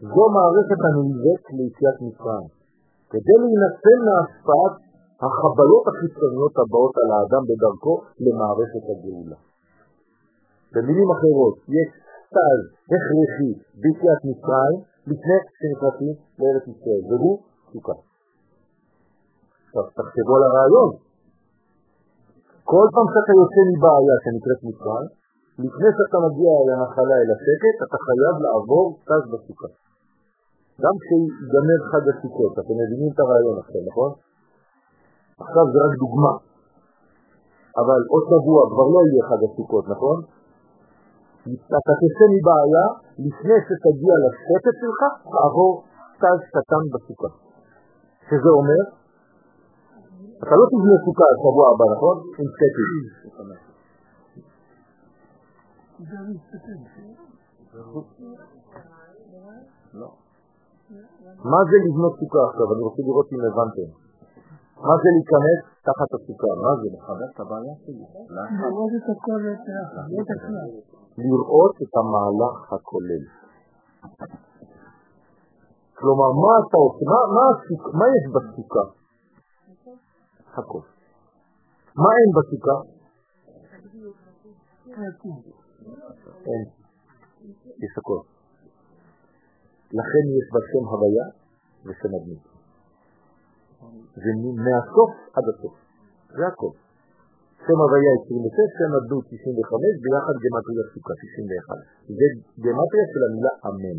זו 0.00 0.24
מערכת 0.36 0.80
הנלווית 0.86 1.44
ליציאת 1.56 1.98
מצרים. 2.06 2.61
כדי 3.12 3.36
להינצל 3.42 3.98
מהשפעת 4.06 4.74
החבלות 5.26 5.84
החיצוניות 5.90 6.54
הבאות 6.60 6.94
על 7.00 7.08
האדם 7.14 7.42
בדרכו 7.48 7.94
למערכת 8.24 8.84
הגאולה. 8.90 9.38
במילים 10.72 11.08
אחרות, 11.16 11.56
יש 11.76 11.88
סטאז 12.26 12.60
הכרחי 12.92 13.52
ביציאת 13.80 14.20
מצרים 14.28 14.78
לפני 15.10 15.38
שנכנסים 15.58 16.14
לארץ 16.38 16.64
ישראל, 16.72 17.02
והוא 17.08 17.36
סוכה. 17.72 17.96
עכשיו 19.66 19.84
תחשבו 19.98 20.32
על 20.36 20.42
הרעיון. 20.48 20.90
כל 22.70 22.86
פעם 22.94 23.06
שאתה 23.12 23.32
יוצא 23.40 23.60
מבעיה 23.70 24.16
שנקראת 24.24 24.60
מצרים, 24.68 25.10
לפני 25.64 25.90
שאתה 25.96 26.18
מגיע 26.26 26.52
אל 26.60 26.68
הנחלה, 26.74 27.16
אל 27.22 27.30
השקט, 27.36 27.76
אתה 27.86 27.98
חייב 28.06 28.34
לעבור 28.44 28.86
סטאז 29.02 29.22
בסוכה. 29.32 29.70
גם 30.80 30.94
כשיגמר 31.00 31.80
חג 31.90 32.04
הסוכות, 32.12 32.52
אתם 32.60 32.74
מבינים 32.80 33.10
את 33.14 33.18
הרעיון 33.20 33.56
עכשיו, 33.62 33.80
נכון? 33.90 34.10
עכשיו 35.40 35.64
זה 35.72 35.78
רק 35.86 35.94
דוגמה, 36.02 36.32
אבל 37.82 38.00
עוד 38.12 38.24
שבוע 38.30 38.60
כבר 38.72 38.86
לא 38.94 39.00
יהיה 39.08 39.22
חג 39.30 39.40
הסוכות, 39.46 39.84
נכון? 39.94 40.18
אתה 41.78 41.92
תצא 42.00 42.26
מבעיה 42.34 42.84
לפני 43.26 43.56
שתגיע 43.66 44.14
לשקט 44.24 44.76
שלך, 44.80 45.00
לעבור 45.34 45.72
סטאז' 46.16 46.44
קטן 46.54 46.84
בסוכה. 46.92 47.30
שזה 48.28 48.50
אומר, 48.58 48.82
אתה 50.42 50.54
לא 50.60 50.66
תבנה 50.72 50.96
סוכה 51.04 51.24
שבוע 51.42 51.66
הבא, 51.72 51.86
נכון? 51.94 52.16
עם 52.38 52.48
שקט. 52.58 52.76
לא. 59.94 60.21
מה 61.52 61.60
זה 61.68 61.76
לבנות 61.84 62.14
סוכה 62.20 62.40
עכשיו? 62.48 62.66
אני 62.74 62.82
רוצה 62.86 63.02
לראות 63.08 63.28
אם 63.34 63.40
הבנתם. 63.48 63.88
מה 64.88 64.94
זה 65.02 65.08
להיכנס 65.16 65.60
תחת 65.86 66.10
הסוכה? 66.14 66.50
מה 66.64 66.72
זה? 66.80 66.86
לחבר 66.94 67.28
את 67.34 67.40
הבעיה 67.40 67.74
שלי. 67.82 68.04
לראות 68.60 68.92
את 68.98 69.08
הכל. 69.12 69.40
לראות 71.18 71.74
את 71.82 71.92
המהלך 71.98 72.56
הכולל. 72.72 73.24
כלומר, 75.98 76.30
מה 76.44 76.52
אתה 76.62 76.76
עושה? 76.84 77.04
מה 77.98 78.04
יש 78.16 78.24
בסוכה? 78.34 78.84
הכל. 80.58 80.84
מה 82.02 82.10
אין 82.18 82.30
בסוכה? 82.36 82.76
אין. 86.46 86.66
יש 87.82 87.92
הכל. 87.98 88.31
לכן 89.98 90.24
יש 90.38 90.46
בה 90.52 90.60
שם 90.70 90.84
הוויה 90.92 91.26
ושם 91.86 92.12
הדמות. 92.16 92.44
זה 94.22 94.30
מהסוף 94.64 95.12
עד 95.36 95.46
הסוף, 95.50 95.74
זה 96.36 96.44
הכל. 96.50 96.72
שם 97.64 97.78
הוויה 97.84 98.12
26, 98.24 98.56
שם 98.78 98.90
הדמות 98.96 99.24
95, 99.24 99.94
ביחד 100.04 100.34
גמטריה 100.44 100.84
סוכה 100.92 101.14
91. 101.14 101.78
זה 102.18 102.26
גמטריה 102.64 103.06
של 103.12 103.22
המילה 103.26 103.52
אמן. 103.68 103.98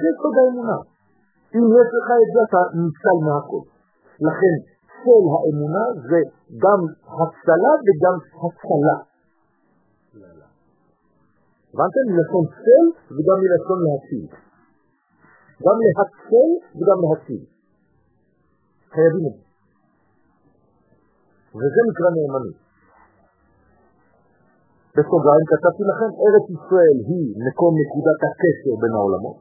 זה 0.00 0.08
סוד 0.20 0.34
האמונה. 0.40 0.78
אם 1.56 1.64
יש 1.78 1.88
לך 1.96 2.08
את 2.22 2.28
זה, 2.34 2.40
אתה 2.48 2.62
ניצל 2.82 3.16
מהכל. 3.26 3.64
לכן, 4.26 4.54
של 5.00 5.24
האמונה 5.32 5.84
זה 6.08 6.20
גם 6.64 6.80
הצלה 7.18 7.72
וגם 7.86 8.16
הצלה. 8.42 8.98
הבנתם? 11.74 12.04
מלשון 12.14 12.44
צל 12.62 12.86
וגם 13.14 13.36
מלשון 13.42 13.78
להציל. 13.86 14.43
גם 15.64 15.76
להצל 15.84 16.50
וגם 16.78 16.98
להציל. 17.04 17.42
חייבים 18.94 19.24
את 19.28 19.34
זה. 19.38 19.44
וזה 21.58 21.80
נקרא 21.88 22.08
נאמנות. 22.16 22.58
בסוגריים 24.96 25.46
כתבתי 25.52 25.84
לכם, 25.90 26.10
ארץ 26.24 26.46
ישראל 26.56 26.96
היא 27.08 27.26
מקום 27.46 27.72
נקודת 27.82 28.20
הקשר 28.28 28.74
בין 28.82 28.92
העולמות, 28.96 29.38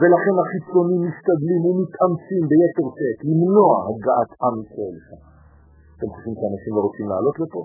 ולכן 0.00 0.34
החיצונים 0.42 1.00
משתדלים 1.08 1.60
ומתאמצים 1.66 2.42
ביתר 2.50 2.88
שאת 2.96 3.20
למנוע 3.28 3.72
הגעת 3.88 4.30
עם 4.44 4.54
ישראל 4.62 4.96
שם. 5.06 5.20
אתם 5.94 6.08
חושבים 6.14 6.34
שאנשים 6.40 6.72
לא 6.76 6.80
רוצים 6.86 7.06
לעלות 7.12 7.36
לפה? 7.42 7.62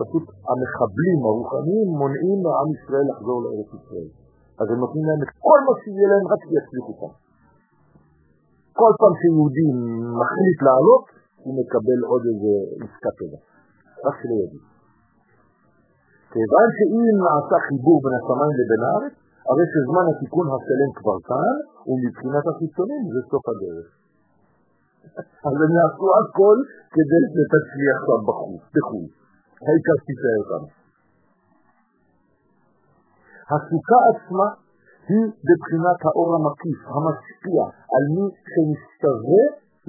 פשוט 0.00 0.24
המחבלים 0.50 1.18
הרוחניים 1.26 1.88
מונעים 2.00 2.38
מעם 2.46 2.68
ישראל 2.76 3.06
לחזור 3.10 3.38
לארץ 3.44 3.70
ישראל. 3.78 4.10
אז 4.60 4.66
הם 4.72 4.78
נותנים 4.84 5.04
להם 5.08 5.20
את 5.26 5.32
כל 5.46 5.58
מה 5.66 5.74
שיהיה 5.80 6.06
להם 6.12 6.26
רק 6.32 6.40
שיצליחו 6.48 6.92
שם. 7.00 7.25
כל 8.80 8.92
פעם 9.00 9.14
שיהודי 9.20 9.68
מחליט 10.20 10.58
לעלות, 10.66 11.04
הוא 11.44 11.52
מקבל 11.60 11.98
עוד 12.10 12.22
איזה 12.30 12.52
עסקה 12.82 13.10
טובה. 13.18 13.40
רק 14.04 14.14
שלא 14.20 14.36
יודעים. 14.42 14.64
כיוון 16.32 16.68
שאם 16.76 17.04
נעשה 17.26 17.56
חיבור 17.66 17.98
בין 18.04 18.14
השמיים 18.18 18.54
לבין 18.60 18.82
הארץ, 18.86 19.14
הרי 19.48 19.64
שזמן 19.72 20.04
התיקון 20.10 20.46
השלם 20.54 20.90
כבר 20.98 21.18
כאן, 21.28 21.54
ומבחינת 21.88 22.44
החיצונים 22.50 23.02
זה 23.12 23.20
סוף 23.30 23.44
הדרך. 23.52 23.88
אז 25.48 25.56
הם 25.62 25.72
יעשו 25.78 26.08
הכל 26.20 26.56
כדי 26.94 27.22
שתצליח 27.32 27.98
שם 28.06 28.20
בחו"ל. 28.28 29.06
העיקר 29.66 29.98
תישאר 30.06 30.42
כאן. 30.48 30.64
הסוכה 33.52 33.98
עצמה 34.10 34.46
היא 35.08 35.26
בבחינת 35.46 35.98
האור 36.06 36.30
המקיף, 36.36 36.80
המשפיע, 36.94 37.62
על 37.94 38.04
מי 38.14 38.26
שמשתווה 38.52 39.42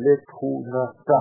לתכונתה. 0.06 1.19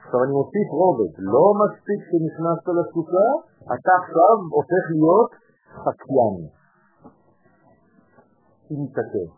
עכשיו 0.00 0.18
אני 0.24 0.32
מוסיף 0.38 0.68
רובד, 0.80 1.12
לא 1.34 1.46
מספיק 1.62 2.00
שנכנסת 2.08 2.68
לסוכה, 2.78 3.28
אתה 3.74 3.92
עכשיו 4.00 4.34
הופך 4.56 4.84
להיות 4.94 5.30
חקיין. 5.82 6.36
היא 8.68 8.78
מתעכב. 8.82 9.28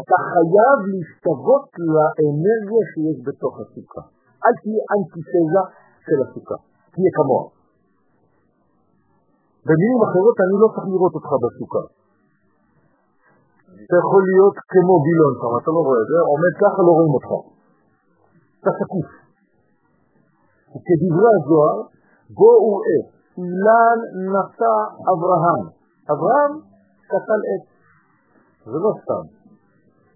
אתה 0.00 0.16
חייב 0.30 0.78
להשתוות 0.92 1.66
לאנרגיה 1.94 2.82
שיש 2.90 3.18
בתוך 3.26 3.54
הסוכה. 3.60 4.02
אל 4.44 4.54
תהיה 4.62 4.82
אנטיתזה 4.94 5.62
של 6.06 6.18
הסוכה, 6.24 6.56
תהיה 6.92 7.10
כמוה. 7.18 7.44
במילים 9.66 10.00
אחרות, 10.06 10.36
אני 10.44 10.56
לא 10.62 10.68
צריך 10.74 10.86
לראות 10.92 11.14
אותך 11.18 11.30
בסוכה. 11.44 12.03
אתה 13.82 13.96
יכול 14.02 14.22
להיות 14.30 14.56
כמו 14.72 14.94
בילון 15.04 15.34
שם, 15.40 15.52
אתה 15.60 15.70
לא 15.76 15.80
רואה 15.86 16.00
את 16.02 16.08
זה, 16.10 16.18
עומד 16.32 16.54
ככה, 16.62 16.78
לא 16.86 16.92
רואים 16.98 17.12
אותך. 17.16 17.30
אתה 18.60 18.70
שקוף. 18.78 19.08
וכדברי 20.72 21.30
הזוהר, 21.36 21.76
בואו 22.38 22.66
ראה, 22.76 23.00
אילן 23.38 23.98
נשא 24.32 24.74
אברהם. 25.12 25.64
אברהם 26.12 26.52
קטל 27.10 27.40
עץ. 27.50 27.66
זה 28.70 28.78
לא 28.84 28.92
סתם. 29.02 29.24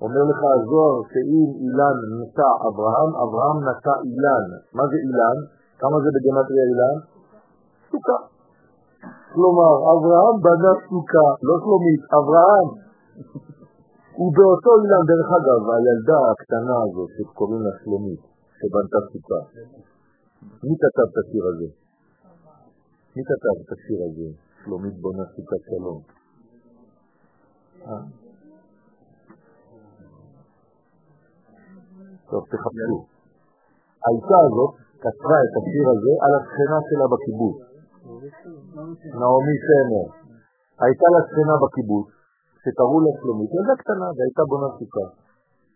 אומר 0.04 0.22
לך 0.30 0.40
הזוהר 0.56 0.96
שאם 1.10 1.48
אילן 1.62 1.96
נשא 2.18 2.50
אברהם, 2.68 3.10
אברהם 3.24 3.58
נשא 3.68 3.94
אילן. 4.08 4.44
מה 4.76 4.84
זה 4.90 4.96
אילן? 5.06 5.36
כמה 5.80 5.96
זה 6.02 6.08
בגמטריה 6.14 6.64
אילן? 6.70 6.96
סוכה. 7.90 8.18
כלומר, 9.32 9.72
אברהם 9.92 10.36
בנה 10.44 10.72
סוכה, 10.88 11.26
לא 11.46 11.54
שלומית, 11.62 12.02
אברהם. 12.18 12.87
ובאותו 14.22 14.70
אילן, 14.80 15.04
דרך 15.10 15.28
אגב, 15.38 15.60
הילדה 15.74 16.18
הקטנה 16.30 16.76
הזאת 16.84 17.10
שקוראים 17.16 17.60
לה 17.66 17.72
שלומית, 17.80 18.22
שבנתה 18.58 18.98
סוכה, 19.10 19.40
מי 20.66 20.74
כתב 20.82 21.06
את 21.12 21.18
השיר 21.22 21.44
הזה? 21.50 21.68
מי 23.16 23.22
כתב 23.30 23.56
את 23.62 23.70
השיר 23.74 23.98
הזה? 24.06 24.28
שלומית 24.64 24.94
בונה 25.02 25.24
סוכת 25.34 25.62
שלום. 25.70 26.00
אה? 27.86 28.02
טוב, 32.30 32.42
תחפשו. 32.52 32.98
האישה 34.04 34.38
הזאת 34.46 34.72
כתבה 35.02 35.38
את 35.46 35.54
השיר 35.58 35.84
הזה 35.94 36.12
על 36.24 36.32
השכנה 36.38 36.78
שלה 36.88 37.06
בקיבוץ. 37.12 37.56
נעמי 39.20 39.56
סמר. 39.66 40.06
הייתה 40.82 41.06
לה 41.14 41.20
שכנה 41.28 41.54
בקיבוץ, 41.62 42.08
שקראו 42.62 42.98
לה 43.04 43.12
שלומית, 43.18 43.50
ילדה 43.56 43.74
קטנה, 43.82 44.08
והייתה 44.16 44.42
בונה 44.50 44.68
סוכה. 44.78 45.06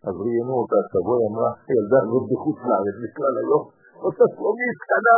אז 0.06 0.14
ראיינו 0.22 0.54
אותה, 0.60 0.78
תבואי, 0.92 1.22
אמרה, 1.28 1.50
ילדה 1.76 1.98
הזאת 2.04 2.24
בחוץ 2.30 2.59
לארץ, 2.68 2.96
בכלל 3.04 3.34
היום, 3.42 3.64
אותה 4.06 4.24
שלומית 4.34 4.76
קטנה, 4.84 5.16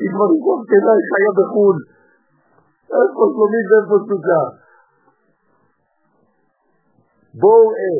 היא 0.00 0.10
כבר 0.12 0.28
כנה, 0.70 0.92
היא 0.98 1.06
חיה 1.10 1.32
בחו"ל. 1.38 1.76
איפה 2.98 3.22
שלומית 3.32 3.66
ואיפה 3.70 3.96
סוכה? 4.08 4.42
בואו 7.40 7.64
ראה, 7.72 7.96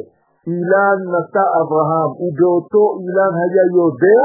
אילן 0.53 0.99
נשא 1.13 1.45
אברהם, 1.61 2.11
ובאותו 2.23 2.85
אילן 3.01 3.33
היה 3.43 3.65
יודע 3.79 4.25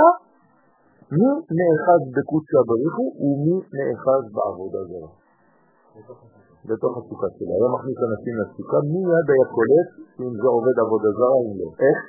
מי 1.18 1.30
נאחז 1.58 2.02
בקודשא 2.16 2.60
בריחו 2.68 3.06
ומי 3.24 3.58
נאחז 3.76 4.24
בעבודה 4.34 4.82
זרה. 4.90 5.12
בתוך 6.68 6.94
הסוכה 6.98 7.28
שלה. 7.36 7.54
היה 7.58 7.68
מכניס 7.76 8.00
אנשים 8.10 8.34
לסוכה, 8.40 8.78
מיד 8.92 9.28
היה 9.34 9.46
קולט 9.56 9.90
אם 10.24 10.32
זה 10.42 10.48
עובד 10.56 10.76
עבודה 10.84 11.10
זרה 11.18 11.38
או 11.44 11.52
לא. 11.60 11.70
איך? 11.86 12.00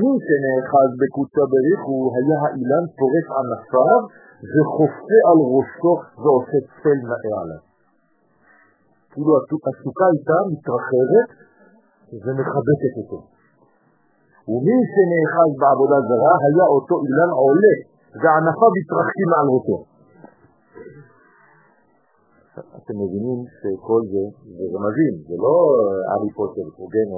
מי 0.00 0.12
שנאחז 0.26 0.90
בקודשא 1.00 1.44
בריחו 1.52 1.96
היה 2.16 2.36
האילן 2.42 2.84
פורס 2.98 3.26
ענפיו 3.38 4.00
וחופה 4.52 5.18
על 5.30 5.38
ראשו 5.54 5.92
ועושה 6.22 6.60
צל 6.80 6.98
נאה 7.10 7.34
עליו. 7.42 7.62
כאילו 9.10 9.32
הסוכה 9.68 10.06
הייתה 10.12 10.36
מתרחבת 10.50 11.28
ומחבקת 12.24 12.94
אותו. 13.00 13.18
ומי 14.50 14.78
שנאחז 14.92 15.50
בעבודה 15.60 15.98
זרה 16.08 16.34
היה 16.44 16.66
אותו 16.74 16.94
אילן 17.04 17.30
עולה, 17.40 17.76
וענפיו 18.20 18.70
מתרחקים 18.78 19.30
על 19.38 19.46
ראשו. 19.54 19.78
אתם 22.78 22.94
מבינים 23.02 23.38
שכל 23.58 24.02
זה, 24.12 24.24
זה 24.56 24.64
רמזים, 24.74 25.14
זה 25.28 25.34
לא 25.44 25.54
ארי 26.12 26.30
פוטר, 26.36 26.66
פרוגן. 26.76 27.08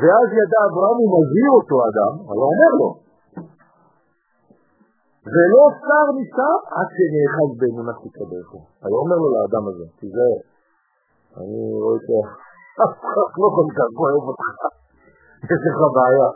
ואז 0.00 0.26
ידע 0.40 0.60
אברהם, 0.68 0.96
הוא 1.02 1.10
מזהיר 1.16 1.50
אותו 1.58 1.76
אדם, 1.88 2.12
אבל 2.28 2.42
אומר 2.50 2.72
לו, 2.80 2.90
ולא 5.34 5.62
שר 5.84 6.06
משם 6.18 6.58
עד 6.76 6.88
שנאחז 6.94 7.50
באמונה 7.60 7.92
שתקבלך. 8.00 8.50
היה 8.84 8.96
אומר 9.02 9.18
לו 9.22 9.28
לאדם 9.34 9.64
הזה, 9.70 9.86
תיזהר, 9.98 10.38
אני 11.40 11.60
רואה 11.82 11.98
שאף 12.06 12.94
אחד 13.06 13.28
לא 13.42 13.48
כל 13.56 13.68
כך 13.78 13.90
אוהב 14.02 14.22
אותך, 14.30 14.62
יש 15.52 15.62
לך 15.68 15.80
בעיה, 15.96 16.28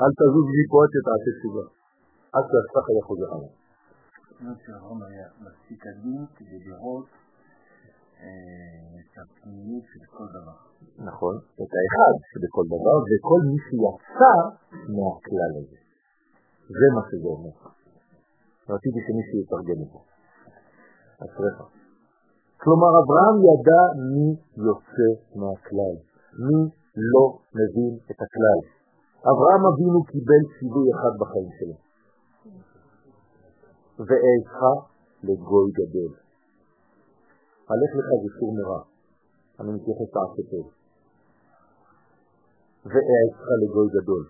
אל 0.00 0.12
תזוז 0.18 0.46
מפה 0.56 0.78
עד 0.82 0.90
שתעשה 0.94 1.30
תשובה, 1.38 1.64
עד 2.36 2.44
שהסך 2.50 2.84
היה 2.90 3.02
חוזר 3.08 3.30
עליו. 3.34 3.63
שאברהם 4.66 5.02
היה 5.02 5.26
מספיק 5.40 5.86
עדין 5.86 6.26
כדי 6.36 6.58
לראות 6.68 7.06
את 8.98 9.12
הפנימיות 9.20 9.84
של 9.92 10.02
כל 10.16 10.26
דבר. 10.36 10.56
נכון, 11.08 11.34
את 11.62 11.70
האחד 11.76 12.14
שבכל 12.30 12.66
דבר, 12.74 12.96
וכל 13.08 13.40
מי 13.48 13.58
שיצא 13.66 14.34
מהכלל 14.96 15.52
הזה. 15.60 15.78
זה 16.78 16.86
מה 16.94 17.02
שזה 17.08 17.28
אומר. 17.36 17.54
רציתי 18.74 18.98
שמישהו 19.06 19.36
יתרגם 19.42 19.78
את 19.84 19.90
זה. 19.92 20.00
אשריך. 21.24 21.56
כלומר, 22.62 22.90
אברהם 23.00 23.36
ידע 23.50 23.82
מי 24.12 24.26
יוצא 24.66 25.08
מהכלל, 25.40 25.94
מי 26.46 26.60
לא 27.12 27.24
מבין 27.58 27.92
את 28.10 28.18
הכלל. 28.24 28.60
אברהם 29.30 29.62
אבינו 29.72 30.04
קיבל 30.04 30.42
ציווי 30.54 30.86
אחד 30.94 31.12
בחיים 31.20 31.50
שלו. 31.58 31.83
ואעזך 33.98 34.60
לגוי 35.22 35.70
גדול. 35.80 36.12
הלך 37.68 37.90
לך 37.98 38.08
ויסור 38.22 38.50
מרע. 38.58 38.82
אני 39.60 39.70
מתייחס 39.76 40.10
לעשה 40.16 40.42
טוב. 40.50 40.66
לגוי 43.62 43.88
גדול. 43.96 44.24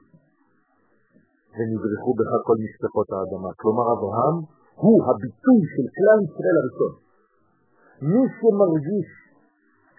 ונברחו 1.55 2.11
בך 2.19 2.31
כל 2.47 2.57
משפחות 2.65 3.09
האדמה. 3.12 3.51
כלומר, 3.61 3.86
אברהם 3.95 4.36
הוא 4.82 4.97
הביטוי 5.09 5.61
של 5.74 5.86
כלל 5.97 6.19
ישראל 6.27 6.57
הראשון. 6.61 6.95
מי 8.11 8.23
שמרגיש 8.36 9.09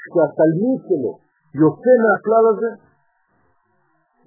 שהתלמיד 0.04 0.80
שלו 0.88 1.14
יוצא 1.62 1.94
מהכלל 2.04 2.46
הזה, 2.52 2.70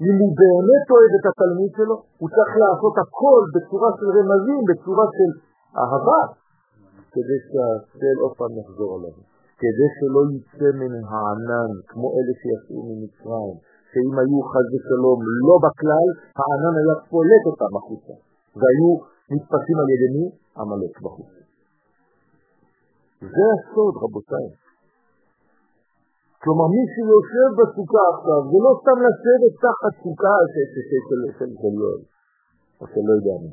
אם 0.07 0.15
הוא 0.23 0.33
באמת 0.43 0.87
אוהב 0.95 1.13
את 1.19 1.25
התלמיד 1.31 1.73
שלו, 1.79 1.97
הוא 2.21 2.29
צריך 2.35 2.53
לעשות 2.63 2.95
הכל 3.05 3.43
בצורה 3.55 3.91
של 3.99 4.09
רמזים, 4.17 4.61
בצורה 4.71 5.07
של 5.17 5.31
אהבה, 5.81 6.23
כדי 7.15 7.39
שהצל 7.49 8.17
עוד 8.23 8.33
פעם 8.39 8.53
יחזור 8.61 8.91
עליו. 8.97 9.15
כדי 9.63 9.89
שלא 9.97 10.23
יצא 10.35 10.71
מן 10.81 10.95
הענן, 11.11 11.71
כמו 11.91 12.07
אלה 12.17 12.35
שיצאו 12.41 12.81
ממצרים, 12.89 13.57
שאם 13.91 14.13
היו 14.21 14.39
חז 14.51 14.67
ושלום 14.73 15.19
לא 15.49 15.57
בכלל, 15.67 16.09
הענן 16.39 16.75
היה 16.81 16.97
פולט 17.11 17.45
אותם 17.51 17.73
החוצה, 17.79 18.15
והיו 18.61 18.91
נתפסים 19.33 19.79
על 19.83 19.89
ידי 19.95 20.11
מי? 20.17 20.27
עמלק 20.61 20.95
בחוץ. 21.05 21.33
זה 23.21 23.45
הסוד, 23.55 23.95
רבותיי. 24.03 24.49
כלומר, 26.43 26.67
מי 26.75 26.83
שיושב 26.93 27.49
בסוכה 27.59 28.05
עכשיו, 28.15 28.41
זה 28.51 28.59
לא 28.67 28.73
סתם 28.81 28.99
לשבת 29.07 29.55
תחת 29.65 29.93
סוכה 30.03 30.35
של 31.39 31.51
יואל, 31.81 32.03
או 32.79 32.85
של 32.93 33.03
לא 33.09 33.13
יודע 33.19 33.37
מי. 33.43 33.53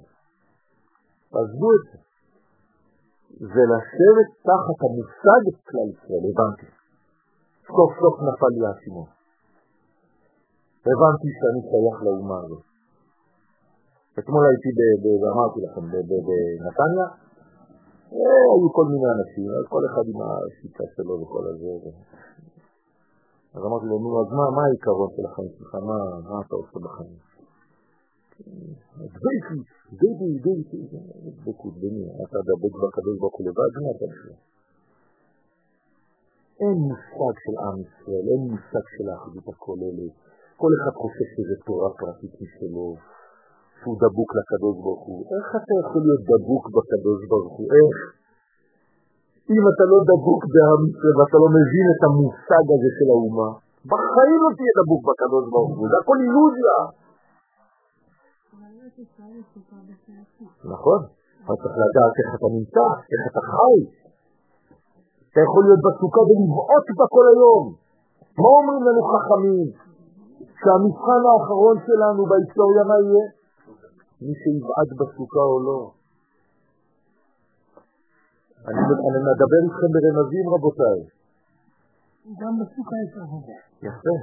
עזבו 1.40 1.70
את 1.76 1.84
זה. 1.90 1.98
זה 3.54 3.62
לשבת 3.72 4.30
תחת 4.50 4.78
המושג 4.86 5.44
כלל 5.70 5.88
ישראל, 5.94 6.24
הבנתי. 6.30 6.68
סוף 7.76 7.92
סוף 8.02 8.16
נפל 8.28 8.52
לי 8.56 8.62
האסימון. 8.68 9.10
הבנתי 10.90 11.30
שאני 11.38 11.62
שייך 11.70 11.98
לאומה 12.06 12.38
הזאת. 12.44 12.64
אתמול 14.20 14.44
הייתי, 14.50 14.70
אמרתי 15.34 15.60
לכם, 15.66 15.84
בנתניה, 16.28 17.08
היו 18.54 18.70
כל 18.78 18.86
מיני 18.92 19.10
אנשים, 19.16 19.46
כל 19.74 19.84
אחד 19.90 20.06
עם 20.12 20.20
השיטה 20.26 20.84
שלו 20.96 21.14
וכל 21.22 21.44
הזה. 21.52 21.72
אז 23.56 23.62
אמרתי 23.68 23.86
לו, 23.92 23.98
נו, 24.04 24.10
אז 24.22 24.28
מה, 24.38 24.46
מה 24.56 24.64
העיקרון 24.68 25.10
של 25.16 25.26
החיים 25.30 25.52
שלך? 25.58 25.76
מה, 25.90 25.98
מה 26.30 26.38
אתה 26.46 26.56
עושה 26.62 26.78
בחיים? 26.86 27.20
דבקי, 29.16 29.60
דבי, 30.02 30.32
דבי, 30.46 30.82
דבקות, 31.38 31.74
במי? 31.82 32.06
אתה 32.24 32.38
דבק 32.50 32.74
בקדוש 32.82 33.16
ברוך 33.20 33.36
הוא 33.38 33.46
לבד, 33.48 33.72
מה 33.84 33.90
אתה 33.96 34.06
בכלל? 34.12 34.40
אין 36.62 36.78
מושג 36.90 37.36
של 37.44 37.56
עם 37.66 37.78
ישראל, 37.86 38.26
אין 38.32 38.42
מושג 38.52 38.86
של 38.96 39.06
האחדות 39.10 39.48
הכוללת, 39.54 40.14
כל 40.62 40.72
אחד 40.78 40.94
חושב 41.02 41.28
שזה 41.34 41.56
תורה 41.68 41.90
פרטית 42.00 42.34
משלו, 42.42 42.88
שהוא 43.78 43.96
דבוק 44.04 44.30
לקדוש 44.38 44.76
ברוך 44.84 45.04
הוא. 45.08 45.20
איך 45.36 45.48
אתה 45.60 45.74
יכול 45.82 46.02
להיות 46.06 46.24
דבוק 46.32 46.64
בקדוש 46.76 47.20
ברוך 47.32 47.56
הוא? 47.58 47.68
איך? 47.78 47.98
אם 49.54 49.64
אתה 49.72 49.84
לא 49.92 49.98
דבוק 50.10 50.42
ישראל 50.46 50.82
ואתה 51.16 51.38
לא 51.44 51.50
מבין 51.58 51.88
את 51.94 52.02
המושג 52.08 52.66
הזה 52.76 52.90
של 52.98 53.08
האומה, 53.14 53.50
בחיים 53.92 54.40
לא 54.44 54.50
תהיה 54.58 54.74
דבוק 54.80 55.02
בקדוש 55.08 55.46
ברוך 55.54 55.74
הוא, 55.78 55.86
זה 55.92 55.98
הכל 56.02 56.18
אילוזיה. 56.26 56.78
נכון, 60.74 61.02
אבל 61.46 61.56
צריך 61.62 61.76
לדעת 61.84 62.14
איך 62.22 62.30
אתה 62.38 62.48
נמצא, 62.58 62.86
איך 63.12 63.22
אתה 63.30 63.42
חי. 63.54 63.78
אתה 65.30 65.40
יכול 65.46 65.62
להיות 65.66 65.82
בסוכה 65.86 66.22
ולבעוט 66.28 66.88
בה 66.98 67.06
כל 67.16 67.26
היום. 67.34 67.64
מה 68.42 68.50
אומרים 68.58 68.82
לנו 68.88 69.02
חכמים? 69.12 69.68
שהמבחן 70.60 71.22
האחרון 71.30 71.78
שלנו 71.86 72.22
בהיסטוריה 72.30 72.84
מה 72.90 72.98
יהיה? 73.06 73.26
מי 74.24 74.34
שיבעט 74.42 74.90
בסוכה 75.00 75.44
או 75.52 75.58
לא. 75.68 75.80
אני, 78.70 78.82
אני 79.08 79.20
מדבר 79.30 79.62
איתכם 79.66 79.90
ברמזים 79.96 80.46
רבותיי. 80.54 81.00
גם 82.42 82.54
בסוכה 82.60 82.96
יש 83.04 83.14
עבודה. 83.24 83.58
יפה. 83.88 84.18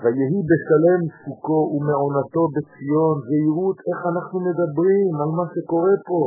ויהי 0.00 0.40
בשלם 0.50 1.00
סוכו 1.22 1.60
ומעונתו 1.74 2.42
בציון, 2.54 3.16
זהירות 3.26 3.78
איך 3.88 4.00
אנחנו 4.12 4.36
מדברים 4.48 5.08
על 5.22 5.30
מה 5.38 5.44
שקורה 5.52 5.96
פה. 6.08 6.22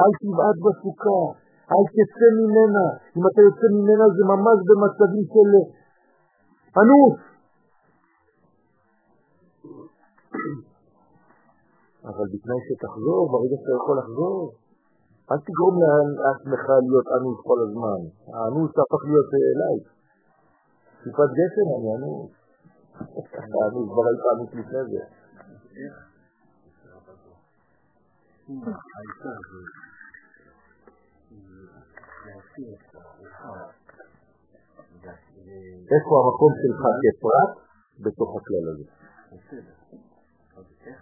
אל 0.00 0.12
תבעט 0.20 0.56
בסוכה, 0.64 1.20
אל 1.72 1.84
תצא 1.94 2.28
ממנה. 2.40 2.86
אם 3.16 3.24
אתה 3.28 3.40
יוצא 3.48 3.66
ממנה 3.76 4.04
זה 4.16 4.22
ממש 4.32 4.58
במצבים 4.68 5.26
של 5.32 5.50
אנוס. 6.80 7.18
אבל 12.10 12.26
בתנאי 12.32 12.60
שתחזור, 12.66 13.22
ברגע 13.32 13.56
שאתה 13.60 13.72
יכול 13.80 13.96
לחזור, 14.02 14.38
אל 15.30 15.38
תגרום 15.46 15.74
לעצמך 16.22 16.64
להיות 16.88 17.06
אנוס 17.16 17.38
כל 17.48 17.58
הזמן. 17.66 18.00
האנוס 18.34 18.70
הפך 18.82 19.02
להיות 19.08 19.30
אליי. 19.52 19.78
טיפת 21.02 21.30
גשם 21.38 21.68
אני 21.76 21.88
אנוס. 21.96 22.30
האנוס, 23.60 23.86
כבר 23.92 24.04
היית 24.08 24.24
אנוס 24.32 24.50
לפני 24.58 24.82
זה. 24.90 25.02
איפה 35.92 36.12
המקום 36.20 36.52
שלך 36.60 36.82
כפרט 37.02 37.52
בתוך 38.04 38.30
הכלל 38.36 38.64
הזה? 38.70 38.84
בסדר. 39.32 39.76
אז 40.56 40.64
איך, 40.86 41.00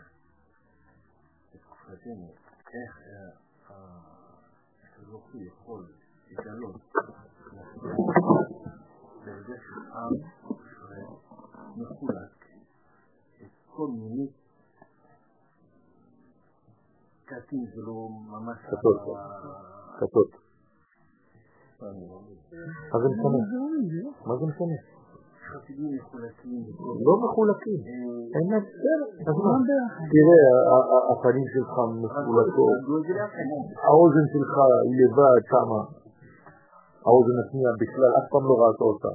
איך 2.75 3.06
הקדוש 5.37 5.47
יכול 5.47 5.87
לגלות 6.31 6.77
ברגע 9.25 9.55
שעם 9.67 10.13
מחולק 11.77 12.45
את 13.43 13.51
כל 13.67 13.89
מיני 13.89 14.27
קטים 17.25 17.67
זה 17.75 17.83
לא 17.83 18.09
ממש... 18.11 18.59
קטות. 18.67 19.01
קטות. 19.97 20.31
מה 21.81 21.93
זה 23.03 23.09
משנה? 23.09 23.39
מה 24.27 24.37
זה 24.37 24.47
משנה? 24.47 24.96
חסידים 25.57 25.91
מחולקים. 25.97 26.63
לא 27.07 27.15
מחולקים. 27.25 27.81
אין 28.35 28.45
להם 28.51 28.65
בסדר. 28.71 29.07
תראה, 30.13 30.45
הפנים 31.13 31.47
שלך 31.55 31.75
מחולקות, 32.03 32.79
האוזן 33.87 34.27
שלך 34.33 34.55
היא 34.87 34.97
לבד 35.01 35.43
שמה. 35.51 35.83
האוזן 37.07 37.37
השנייה 37.43 37.73
בכלל 37.83 38.13
אף 38.19 38.27
פעם 38.33 38.45
לא 38.49 38.55
ראית 38.63 38.81
אותה. 38.89 39.13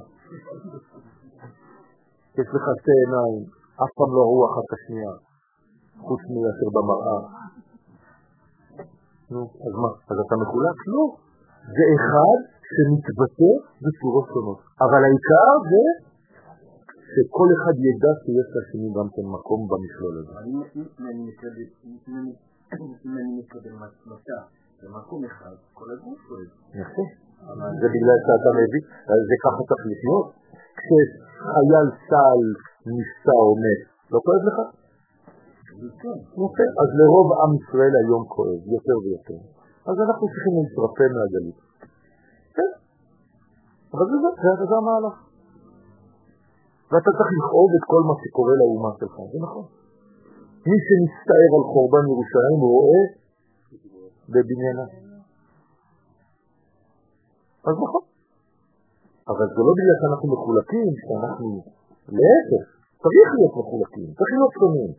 יש 2.38 2.48
לך 2.54 2.64
שתי 2.80 2.94
עיניים, 3.02 3.42
אף 3.82 3.92
פעם 3.96 4.10
לא 4.16 4.22
ראו 4.28 4.42
אחת 4.50 4.64
את 4.68 4.72
השנייה, 4.76 5.12
חוץ 6.06 6.20
מאשר 6.32 6.68
במראה. 6.76 7.18
נו, 9.32 9.42
אז 9.66 9.74
מה? 9.82 9.90
אז 10.10 10.16
אתה 10.24 10.34
מחולק? 10.42 10.78
לא. 10.94 11.04
זה 11.76 11.84
אחד 11.96 12.38
שמתבטא 12.72 13.52
בצורות 13.82 14.26
שונות. 14.32 14.60
אבל 14.84 15.00
העיקר 15.06 15.52
זה 15.70 15.82
שכל 17.12 17.48
אחד 17.56 17.74
ידע 17.88 18.12
שיש 18.22 18.48
לשני 18.56 18.88
גם 18.98 19.08
כן 19.14 19.26
מקום 19.36 19.60
במכלול 19.70 20.14
הזה. 20.20 20.32
אני 20.40 20.52
אם 23.04 23.12
אני 23.20 23.32
מקבל, 23.40 23.72
מצלתה 23.82 24.38
במקום 24.82 25.20
אחד, 25.30 25.54
כל 25.78 25.88
הגוף 25.94 26.18
שואל. 26.28 26.48
יפה. 26.80 27.04
זה 27.80 27.86
בגלל 27.94 28.18
שאתה 28.26 28.50
מבין, 28.58 28.84
אז 29.12 29.18
זה 29.28 29.36
ככה 29.44 29.60
צריך 29.68 29.82
לחיות. 29.92 30.26
כשחייל 30.78 31.86
צה"ל 32.08 32.42
נפצע 32.96 33.36
או 33.46 33.52
מת, 33.62 33.80
לא 34.12 34.18
כואב 34.26 34.42
לך? 34.48 34.58
יפה. 35.86 36.12
אז 36.82 36.88
לרוב 36.98 37.28
עם 37.42 37.52
ישראל 37.60 37.92
היום 38.00 38.22
כואב, 38.34 38.60
יותר 38.76 38.96
ויותר. 39.04 39.38
אז 39.88 39.96
אנחנו 40.06 40.24
צריכים 40.32 40.52
להתרפא 40.58 41.06
מהגלות. 41.14 41.58
כן. 42.56 42.72
אבל 43.94 44.04
זה 44.10 44.16
זה, 44.24 44.30
זה- 44.58 44.66
זה 44.70 44.76
המהלך. 44.82 45.16
ואתה 46.92 47.10
צריך 47.16 47.30
לכאוב 47.38 47.70
את 47.78 47.84
כל 47.92 48.02
מה 48.08 48.14
שקורה 48.22 48.54
לאומה 48.60 48.90
שלך, 48.98 49.16
זה 49.32 49.38
נכון. 49.46 49.66
מי 50.68 50.78
שמצטער 50.86 51.50
על 51.58 51.64
חורבן 51.72 52.04
ירושלים 52.10 52.58
רואה 52.72 53.02
בבניינה. 54.32 54.86
אז 57.68 57.74
נכון. 57.84 58.04
אבל 59.32 59.46
זה 59.54 59.60
לא 59.66 59.72
בגלל 59.78 59.96
שאנחנו 60.00 60.26
מחולקים, 60.34 60.88
שאנחנו... 61.04 61.48
להפך, 62.18 62.64
צריך 63.02 63.28
להיות 63.36 63.54
מחולקים, 63.60 64.08
צריך 64.18 64.30
להיות 64.36 64.54
שונים. 64.60 64.90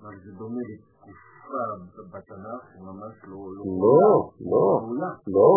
אבל 0.00 0.14
זה 0.24 0.30
דומה 0.38 0.62
לתקופה 0.68 1.64
בתנ"ך 2.12 2.60
שממש 2.72 3.16
לא... 3.30 3.38
לא, 3.82 3.96
לא, 4.52 4.66
מעולה. 4.80 5.10
לא. 5.36 5.52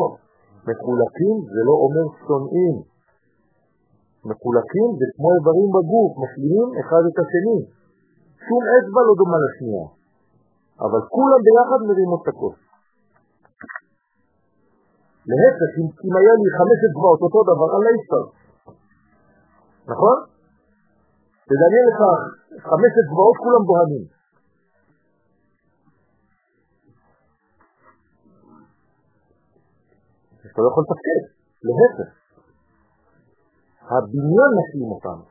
מחולקים 0.67 1.35
זה 1.53 1.61
לא 1.69 1.75
אומר 1.85 2.05
שונאים. 2.27 2.96
מחולקים 4.29 4.89
כמו 5.15 5.29
איברים 5.35 5.69
בגוף, 5.75 6.11
משלימים 6.23 6.69
אחד 6.81 7.03
את 7.09 7.17
השני. 7.21 7.59
שום 8.45 8.61
אצבע 8.75 9.01
לא 9.07 9.13
דומה 9.19 9.37
לשנייה. 9.45 9.87
אבל 10.85 11.01
כולם 11.13 11.39
ביחד 11.45 11.79
מרימות 11.87 12.21
את 12.23 12.27
הכוס. 12.31 12.57
להפך, 15.29 15.71
אם, 15.79 15.87
אם 16.05 16.13
היה 16.19 16.33
לי 16.41 16.49
חמש 16.57 16.79
אצבעות 16.87 17.19
אותו 17.25 17.39
דבר, 17.51 17.69
על 17.75 17.83
היסטר. 17.89 18.25
נכון? 19.91 20.17
תדמיין 21.49 21.85
לך 21.91 21.99
חמש 22.69 22.93
אצבעות, 23.01 23.35
כולם 23.43 23.63
בוהנים. 23.69 24.05
אתה 30.51 30.61
לא 30.61 30.67
יכול 30.71 30.83
לתפקד, 30.83 31.21
להפך. 31.67 32.26
הבניין 33.91 34.51
משלים 34.59 34.91
אותנו. 34.95 35.23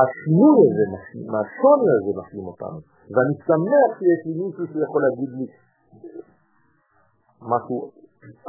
השינוי 0.00 0.58
הזה, 0.68 0.84
משלים- 0.94 1.30
השוני 1.38 1.90
הזה 1.98 2.12
משלים 2.20 2.46
אותנו. 2.52 2.78
ואני 3.12 3.34
שמח 3.46 3.90
שיש 3.98 4.20
לי 4.26 4.32
מישהו 4.40 4.64
שיכול 4.72 5.00
להגיד 5.06 5.30
לי 5.38 5.46
משהו 7.52 7.76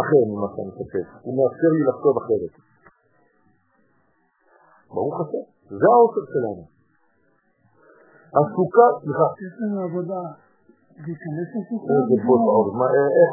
אחר 0.04 0.22
ממה 0.30 0.48
שאני 0.56 0.72
חושב. 0.78 1.06
הוא 1.26 1.34
מאפשר 1.38 1.70
לי 1.76 1.82
לחשוב 1.90 2.16
אחרת. 2.24 2.54
ברוך 4.94 5.16
השם, 5.22 5.46
זה 5.80 5.88
האופן 5.96 6.26
שלנו. 6.34 6.64
הסוכה, 8.38 8.86
סליחה, 9.02 9.28
יש 9.46 9.54
לנו 9.62 9.78
עבודה 9.88 10.22
להיכנס 11.04 11.50
לסוכה. 11.56 11.92
איזה 11.98 12.16
בוט 12.26 12.42
אור, 12.52 12.66
מה, 12.80 12.86
איך, 13.20 13.32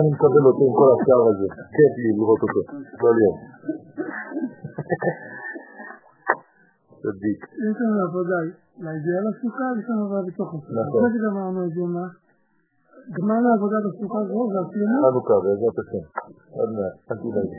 אני 0.00 0.10
מקבל 0.14 0.42
אותו 0.48 0.62
עם 0.68 0.74
כל 0.80 0.88
השאר 0.94 1.22
הזה? 1.30 1.46
כיף 1.76 1.92
לי 2.02 2.10
לראות 2.18 2.40
אותו, 2.44 2.60
כל 3.02 3.14
יום. 3.24 3.36
צדיק. 7.02 7.40
יש 7.66 7.76
לנו 7.82 7.98
עבודה 8.08 8.38
להגיע 8.84 9.18
לסוכה, 9.26 9.66
יש 9.78 9.86
לנו 9.90 10.02
עבודה 10.06 10.22
בתוך 10.28 10.48
הסוכה. 10.54 10.80
נכון. 10.80 11.00
אחרי 11.00 11.10
שגמרנו 11.14 11.60
את 11.66 11.72
זה, 11.76 11.84
מה? 11.96 12.06
גמרנו 13.16 13.48
עבודה 13.56 13.78
בסוכה 13.86 14.18
זה 14.28 14.58
השלמה? 14.62 14.98
חנוכה, 15.04 15.36
בעזרת 15.44 15.76
השם. 15.82 16.04
עוד 16.58 16.70
מעט, 16.76 16.94
אל 17.10 17.16
תדאג. 17.22 17.50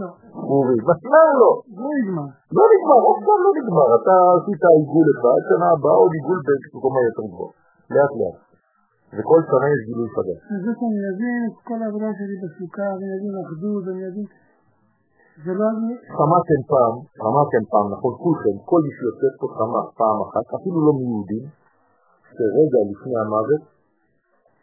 לא, 0.00 0.08
אורי, 0.50 0.78
מסמר 0.88 1.28
לו. 1.40 1.50
לא 1.80 1.88
נגמר. 1.98 2.28
לא 2.56 2.64
נגמר, 2.72 3.00
אף 3.10 3.20
פעם 3.26 3.40
לא 3.46 3.50
נגמר. 3.58 3.88
אתה 3.98 4.14
עשית 4.36 4.62
עיגול 4.76 5.08
אחד, 5.14 5.38
שנה 5.48 5.68
הבאה 5.74 5.96
עוד 6.00 6.12
עיגול 6.16 6.40
במקומה 6.46 7.00
יותר 7.08 7.24
גבוה. 7.30 7.50
לאט 7.94 8.12
לאט. 8.20 8.36
וכל 9.14 9.40
שנה 9.50 9.66
יש 9.74 9.80
גילוי 9.88 10.08
חדש. 10.16 10.38
זה 10.64 10.72
שאני 10.78 11.02
אבין 11.10 11.40
את 11.48 11.56
כל 11.68 11.78
העבודה 11.82 12.10
שלי 12.18 12.36
בסוכה, 12.42 12.88
ואני 12.98 13.14
אבין 13.16 13.34
אחדות, 13.44 13.82
ואני 13.86 14.04
אבין... 14.08 14.26
זה 15.44 15.52
לא 15.58 15.64
אני... 15.72 15.94
שמעתם 16.16 16.60
פעם, 16.72 16.94
שמעתם 17.20 17.62
פעם, 17.72 17.86
נכון, 17.94 18.12
כולכם, 18.22 18.56
כל 18.70 18.80
מי 18.84 18.90
שיוצא 18.96 19.28
פה 19.38 19.46
שמע 19.56 19.80
פעם 20.00 20.18
אחת, 20.26 20.44
אפילו 20.56 20.78
לא 20.86 20.92
מיהודים, 20.98 21.44
שרגע 22.36 22.80
לפני 22.90 23.16
המוות 23.22 23.62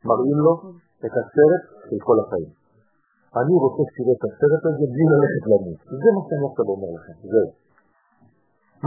מראים 0.08 0.38
לו 0.46 0.54
את 1.06 1.14
הסרט 1.20 1.64
של 1.88 2.00
כל 2.08 2.18
החיים. 2.24 2.52
אני 3.40 3.54
רוצה 3.64 3.82
שתראה 3.90 4.14
את 4.18 4.24
הסרט 4.28 4.64
הזה 4.70 4.86
בלי 4.94 5.06
ללכת 5.14 5.44
למות. 5.52 5.80
זה 6.02 6.10
מה 6.16 6.22
שאני 6.28 6.46
עכשיו 6.50 6.66
אומר 6.74 6.92
לכם, 6.98 7.16
זהו. 7.32 7.50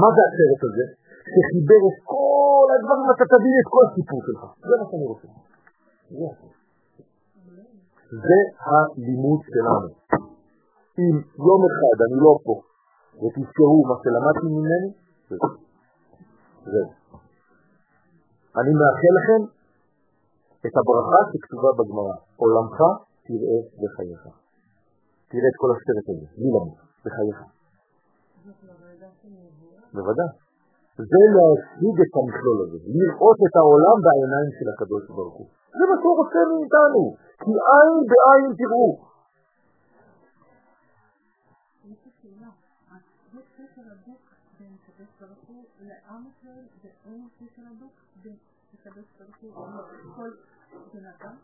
מה 0.00 0.08
זה 0.14 0.20
הסרט 0.28 0.60
הזה? 0.68 0.84
שחיבר 1.32 1.80
את 1.90 1.98
כל 2.12 2.66
הדברים, 2.74 3.08
אתה 3.14 3.24
תבין 3.32 3.54
את 3.62 3.68
כל 3.74 3.82
הסיפור 3.88 4.20
שלך. 4.26 4.42
זה 4.68 4.74
מה 4.80 4.84
שאני 4.90 5.06
רוצה. 5.12 5.28
זה 8.24 8.38
הלימוד 8.66 9.40
שלנו. 9.52 9.88
אם 10.98 11.14
יום 11.46 11.60
אחד 11.68 11.96
אני 12.06 12.18
לא 12.24 12.32
פה 12.44 12.54
ותזכרו 13.20 13.78
מה 13.88 13.96
שלמדתי 14.02 14.48
ממני, 14.56 14.90
זהו. 16.72 16.88
אני 18.58 18.72
מאחל 18.80 19.12
לכם 19.18 19.40
את 20.66 20.74
הברכה 20.80 21.20
שכתובה 21.30 21.70
בגמרא, 21.78 22.16
עולמך 22.42 22.78
תראה 23.26 23.58
בחייך. 23.80 24.22
תראה 25.30 25.48
את 25.52 25.56
כל 25.60 25.70
הסרט 25.74 26.06
הזה, 26.12 26.26
בלי 26.36 26.48
למות, 26.54 26.78
בחייך. 27.04 27.38
בוודאי. 29.94 30.30
זה 31.12 31.22
להשיג 31.36 31.96
את 32.04 32.12
המכלול 32.18 32.58
הזה, 32.64 32.78
לראות 32.98 33.38
את 33.46 33.54
העולם 33.60 33.96
בעיניים 34.06 34.50
של 34.58 34.66
הקדוש 34.72 35.04
ברוך 35.16 35.36
הוא. 35.38 35.48
זה 35.78 35.84
מה 35.90 35.96
שהוא 36.00 36.16
רוצה 36.20 36.40
מאיתנו, 36.50 37.02
כי 37.42 37.52
עין 37.70 37.94
בעין 38.10 38.50
תראו. 38.60 38.88
לעם 44.96 46.22
ישראל 46.30 46.64
ואין 46.80 47.20
קשר 47.38 47.64
הדוק 47.70 47.94
בין 48.22 48.38
הקדוש 48.74 49.06
ברוך 49.18 49.58
הוא 49.58 49.68
לכל 50.04 50.30
בן 50.92 51.06
אדם? 51.12 51.36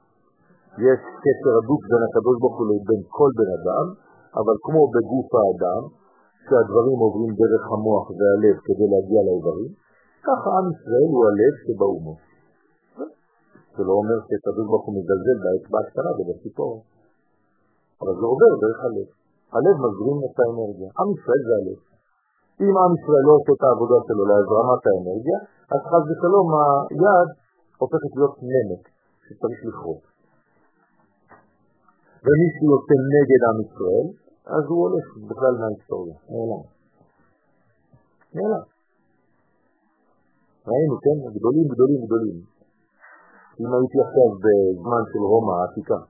יש 0.89 1.01
קשר 1.25 1.53
הדוק 1.61 1.83
בין 1.91 2.03
הקדוש 2.09 2.37
ברוך 2.41 2.57
הוא 2.59 2.67
לבין 2.71 3.03
כל 3.17 3.31
בן 3.39 3.51
אדם, 3.59 3.87
אבל 4.41 4.57
כמו 4.65 4.81
בגוף 4.95 5.29
האדם, 5.39 5.83
שהדברים 6.47 6.99
עוברים 7.05 7.33
דרך 7.41 7.65
המוח 7.75 8.07
והלב 8.17 8.57
כדי 8.67 8.87
להגיע 8.93 9.21
לאיברים, 9.27 9.73
ככה 10.27 10.49
עם 10.59 10.67
ישראל 10.75 11.09
הוא 11.15 11.25
הלב 11.29 11.55
שבאומות. 11.65 12.21
זה 13.77 13.83
לא 13.89 13.95
אומר 14.01 14.19
שהקדוש 14.27 14.67
ברוך 14.71 14.85
הוא 14.87 14.95
מזלזל 14.99 15.37
באצבע 15.45 15.79
הקטנה 15.83 16.11
ובציפור, 16.17 16.75
אבל 18.01 18.15
זה 18.19 18.25
עובר 18.33 18.53
דרך 18.65 18.81
הלב. 18.87 19.09
הלב 19.57 19.77
מזרים 19.85 20.19
את 20.27 20.37
האנרגיה. 20.41 20.89
עם 21.01 21.09
ישראל 21.17 21.43
זה 21.49 21.55
הלב. 21.61 21.92
אם 22.63 22.75
עם 22.83 22.93
ישראל 22.99 23.25
לא 23.29 23.33
עושה 23.39 23.53
את 23.57 23.63
העבודה 23.67 23.99
שלו 24.07 24.23
להזרמת 24.31 24.83
האנרגיה, 24.89 25.39
אז 25.73 25.81
חז 25.91 26.05
ושלום 26.09 26.49
היד 26.91 27.29
הופכת 27.83 28.13
להיות 28.17 28.35
נמק 28.53 28.83
שצריך 29.27 29.61
לכרות. 29.69 30.03
ומי 32.25 32.49
שיוצא 32.55 32.97
נגד 33.15 33.43
עם 33.49 33.59
ישראל, 33.67 34.07
אז 34.57 34.63
הוא 34.71 34.79
הולך 34.85 35.07
בכלל 35.29 35.55
מההיסטוריה, 35.61 36.17
נעלם. 36.33 36.63
נעלם. 38.37 38.65
ראינו, 40.69 40.95
כן? 41.05 41.17
גדולים, 41.37 41.67
גדולים, 41.73 42.01
גדולים. 42.07 42.39
אם 43.61 43.71
הייתי 43.75 43.99
עכשיו 44.07 44.29
בזמן 44.43 45.03
של 45.11 45.23
רומא 45.31 45.53
העתיקה, 45.59 46.01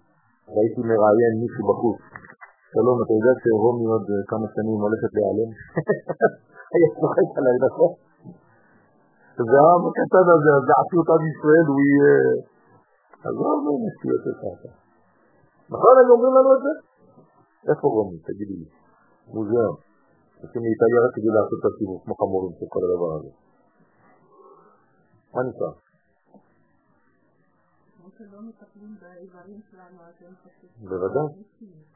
והייתי 0.53 0.81
מראיין 0.91 1.35
מישהו 1.43 1.63
בחוץ, 1.69 2.01
שלום, 2.75 2.97
אתה 3.03 3.13
יודע 3.17 3.33
שרומי 3.43 3.87
עוד 3.95 4.07
כמה 4.31 4.47
שנים 4.55 4.79
הולכת 4.87 5.11
להיעלם? 5.17 5.51
היה 6.73 6.89
צוחק 6.99 7.29
עליי, 7.39 7.57
נכון? 7.67 7.93
זה 9.51 9.57
העם 9.65 9.83
הקטן 9.89 10.27
הזה, 10.35 10.51
אז 10.59 10.65
דעתיות 10.69 11.09
עם 11.15 11.23
ישראל, 11.33 11.65
הוא 11.71 11.79
יהיה... 11.87 12.15
אז 13.27 13.35
לא 13.43 13.49
אומר 13.57 13.75
נשיות 13.87 14.25
את 14.31 14.37
ככה. 14.43 14.71
נכון, 15.75 15.95
הם 16.01 16.09
אומרים 16.15 16.33
לנו 16.39 16.51
את 16.57 16.63
זה? 16.67 16.73
איפה 17.71 17.87
רומי? 17.95 18.19
תגידי 18.27 18.57
לי. 18.61 18.69
מוזיאון. 19.35 19.77
עושים 20.43 20.63
לאיטליה 20.65 21.01
בוודאי, 30.91 31.31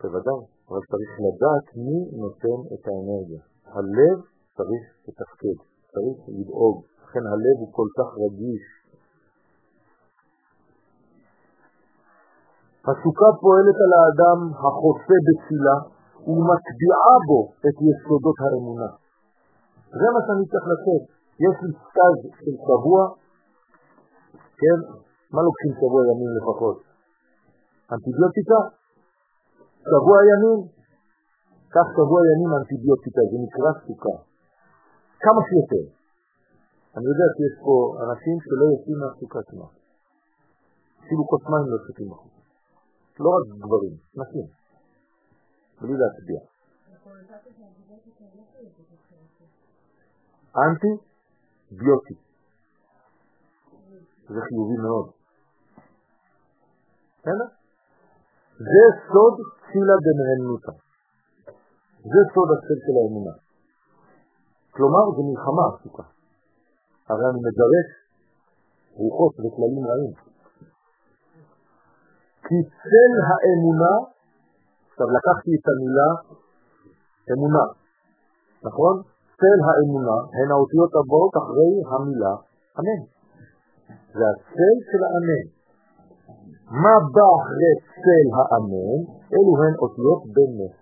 בוודאי, 0.03 0.41
אבל 0.69 0.81
צריך 0.91 1.13
לדעת 1.27 1.67
מי 1.85 1.99
נותן 2.23 2.59
את 2.75 2.83
האנרגיה. 2.89 3.43
הלב 3.77 4.19
צריך 4.57 4.85
לתפקד, 5.09 5.59
צריך 5.93 6.19
לדאוג, 6.29 6.77
לכן 7.03 7.25
הלב 7.33 7.57
הוא 7.63 7.73
כל 7.79 7.89
כך 7.99 8.09
רגיש. 8.25 8.65
הסוכה 12.89 13.29
פועלת 13.43 13.79
על 13.85 13.93
האדם 13.99 14.39
החוסה 14.65 15.17
בתפילה 15.27 15.77
ומטביעה 16.29 17.15
בו 17.29 17.41
את 17.67 17.77
יסודות 17.89 18.39
האמונה. 18.45 18.91
זה 20.01 20.07
מה 20.15 20.21
שאני 20.27 20.45
צריך 20.53 20.67
לתת. 20.73 21.03
יש 21.47 21.57
לי 21.63 21.71
סטאז' 21.85 22.25
של 22.41 22.55
שבוע, 22.67 23.03
כן? 24.61 24.79
מה 25.37 25.43
לוקחים 25.49 25.73
שבוע 25.81 26.03
ימים 26.11 26.31
לפחות? 26.39 26.79
אנטיביוטיקה? 27.93 28.59
שבוע 29.91 30.19
ימים? 30.31 30.61
קח 31.75 31.87
שבוע 31.97 32.21
ימים 32.31 32.51
אנטיביוטיקה, 32.59 33.23
זה 33.31 33.37
נקרא 33.45 33.71
סוכה. 33.85 34.17
כמה 35.25 35.41
שיותר. 35.49 35.85
אני 36.97 37.07
יודע 37.11 37.27
שיש 37.35 37.55
פה 37.65 37.75
אנשים 38.05 38.37
שלא 38.45 38.65
יוצאים 38.73 38.97
מהסוכה 39.01 39.41
כמעט. 39.49 39.75
אפילו 41.01 41.23
כוס 41.31 41.43
מים 41.51 41.67
לא 41.73 41.79
שותים 41.87 42.09
בחוץ. 42.11 42.35
לא 43.25 43.29
רק 43.37 43.45
גברים, 43.63 43.95
נשים. 44.21 44.47
בלי 45.81 45.95
להצביע. 46.01 46.41
אנטי 50.65 50.93
ביוטי. 51.79 52.17
זה 54.35 54.41
חיובי 54.47 54.79
מאוד. 54.87 55.16
בסדר? 57.27 57.49
זה 58.71 58.83
סוד 59.09 59.35
תפילה 59.61 59.97
דמהנותה. 60.07 60.73
זה 62.13 62.21
סוד 62.33 62.49
הצל 62.55 62.79
של 62.85 62.97
האמונה. 63.01 63.35
כלומר, 64.75 65.05
זה 65.17 65.23
מלחמה 65.29 65.65
עסוקה. 65.71 66.03
הרי 67.09 67.25
אני 67.31 67.41
מגרש 67.47 67.89
רוחות 69.01 69.35
וכללים 69.41 69.85
רעים. 69.91 70.15
כי 72.45 72.57
צל 72.83 73.13
האמונה, 73.29 73.95
עכשיו 74.89 75.07
לקחתי 75.17 75.51
את 75.59 75.67
המילה 75.71 76.11
אמונה, 77.33 77.65
נכון? 78.67 78.95
צל 79.41 79.59
האמונה 79.67 80.17
הן 80.37 80.49
האותיות 80.55 80.93
הבאות 80.99 81.33
אחרי 81.43 81.73
המילה 81.91 82.35
אמן. 82.79 83.01
זה 84.17 84.25
הצל 84.33 84.77
של 84.91 85.03
האמן. 85.09 85.56
מה 86.71 86.95
בא 87.15 87.27
אחרי 87.39 87.73
צל 88.03 88.27
האמן? 88.37 88.99
אלו 89.35 89.53
הן 89.63 89.75
אותיות 89.83 90.23
בנס. 90.35 90.77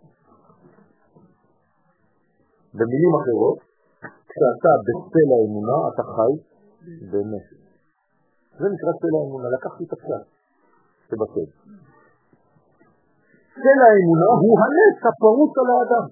במילים 2.74 3.12
אחרות, 3.20 3.59
כשאתה 4.31 4.73
בצל 4.86 5.28
האמונה, 5.35 5.77
אתה 5.89 6.02
חי 6.15 6.32
בנס. 7.11 7.47
זה 8.59 8.66
נקרא 8.74 8.93
צל 9.01 9.15
האמונה, 9.19 9.47
לקחתי 9.56 9.85
את 9.85 9.93
הפשט 9.93 10.24
שבצל. 11.09 11.48
צל 13.62 13.78
האמונה 13.86 14.28
הוא 14.43 14.55
הנס 14.62 14.98
הפרוץ 15.09 15.52
על 15.61 15.69
האדם. 15.74 16.06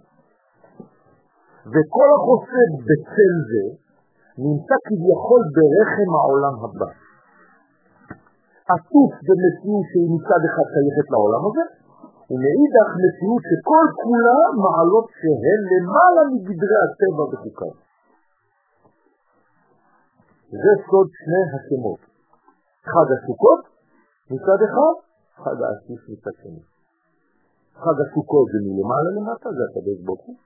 וכל 1.72 2.08
החוסד 2.16 2.70
בצל 2.88 3.32
זה 3.50 3.64
נמצא 4.44 4.76
כביכול 4.86 5.42
ברחם 5.56 6.10
העולם 6.18 6.54
הבא. 6.64 7.01
עטוף 8.72 9.12
במציאות 9.26 9.84
שהיא 9.90 10.08
מצד 10.14 10.42
אחד 10.48 10.66
שייכת 10.72 11.06
לעולם 11.12 11.42
הזה, 11.48 11.64
ומאידך 12.28 12.88
מציאות 13.04 13.42
שכל 13.48 13.86
כולה 14.02 14.38
מעלות 14.64 15.06
שהן 15.18 15.60
למעלה 15.72 16.22
מגדרי 16.32 16.78
הטבע 16.84 17.24
וחוקיו. 17.30 17.74
זה 20.62 20.72
סוד 20.86 21.08
שני 21.20 21.42
השמות. 21.54 22.00
חג 22.92 23.08
הסוכות 23.14 23.62
מצד 24.32 24.60
אחד, 24.66 24.94
חג 25.42 25.58
האסיף 25.64 26.00
מצד 26.12 26.34
שני. 26.42 26.62
חג 27.82 27.96
הסוכות 28.04 28.46
זה 28.52 28.58
מלמעלה 28.66 29.10
למטה, 29.16 29.48
זה 29.56 29.62
הקדוש 29.68 29.98
ברוך 30.06 30.22
הוא, 30.26 30.36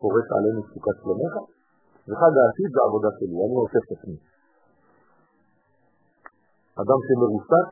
פורס 0.00 0.28
עלינו 0.36 0.60
סוכת 0.72 0.96
שלומך, 1.02 1.34
וחג 2.08 2.32
האסיף 2.40 2.68
זה 2.74 2.80
עבודה 2.88 3.10
שלי, 3.18 3.36
אני 3.44 3.56
אוסף 3.62 3.82
את 3.86 3.92
עצמי. 3.96 4.18
אדם 6.82 6.98
שמרוסק, 7.06 7.68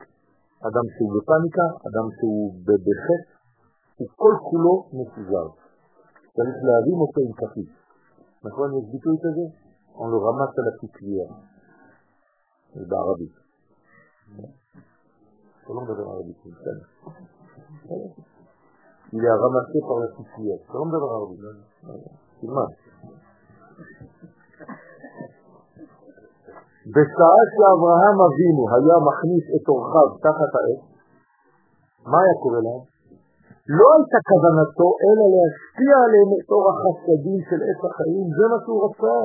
אדם 0.68 0.86
שהוא 0.94 1.10
בפניקה, 1.14 1.66
אדם 1.89 2.06
שהוא 2.16 2.43
בחטא, 2.64 3.30
הוא 3.98 4.09
כל 4.20 4.35
כולו 4.48 4.74
מפוזר. 4.97 5.47
צריך 6.36 6.56
להרים 6.66 6.98
אותו 7.05 7.20
עם 7.26 7.32
כפית. 7.40 7.70
נכון, 8.44 8.68
יש 8.78 8.85
ביטוי 8.93 9.16
כזה? 9.24 9.68
on 9.98 10.09
le 10.10 10.16
ramasse 10.16 10.56
à 10.59 10.62
la. 10.62 10.72
זה 12.74 12.85
בערבית. 12.89 13.32
אתה 15.64 15.72
לא 15.72 15.80
מדבר 15.80 16.09
ערבית, 16.10 16.36
בסדר. 16.36 16.86
Il 19.12 19.24
est 19.24 19.39
ramassé 19.44 19.78
par. 19.89 20.01
אתה 20.64 20.74
לא 20.74 20.85
מדבר 20.85 21.10
ערבית. 21.16 21.40
תלמד. 22.40 22.70
בשעה 26.94 27.40
שאברהם 27.55 28.19
אבינו 28.28 28.62
היה 28.74 28.97
מכניס 29.09 29.44
את 29.56 29.65
אורחיו 29.70 30.09
תחת 30.24 30.52
האש, 30.59 30.81
מה 32.10 32.19
היה 32.23 32.35
קורה 32.43 32.60
להם? 32.66 32.82
לא 33.78 33.86
הייתה 33.94 34.19
כוונתו 34.28 34.89
אלא 35.06 35.24
להשפיע 35.35 35.94
עליהם 36.05 36.31
את 36.39 36.48
אור 36.55 36.66
החסדים 36.73 37.40
של 37.48 37.60
עץ 37.69 37.81
החיים, 37.89 38.27
זה 38.36 38.44
מה 38.51 38.59
שהוא 38.62 38.81
רצה. 38.85 39.19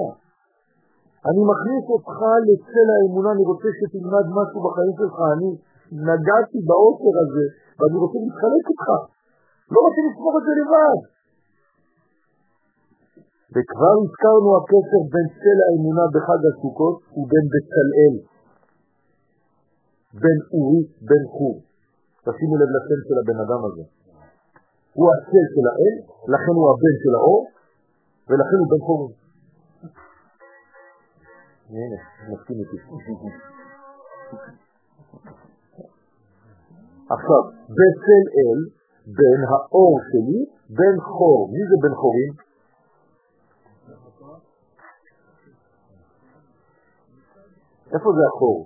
אני 1.29 1.41
מכניס 1.51 1.85
אותך 1.95 2.17
לצל 2.47 2.87
האמונה, 2.93 3.29
אני 3.35 3.43
רוצה 3.51 3.69
שתלמד 3.77 4.25
משהו 4.37 4.59
בחיים 4.65 4.93
שלך, 4.99 5.17
אני 5.35 5.49
נגעתי 6.09 6.59
באושר 6.69 7.15
הזה, 7.23 7.45
ואני 7.77 7.97
רוצה 8.03 8.17
להתחלק 8.23 8.63
איתך. 8.71 8.87
לא 9.73 9.79
רוצה 9.85 10.01
לסמוך 10.07 10.33
את 10.39 10.43
זה 10.47 10.53
לבד. 10.59 10.99
וכבר 13.53 13.95
הזכרנו 14.03 14.49
הקשר 14.57 15.01
בין 15.13 15.27
צל 15.39 15.57
האמונה 15.65 16.05
בחג 16.13 16.41
הסוכות 16.49 16.97
ובין 17.17 17.45
בצלאל, 17.53 18.15
בין 20.21 20.39
אורי, 20.53 20.81
בין 21.09 21.23
חור. 21.33 21.57
תשימו 22.25 22.55
לב 22.61 22.69
לשם 22.75 22.99
של 23.07 23.17
הבן 23.21 23.39
אדם 23.45 23.61
הזה. 23.67 23.83
הוא 24.97 25.07
הצל 25.13 25.45
של 25.53 25.65
האל, 25.71 25.95
לכן 26.33 26.53
הוא 26.59 26.67
הבן 26.71 26.95
של 27.03 27.13
האור, 27.17 27.41
ולכן 28.27 28.57
הוא 28.61 28.69
בן 28.73 28.81
חור. 28.87 29.03
הנה, 31.69 31.99
מסכים 32.29 32.57
איתי. 32.59 32.77
עכשיו, 37.13 37.41
בצלאל, 37.77 38.59
בין 39.17 39.39
האור 39.51 39.93
שלי, 40.09 40.39
בין 40.77 40.95
חור. 40.99 41.49
מי 41.53 41.61
זה 41.69 41.75
בין 41.83 41.95
חורים? 42.01 42.52
איפה 47.93 48.09
זה 48.17 48.23
החור? 48.31 48.59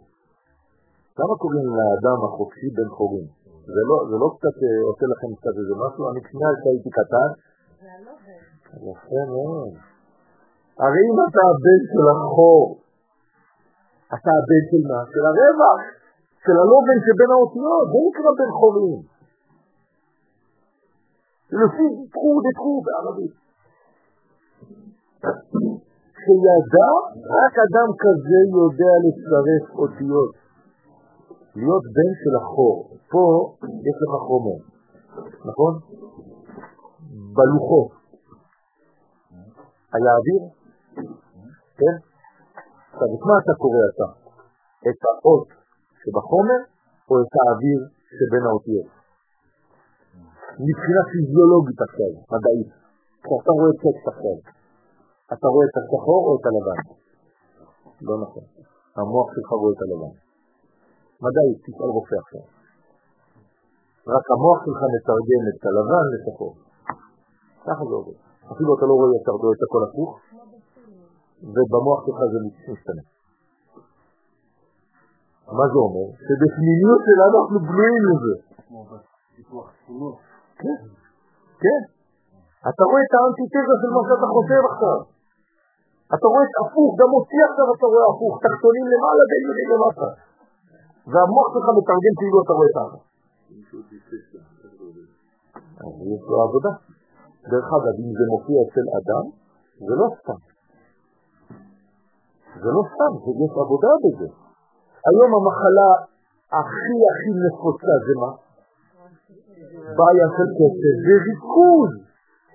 למה 1.20 1.34
קוראים 1.42 1.68
לאדם 1.80 2.20
החופשי 2.28 2.70
בן 2.78 2.90
חורים? 2.98 3.28
זה 3.76 3.82
לא, 3.90 3.98
זה 4.10 4.16
לא 4.24 4.28
קצת 4.36 4.58
עושה 4.90 5.06
לכם 5.14 5.30
קצת 5.40 5.56
איזה 5.62 5.76
משהו, 5.84 6.04
אני 6.10 6.20
שנייה 6.30 6.52
שהייתי 6.62 6.90
קטן. 7.00 7.30
יפה 8.90 9.22
מאוד. 9.34 9.74
הרי 10.84 11.02
אם 11.10 11.18
אתה 11.26 11.42
הבן 11.52 11.82
של 11.92 12.06
החור, 12.14 12.66
אתה 14.16 14.32
הבן 14.40 14.64
של 14.70 14.84
מה? 14.90 15.00
של 15.12 15.24
הרווח, 15.30 15.82
של 16.44 16.56
הלובן 16.62 16.98
שבין 17.06 17.30
האותיות, 17.36 17.86
זה 17.92 17.98
נקרא 18.08 18.32
בן 18.40 18.52
חורים. 18.60 19.00
לפי 21.62 21.86
תחו 22.14 22.32
דתחו 22.46 22.74
בערבית. 22.86 23.36
שידע, 26.28 26.90
רק 27.38 27.54
אדם 27.66 27.90
כזה 28.04 28.40
יודע 28.58 28.94
לצרף 29.04 29.66
אותיות. 29.82 30.32
להיות 31.56 31.84
בן 31.96 32.12
של 32.22 32.34
החור. 32.42 32.78
פה 33.12 33.24
יש 33.88 33.98
לך 34.04 34.14
חומר, 34.28 34.60
נכון? 35.50 35.74
בלוחות. 37.36 37.90
היה 39.94 40.12
אוויר? 40.18 40.44
כן? 41.80 41.96
עכשיו, 42.92 43.08
את 43.16 43.24
מה 43.28 43.36
אתה 43.44 43.54
קורא 43.62 43.84
אתה? 43.92 44.08
את 44.88 45.00
האות 45.08 45.48
שבחומר 46.00 46.62
או 47.10 47.14
את 47.22 47.34
האוויר 47.40 47.80
שבין 48.18 48.44
האותיות? 48.50 48.90
מבחינה 50.68 51.02
פיזיולוגית 51.12 51.80
עכשיו, 51.88 52.12
מדעית. 52.32 52.70
כשאתה 53.24 53.52
רואה 53.58 53.74
טקסט 53.84 54.08
עכשיו, 54.14 54.38
אתה 55.34 55.48
רואה 55.54 55.66
את 55.70 55.76
השחור 55.80 56.22
או 56.28 56.32
את 56.40 56.46
הלבן? 56.50 56.80
לא 58.08 58.16
נכון. 58.24 58.44
המוח 59.00 59.28
שלך 59.36 59.50
רואה 59.62 59.74
את 59.76 59.82
הלבן. 59.86 60.14
מדעית, 61.24 61.58
תשאל 61.66 61.92
רופא 61.98 62.16
עכשיו. 62.24 62.46
רק 64.16 64.26
המוח 64.36 64.60
שלך 64.66 64.82
מתרגם 64.94 65.44
את 65.52 65.62
הלבן 65.70 66.06
לשחור. 66.14 66.54
ככה 67.68 67.84
זה 67.90 67.94
עובד. 68.00 68.18
אפילו 68.52 68.70
אתה 68.78 68.86
לא 68.90 68.94
רואה 69.00 69.10
ישר, 69.16 69.36
אתה 69.36 69.44
רואה 69.44 69.56
את 69.58 69.64
הכל 69.68 69.82
הפוך, 69.88 70.12
ובמוח 71.56 72.00
שלך 72.06 72.20
זה 72.34 72.40
משתנה. 72.74 73.04
מה 75.58 75.66
זה 75.72 75.78
אומר? 75.86 76.08
שבפנימיות 76.26 77.02
שלנו 77.08 77.36
אנחנו 77.42 77.60
בנויים 77.68 78.04
לזה. 78.10 78.34
כן, 80.62 80.80
כן. 81.64 81.82
אתה 82.70 82.84
רואה 82.90 83.04
את 83.08 83.14
האנטיתזה 83.18 83.76
של 83.82 83.90
מה 83.96 84.02
שאתה 84.08 84.28
חושב 84.36 84.62
עכשיו. 84.72 85.17
אתה 86.16 86.26
רואה 86.32 86.44
את 86.50 86.56
הפוך, 86.62 86.90
גם 87.00 87.10
אותי 87.18 87.38
עכשיו 87.48 87.68
אתה 87.76 87.86
רואה 87.92 88.06
הפוך, 88.12 88.34
תחתונים 88.46 88.86
למעלה 88.94 89.24
ועליונים 89.30 89.68
למטה. 89.74 90.10
והמוח 91.12 91.48
שלך 91.54 91.68
מתרגם 91.78 92.14
כאילו 92.20 92.38
אתה 92.44 92.54
רואה 92.58 92.72
ככה. 92.78 92.98
יש 96.14 96.24
לו 96.30 96.38
עבודה. 96.46 96.74
דרך 97.52 97.68
אגב, 97.78 97.96
אם 98.04 98.12
זה 98.20 98.26
מופיע 98.34 98.60
אצל 98.66 98.88
אדם, 99.00 99.26
זה 99.88 99.94
לא 100.02 100.08
סתם. 100.18 100.40
זה 102.64 102.70
לא 102.76 102.84
סתם, 102.92 103.12
יש 103.44 103.54
עבודה 103.64 103.92
בזה. 104.04 104.28
היום 105.08 105.32
המחלה 105.38 105.90
הכי 106.60 106.98
הכי 107.12 107.32
נפוצה 107.46 107.94
זה 108.06 108.14
מה? 108.22 108.32
בעיה 109.98 110.28
של 110.36 110.50
כסף 110.58 110.96
וריכוז. 111.06 111.92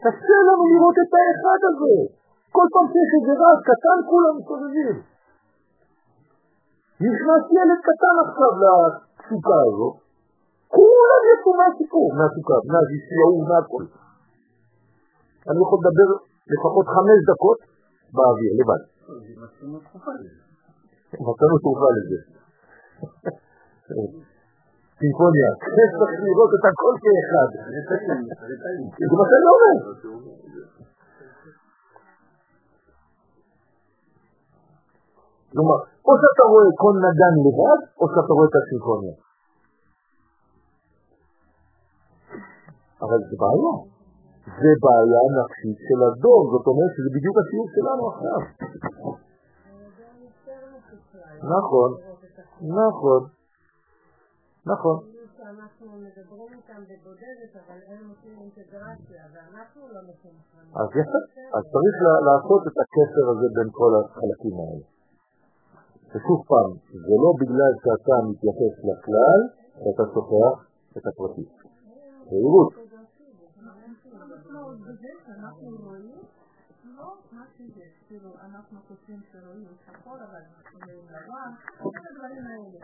קשה 0.02 0.38
לנו 0.48 0.64
לראות 0.72 0.96
את 1.04 1.12
האחד 1.18 1.60
הזה. 1.70 2.21
כל 2.56 2.66
פעם 2.72 2.86
שיש 2.92 3.10
איזה 3.16 3.32
רעש 3.40 3.60
קטן 3.70 3.98
כולם 4.10 4.32
מסתובבים. 4.38 4.96
נכנס 7.06 7.44
ילד 7.56 7.80
קטן 7.88 8.14
עכשיו 8.24 8.52
לסוכה 8.62 9.58
הזאת, 9.66 9.94
כולם 10.76 11.22
יצאו 11.30 11.52
מהסיפור, 11.60 12.06
מהסוכה, 12.18 12.56
מהזיסיהו, 12.72 13.36
מהכל. 13.50 13.84
אני 15.48 15.58
יכול 15.64 15.78
לדבר 15.82 16.10
לפחות 16.52 16.86
חמש 16.94 17.18
דקות 17.30 17.58
באוויר, 18.14 18.52
לבד. 18.60 18.82
מצאנו 21.26 21.56
תרופה 21.64 21.88
לזה. 21.96 22.18
סימפוניה, 24.98 25.50
צריך 25.98 26.20
לראות 26.26 26.50
את 26.56 26.64
הכל 26.70 26.94
כאחד. 27.02 27.48
זה 28.98 29.14
מה 29.18 29.24
שאני 29.30 29.46
אומר. 29.54 29.74
כלומר, 35.52 35.78
או 36.06 36.12
שאתה 36.20 36.44
רואה 36.52 36.68
כל 36.82 36.94
נגן 37.06 37.34
לבד, 37.44 37.80
או 38.00 38.04
שאתה 38.12 38.32
רואה 38.36 38.46
את 38.50 38.56
הסימפוניה. 38.60 39.14
אבל 43.04 43.18
זה 43.28 43.36
בעיה. 43.42 43.74
זה 44.60 44.72
בעיה 44.84 45.22
נפשית 45.38 45.78
של 45.86 46.00
הדור, 46.06 46.40
זאת 46.52 46.66
אומרת 46.70 46.90
שזה 46.94 47.10
בדיוק 47.16 47.36
השיעור 47.40 47.68
שלנו 47.74 48.02
עכשיו. 48.10 48.40
נכון, 51.54 51.90
נכון, 52.80 53.22
נכון. 54.72 54.96
שאנחנו 55.36 55.86
מדברים 56.06 56.50
איתם 56.58 56.80
בבודדת, 56.90 57.52
אבל 57.62 57.78
הם 57.88 58.10
עושים 58.10 58.36
אינטגרציה, 58.42 59.22
ואנחנו. 59.32 59.82
אז 60.80 60.88
יפה, 61.00 61.20
אז 61.56 61.62
צריך 61.74 61.96
לעשות 62.28 62.62
את 62.68 62.76
הקשר 62.82 63.24
הזה 63.32 63.46
בין 63.56 63.68
כל 63.72 63.92
החלקים 63.98 64.56
האלה. 64.60 64.86
ושוב 66.14 66.38
פעם, 66.50 66.70
זה 67.06 67.14
לא 67.24 67.30
בגלל 67.40 67.72
שאתה 67.82 68.14
מתייחס 68.28 68.74
לכלל, 68.88 69.40
שאתה 69.82 70.04
שוכח 70.14 70.56
את 70.96 71.06
הפרטי. 71.06 71.46
בהירות. 72.30 72.72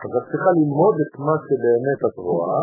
אז 0.03 0.11
את 0.17 0.23
צריכה 0.29 0.51
ללמוד 0.59 0.95
את 1.05 1.13
מה 1.19 1.35
שבאמת 1.45 1.99
את 2.07 2.17
רואה, 2.17 2.61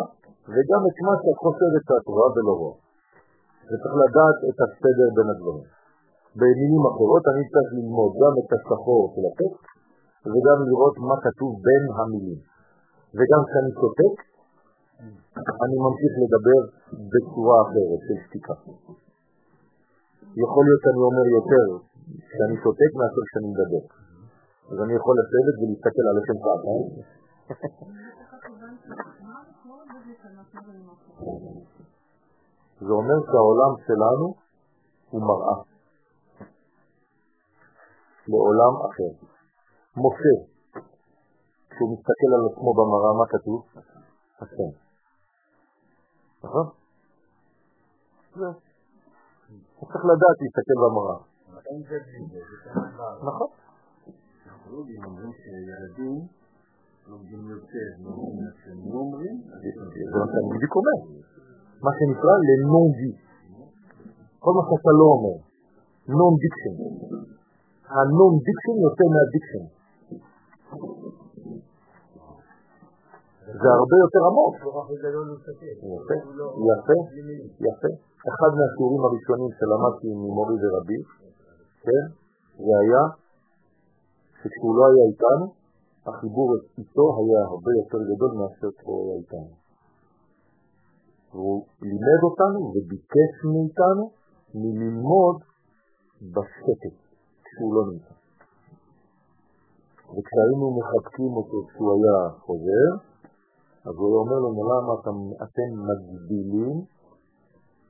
וגם 0.52 0.82
את 0.88 0.96
מה 1.06 1.14
שאת 1.22 1.38
חושבת 1.44 1.82
שאת 1.88 2.06
רואה 2.06 2.28
ולא 2.34 2.54
רואה. 2.60 2.76
וצריך 3.68 3.94
לדעת 4.04 4.38
את 4.48 4.58
הסדר 4.64 5.08
בין 5.16 5.28
הדברים. 5.32 5.68
במילים 6.38 6.82
אחרות 6.90 7.24
אני 7.32 7.42
צריך 7.52 7.70
ללמוד 7.78 8.12
גם 8.22 8.34
את 8.40 8.48
השחור 8.56 9.02
של 9.14 9.24
הטקסט, 9.28 9.75
וגם 10.32 10.58
לראות 10.68 10.96
מה 11.08 11.16
כתוב 11.26 11.52
בין 11.66 11.84
המילים. 11.96 12.40
וגם 13.16 13.40
כשאני 13.46 13.72
שותק, 13.80 14.16
אני 15.64 15.76
ממשיך 15.86 16.12
לדבר 16.22 16.60
בצורה 17.12 17.56
אחרת 17.64 18.00
של 18.06 18.16
שתיקה. 18.24 18.56
יכול 20.44 20.62
להיות 20.66 20.80
שאני 20.84 21.02
אומר 21.08 21.26
יותר 21.38 21.66
כשאני 22.30 22.56
שותק 22.62 22.90
מאשר 22.98 23.22
כשאני 23.28 23.48
מדבר. 23.54 23.82
אז 24.70 24.76
אני 24.84 24.92
יכול 24.98 25.14
לשבת 25.20 25.56
ולהסתכל 25.60 26.06
עליכם 26.10 26.36
שעתיים. 26.42 26.86
זה 32.80 32.92
אומר 33.00 33.18
שהעולם 33.28 33.72
שלנו 33.86 34.34
הוא 35.10 35.20
מראה 35.28 35.56
לעולם 38.28 38.74
אחר. 38.86 39.35
משה, 40.04 40.34
כשהוא 41.70 41.92
מסתכל 41.92 42.30
על 42.36 42.42
עצמו 42.50 42.74
במראה, 42.74 43.12
מה 43.18 43.26
כתוב? 43.34 43.60
השם. 44.40 44.70
נכון? 46.44 46.66
זהו. 48.36 48.52
הוא 49.78 49.88
צריך 49.90 50.04
לדעת 50.10 50.36
להסתכל 50.42 50.76
במראה. 50.84 51.18
נכון. 53.28 53.48
פסיכולוגים 54.66 55.04
אומרים 55.04 55.32
שילדים 55.40 56.26
לומדים 57.08 57.40
יותר 57.50 57.88
מאשר 58.36 58.76
אומרים, 59.00 59.36
זה 60.10 60.18
מה 60.20 60.26
שאני 60.32 60.48
בדיוק 60.54 60.74
אומר. 60.76 60.98
מה 61.84 61.90
שנקרא 61.96 62.34
לנון 62.48 62.88
די. 62.98 63.12
כל 64.38 64.52
מה 64.56 64.62
שאתה 64.68 64.92
לא 65.00 65.06
אומר. 65.14 65.36
נון 66.18 66.34
דיקשן. 66.42 66.76
הנון 67.96 68.32
דיקשן 68.46 68.76
יותר 68.86 69.06
מהדיקשן. 69.14 69.64
זה 73.60 73.68
הרבה 73.78 73.96
יותר 74.04 74.22
עמוק. 74.28 74.54
יפה, 75.96 76.16
יפה, 76.70 76.96
יפה. 77.68 77.90
אחד 78.30 78.50
מהשיעורים 78.58 79.02
הראשונים 79.06 79.50
שלמדתי 79.58 80.08
ממורי 80.20 80.56
ורבי, 80.62 81.00
כן, 81.84 82.04
זה 82.64 82.72
היה 82.82 83.02
שכשהוא 84.38 84.72
לא 84.78 84.82
היה 84.90 85.04
איתנו, 85.10 85.46
החיבור 86.06 86.48
איתו 86.78 87.06
היה 87.18 87.40
הרבה 87.50 87.70
יותר 87.80 88.00
גדול 88.10 88.30
מאשר 88.38 88.70
כשהוא 88.76 88.96
היה 89.02 89.14
איתנו. 89.20 89.52
והוא 91.32 91.66
לימד 91.82 92.20
אותנו 92.28 92.60
וביקש 92.72 93.32
מאיתנו 93.52 94.04
מללמוד 94.54 95.36
בשקט 96.34 96.96
כשהוא 97.44 97.74
לא 97.76 97.82
נמצא. 97.90 98.14
וכשהיינו 100.14 100.66
מחבקים 100.78 101.32
אותו 101.38 101.58
כשהוא 101.68 101.90
היה 101.94 102.16
חוזר, 102.44 103.05
אז 103.88 103.94
הוא 104.00 104.18
אומר 104.20 104.38
לנו, 104.44 104.60
למה 104.70 104.92
אתם, 104.98 105.16
אתם 105.46 105.68
מגבילים 105.88 106.76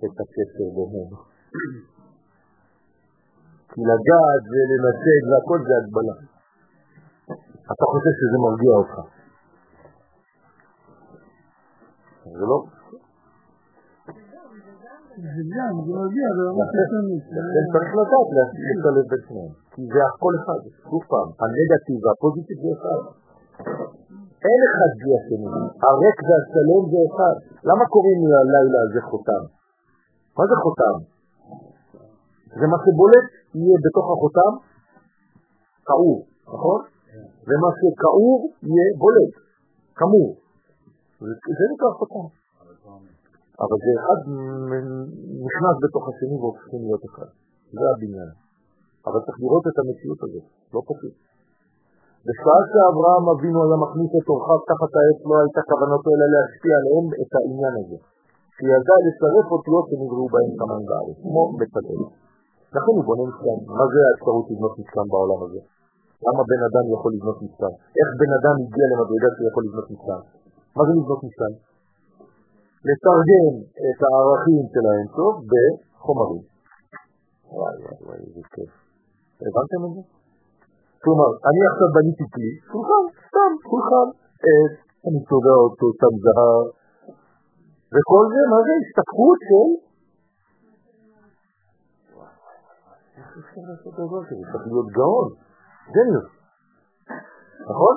את 0.05 0.15
הקשר 0.23 0.69
בינינו? 0.77 1.17
כי 3.71 3.81
לגעת 3.91 4.43
ולנשג 4.51 5.23
והכל 5.31 5.59
זה 5.67 5.75
הגבלה. 5.81 6.17
אתה 7.73 7.85
חושב 7.93 8.15
שזה 8.19 8.39
מרגיע 8.47 8.73
אותך. 8.81 8.97
זה 12.39 12.45
לא. 12.51 12.59
זה 15.35 15.43
גם, 15.55 15.75
זה 15.85 15.93
מרגיע 16.01 16.27
ברמה 16.37 16.65
חיצונית. 16.73 17.25
לכן 17.37 17.65
צריך 17.73 17.91
לדעת 17.99 18.29
לשלב 18.37 19.07
בין 19.11 19.23
שניהם. 19.29 19.53
כי 19.73 19.83
זה 19.93 20.01
הכל 20.11 20.33
אחד. 20.41 20.61
שוב 20.91 21.03
פעם, 21.11 21.29
הנגטיב 21.41 21.99
והפוזיטיב 22.05 22.59
זה 22.63 22.71
אחד. 22.77 23.03
אין 24.47 24.61
אחד 24.69 24.91
בלי 24.99 25.13
השני. 25.19 25.49
הריק 25.85 26.19
והשלם 26.27 26.83
זה 26.93 27.01
אחד. 27.09 27.37
למה 27.69 27.85
קוראים 27.95 28.21
ללילה 28.33 28.81
הזה 28.87 29.01
חותם? 29.11 29.43
מה 30.37 30.45
זה 30.51 30.57
חותם? 30.65 30.97
זה 32.59 32.67
מה 32.73 32.79
שבולט 32.85 33.29
יהיה 33.61 33.77
בתוך 33.85 34.07
החותם 34.13 34.53
כאור, 35.87 36.19
נכון? 36.55 36.81
ומה 37.49 37.71
שכאור 37.79 38.39
יהיה 38.71 38.87
בולט, 39.01 39.35
כמור. 39.99 40.29
זה 41.59 41.65
נקרא 41.73 41.91
חותם. 41.99 42.27
אבל 43.65 43.79
זה 43.85 43.91
אחד 44.01 44.19
נכנס 45.47 45.77
בתוך 45.85 46.05
השני 46.09 46.37
והופכים 46.41 46.81
להיות 46.87 47.05
אחד. 47.09 47.31
זה 47.79 47.85
הבניין. 47.93 48.31
אבל 49.07 49.21
צריך 49.27 49.39
לראות 49.43 49.65
את 49.71 49.77
המציאות 49.81 50.21
הזאת, 50.25 50.47
לא 50.75 50.81
פשוט. 50.91 51.15
בשעה 52.27 52.61
שאברהם 52.71 53.25
אבינו 53.35 53.59
היה 53.65 53.77
מכניס 53.85 54.11
את 54.19 54.27
אורחיו 54.31 54.61
תחת 54.71 54.93
העץ 54.99 55.19
לא 55.29 55.35
הייתה 55.43 55.63
כוונתו 55.69 56.09
אלא 56.15 56.27
להשפיע 56.35 56.75
עליהם 56.81 57.07
את 57.23 57.31
העניין 57.37 57.75
הזה. 57.81 57.99
שידע 58.57 58.97
לצרף 59.07 59.47
אותיות 59.55 59.85
שנבראו 59.89 60.27
בהם 60.33 60.51
כמן 60.59 60.83
בארץ, 60.89 61.19
כמו 61.25 61.43
בצלאל. 61.59 62.03
לכן 62.77 62.95
הוא 62.99 63.05
בונה 63.09 63.25
משכן. 63.31 63.59
מה 63.79 63.85
זה 63.93 64.01
האפשרות 64.07 64.45
לבנות 64.51 64.75
משכן 64.81 65.07
בעולם 65.13 65.41
הזה? 65.47 65.61
למה 66.27 66.43
בן 66.51 66.63
אדם 66.69 66.85
יכול 66.95 67.11
לבנות 67.17 67.39
משכן? 67.45 67.73
איך 67.99 68.09
בן 68.21 68.33
אדם 68.39 68.55
הגיע 68.63 68.87
למדרגה 68.91 69.29
שהוא 69.35 69.47
יכול 69.51 69.63
לבנות 69.67 69.89
משכן? 69.95 70.21
מה 70.77 70.83
זה 70.87 70.93
לבנות 71.01 71.21
משכן? 71.27 71.53
לתרגם 72.89 73.55
את 73.89 73.99
הערכים 74.07 74.65
של 74.73 74.85
האינסוף 74.91 75.35
בחומרים. 75.51 76.43
וואי 77.53 77.77
וואי 77.83 77.97
וואי, 78.07 78.19
איזה 78.27 78.43
כיף. 78.55 78.73
הבנתם 79.47 79.81
את 79.87 79.93
זה? 79.97 80.03
כלומר, 81.03 81.31
אני 81.49 81.61
עכשיו 81.71 81.89
בניתי 81.97 82.27
כלי, 82.35 82.53
שולחן, 82.71 83.03
סתם, 83.27 83.51
שולחן, 83.69 84.09
עץ, 84.47 84.75
אני 85.07 85.19
צובע 85.29 85.57
אותו, 85.65 85.87
שם 86.01 86.15
זהר, 86.25 86.63
וכל 87.95 88.25
זה, 88.33 88.41
מה 88.53 88.59
זה? 88.67 88.73
השתקפות 88.83 89.39
של... 89.49 89.69
איך 93.19 93.29
אפשר 93.41 93.63
לעשות 93.69 93.95
דבר 94.03 94.23
כזה? 94.29 94.45
צריך 94.53 94.65
להיות 94.71 94.89
גאון, 94.99 95.29
גניוס, 95.95 96.31
נכון? 97.71 97.97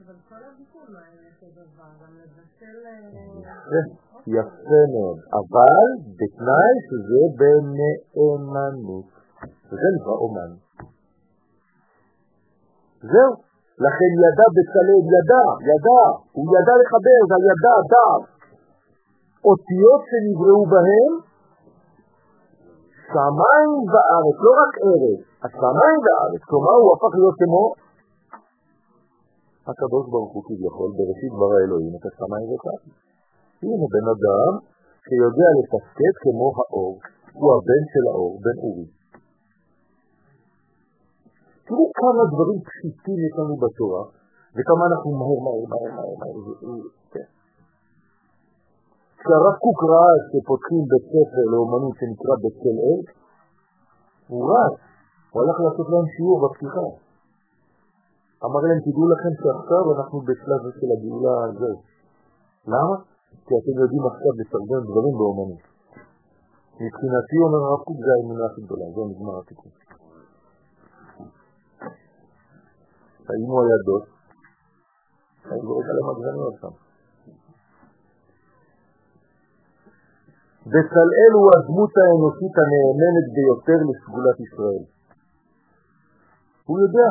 אבל 0.00 0.16
כל 0.28 0.42
הביטול 0.48 0.86
מה 0.94 1.00
היה 1.08 1.28
אותו 1.30 1.46
דבר, 1.60 1.90
גם 2.00 2.12
לבטל... 2.20 2.76
יפה 4.26 4.80
מאוד, 4.94 5.18
אבל 5.40 5.86
בתנאי 6.18 6.74
שזה 6.86 7.22
בנאמנות, 7.38 9.08
וזה 9.66 9.88
נקרא 9.96 10.12
אומן. 10.12 10.52
זהו, 13.10 13.32
לכן 13.84 14.10
ידע 14.24 14.46
בצלאל, 14.56 15.04
ידע, 15.16 15.44
ידע, 15.70 16.02
הוא 16.36 16.46
ידע 16.56 16.74
לחבר, 16.80 17.18
זה 17.28 17.34
הידע, 17.38 17.74
דעת. 17.92 18.22
אותיות 19.48 20.02
שנבראו 20.08 20.62
בהם, 20.72 21.12
שמיים 23.12 23.70
וארץ, 23.92 24.36
לא 24.44 24.52
רק 24.62 24.72
ארץ, 24.88 25.20
השמיים 25.44 25.98
וארץ, 26.04 26.42
כלומר 26.50 26.76
הוא 26.82 26.90
הפך 26.94 27.12
להיות 27.18 27.36
כמו 27.42 27.62
הקדוש 29.68 30.04
ברוך 30.12 30.32
הוא 30.34 30.42
כביכול, 30.46 30.90
בראשית 30.96 31.32
ברא 31.38 31.58
אלוהים 31.64 31.92
את 31.96 32.04
השמיים 32.08 32.46
ואת 32.50 32.64
הארץ. 32.66 32.96
הנה 33.62 33.86
בן 33.94 34.06
אדם 34.14 34.52
שיודע 35.04 35.48
לתפקד 35.56 36.14
כמו 36.22 36.48
האור, 36.58 36.94
הוא 37.38 37.48
הבן 37.56 37.82
של 37.92 38.04
האור, 38.12 38.32
בן 38.44 38.56
אורי. 38.64 39.01
תראו 41.72 41.86
כמה 42.00 42.22
דברים 42.32 42.58
פשוטים 42.68 43.18
יש 43.26 43.32
לנו 43.38 43.54
בתורה, 43.62 44.02
וכמה 44.54 44.82
אנחנו 44.90 45.08
מהר 45.20 45.38
מהר 45.44 45.62
מהר 45.72 45.86
מהר 45.96 46.12
מהר. 46.20 46.36
כן. 47.12 47.28
כשהרב 49.18 49.54
קוק 49.64 49.78
ראה 49.90 50.14
שפותחים 50.28 50.82
בית 50.90 51.04
ספר 51.12 51.44
לאומנות 51.52 51.94
שנקרא 51.98 52.34
של 52.62 52.76
אל, 52.86 53.00
הוא 54.28 54.42
רץ, 54.50 54.76
הוא 55.30 55.38
הלך 55.42 55.56
לעשות 55.64 55.86
להם 55.92 56.06
שיעור 56.14 56.36
בפתיחה. 56.42 56.86
אמר 58.46 58.60
להם, 58.66 58.80
תדעו 58.84 59.04
לכם 59.12 59.32
שעכשיו 59.42 59.84
אנחנו 59.94 60.16
בשלב 60.28 60.62
של 60.78 60.88
הגאולה 60.94 61.36
הזו. 61.44 61.72
למה? 62.72 62.96
כי 63.46 63.52
אתם 63.60 63.74
יודעים 63.82 64.04
עכשיו 64.10 64.32
לתרגם 64.40 64.82
דברים 64.90 65.14
באומנות. 65.18 65.62
מבחינתי, 66.82 67.36
אומר 67.44 67.60
הרב 67.66 67.82
קוק, 67.86 67.98
זה 68.04 68.10
האמונה 68.16 68.44
הכי 68.48 68.60
גדולה, 68.66 68.86
זהו 68.94 69.04
נגמר 69.10 69.34
התיקון. 69.40 69.72
היה 73.30 73.78
דוס, 73.86 74.06
אני 75.46 75.60
זורק 75.66 75.86
עליהם 75.90 76.08
עגבניות 76.10 76.54
שם. 76.60 76.74
בצלאל 80.72 81.32
הוא 81.38 81.48
הדמות 81.54 81.92
האנושית 82.00 82.54
הנאמנת 82.60 83.26
ביותר 83.34 83.78
לסגולת 83.88 84.38
ישראל. 84.46 84.84
הוא 86.66 86.80
יודע. 86.80 87.10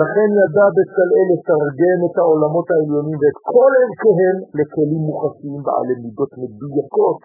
לכן 0.00 0.28
ידע 0.40 0.66
בצלאל 0.76 1.26
לתרגם 1.32 1.98
את 2.06 2.14
העולמות 2.18 2.66
העליונים 2.70 3.18
ואת 3.20 3.38
כל 3.52 3.70
ערכיהם 3.82 4.36
לכלים 4.58 5.02
מוחשיים 5.08 5.60
בעלי 5.66 5.94
מידות 6.02 6.32
מדויקות 6.42 7.20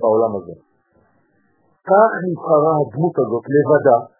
בעולם 0.00 0.32
הזה. 0.38 0.54
כך 1.88 2.10
נבחרה 2.26 2.72
הדמות 2.80 3.14
הזאת 3.22 3.44
לבדה 3.54 4.17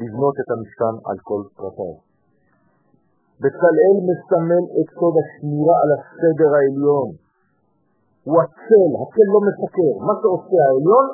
לבנות 0.00 0.34
את 0.42 0.48
המשכן 0.54 0.94
על 1.08 1.18
כל 1.28 1.40
פרטיו. 1.56 1.94
בצלאל 3.42 3.96
מסמל 4.08 4.64
את 4.78 4.88
סוד 4.96 5.14
השמירה 5.22 5.76
על 5.82 5.90
הסדר 5.96 6.50
העליון. 6.56 7.08
הוא 8.26 8.36
הצל, 8.42 8.90
הצל 9.02 9.26
לא 9.34 9.40
מסקר. 9.48 9.92
מה 10.06 10.14
שעושה 10.20 10.58
העליון, 10.66 11.06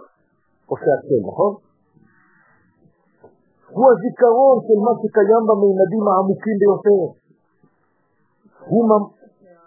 עושה 0.70 0.90
הצל, 0.96 1.20
נכון? 1.28 1.52
הוא 3.76 3.86
הזיכרון 3.92 4.56
של 4.66 4.78
מה 4.86 4.92
שקיים 5.00 5.42
במימדים 5.48 6.04
העמוקים 6.08 6.56
ביותר. 6.60 7.02
הוא 8.70 8.82
ממ... 8.88 9.02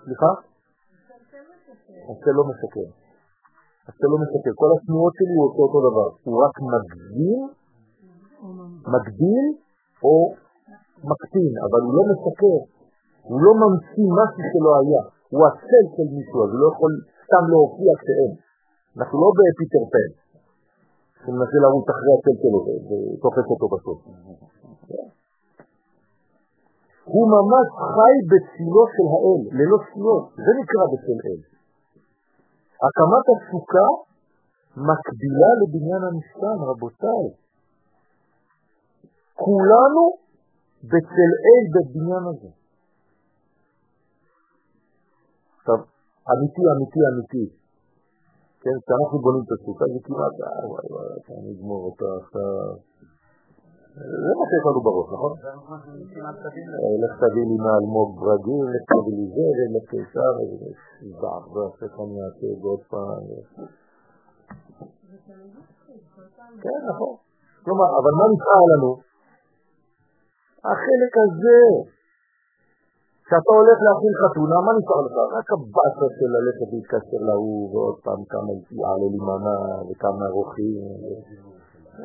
סליחה? 0.06 0.32
הצל 2.10 2.34
לא 2.38 2.44
משקר. 2.50 2.88
הצל 3.88 4.08
לא 4.12 4.18
משקר. 4.24 4.54
כל 4.62 4.70
התנועות 4.76 5.14
שלי 5.18 5.36
הוא 5.40 5.46
אותו 5.64 5.80
דבר. 5.88 6.10
הוא 6.26 6.36
רק 6.46 6.56
מגדיל, 6.72 7.42
מגדיל 8.94 9.46
או 10.04 10.16
מקטין, 11.10 11.54
אבל 11.66 11.82
הוא 11.86 11.94
לא 11.98 12.04
משקר. 12.12 12.60
הוא 13.30 13.40
לא 13.46 13.52
ממציא 13.62 14.08
משהו 14.20 14.42
שלא 14.52 14.72
היה. 14.80 15.02
הוא 15.34 15.42
הצל 15.48 15.86
של 15.96 16.08
מישהו, 16.16 16.38
אז 16.44 16.50
הוא 16.54 16.60
לא 16.62 16.68
יכול 16.74 16.92
סתם 17.24 17.44
להופיע 17.52 17.92
כשאין. 18.02 18.34
אנחנו 18.98 19.16
לא 19.24 19.30
בפיטר 19.38 19.84
פן, 19.94 20.12
שמנסה 21.22 21.58
לרוץ 21.64 21.88
אחרי 21.94 22.12
הצל 22.16 22.36
שלו 22.42 22.60
ותופס 22.68 23.48
אותו 23.52 23.68
בסוף. 23.74 24.00
הוא 27.14 27.26
ממש 27.36 27.68
חי 27.94 28.16
בצילו 28.32 28.84
של 28.94 29.08
האל, 29.14 29.42
ללא 29.58 29.78
סיום, 29.88 30.22
זה 30.44 30.52
נקרא 30.60 30.84
בצל 30.92 31.18
אל. 31.26 31.40
הקמת 32.86 33.26
הסוכה 33.34 33.88
מקבילה 34.88 35.52
לבניין 35.60 36.04
המשכן, 36.08 36.58
רבותיי. 36.70 37.43
כולנו 39.42 40.04
בצל 40.84 41.32
אל 41.48 41.64
בבניין 41.74 42.24
הזה. 42.32 42.52
עכשיו, 45.58 45.80
אמיתי, 46.32 46.64
אמיתי, 46.74 47.00
אמיתי. 47.10 47.46
כן, 48.64 48.78
כשאנחנו 48.84 49.18
בונים 49.24 49.44
את 49.46 49.52
הסוכה 49.56 49.86
זה 49.94 50.00
כמעט, 50.08 50.36
אה, 50.44 50.68
וואי 50.72 50.88
וואי, 50.94 51.08
אני 51.40 51.52
אגמור 51.56 51.82
אותה 51.90 52.10
עכשיו. 52.22 52.94
זה 53.94 54.32
מה 54.40 54.46
שיש 54.50 54.64
לנו 54.68 54.82
בראש, 54.88 55.08
נכון? 55.16 55.34
לך 57.04 57.14
תביא 57.22 57.46
לי 57.50 57.58
מאלמוג 57.66 58.10
ברגים, 58.22 58.64
לך 58.74 58.84
תביא 58.92 59.16
לי 59.20 59.28
זה, 59.36 59.48
ולך 59.58 59.86
קיסר, 59.92 60.34
זעק, 61.22 61.46
ואחריך 61.54 61.96
אני 62.04 62.18
אעשה 62.26 62.48
את 62.54 62.60
זה 62.62 62.68
עוד 62.74 62.84
פעם. 62.92 63.24
כן, 66.64 66.80
נכון. 66.90 67.14
כלומר, 67.64 67.90
אבל 68.00 68.14
מה 68.20 68.26
נשאר 68.34 68.64
לנו? 68.72 68.92
החלק 70.72 71.14
הזה, 71.24 71.62
כשאתה 73.26 73.52
הולך 73.60 73.78
להכין 73.86 74.14
חתונה, 74.22 74.58
מה 74.66 74.72
נשאר 74.78 75.02
לך? 75.06 75.16
רק 75.38 75.48
הבאסה 75.56 76.08
של 76.18 76.30
ללכת 76.36 76.70
להתקשר 76.74 77.22
להוא, 77.30 77.64
ועוד 77.72 77.98
פעם 78.06 78.22
כמה 78.32 78.52
יעלה 78.80 79.08
לי 79.14 79.22
מנה, 79.28 79.58
וכמה 79.88 80.26
רוחים. 80.38 80.82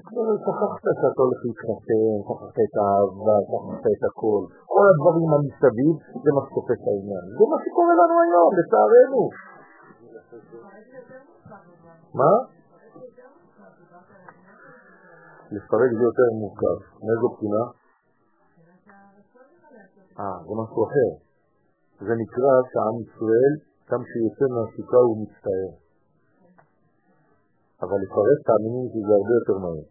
כבר 0.09 0.26
שכחת 0.44 0.85
שאתה 1.01 1.20
הולך 1.24 1.40
להתחתן, 1.47 2.16
שכחת 2.26 2.56
את 2.64 2.74
האהבה, 2.80 3.36
שכחת 3.47 3.85
את 3.94 4.02
הכל. 4.09 4.43
כל 4.72 4.85
הדברים 4.90 5.30
המסביב, 5.36 5.94
זה 6.22 6.30
מה 6.36 6.43
שתופס 6.47 6.82
העניין. 6.89 7.24
זה 7.39 7.44
מה 7.52 7.59
שקורה 7.64 7.94
לנו 8.01 8.16
היום, 8.24 8.51
לצערנו. 8.59 9.22
מה? 12.20 12.32
לפרק 15.55 15.90
זה 15.98 16.05
יותר 16.10 16.28
מורכב. 16.40 16.78
מאיזו 17.05 17.28
בחינה? 17.35 17.64
אה, 20.20 20.38
זה 20.46 20.52
משהו 20.62 20.80
אחר. 20.86 21.10
זה 22.06 22.14
נקרא 22.22 22.52
שעם 22.70 22.96
ישראל, 23.04 23.52
גם 23.90 24.00
כשיוצא 24.06 24.46
מהסוכה 24.54 25.00
הוא 25.08 25.16
מצטער. 25.22 25.70
אבל 27.82 27.98
לפרק 28.04 28.38
תאמינים 28.48 28.86
שזה 28.92 29.12
הרבה 29.18 29.34
יותר 29.40 29.56
מהר. 29.64 29.84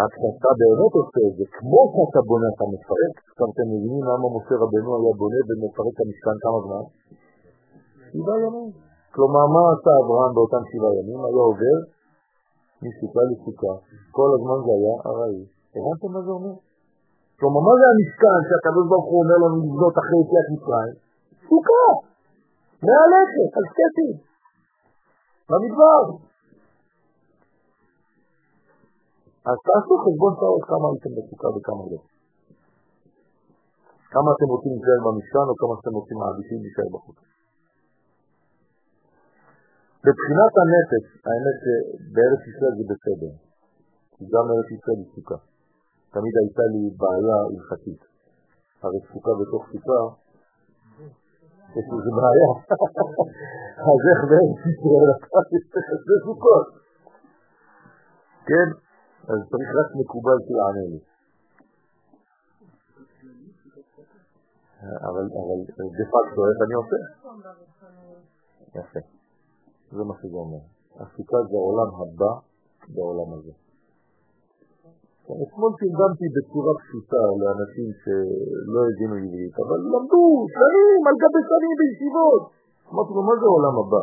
רק 0.00 0.12
שאתה 0.20 0.50
באמת 0.60 0.92
עושה 1.00 1.20
את 1.28 1.34
זה, 1.38 1.44
כמו 1.56 1.80
שאתה 1.92 2.20
בונה 2.28 2.48
אתה 2.54 2.66
מפרק, 2.74 3.14
עכשיו 3.30 3.46
אתם 3.52 3.66
מבינים 3.72 4.02
למה 4.10 4.26
משה 4.36 4.54
רבנו 4.62 4.90
היה 4.98 5.12
בונה 5.20 5.40
ומפרק 5.46 5.92
את 5.96 6.00
המשכן 6.04 6.36
כמה 6.44 6.58
זמן? 6.64 6.84
שבעה 8.12 8.38
ימים. 8.44 8.70
כלומר, 9.14 9.44
מה 9.54 9.62
עשה 9.74 9.92
אברהם 10.02 10.32
באותם 10.36 10.62
שבעה 10.70 10.92
ימים? 10.98 11.20
היה 11.26 11.42
עובר 11.48 11.78
מסוכה 12.84 13.22
לסוכה. 13.30 13.74
כל 14.16 14.28
הזמן 14.36 14.58
זה 14.64 14.72
היה 14.78 14.94
ארעי. 15.10 15.59
הבנתם 15.74 16.08
מה 16.14 16.20
זה 16.26 16.32
אומר? 16.36 16.56
כלומר, 17.38 17.60
מה 17.68 17.74
זה 17.80 17.86
המשכן 17.92 18.40
שהקדוש 18.48 18.86
ברוך 18.90 19.08
הוא 19.10 19.18
אומר 19.22 19.38
לנו 19.44 19.58
לבנות 19.66 19.94
אחרי 20.00 20.18
יציאת 20.22 20.46
מצרים? 20.52 20.96
סוכה! 21.46 21.86
מהלכת, 22.86 23.50
על 23.58 23.64
סקטים, 23.70 24.16
במדבר. 25.48 26.04
אז 29.50 29.56
תעשו 29.66 29.94
חשבון 30.04 30.32
שעות 30.38 30.64
כמה 30.70 30.86
הייתם 30.90 31.12
בסוכה 31.16 31.48
וכמה 31.54 31.84
לא. 31.90 32.00
כמה 34.14 34.28
אתם 34.34 34.48
רוצים 34.54 34.72
להישאר 34.74 35.00
במשכן 35.06 35.46
או 35.50 35.54
כמה 35.60 35.72
שאתם 35.76 35.94
רוצים 35.98 36.16
מעדיפים 36.22 36.58
להישאר 36.64 36.88
בחוץ. 36.94 37.18
בבחינת 40.04 40.52
הנפש, 40.62 41.04
האמת 41.28 41.56
שבארץ 41.62 42.42
ישראל 42.50 42.74
זה 42.78 42.84
בסדר, 42.90 43.32
כי 44.14 44.24
גם 44.32 44.44
ארץ 44.52 44.68
ישראל 44.76 44.98
היא 45.02 45.10
סוכה. 45.14 45.49
תמיד 46.14 46.34
הייתה 46.40 46.62
לי 46.72 46.82
בעיה 47.00 47.36
הלכתית. 47.46 48.02
הרי 48.82 49.00
סוכה 49.12 49.30
בתוך 49.40 49.62
סוכה 49.72 50.00
יש 51.76 51.86
לזה 51.92 52.10
בעיה. 52.18 52.50
אז 53.88 54.00
איך 54.10 54.20
בארץ 54.30 55.50
ישראל 55.58 55.98
זה 56.06 56.16
סוכות? 56.24 56.66
כן? 58.48 58.68
אז 59.32 59.38
צריך 59.50 59.68
רק 59.78 59.88
מקובל 60.00 60.38
שיענה 60.46 60.84
לי. 60.92 61.00
אבל 65.08 65.24
דה 65.96 66.04
פקטו, 66.12 66.40
איך 66.50 66.58
אני 66.66 66.74
עושה? 66.80 66.98
יפה. 68.78 69.00
זה 69.92 70.04
מה 70.04 70.14
שזה 70.22 70.36
אומר. 70.36 70.62
הסוכה 70.94 71.38
זה 71.50 71.56
העולם 71.56 71.90
הבא 72.00 72.32
בעולם 72.94 73.38
הזה. 73.38 73.69
אתמול 75.44 75.72
תרגמתי 75.80 76.26
בצורה 76.36 76.72
פשוטה 76.82 77.22
לאנשים 77.40 77.88
שלא 78.02 78.80
הבינו 78.88 79.16
עברית, 79.24 79.54
אבל 79.64 79.78
למדו 79.92 80.24
שנים 80.56 81.00
על 81.08 81.16
גבי 81.22 81.42
שנים 81.50 81.74
בישיבות. 81.80 82.42
אמרתי 82.90 83.12
לו, 83.16 83.22
מה 83.28 83.34
זה 83.40 83.46
העולם 83.50 83.74
הבא? 83.82 84.02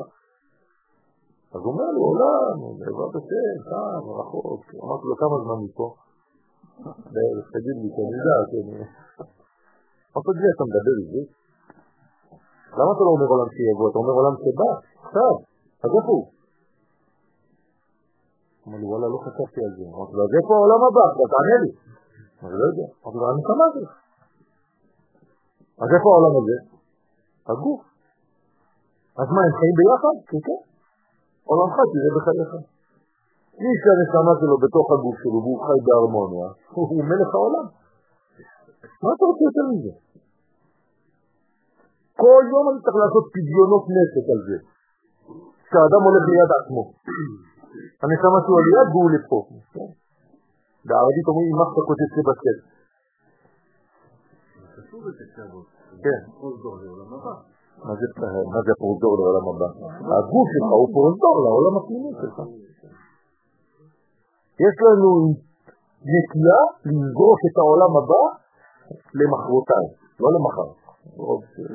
אז 1.54 1.62
הוא 1.64 1.70
אומר 1.74 1.90
לי, 1.96 2.02
עולם, 2.10 2.56
בעזרת 2.80 3.14
השם, 3.20 3.56
כאן, 3.70 4.02
רחוק. 4.20 4.62
אמרתי 4.84 5.06
לו, 5.10 5.16
כמה 5.24 5.36
זמן 5.44 5.58
מפה? 5.66 5.88
בערך, 7.14 7.46
תגיד 7.56 7.76
לי, 7.82 7.90
אני 8.04 8.16
יודע, 8.18 8.38
אני... 8.62 8.76
אמרתי 10.14 10.40
לי, 10.44 10.50
אתה 10.56 10.64
מדבר 10.70 10.96
עברית? 11.02 11.30
למה 12.78 12.92
אתה 12.96 13.04
לא 13.08 13.12
אומר 13.16 13.28
עולם 13.34 13.50
שיבוא? 13.56 13.86
אתה 13.90 13.98
אומר 14.02 14.14
עולם 14.20 14.36
שבא, 14.44 14.70
עכשיו, 15.04 15.34
אז 15.84 15.92
איפה 15.98 16.12
הוא? 16.18 16.37
אמר 18.68 18.78
לי, 18.82 18.86
וואלה, 18.92 19.08
לא 19.14 19.20
חשבתי 19.26 19.60
על 19.66 19.72
זה. 19.78 19.84
אמרתי 19.94 20.14
לו, 20.18 20.22
אז 20.28 20.32
איפה 20.40 20.52
העולם 20.58 20.82
הבא? 20.88 21.06
אתה 21.14 21.24
תענה 21.34 21.58
לי. 21.64 21.72
אני 22.44 22.56
לא 22.62 22.66
יודע. 22.72 22.88
אמרתי 23.00 23.18
לו, 23.22 23.26
אני 23.32 23.42
שמעתי. 23.50 23.84
אז 25.82 25.90
איפה 25.96 26.08
העולם 26.12 26.34
הזה? 26.40 26.58
הגוף. 27.52 27.82
אז 29.20 29.28
מה, 29.36 29.42
הם 29.48 29.54
חיים 29.60 29.76
ביחד? 29.80 30.16
כן, 30.30 30.42
כן. 30.48 30.62
עולמך 31.50 31.76
תראה 31.92 32.12
בחייך. 32.18 32.52
מי 33.62 33.72
שהנשמה 33.82 34.34
שלו 34.40 34.56
בתוך 34.64 34.88
הגוף 34.94 35.16
שלו 35.22 35.40
והוא 35.44 35.60
חי 35.66 35.80
בהרמוניה, 35.86 36.48
הוא 36.76 37.04
מלך 37.10 37.30
העולם. 37.36 37.66
מה 39.04 39.10
אתה 39.16 39.24
רוצה 39.30 39.44
יותר 39.50 39.66
מזה? 39.72 39.94
כל 42.22 42.44
יום 42.54 42.64
אני 42.70 42.80
צריך 42.84 42.98
לעשות 43.04 43.26
פדיונות 43.34 43.84
נפש 43.96 44.26
על 44.34 44.42
זה, 44.48 44.58
שהאדם 45.70 46.02
הולך 46.08 46.24
ליד 46.32 46.52
עצמו. 46.60 46.84
הנשמה 48.02 48.40
שלו 48.46 48.58
ליד 48.66 48.88
והוא 48.92 49.10
לפה. 49.16 49.40
בערבית 50.88 51.26
אומרים, 51.30 51.56
אתה 51.64 51.82
כותב 51.90 52.10
שבצל. 52.16 52.58
כן. 56.06 56.22
מה 58.54 58.60
זה 58.66 58.74
פרוזדור 58.82 59.14
לעולם 59.20 59.46
הבא? 59.50 59.70
הגוף 60.18 60.48
שלך 60.54 60.72
הוא 60.82 60.90
פרוזדור 60.96 61.36
לעולם 61.46 61.74
הפנימי 61.80 62.12
שלך. 62.22 62.38
יש 64.66 64.76
לנו 64.86 65.12
נטייה 66.12 66.62
לסגור 66.86 67.34
את 67.46 67.56
העולם 67.62 67.92
הבא 68.00 68.24
למחרותיים, 69.20 69.90
לא 70.22 70.30
למחר, 70.36 70.70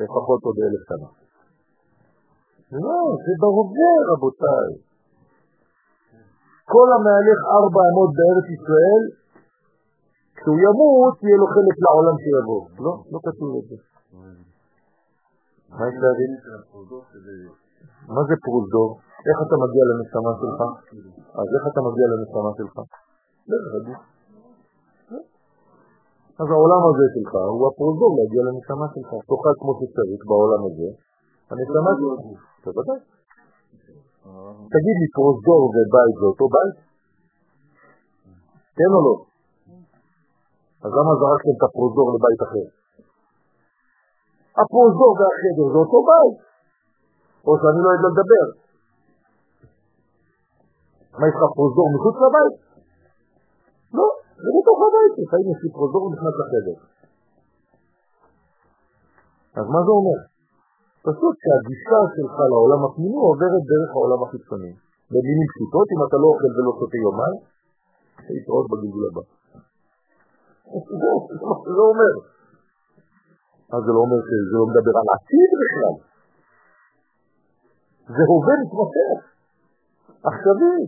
לפחות 0.01 0.41
עוד 0.47 0.57
אלף 0.67 0.83
שנה. 0.89 1.09
לא, 2.87 3.01
זה 3.25 3.33
בהווה 3.41 3.93
רבותיי. 4.11 4.92
כל 6.75 6.89
המהלך 6.97 7.39
ארבע 7.57 7.83
אמות 7.91 8.11
בארץ 8.17 8.47
ישראל, 8.57 9.03
כשהוא 10.37 10.59
ימות, 10.67 11.15
יהיה 11.25 11.39
לו 11.43 11.47
חלק 11.55 11.77
לעולם 11.85 12.17
שיבוא. 12.23 12.63
לא, 12.85 12.93
לא 13.13 13.19
כתוב 13.27 13.51
את 13.59 13.65
זה. 13.71 13.77
מה 15.77 15.83
יש 15.89 15.97
להבין? 16.05 16.33
מה 18.15 18.23
זה 18.29 18.35
פרוזדור? 18.45 18.91
איך 19.29 19.39
אתה 19.47 19.57
מגיע 19.65 19.85
לנשמה 19.91 20.33
שלך? 20.41 20.61
אז 21.41 21.49
איך 21.57 21.65
אתה 21.71 21.81
מגיע 21.89 22.07
לנשמה 22.13 22.51
שלך? 22.59 22.77
אז 26.41 26.49
העולם 26.55 26.83
הזה 26.89 27.07
שלך 27.15 27.33
הוא 27.55 27.65
הפרוזדור 27.69 28.11
להגיע 28.19 28.43
לנשמה 28.49 28.87
שלך. 28.95 29.11
תאכל 29.29 29.55
כמו 29.61 29.73
שצריך 29.79 30.21
בעולם 30.31 30.63
הזה, 30.69 30.89
הנשמה 31.51 31.93
שלך. 31.99 32.21
בוודאי. 32.65 33.01
תגיד 34.75 34.97
לי, 35.01 35.07
פרוזדור 35.17 35.63
ובית 35.75 36.15
זה 36.21 36.27
אותו 36.31 36.47
בית? 36.55 36.77
כן 38.79 38.91
או 38.97 39.01
לא? 39.07 39.17
אז 40.85 40.91
למה 40.99 41.13
זרקתם 41.21 41.55
את 41.59 41.63
הפרוזדור 41.67 42.09
לבית 42.15 42.41
אחר? 42.47 42.67
הפרוזדור 44.61 45.13
והחדר 45.19 45.67
זה 45.73 45.79
אותו 45.85 46.01
בית. 46.11 46.37
או 47.47 47.53
שאני 47.61 47.81
לא 47.85 47.91
יודע 47.95 48.11
לדבר. 48.15 48.47
מה 51.19 51.25
יש 51.29 51.35
לך 51.39 51.45
פרוזדור 51.57 51.87
מחוץ 51.95 52.17
לבית? 52.25 52.57
לא, 53.99 54.07
זה 54.43 54.49
בתוך 54.57 54.79
הבית, 54.87 55.13
לפעמים 55.23 55.47
יש 55.53 55.61
לי 55.65 55.71
פרוזדור 55.77 56.03
ונכנס 56.07 56.35
לחדר. 56.41 56.77
אז 59.59 59.67
מה 59.75 59.81
זה 59.87 59.93
אומר? 59.99 60.32
פשוט 61.07 61.35
שהגישה 61.43 62.01
שלך 62.15 62.37
לעולם 62.51 62.81
הפנימי 62.87 63.21
עוברת 63.29 63.63
דרך 63.73 63.91
העולם 63.95 64.21
החיצוני. 64.25 64.73
במילים 65.11 65.49
פשוטות, 65.53 65.87
אם 65.95 66.01
אתה 66.07 66.17
לא 66.23 66.27
אוכל 66.33 66.51
ולא 66.57 66.73
שותה 66.79 66.99
יומיים, 67.07 67.39
להתראות 68.31 68.67
בגלגול 68.71 69.05
הבא. 69.09 69.25
זה 71.69 71.75
מה 71.79 71.85
אומר. 71.93 72.15
אז 73.75 73.81
זה 73.87 73.91
לא 73.97 74.01
אומר 74.05 74.21
שזה 74.29 74.55
לא 74.61 74.67
מדבר 74.71 74.95
על 75.01 75.09
עתיד 75.15 75.51
בכלל. 75.61 75.97
זה 78.15 78.23
הווה 78.31 78.55
מתמשך, 78.63 79.19
עכשווי. 80.29 80.83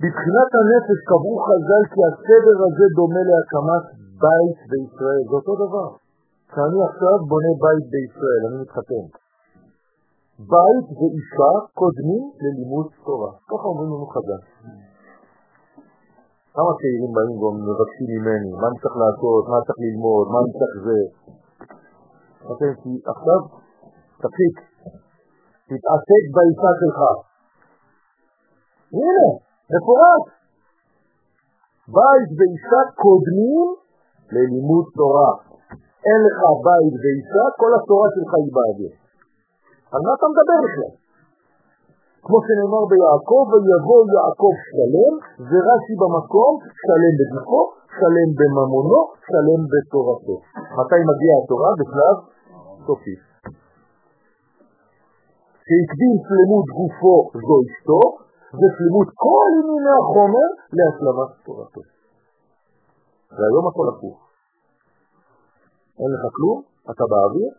בבחינת 0.00 0.50
הנפש 0.58 0.98
קבעו 1.08 1.34
חז"ל 1.46 1.84
כי 1.92 2.00
הסדר 2.08 2.56
הזה 2.66 2.86
דומה 2.96 3.22
להקמת 3.30 3.84
בית 4.22 4.58
בישראל, 4.70 5.22
זה 5.28 5.34
אותו 5.40 5.54
דבר. 5.64 6.07
כשאני 6.50 6.78
עכשיו 6.88 7.16
בונה 7.30 7.52
בית 7.62 7.84
בישראל, 7.92 8.42
אני 8.48 8.56
מתחתן. 8.62 9.04
בית 10.52 10.86
ואישה 10.98 11.52
קודמים 11.80 12.24
ללימוד 12.42 12.86
תורה. 13.04 13.32
ככה 13.50 13.66
אומרים 13.70 13.90
לנו 13.92 14.06
חז"ל. 14.14 14.42
כמה 16.56 16.72
צעירים 16.78 17.12
באים 17.16 17.36
ומבקשים 17.42 18.08
ממני, 18.14 18.50
מה 18.60 18.66
אני 18.68 18.78
צריך 18.82 18.96
לעשות, 19.04 19.42
מה 19.52 19.58
צריך 19.66 19.78
ללמוד, 19.86 20.24
מה 20.32 20.38
אני 20.42 20.52
צריך 20.58 20.74
זה. 20.86 21.00
אתם, 22.50 22.72
כי 22.82 22.92
עכשיו 23.12 23.40
תפסיק, 24.22 24.56
תתעסק 25.68 26.24
באישה 26.34 26.70
שלך. 26.80 27.00
הנה, 28.98 29.28
מפורט. 29.72 30.24
בית 31.96 32.28
ואישה 32.38 32.80
קודמים 33.02 33.66
ללימוד 34.34 34.86
תורה. 34.98 35.32
אין 36.08 36.20
לך 36.26 36.40
בית 36.66 36.94
ואישה, 37.02 37.44
כל 37.60 37.70
התורה 37.76 38.06
שלך 38.14 38.30
היא 38.40 38.52
באוויר. 38.56 38.92
על 39.92 40.00
מה 40.04 40.12
אתה 40.16 40.26
מדבר 40.32 40.58
בכלל? 40.64 40.92
כמו 42.24 42.38
שנאמר 42.46 42.84
ביעקב, 42.90 43.44
ויבוא 43.52 44.00
יעקב 44.14 44.54
שלם, 44.70 45.14
ורש"י 45.48 45.94
במקום, 46.02 46.52
שלם 46.82 47.14
בגופו, 47.18 47.62
שלם 47.98 48.30
בממונו, 48.38 49.00
שלם 49.28 49.60
בתורתו. 49.72 50.36
מתי 50.78 51.00
מגיעה 51.10 51.36
התורה? 51.42 51.70
בשלב 51.78 52.16
סופי. 52.86 53.16
שהקדים 55.66 56.14
שלמות 56.26 56.66
גופו 56.78 57.16
זו 57.46 57.56
אשתו, 57.66 58.02
ושלמות 58.58 59.08
כל 59.24 59.50
ענייני 59.58 59.94
החומר 60.00 60.48
להשלמת 60.76 61.30
תורתו. 61.44 61.82
והיום 63.36 63.64
הכל 63.68 63.86
הפוך. 63.92 64.27
אין 66.00 66.10
לך 66.14 66.24
כלום, 66.36 66.58
אתה 66.90 67.04
באוויר, 67.10 67.52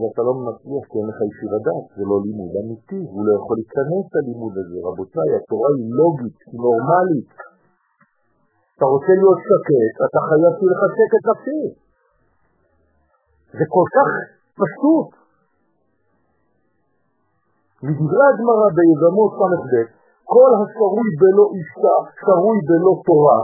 ואתה 0.00 0.20
לא 0.28 0.32
מצליח 0.48 0.84
כי 0.90 0.96
אין 0.98 1.06
לך 1.10 1.18
אישור 1.28 1.50
הדעת, 1.56 1.84
זה 1.96 2.02
לא 2.10 2.16
לימוד 2.24 2.52
אמיתי, 2.60 3.02
הוא 3.12 3.22
לא 3.26 3.32
יכול 3.38 3.54
להיכנס 3.60 4.06
ללימוד 4.16 4.54
הזה. 4.60 4.78
רבותיי, 4.88 5.30
התורה 5.38 5.70
היא 5.76 5.88
לוגית, 5.98 6.38
היא 6.50 6.60
נורמלית. 6.64 7.30
אתה 8.74 8.86
רוצה 8.94 9.12
להיות 9.20 9.40
שקט, 9.48 9.94
אתה 10.06 10.18
חייב 10.28 10.52
שיהיה 10.56 10.72
לך 10.74 10.82
שקט 10.96 11.22
נפשי. 11.30 11.62
זה 13.58 13.64
כל 13.74 13.86
כך 13.96 14.10
פשוט. 14.60 15.08
מדברי 17.86 18.26
הגמרא 18.30 18.68
ביזמות 18.76 19.32
ס"ב, 19.38 19.72
כל 20.32 20.50
השרוי 20.60 21.10
בלא 21.20 21.46
אישה, 21.56 21.96
שרוי 22.20 22.58
בלא 22.68 22.94
תורה, 23.06 23.40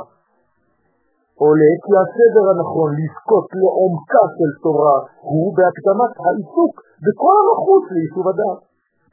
עולה 1.42 1.72
כי 1.82 1.92
הסדר 2.02 2.44
הנכון 2.50 2.90
לזכות 2.98 3.46
לעומקה 3.60 4.24
של 4.36 4.50
תורה 4.64 4.96
הוא 5.30 5.46
בהקדמת 5.56 6.12
העיסוק 6.22 6.72
בכל 7.04 7.34
המחוץ 7.40 7.84
ליישוב 7.94 8.26
הדעת. 8.30 8.60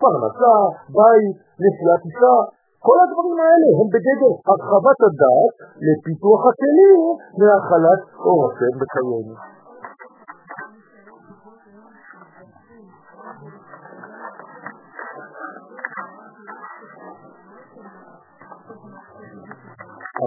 פרנסה, 0.01 0.55
בית, 0.97 1.35
נשיאת 1.61 2.01
אישה, 2.07 2.35
כל 2.87 2.97
הדברים 3.03 3.37
האלה 3.45 3.69
הם 3.79 3.87
בגדר 3.93 4.33
הרחבת 4.47 4.99
הדעת 5.07 5.55
לפיתוח 5.87 6.41
הכלים 6.49 7.01
מהחלת 7.39 8.01
אור 8.25 8.39
השם 8.45 8.73
בחיינו. 8.81 9.54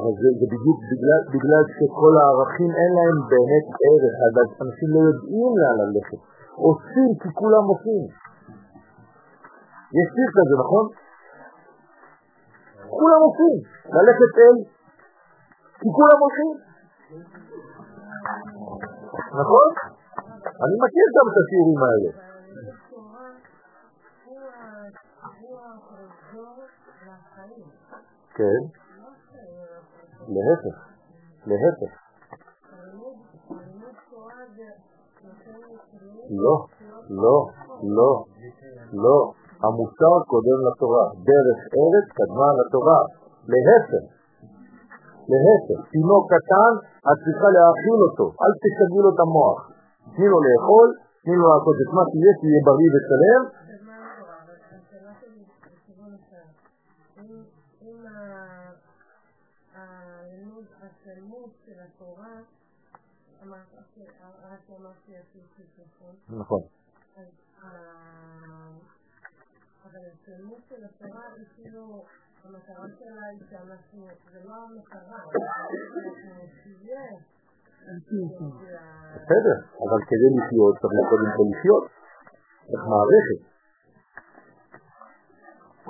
אבל 0.09 0.17
זה, 0.23 0.29
זה 0.41 0.47
בדיוק 0.53 0.79
בגלל, 0.91 1.21
בגלל 1.35 1.65
שכל 1.77 2.15
הערכים 2.21 2.71
אין 2.81 2.91
להם 2.99 3.17
באמת 3.33 3.67
ערך, 3.87 4.15
אז 4.25 4.33
אנשים 4.65 4.89
לא 4.95 5.01
יודעים 5.09 5.53
לאן 5.61 5.77
ללכת. 5.83 6.21
עושים 6.67 7.11
כי 7.21 7.29
כולם 7.41 7.65
עושים. 7.73 8.05
יש 9.99 10.07
שיר 10.15 10.29
כזה, 10.37 10.55
נכון? 10.63 10.85
כולם 12.99 13.21
עושים, 13.29 13.57
ללכת 13.97 14.33
אל, 14.43 14.57
כי 15.81 15.89
כולם 15.97 16.19
עושים. 16.27 16.55
נכון? 19.41 19.69
אני 20.65 20.75
מכיר 20.83 21.07
גם 21.17 21.27
את 21.31 21.37
השיעורים 21.41 21.81
האלה. 21.87 22.11
כן. 28.39 28.78
להפך, 30.35 30.77
להפך. 31.47 31.93
לא, 36.45 36.57
לא, 37.11 37.39
לא, 37.97 38.11
לא. 38.93 39.19
המוסר 39.65 40.15
קודם 40.33 40.59
לתורה. 40.67 41.05
דרך 41.29 41.59
ארץ 41.79 42.07
קדמה 42.19 42.49
לתורה. 42.59 43.01
להפך. 43.53 44.05
להפך. 45.31 45.81
תינוק 45.93 46.25
קטן, 46.33 46.73
את 47.09 47.19
צריכה 47.25 47.49
להאכיל 47.57 48.01
אותו. 48.07 48.27
אל 48.43 48.53
תשגעי 48.63 49.01
לו 49.05 49.11
את 49.15 49.21
המוח. 49.25 49.59
תני 50.15 50.27
לו 50.33 50.39
לאכול, 50.47 50.89
תני 51.25 51.37
לו 51.41 51.47
לעשות 51.53 51.77
את 51.85 51.91
מה 51.97 52.05
שיש, 52.11 52.35
שיהיה 52.41 52.61
בריא 52.67 52.91
ושלם. 52.95 53.43
נכון? 66.29 66.39
נכון. 66.41 66.63
אבל 69.85 70.03
השלמות 70.13 70.63
של 70.69 70.85
התורה 70.85 71.25
היא 71.37 71.47
כאילו, 71.55 72.05
המטרה 72.45 72.87
שלה 72.99 73.25
היא 73.33 73.43
שאנחנו, 73.51 74.07
זה 74.33 74.41
לא 74.49 74.55
המטרה, 74.65 75.19
אנחנו 75.25 76.01
נהיה. 76.81 77.07
בסדר, 79.15 79.57
אבל 79.85 80.01
כדי 80.09 80.29
לחיות 80.39 80.75
צריך 80.83 81.05
קודם 81.11 81.31
כל 81.37 81.47
לחיות, 81.53 81.85
צריך 82.67 82.85
מערכת. 82.93 83.41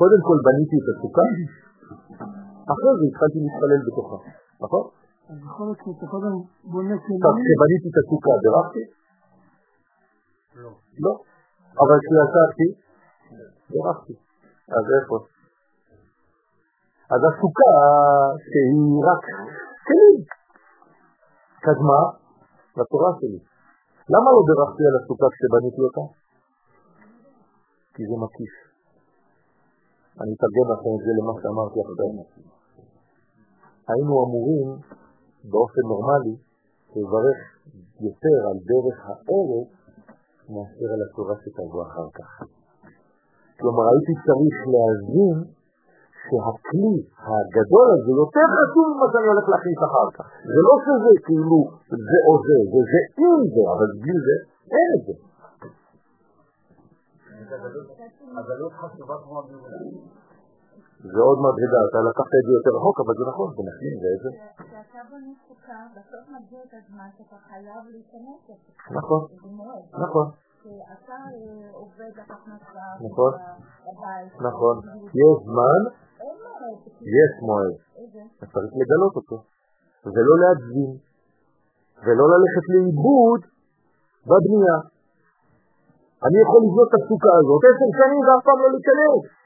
קודם 0.00 0.20
כל 0.26 0.38
בניתי 0.46 0.76
את 0.82 0.88
הסוכה, 0.92 1.26
אחרי 2.72 2.92
זה 2.98 3.04
התחלתי 3.10 3.38
להתפלל 3.44 3.80
בתוכה, 3.86 4.18
נכון? 4.64 4.84
אז 5.30 5.36
יכול 5.48 5.64
להיות 5.66 5.78
שאתה 5.84 6.06
קודם 6.14 6.34
בונה 6.72 6.96
כלים... 7.04 7.20
כשבניתי 7.44 7.86
את 7.92 7.96
הסוכה, 8.00 8.32
בירכתי? 8.42 8.84
לא. 10.62 10.70
לא. 11.04 11.12
אבל 11.82 11.96
כשישבתי, 12.02 12.68
בירכתי. 13.70 14.14
אז 14.76 14.84
איפה? 14.96 15.16
אז 17.12 17.20
הסוכה 17.28 17.72
שהיא 18.48 18.98
רק 19.08 19.22
כלים, 19.86 20.20
קדמה 21.64 22.00
לתורה 22.78 23.10
שלי. 23.18 23.40
למה 24.12 24.28
לא 24.34 24.40
בירכתי 24.48 24.82
על 24.88 24.94
הסוכה 24.98 25.26
כשבניתי 25.34 25.80
אותה? 25.86 26.04
כי 27.94 28.02
זה 28.08 28.16
מקיף. 28.24 28.54
אני 30.20 30.30
אתרגם 30.36 30.66
לכם 30.72 30.92
את 30.96 31.02
זה 31.04 31.12
למה 31.18 31.32
שאמרתי 31.40 31.78
עכשיו. 31.84 32.10
היינו 33.90 34.12
אמורים 34.24 34.68
באופן 35.50 35.84
נורמלי 35.92 36.36
לברך 36.96 37.40
יותר 38.06 38.38
על 38.48 38.58
דרך 38.70 38.96
הארץ 39.06 39.77
מאשר 40.54 40.88
על 40.94 41.00
התורה 41.06 41.34
שתבוא 41.42 41.82
אחר 41.88 42.08
כך. 42.18 42.30
כלומר, 43.60 43.84
הייתי 43.92 44.14
צריך 44.26 44.56
להבין 44.74 45.36
שהכלי 46.22 46.94
הגדול 47.28 47.88
הזה 47.94 48.12
יותר 48.22 48.46
חשוב 48.56 48.86
ממה 48.92 49.06
שאני 49.12 49.28
הולך 49.32 49.46
להכניס 49.52 49.80
אחר 49.88 50.08
כך. 50.16 50.26
זה 50.54 50.60
לא 50.68 50.74
שזה 50.84 51.12
כאילו 51.26 51.58
זה 52.04 52.18
או 52.26 52.34
זה, 52.46 52.56
זה 52.72 52.80
זה 52.90 53.00
עם 53.22 53.40
זה, 53.54 53.62
אבל 53.74 53.88
בלי 54.00 54.16
זה 54.26 54.36
אין 54.74 54.90
את 54.96 55.02
זה. 55.06 55.14
הגלות 58.38 58.72
חשובה 58.80 59.14
כמו 59.22 59.34
הגאולה. 59.40 59.78
זה 60.98 61.20
עוד 61.28 61.38
מדרגה, 61.46 61.80
אתה 61.88 61.98
לקחת 62.08 62.32
את 62.40 62.44
זה 62.46 62.52
יותר 62.58 62.72
רחוק, 62.78 62.96
אבל 63.02 63.14
זה 63.18 63.24
נכון, 63.30 63.48
זה 63.56 63.62
נכון, 63.68 63.94
זה 64.02 64.08
איזה. 64.14 64.30
כשאתה 64.58 65.00
בונה 65.10 65.32
חוקה, 65.48 65.78
בסוף 65.96 66.24
מגיע 66.34 66.60
את 66.66 66.74
הזמן 66.78 67.08
שאתה 67.16 67.36
חייב 67.48 67.82
להיכנס 67.94 68.40
לזה. 68.48 68.70
נכון. 68.98 69.22
נכון, 70.04 70.26
כשאתה 70.60 71.16
אה, 71.34 71.68
עובד 71.82 72.12
לקחת 72.20 72.42
מסע 72.50 72.86
נכון. 73.08 73.32
נכון. 74.48 74.76
יש 75.22 75.34
זמן. 75.50 75.80
יש 77.16 77.32
מועד. 77.46 77.74
אתה 78.38 78.46
צריך 78.52 78.72
לגלות 78.80 79.14
אותו, 79.16 79.36
ולא 80.14 80.34
להגזים, 80.42 80.92
ולא 82.04 82.24
ללכת 82.32 82.64
לאיבוד 82.72 83.40
בבנייה. 84.28 84.78
אני 86.26 86.38
יכול 86.44 86.60
לבנות 86.66 86.88
את 86.90 86.94
הסוכה 86.98 87.32
הזאת 87.40 87.60
עשר 87.68 87.90
שנים 87.98 88.22
ואף 88.26 88.42
פעם 88.46 88.58
לא 88.62 88.68
להיכנס. 88.74 89.37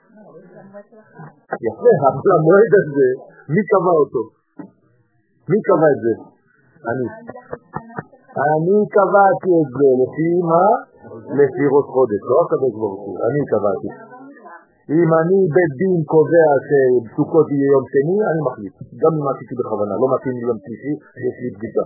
יפה, 1.67 1.93
אבל 2.09 2.29
המועד 2.37 2.73
הזה, 2.81 3.09
מי 3.53 3.63
קבע 3.71 3.95
אותו? 4.03 4.23
מי 5.51 5.59
קבע 5.69 5.89
את 5.95 6.01
זה? 6.05 6.15
אני. 6.91 7.07
אני 8.51 8.77
קבעתי 8.97 9.51
את 9.63 9.71
זה, 9.79 9.89
לפי 10.01 10.29
מה? 10.51 10.65
לפי 11.39 11.65
ראש 11.75 11.87
חודש, 11.95 12.21
לא 12.31 12.37
הקדוש 12.43 12.75
ברוך 12.81 13.03
הוא, 13.07 13.17
אני 13.27 13.41
קבעתי. 13.53 13.91
אם 14.99 15.09
אני 15.21 15.39
בית 15.55 15.73
דין 15.81 15.95
קובע 16.13 16.49
שסוכות 16.69 17.47
יהיה 17.51 17.69
יום 17.75 17.85
שני, 17.93 18.17
אני 18.31 18.41
מחליט. 18.49 18.75
גם 19.03 19.13
אם 19.19 19.25
עשיתי 19.33 19.55
בכוונה, 19.61 19.95
לא 20.03 20.07
מתאים 20.15 20.35
לי 20.39 20.45
יום 20.51 20.59
שלישי, 20.65 20.93
יש 21.27 21.37
לי 21.43 21.49
בדיקה. 21.55 21.85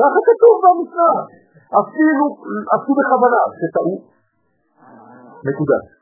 ככה 0.00 0.18
כתוב 0.28 0.54
במשנה. 0.64 1.10
אפילו 1.80 2.24
עשו 2.74 2.92
בכוונה, 2.98 3.42
שטעו. 3.58 3.94
נקודה. 5.48 5.99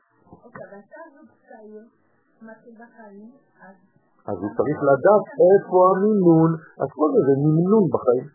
אז 4.29 4.37
הוא 4.41 4.51
צריך 4.57 4.79
לדעת 4.89 5.25
איפה 5.45 5.77
המינון, 5.91 6.49
אז 6.81 6.89
כל 6.97 7.09
זה 7.13 7.21
זה 7.27 7.33
מינון 7.57 7.85
בחיים. 7.93 8.27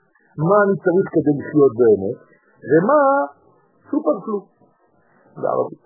מה 0.49 0.57
אני 0.65 0.77
צריך 0.85 1.07
כדי 1.15 1.35
לחיות 1.39 1.73
באמת, 1.81 2.17
ומה 2.71 3.01
סופר 3.91 4.17
פלוס 4.25 4.45
בערבית. 5.37 5.85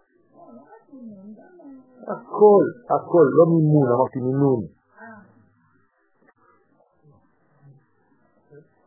הכל, 2.12 2.64
הכל, 2.94 3.26
לא 3.38 3.44
מימון, 3.52 3.86
אמרתי 3.92 4.18
מינון. 4.20 4.60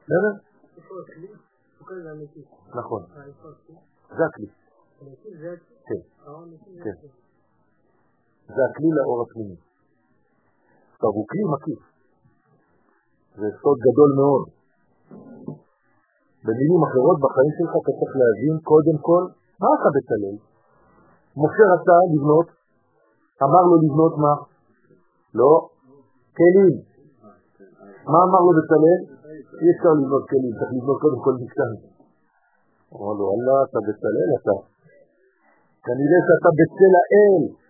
בסדר? 0.04 0.34
נכון, 2.76 3.04
זה 4.18 4.24
הכלי. 4.26 4.48
כן, 5.86 6.02
כן. 6.84 7.21
זה 8.56 8.62
הכלי 8.70 8.90
לאור 8.98 9.20
הפנימי. 9.24 9.58
עכשיו, 10.94 11.10
הוא 11.18 11.26
כלי 11.32 11.44
מקיף. 11.54 11.82
זה 13.40 13.48
סוד 13.62 13.78
גדול 13.88 14.12
מאוד. 14.20 14.46
במילים 16.46 16.82
אחרות, 16.88 17.18
בחיים 17.24 17.52
שלך 17.58 17.74
אתה 17.82 17.92
צריך 18.00 18.14
להבין 18.22 18.56
קודם 18.72 18.98
כל 19.08 19.24
מה 19.62 19.70
אתה 19.76 19.90
בצלאל. 19.96 20.38
משה 21.42 21.64
רצה 21.74 21.96
לבנות, 22.14 22.48
אמר 23.46 23.64
לו 23.70 23.76
לבנות 23.84 24.14
מה? 24.24 24.34
לא, 25.40 25.52
כלים. 26.38 26.76
מה 28.12 28.20
אמר 28.28 28.42
לו 28.46 28.52
בצלאל? 28.58 29.02
אי 29.62 29.68
אפשר 29.74 29.94
לבנות 30.00 30.24
כלים, 30.32 30.54
צריך 30.58 30.72
לבנות 30.78 30.98
קודם 31.04 31.20
כל 31.26 31.34
מקטן. 31.42 31.74
אמר 32.94 33.14
לו, 33.20 33.26
אללה, 33.34 33.58
אתה 33.66 33.80
בצלאל 33.88 34.30
אתה. 34.38 34.56
כנראה 35.86 36.20
שאתה 36.28 36.50
בצל 36.60 36.94
האל. 37.02 37.61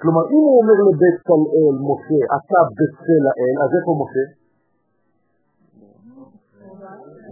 כלומר, 0.00 0.24
אם 0.34 0.42
הוא 0.46 0.54
אומר 0.60 0.78
לבצלאל, 0.88 1.74
משה, 1.88 2.20
אתה 2.36 2.60
בצל 2.78 3.22
האל, 3.30 3.56
אז 3.64 3.70
איפה 3.76 3.92
משה? 4.02 4.24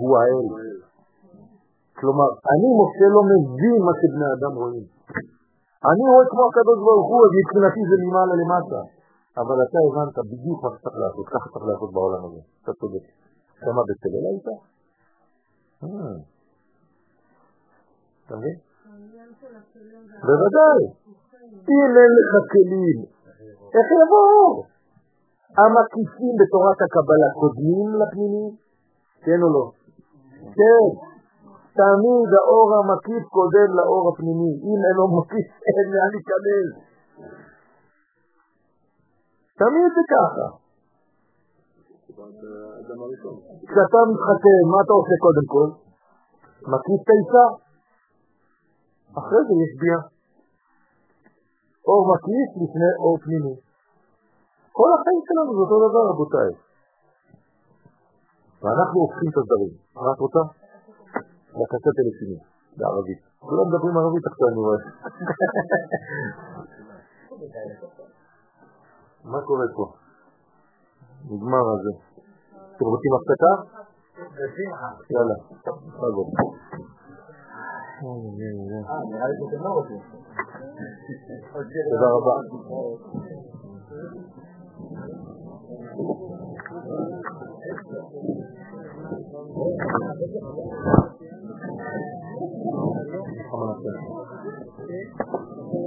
הוא 0.01 0.13
האל. 0.19 0.47
כלומר, 1.99 2.29
אני 2.53 2.69
משה 2.81 3.07
לא 3.17 3.23
מבין 3.33 3.79
מה 3.87 3.93
שבני 4.01 4.29
אדם 4.37 4.53
רואים. 4.63 4.87
אני 5.91 6.05
רואה 6.11 6.27
כמו 6.33 6.43
הקדוש 6.49 6.79
ברוך 6.87 7.09
הוא, 7.11 7.21
אז 7.27 7.31
מבחינתי 7.39 7.81
זה 7.91 7.97
ממעלה 8.05 8.35
למטה. 8.41 8.81
אבל 9.43 9.57
אתה 9.65 9.79
הבנת 9.87 10.17
בדיוק 10.31 10.59
מה 10.65 10.71
שצריך 10.75 10.97
לעשות, 11.03 11.27
ככה 11.35 11.47
צריך 11.53 11.67
לעשות 11.71 11.91
בעולם 11.93 12.23
הזה. 12.27 12.41
אתה 12.63 12.73
צודק. 12.81 13.05
כמה 13.65 13.81
בצלאל 13.89 14.25
היית? 14.31 14.49
אה. 15.85 16.17
אתה 18.27 18.35
מבין? 18.37 18.57
בוודאי. 20.27 20.83
אם 21.53 21.91
אין 22.01 22.13
לך 22.19 22.33
כלים, 22.53 22.99
איך 23.75 23.87
יבואו? 24.01 24.49
המקיפים 25.61 26.35
בתורת 26.41 26.79
הקבלה 26.85 27.31
קודמים 27.41 27.87
לפנימי? 28.01 28.47
כן 29.25 29.39
או 29.45 29.49
לא? 29.57 29.65
כן. 30.59 30.85
תמיד 31.79 32.29
האור 32.39 32.69
המקיף 32.79 33.25
קודם 33.37 33.69
לאור 33.79 34.05
הפנימי. 34.11 34.53
אם 34.69 34.81
אינו 34.87 35.05
מקיף, 35.17 35.49
אין 35.67 35.87
לאן 35.95 36.11
להיכנס. 36.15 36.69
תמיד 39.61 39.89
זה 39.97 40.03
ככה. 40.15 40.47
כשאתה 43.69 43.99
מתחתן, 44.11 44.63
מה 44.73 44.79
אתה 44.85 44.93
עושה 44.99 45.17
קודם 45.27 45.47
כל? 45.55 45.69
מקיף 46.73 47.01
את 47.05 47.09
האישה. 47.13 47.47
אחרי 49.19 49.41
זה 49.47 49.55
יש 49.63 49.73
ביאה. 49.81 50.14
אור 51.89 52.03
מקיף 52.11 52.51
לפני 52.63 52.91
אור 53.03 53.17
פנימי. 53.25 53.55
כל 54.79 54.89
החיים 54.95 55.21
שלנו 55.27 55.51
זה 55.57 55.61
אותו 55.65 55.77
דבר, 55.89 56.05
רבותיי. 56.13 56.51
ואנחנו 58.63 58.99
הופכים 59.05 59.29
את 59.31 59.37
הדברים. 59.41 59.73
מה 59.95 60.01
את 60.13 60.19
רוצה? 60.25 60.43
בקצה 61.59 61.91
טלפונים, 61.97 62.41
בערבית. 62.77 63.21
כולם 63.39 63.65
מדברים 63.69 63.95
ערבית 63.97 64.25
עכשיו, 64.31 64.47
אני 64.49 64.61
רואה. 64.67 64.81
מה 69.33 69.39
קורה 69.47 69.67
פה? 69.77 69.87
נגמר 71.31 71.65
הזה. 71.75 71.93
אתם 72.77 72.87
רוצים 72.93 73.13
הפסקה? 73.17 73.53
יאללה. 75.15 75.37
נראה 78.03 79.29
לי 79.29 79.35
שאתם 79.39 79.65
לא 79.65 79.71
רוצים. 79.71 80.01
תודה 81.91 82.09
רבה. 82.15 82.35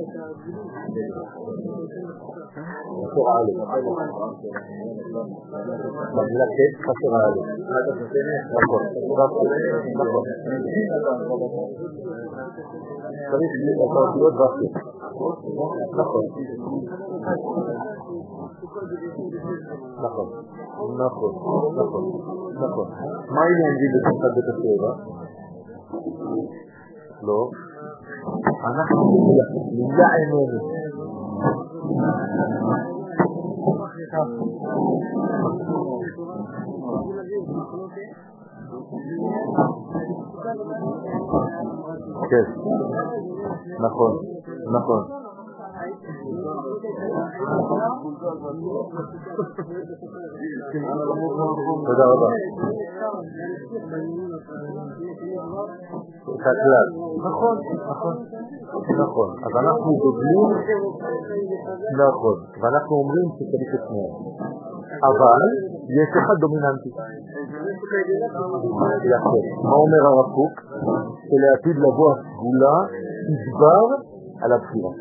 כמה 0.07 0.25
נעשה? 0.27 1.97
חסר 3.07 3.25
א'. 3.35 3.49
במילה 6.15 6.47
כן 6.55 6.71
חסר 6.85 7.11
א'. 7.21 7.37
נכון, 8.55 8.83
נכון. 10.01 10.23
צריך 13.31 13.51
את 13.85 13.91
האותיות 13.95 14.33
והכי. 14.39 14.67
נכון. 15.99 16.25
נכון, 20.03 20.27
נכון, 21.03 21.31
נכון, 21.79 22.03
נכון. 22.63 22.87
מה 23.35 23.41
אם 23.49 23.59
עומדים 23.65 23.89
בשמחת 23.93 24.31
בית 24.35 24.47
הסבע? 24.51 24.91
לא. 27.23 27.39
אנחנו 28.65 29.01
מילה 29.71 30.07
עינינו. 30.15 30.59
כן, 42.29 42.45
נכון, 43.79 44.17
נכון. 44.71 45.16
תודה 51.85 52.05
רבה. 52.11 52.29
את 56.35 56.45
הכלל. 56.51 56.87
נכון, 57.27 57.57
נכון. 57.91 58.15
נכון. 59.03 59.29
אז 59.45 59.53
אנחנו 59.63 59.91
גודלים, 60.03 60.49
נכון, 62.01 62.37
ואנחנו 62.61 62.93
אומרים 62.95 63.27
שצריך 63.35 63.69
את 63.75 63.81
שניהם. 63.87 64.13
אבל 65.09 65.41
יש 65.99 66.09
אחד 66.21 66.35
דומיננטי. 66.39 66.89
יפה. 69.13 69.39
מה 69.63 69.75
אומר 69.83 70.01
הרב 70.09 70.29
קוק? 70.35 70.55
שלעתיד 71.27 71.77
לבוא 71.83 72.09
הסגולה 72.11 72.75
תגבר 73.27 73.85
על 74.43 74.51
הבחירה. 74.51 74.91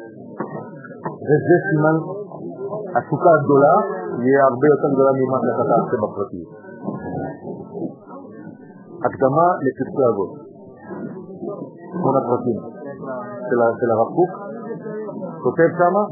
וזה 1.27 1.57
סימן, 1.67 1.97
התשוקה 2.97 3.31
הגדולה 3.37 3.75
יהיה 4.25 4.41
הרבה 4.51 4.67
יותר 4.73 4.89
גדולה 4.95 5.13
ממה 5.19 5.39
שכתבתם 5.45 5.99
בפרטיות. 6.05 6.51
הקדמה 9.07 9.47
לפרקי 9.65 10.05
אבות. 10.11 10.33
כל 12.03 12.15
הפרטים 12.19 12.59
של 13.79 13.91
הרב 13.95 14.11
קוק, 14.17 14.33
כותב 15.43 15.69
שמה 15.79 16.03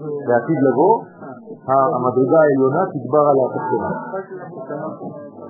שבעתיד 0.00 0.58
לבוא 0.66 0.94
המדרגה 1.68 2.38
העליונה 2.44 2.82
תגבר 2.92 3.24
על 3.30 3.36
התחתונה. 3.44 3.90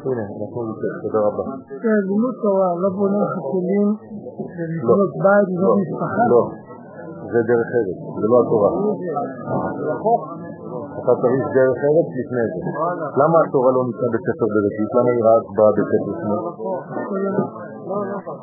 הנה, 0.04 0.24
אנחנו 0.36 0.60
נצא, 0.68 0.88
תודה 1.02 1.20
רבה. 1.26 1.44
כן, 1.82 2.00
לימוד 2.08 2.34
תורה, 2.42 2.68
לא 2.82 2.88
בונה 2.96 3.22
חתולים 3.34 3.86
ולבנות 4.68 5.12
בית, 5.24 5.46
לבנות 5.52 5.78
משפחה. 5.82 6.22
לא, 6.32 6.42
זה 7.32 7.40
דרך 7.50 7.68
ארץ, 7.78 7.98
זה 8.20 8.26
לא 8.32 8.36
התורה. 8.42 8.70
אתה 11.00 11.12
צריך 11.22 11.42
דרך 11.58 11.78
ארץ 11.88 12.08
לפני 12.20 12.44
זה. 12.52 12.60
למה 13.20 13.36
התורה 13.42 13.70
לא 13.76 13.82
ניתנה 13.88 14.08
בספר 14.14 14.46
בראשית? 14.54 14.90
למה 14.96 15.10
היא 15.14 15.22
רק 15.30 15.42
באה 15.56 15.72
בספר 15.76 16.12
שני? 16.20 16.38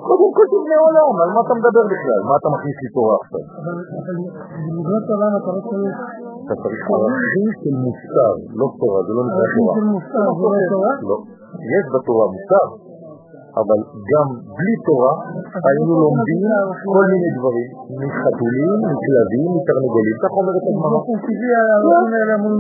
קודם 0.08 0.30
כל 0.36 0.46
תבנה 0.52 0.78
עולם, 0.86 1.12
על 1.24 1.30
מה 1.36 1.40
אתה 1.46 1.54
מדבר 1.60 1.84
בכלל? 1.94 2.22
מה 2.30 2.36
אתה 2.40 2.50
מכניס 2.56 2.78
לי 2.84 2.90
תורה 2.96 3.16
עכשיו? 3.22 3.44
אבל 3.60 3.76
לבנות 4.78 5.06
עולם 5.14 5.32
אתה 5.40 5.50
לא 5.56 5.62
צריך... 5.70 5.96
אתה 6.44 6.56
צריך 6.64 6.84
ערכים 6.94 7.50
של 7.62 7.76
מוסר, 7.86 8.34
לא 8.60 8.68
תורה, 8.80 9.00
זה 9.08 9.12
לא 9.18 9.22
נקרא 9.28 9.44
ערכים 9.44 9.64
תורה. 9.66 9.76
של 9.78 9.86
מוסר, 9.94 10.28
זה 10.38 10.46
לא 10.54 10.60
תורה? 10.74 10.94
לא. 11.10 11.18
יש 11.76 11.86
בתורה 11.94 12.26
מוסר, 12.34 12.68
אבל 13.62 13.80
גם 14.12 14.28
בלי 14.58 14.76
תורה 14.88 15.14
היינו 15.68 15.94
לומדים 16.04 16.42
כל 16.94 17.06
מיני 17.12 17.30
דברים, 17.38 17.70
מחתולים, 18.02 18.78
מכלבים, 18.92 19.48
מתרנגולים, 19.56 20.16
כך 20.24 20.32
אומרת 20.40 20.64
הגמרא. 20.70 21.00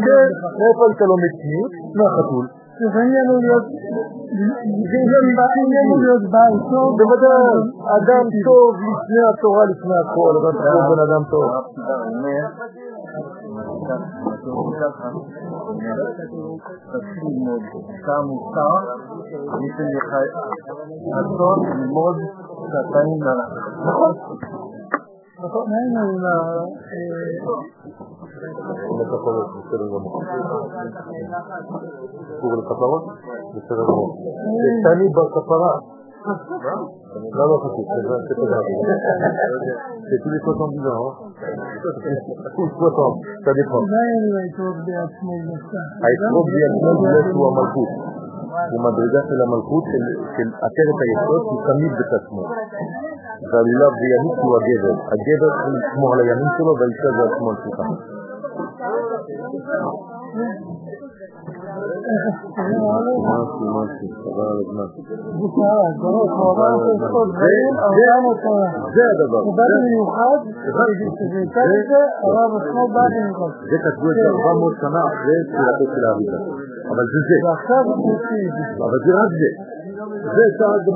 כן. 0.07 0.27
מאיפה 0.59 0.81
היית 0.87 1.01
לומד 1.11 1.31
צניעות? 1.39 1.71
מהחתול. 1.97 2.45
לפעמים 2.81 3.27
להיות... 3.43 3.65
להיות 6.03 6.23
בית 6.33 6.61
טוב. 6.71 6.89
בוודאי, 6.99 7.57
אדם 7.97 8.25
טוב 8.47 8.69
לפני 8.89 9.21
התורה, 9.29 9.63
לפני 9.71 9.95
הכל, 10.03 10.33
אדם 10.39 10.55
טוב 10.65 10.81
בן 10.91 10.99
אדם 11.05 11.23
טוב. 11.31 11.47
תתחיל 16.91 17.23
ללמוד 17.27 17.61
מוסר 17.73 18.21
מוסר, 18.29 18.73
ניתן 19.61 19.89
לך 19.97 20.09
רצון 21.17 21.57
ללמוד 21.69 22.15
שעתיים 22.69 23.19
להלכה. 23.25 23.61
נכון, 25.45 25.65
היינו 25.73 25.99
עם 26.09 26.25
ה... 26.25 26.35
לכפרות, 28.99 29.47
בסדר 29.57 29.87
גמור. 29.93 30.21
סיפור 32.27 32.51
לכפרות? 32.57 33.03
בסדר 33.55 33.83
גמור. 33.89 34.09
תעני 34.83 35.07
בכפרה. 35.15 35.73
לא, 36.65 36.75
לא 37.17 37.57
חשוב, 37.63 37.85
c'est 37.87 38.37
pas 38.39 38.47
grave. 38.51 38.67
C'est 40.09 40.19
tous 40.23 40.31
les 40.33 40.39
70 40.39 40.87
ans, 40.87 41.07
Tous 42.55 42.69
60, 42.69 43.21
ça 43.45 43.51
dépend. 43.59 43.81
האתרוג 46.03 46.47
בעצמו 46.53 46.91
זה 47.01 47.19
שהוא 47.29 47.45
המלכות. 47.49 47.91
הוא 48.71 48.81
מדרגה 48.85 49.21
של 49.29 49.39
המלכות 49.45 49.83
של, 49.91 50.47
עטרת 50.65 50.97
היסוד, 51.03 51.43
הוא 51.51 51.59
תמיד 51.69 51.91
בתעצמו. 51.99 52.43
והלולב 53.51 53.93
בימית 54.01 54.37
הוא 54.43 54.53
הגבר. 54.57 54.95
הגבר 55.13 55.51
הוא 55.63 55.71
לשמור 55.77 56.09
על 56.13 56.19
הימין 56.23 56.49
שלו 56.57 56.73
והאישה 56.79 57.09
זה 57.17 57.21
על 57.23 57.57
שלך. 57.63 57.79
משהו, 62.77 63.65
משהו, 63.77 64.07
חבל 64.23 64.47
על 64.51 64.59
הזמן. 64.61 64.87
זה- 68.95 69.09
הדבר. 69.13 69.39
זה- 73.69 73.79
כתבו 73.83 74.07
את 74.11 74.17
זה 74.21 74.25
400 74.29 74.73
שנה 74.81 75.01
אחרי 75.09 75.37
תחילתו 75.47 75.85
של 75.93 76.03
האריזה. 76.07 76.37
אבל 76.91 77.05
זה 77.13 77.19
זה. 77.27 77.35
אבל 78.85 78.99
זה 79.05 79.11
רק 79.21 79.31
זה. 79.41 79.49
זה 80.35 80.41
אפשר. 80.49 80.69
זה- 80.85 80.95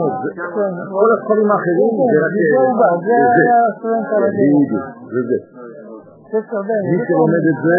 כל 0.96 1.08
הספרים 1.16 1.48
האחרים 1.54 1.92
זה 2.12 2.18
רק... 2.24 2.34
זה 2.42 2.58
זה 5.14 5.22
זה. 5.30 5.38
מי 6.92 6.98
שלומד 7.08 7.44
את 7.52 7.58
זה. 7.66 7.76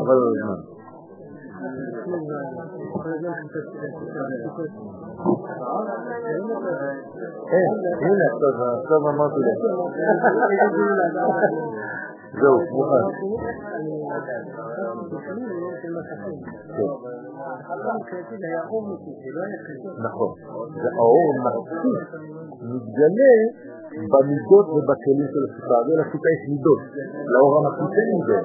חבל 0.00 0.18
על 0.22 0.28
הזמן. 0.32 0.75
אה, 7.52 7.68
הנה 8.02 8.24
עכשיו, 8.32 8.52
עכשיו 8.82 9.00
אמרתי 9.10 9.40
לו. 9.44 9.52
זהו, 12.40 12.56
מוכן. 12.76 13.04
נכון. 19.98 20.30
זה 20.82 20.88
האור 20.98 21.28
מחצית 21.44 22.00
מתגלה 22.62 23.34
במידות 24.12 24.66
ובכלים 24.74 25.26
של 25.32 25.42
הסוכה. 25.46 25.76
הרי 25.80 25.94
לסוכה 26.00 26.28
יש 26.36 26.42
מידות. 26.50 26.80
לאור 27.32 27.52
המחצית 27.58 27.92
אין 27.98 28.08
מידות. 28.14 28.44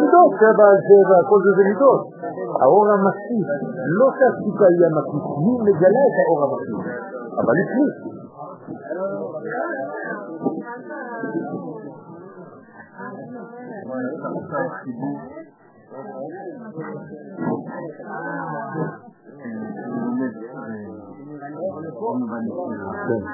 מידות, 0.00 0.32
על 0.72 0.78
שבע, 0.88 1.18
כל 1.30 1.38
זה 1.44 1.50
זה 1.56 1.62
מידות. 1.70 2.02
האור 2.60 2.84
המחצית, 2.94 3.48
לא 3.98 4.06
שהסוכה 4.16 4.66
היא 4.72 4.84
המחצית, 4.88 5.24
היא 5.42 5.56
מגלה 5.66 6.02
את 6.08 6.16
האור 6.20 6.40
המחצית. 6.44 6.84
אבל 7.40 7.54
היא 7.58 7.68
כלי. 7.72 7.90
חיבור 14.82 15.16
לומד 21.50 22.44
כן, 23.06 23.24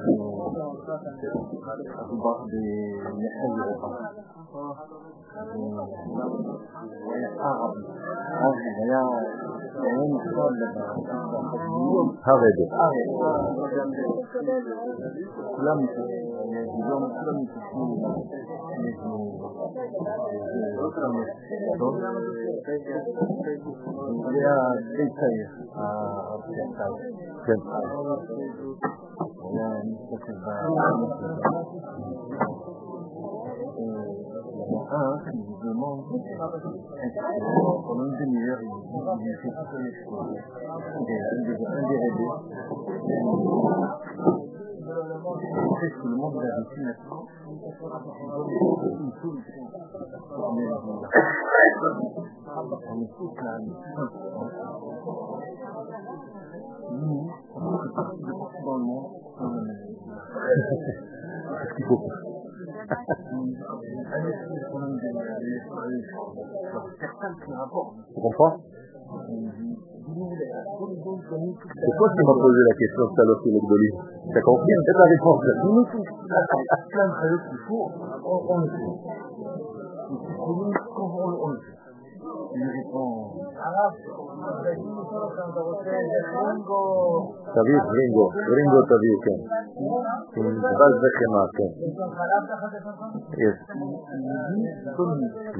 חשוב 0.00 0.54
מאוד. 2.24 2.50
ויש 3.16 3.34
סיפור 4.32 4.74
רבים 7.60 8.76
איתם 8.80 9.49
חברה 9.80 10.46
כן. 10.50 10.70
שנה 10.72 10.92
כמה 11.08 11.24
חודשים 11.30 11.72
מדובר 11.72 12.00
במחוז 12.00 12.00
אירופה 12.00 12.00
הוא 12.00 12.04
היה 12.04 12.20
ערבי 12.26 12.64
ערבי 12.80 13.04
היה 13.10 13.32
היה 13.70 13.84
הרבי. 13.84 14.18
כולם 15.56 15.78
דיברנו, 16.76 17.06
כולם 17.20 17.36
מתעסקים 17.42 17.88
זה 24.20 24.28
היה 24.30 24.54
די 24.96 25.08
צעיר, 25.16 25.50
הפסקה. 26.34 26.86
כן. 27.46 27.60
היה 29.44 29.68
מסתכל 30.10 30.36
Ah, 34.92 35.14
qui 35.22 35.38
vous 35.38 35.54
demande 35.62 36.02
pendant 37.86 38.06
une 38.06 38.18
demi-heure, 38.18 38.58
il 38.60 38.66
il 38.66 39.34
fait. 39.38 39.46
Il 39.46 39.86
est 39.86 39.94
un 40.66 41.70
un 41.70 41.82
des 41.86 41.96
rêves. 41.96 42.26
C'est 44.90 45.90
ce 45.90 45.94
que 45.94 46.08
le 46.08 46.16
monde 46.16 46.34
a 46.34 46.42
vécu 46.58 46.80
maintenant. 46.82 47.22
Une 48.98 49.12
solution. 49.22 49.62
On 50.34 50.58
est 50.58 50.66
on 52.90 52.98
est 53.00 53.12
tous 53.16 53.34
là. 53.44 53.52
Nous, 56.90 57.30
on 57.54 57.84
est 57.84 57.94
partout 57.94 58.18
de 58.18 58.32
partout 58.32 58.64
dans 58.64 58.78
le 58.78 58.84
monde. 58.84 59.06
Qu'est-ce 61.60 61.74
qu'il 61.76 61.84
faut 61.86 62.02
Certains 62.02 62.08
qui 62.10 62.18
rapportent 62.18 62.29
Tu 62.90 62.96
comprends 68.20 68.56
C'est 71.70 71.94
toi 71.96 72.08
m'as 72.26 72.34
posé 72.34 72.60
la 72.66 72.74
question 72.74 73.06
tout 73.06 73.20
à 73.20 73.24
l'heure 73.24 73.40
sur 73.42 73.52
C'est 74.34 74.42
ta 74.42 75.06
réponse. 75.06 75.38
De 75.40 75.54
choses 77.30 77.44
qu'il 77.48 77.60
faut, 77.68 77.86
on, 78.26 78.58
le. 78.58 78.66
תביא 87.54 87.80
רינגו, 87.96 88.26
רינגו 88.54 88.80
תביא, 88.90 89.16
כן. 89.24 89.40
עם 90.36 90.46
דבש 90.72 90.94
וחמאה, 91.02 91.46
כן. 91.56 91.70
יש. 93.44 93.56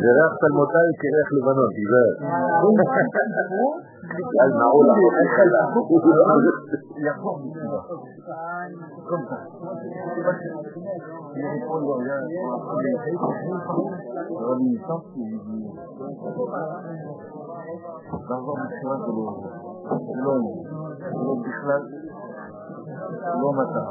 זה 0.00 0.08
ריח 0.16 0.32
תלמודי 0.40 0.88
כריח 1.00 1.28
לבנון, 1.36 1.70
תיזהר. 1.76 2.12
אז 4.42 4.50
נעול 4.60 4.86
نظام 18.30 18.58
الشراك 18.66 19.04
اللون 20.14 20.44
والدخلال 21.26 21.82
ومتى 23.44 23.84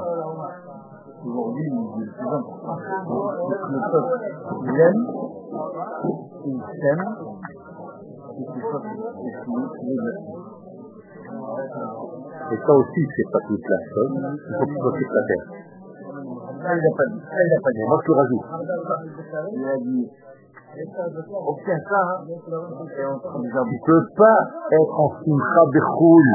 Aujourd'hui, 1.20 1.68
les 1.68 2.07
présents, 2.16 2.45
le 3.70 3.80
peuple 3.91 4.16
l'aime, 4.78 5.03
il 6.45 6.60
s'aime, 6.80 7.06
et 8.40 8.45
ce 8.45 8.60
peuple 8.72 8.94
est 9.28 9.35
fini, 9.43 9.64
il 9.84 10.00
est 10.00 10.18
Et 12.51 12.58
ça 12.66 12.74
aussi, 12.74 13.01
c'est 13.16 13.30
pas 13.34 13.42
toute 13.48 13.68
la 13.68 13.80
chose, 13.93 14.14
il 14.16 14.53
faut 14.56 14.92
qu'il 14.92 15.06
toute 15.06 15.14
la 15.14 15.24
terre. 15.27 15.45
Elle 16.61 16.80
n'a 16.80 16.92
pas 16.95 17.08
dit, 17.11 17.22
elle 17.32 17.50
n'a 17.50 17.59
pas 17.64 17.72
dit, 17.72 17.84
moi 17.88 18.00
je 18.06 18.11
rajoute. 18.11 18.45
Il 19.53 19.66
a 19.68 19.77
dit, 19.77 20.03
obtiens 20.78 21.81
ça, 21.89 22.00
hein, 22.02 22.24
et 22.26 23.05
on 23.07 23.18
prend 23.18 23.39
des 23.41 23.49
Tu 23.49 23.57
arbres. 23.57 23.70
peux 23.86 24.05
pas 24.16 24.39
être 24.73 24.94
en 25.00 25.10
simcha 25.23 25.62
בחו"ל, 25.74 26.26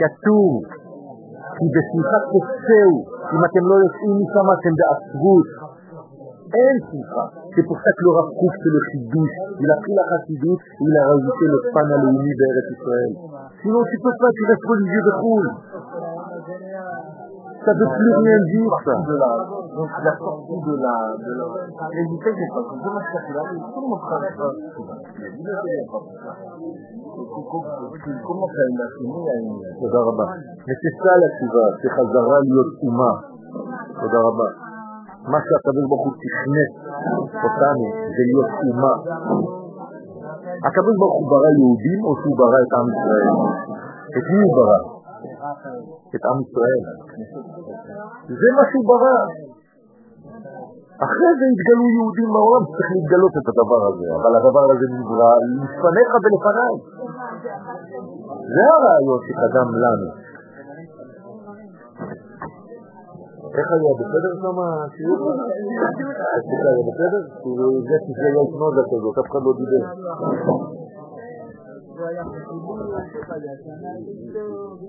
כתוב, 0.00 0.50
כי 1.56 1.64
בשמחה 1.74 2.18
תצאו, 2.32 2.92
אם 3.34 3.40
אתם 3.46 3.64
לא 3.70 3.76
יוצאים 3.84 4.12
משם 4.20 4.46
אתם 4.56 4.72
בעצבות. 4.80 5.48
אין 6.54 6.76
שמחה. 6.88 7.24
C'est 7.56 7.66
pour 7.68 7.78
ça 7.82 7.90
que 7.96 8.02
le 8.06 8.12
Rav 8.16 8.28
Kook, 8.38 8.52
c'est 8.60 8.72
le 8.76 8.80
chidouche. 8.88 9.36
Il 9.62 9.68
a 9.74 9.76
pris 9.82 9.94
la 9.98 10.04
chassidut, 10.10 10.58
il 10.86 10.94
a 11.00 11.02
rajouté 11.10 11.44
le 11.54 11.58
pan 11.74 11.88
הלאומי 11.94 12.32
בארץ 12.38 12.68
ישראל. 12.76 13.12
Sinon 13.62 13.82
tu 13.90 13.96
peux 14.04 14.16
pas, 14.20 14.30
tu 14.36 14.42
restes 14.50 14.68
religieux 14.72 15.04
בחו"ל. 15.08 15.44
Ça 17.61 17.71
veut 17.77 17.89
plus 17.93 18.13
rien 18.17 18.39
dire, 18.49 18.73
ça. 18.85 18.93
de 19.05 19.15
la, 19.21 19.31
donc 19.77 19.91
la 20.01 20.13
sortie 20.17 20.59
de 20.65 20.73
la, 20.81 20.95
de 21.13 21.31
la, 21.37 21.45
l'éviter 21.93 22.33
des 22.33 22.49
pas, 22.49 22.63
je 22.65 22.89
me 22.89 23.01
suis 23.05 23.21
fait 23.21 23.33
là, 23.37 23.43
tout 23.53 23.81
le 23.81 23.87
monde 23.87 24.01
travaille 24.01 24.33
pas, 24.33 24.49
il 24.49 24.89
a 24.89 25.29
dit, 25.29 25.45
le 25.45 25.53
n'est 25.61 25.85
pas 25.85 26.01
pour 26.01 26.17
ça. 26.25 26.33
Il 26.41 28.17
commence 28.25 28.49
à 28.49 28.63
une, 28.65 28.81
תודה 29.77 29.99
רבה. 30.09 30.25
c'est 30.65 30.93
ça 31.05 31.13
la 31.21 31.29
תשובה, 31.29 31.65
c'est 31.81 31.91
חזרה 31.93 32.37
להיות 32.41 32.71
אומה. 32.81 33.11
תודה 34.01 34.19
רבה. 34.25 34.47
מה 35.31 35.39
שהקדוש 35.45 35.85
ברוך 35.89 36.05
הוא 36.05 36.13
תכנס 36.23 36.71
אותנו 37.43 37.87
זה 38.15 38.23
להיות 38.29 38.51
אומה. 38.65 38.93
הקדוש 40.67 40.95
ברוך 40.99 41.15
הוא 41.19 41.27
ברא 41.31 41.49
יהודים 41.57 41.99
או 42.05 42.11
שהוא 42.19 42.37
ברא 42.37 42.59
את 42.65 42.73
עם 42.77 42.87
ישראל? 42.93 43.33
את 44.17 44.25
מי 44.31 44.39
הוא 44.45 44.53
ברא? 44.57 44.79
את 46.15 46.23
עם 46.29 46.37
ישראל. 46.45 46.81
זה 48.39 48.47
מה 48.57 48.63
שהוא 48.69 48.85
ברא. 48.89 49.19
אחרי 51.05 51.31
זה 51.39 51.45
התגלו 51.53 51.85
יהודים 51.95 52.29
בעולם, 52.35 52.63
צריך 52.73 52.89
להתגלות 52.95 53.33
את 53.39 53.45
הדבר 53.49 53.81
הזה, 53.89 54.07
אבל 54.17 54.31
הדבר 54.39 54.65
הזה 54.73 54.85
נברא 54.97 55.31
לפניך 55.61 56.09
ולפניי. 56.23 56.75
זה 58.53 58.63
הרעיון 58.73 59.19
שקדם 59.27 59.69
לנו. 59.83 60.09
איך 63.57 63.67
היה 63.75 63.93
בסדר 63.99 64.33
שם 64.41 64.57
השיעור? 64.65 65.33
היה 66.71 66.83
בסדר? 66.89 67.21
כאילו 67.41 67.65
זה 67.87 67.95
שזה 68.03 68.23
היה 68.29 68.41
התנודה 68.47 68.83
כזאת, 68.91 69.15
אף 69.21 69.27
אחד 69.31 69.41
לא 69.45 69.51
דיבר. 69.59 69.83
ويحسبون 72.03 72.79
فقد 73.13 73.43
سمى 73.65 73.93
بالله 74.05 74.79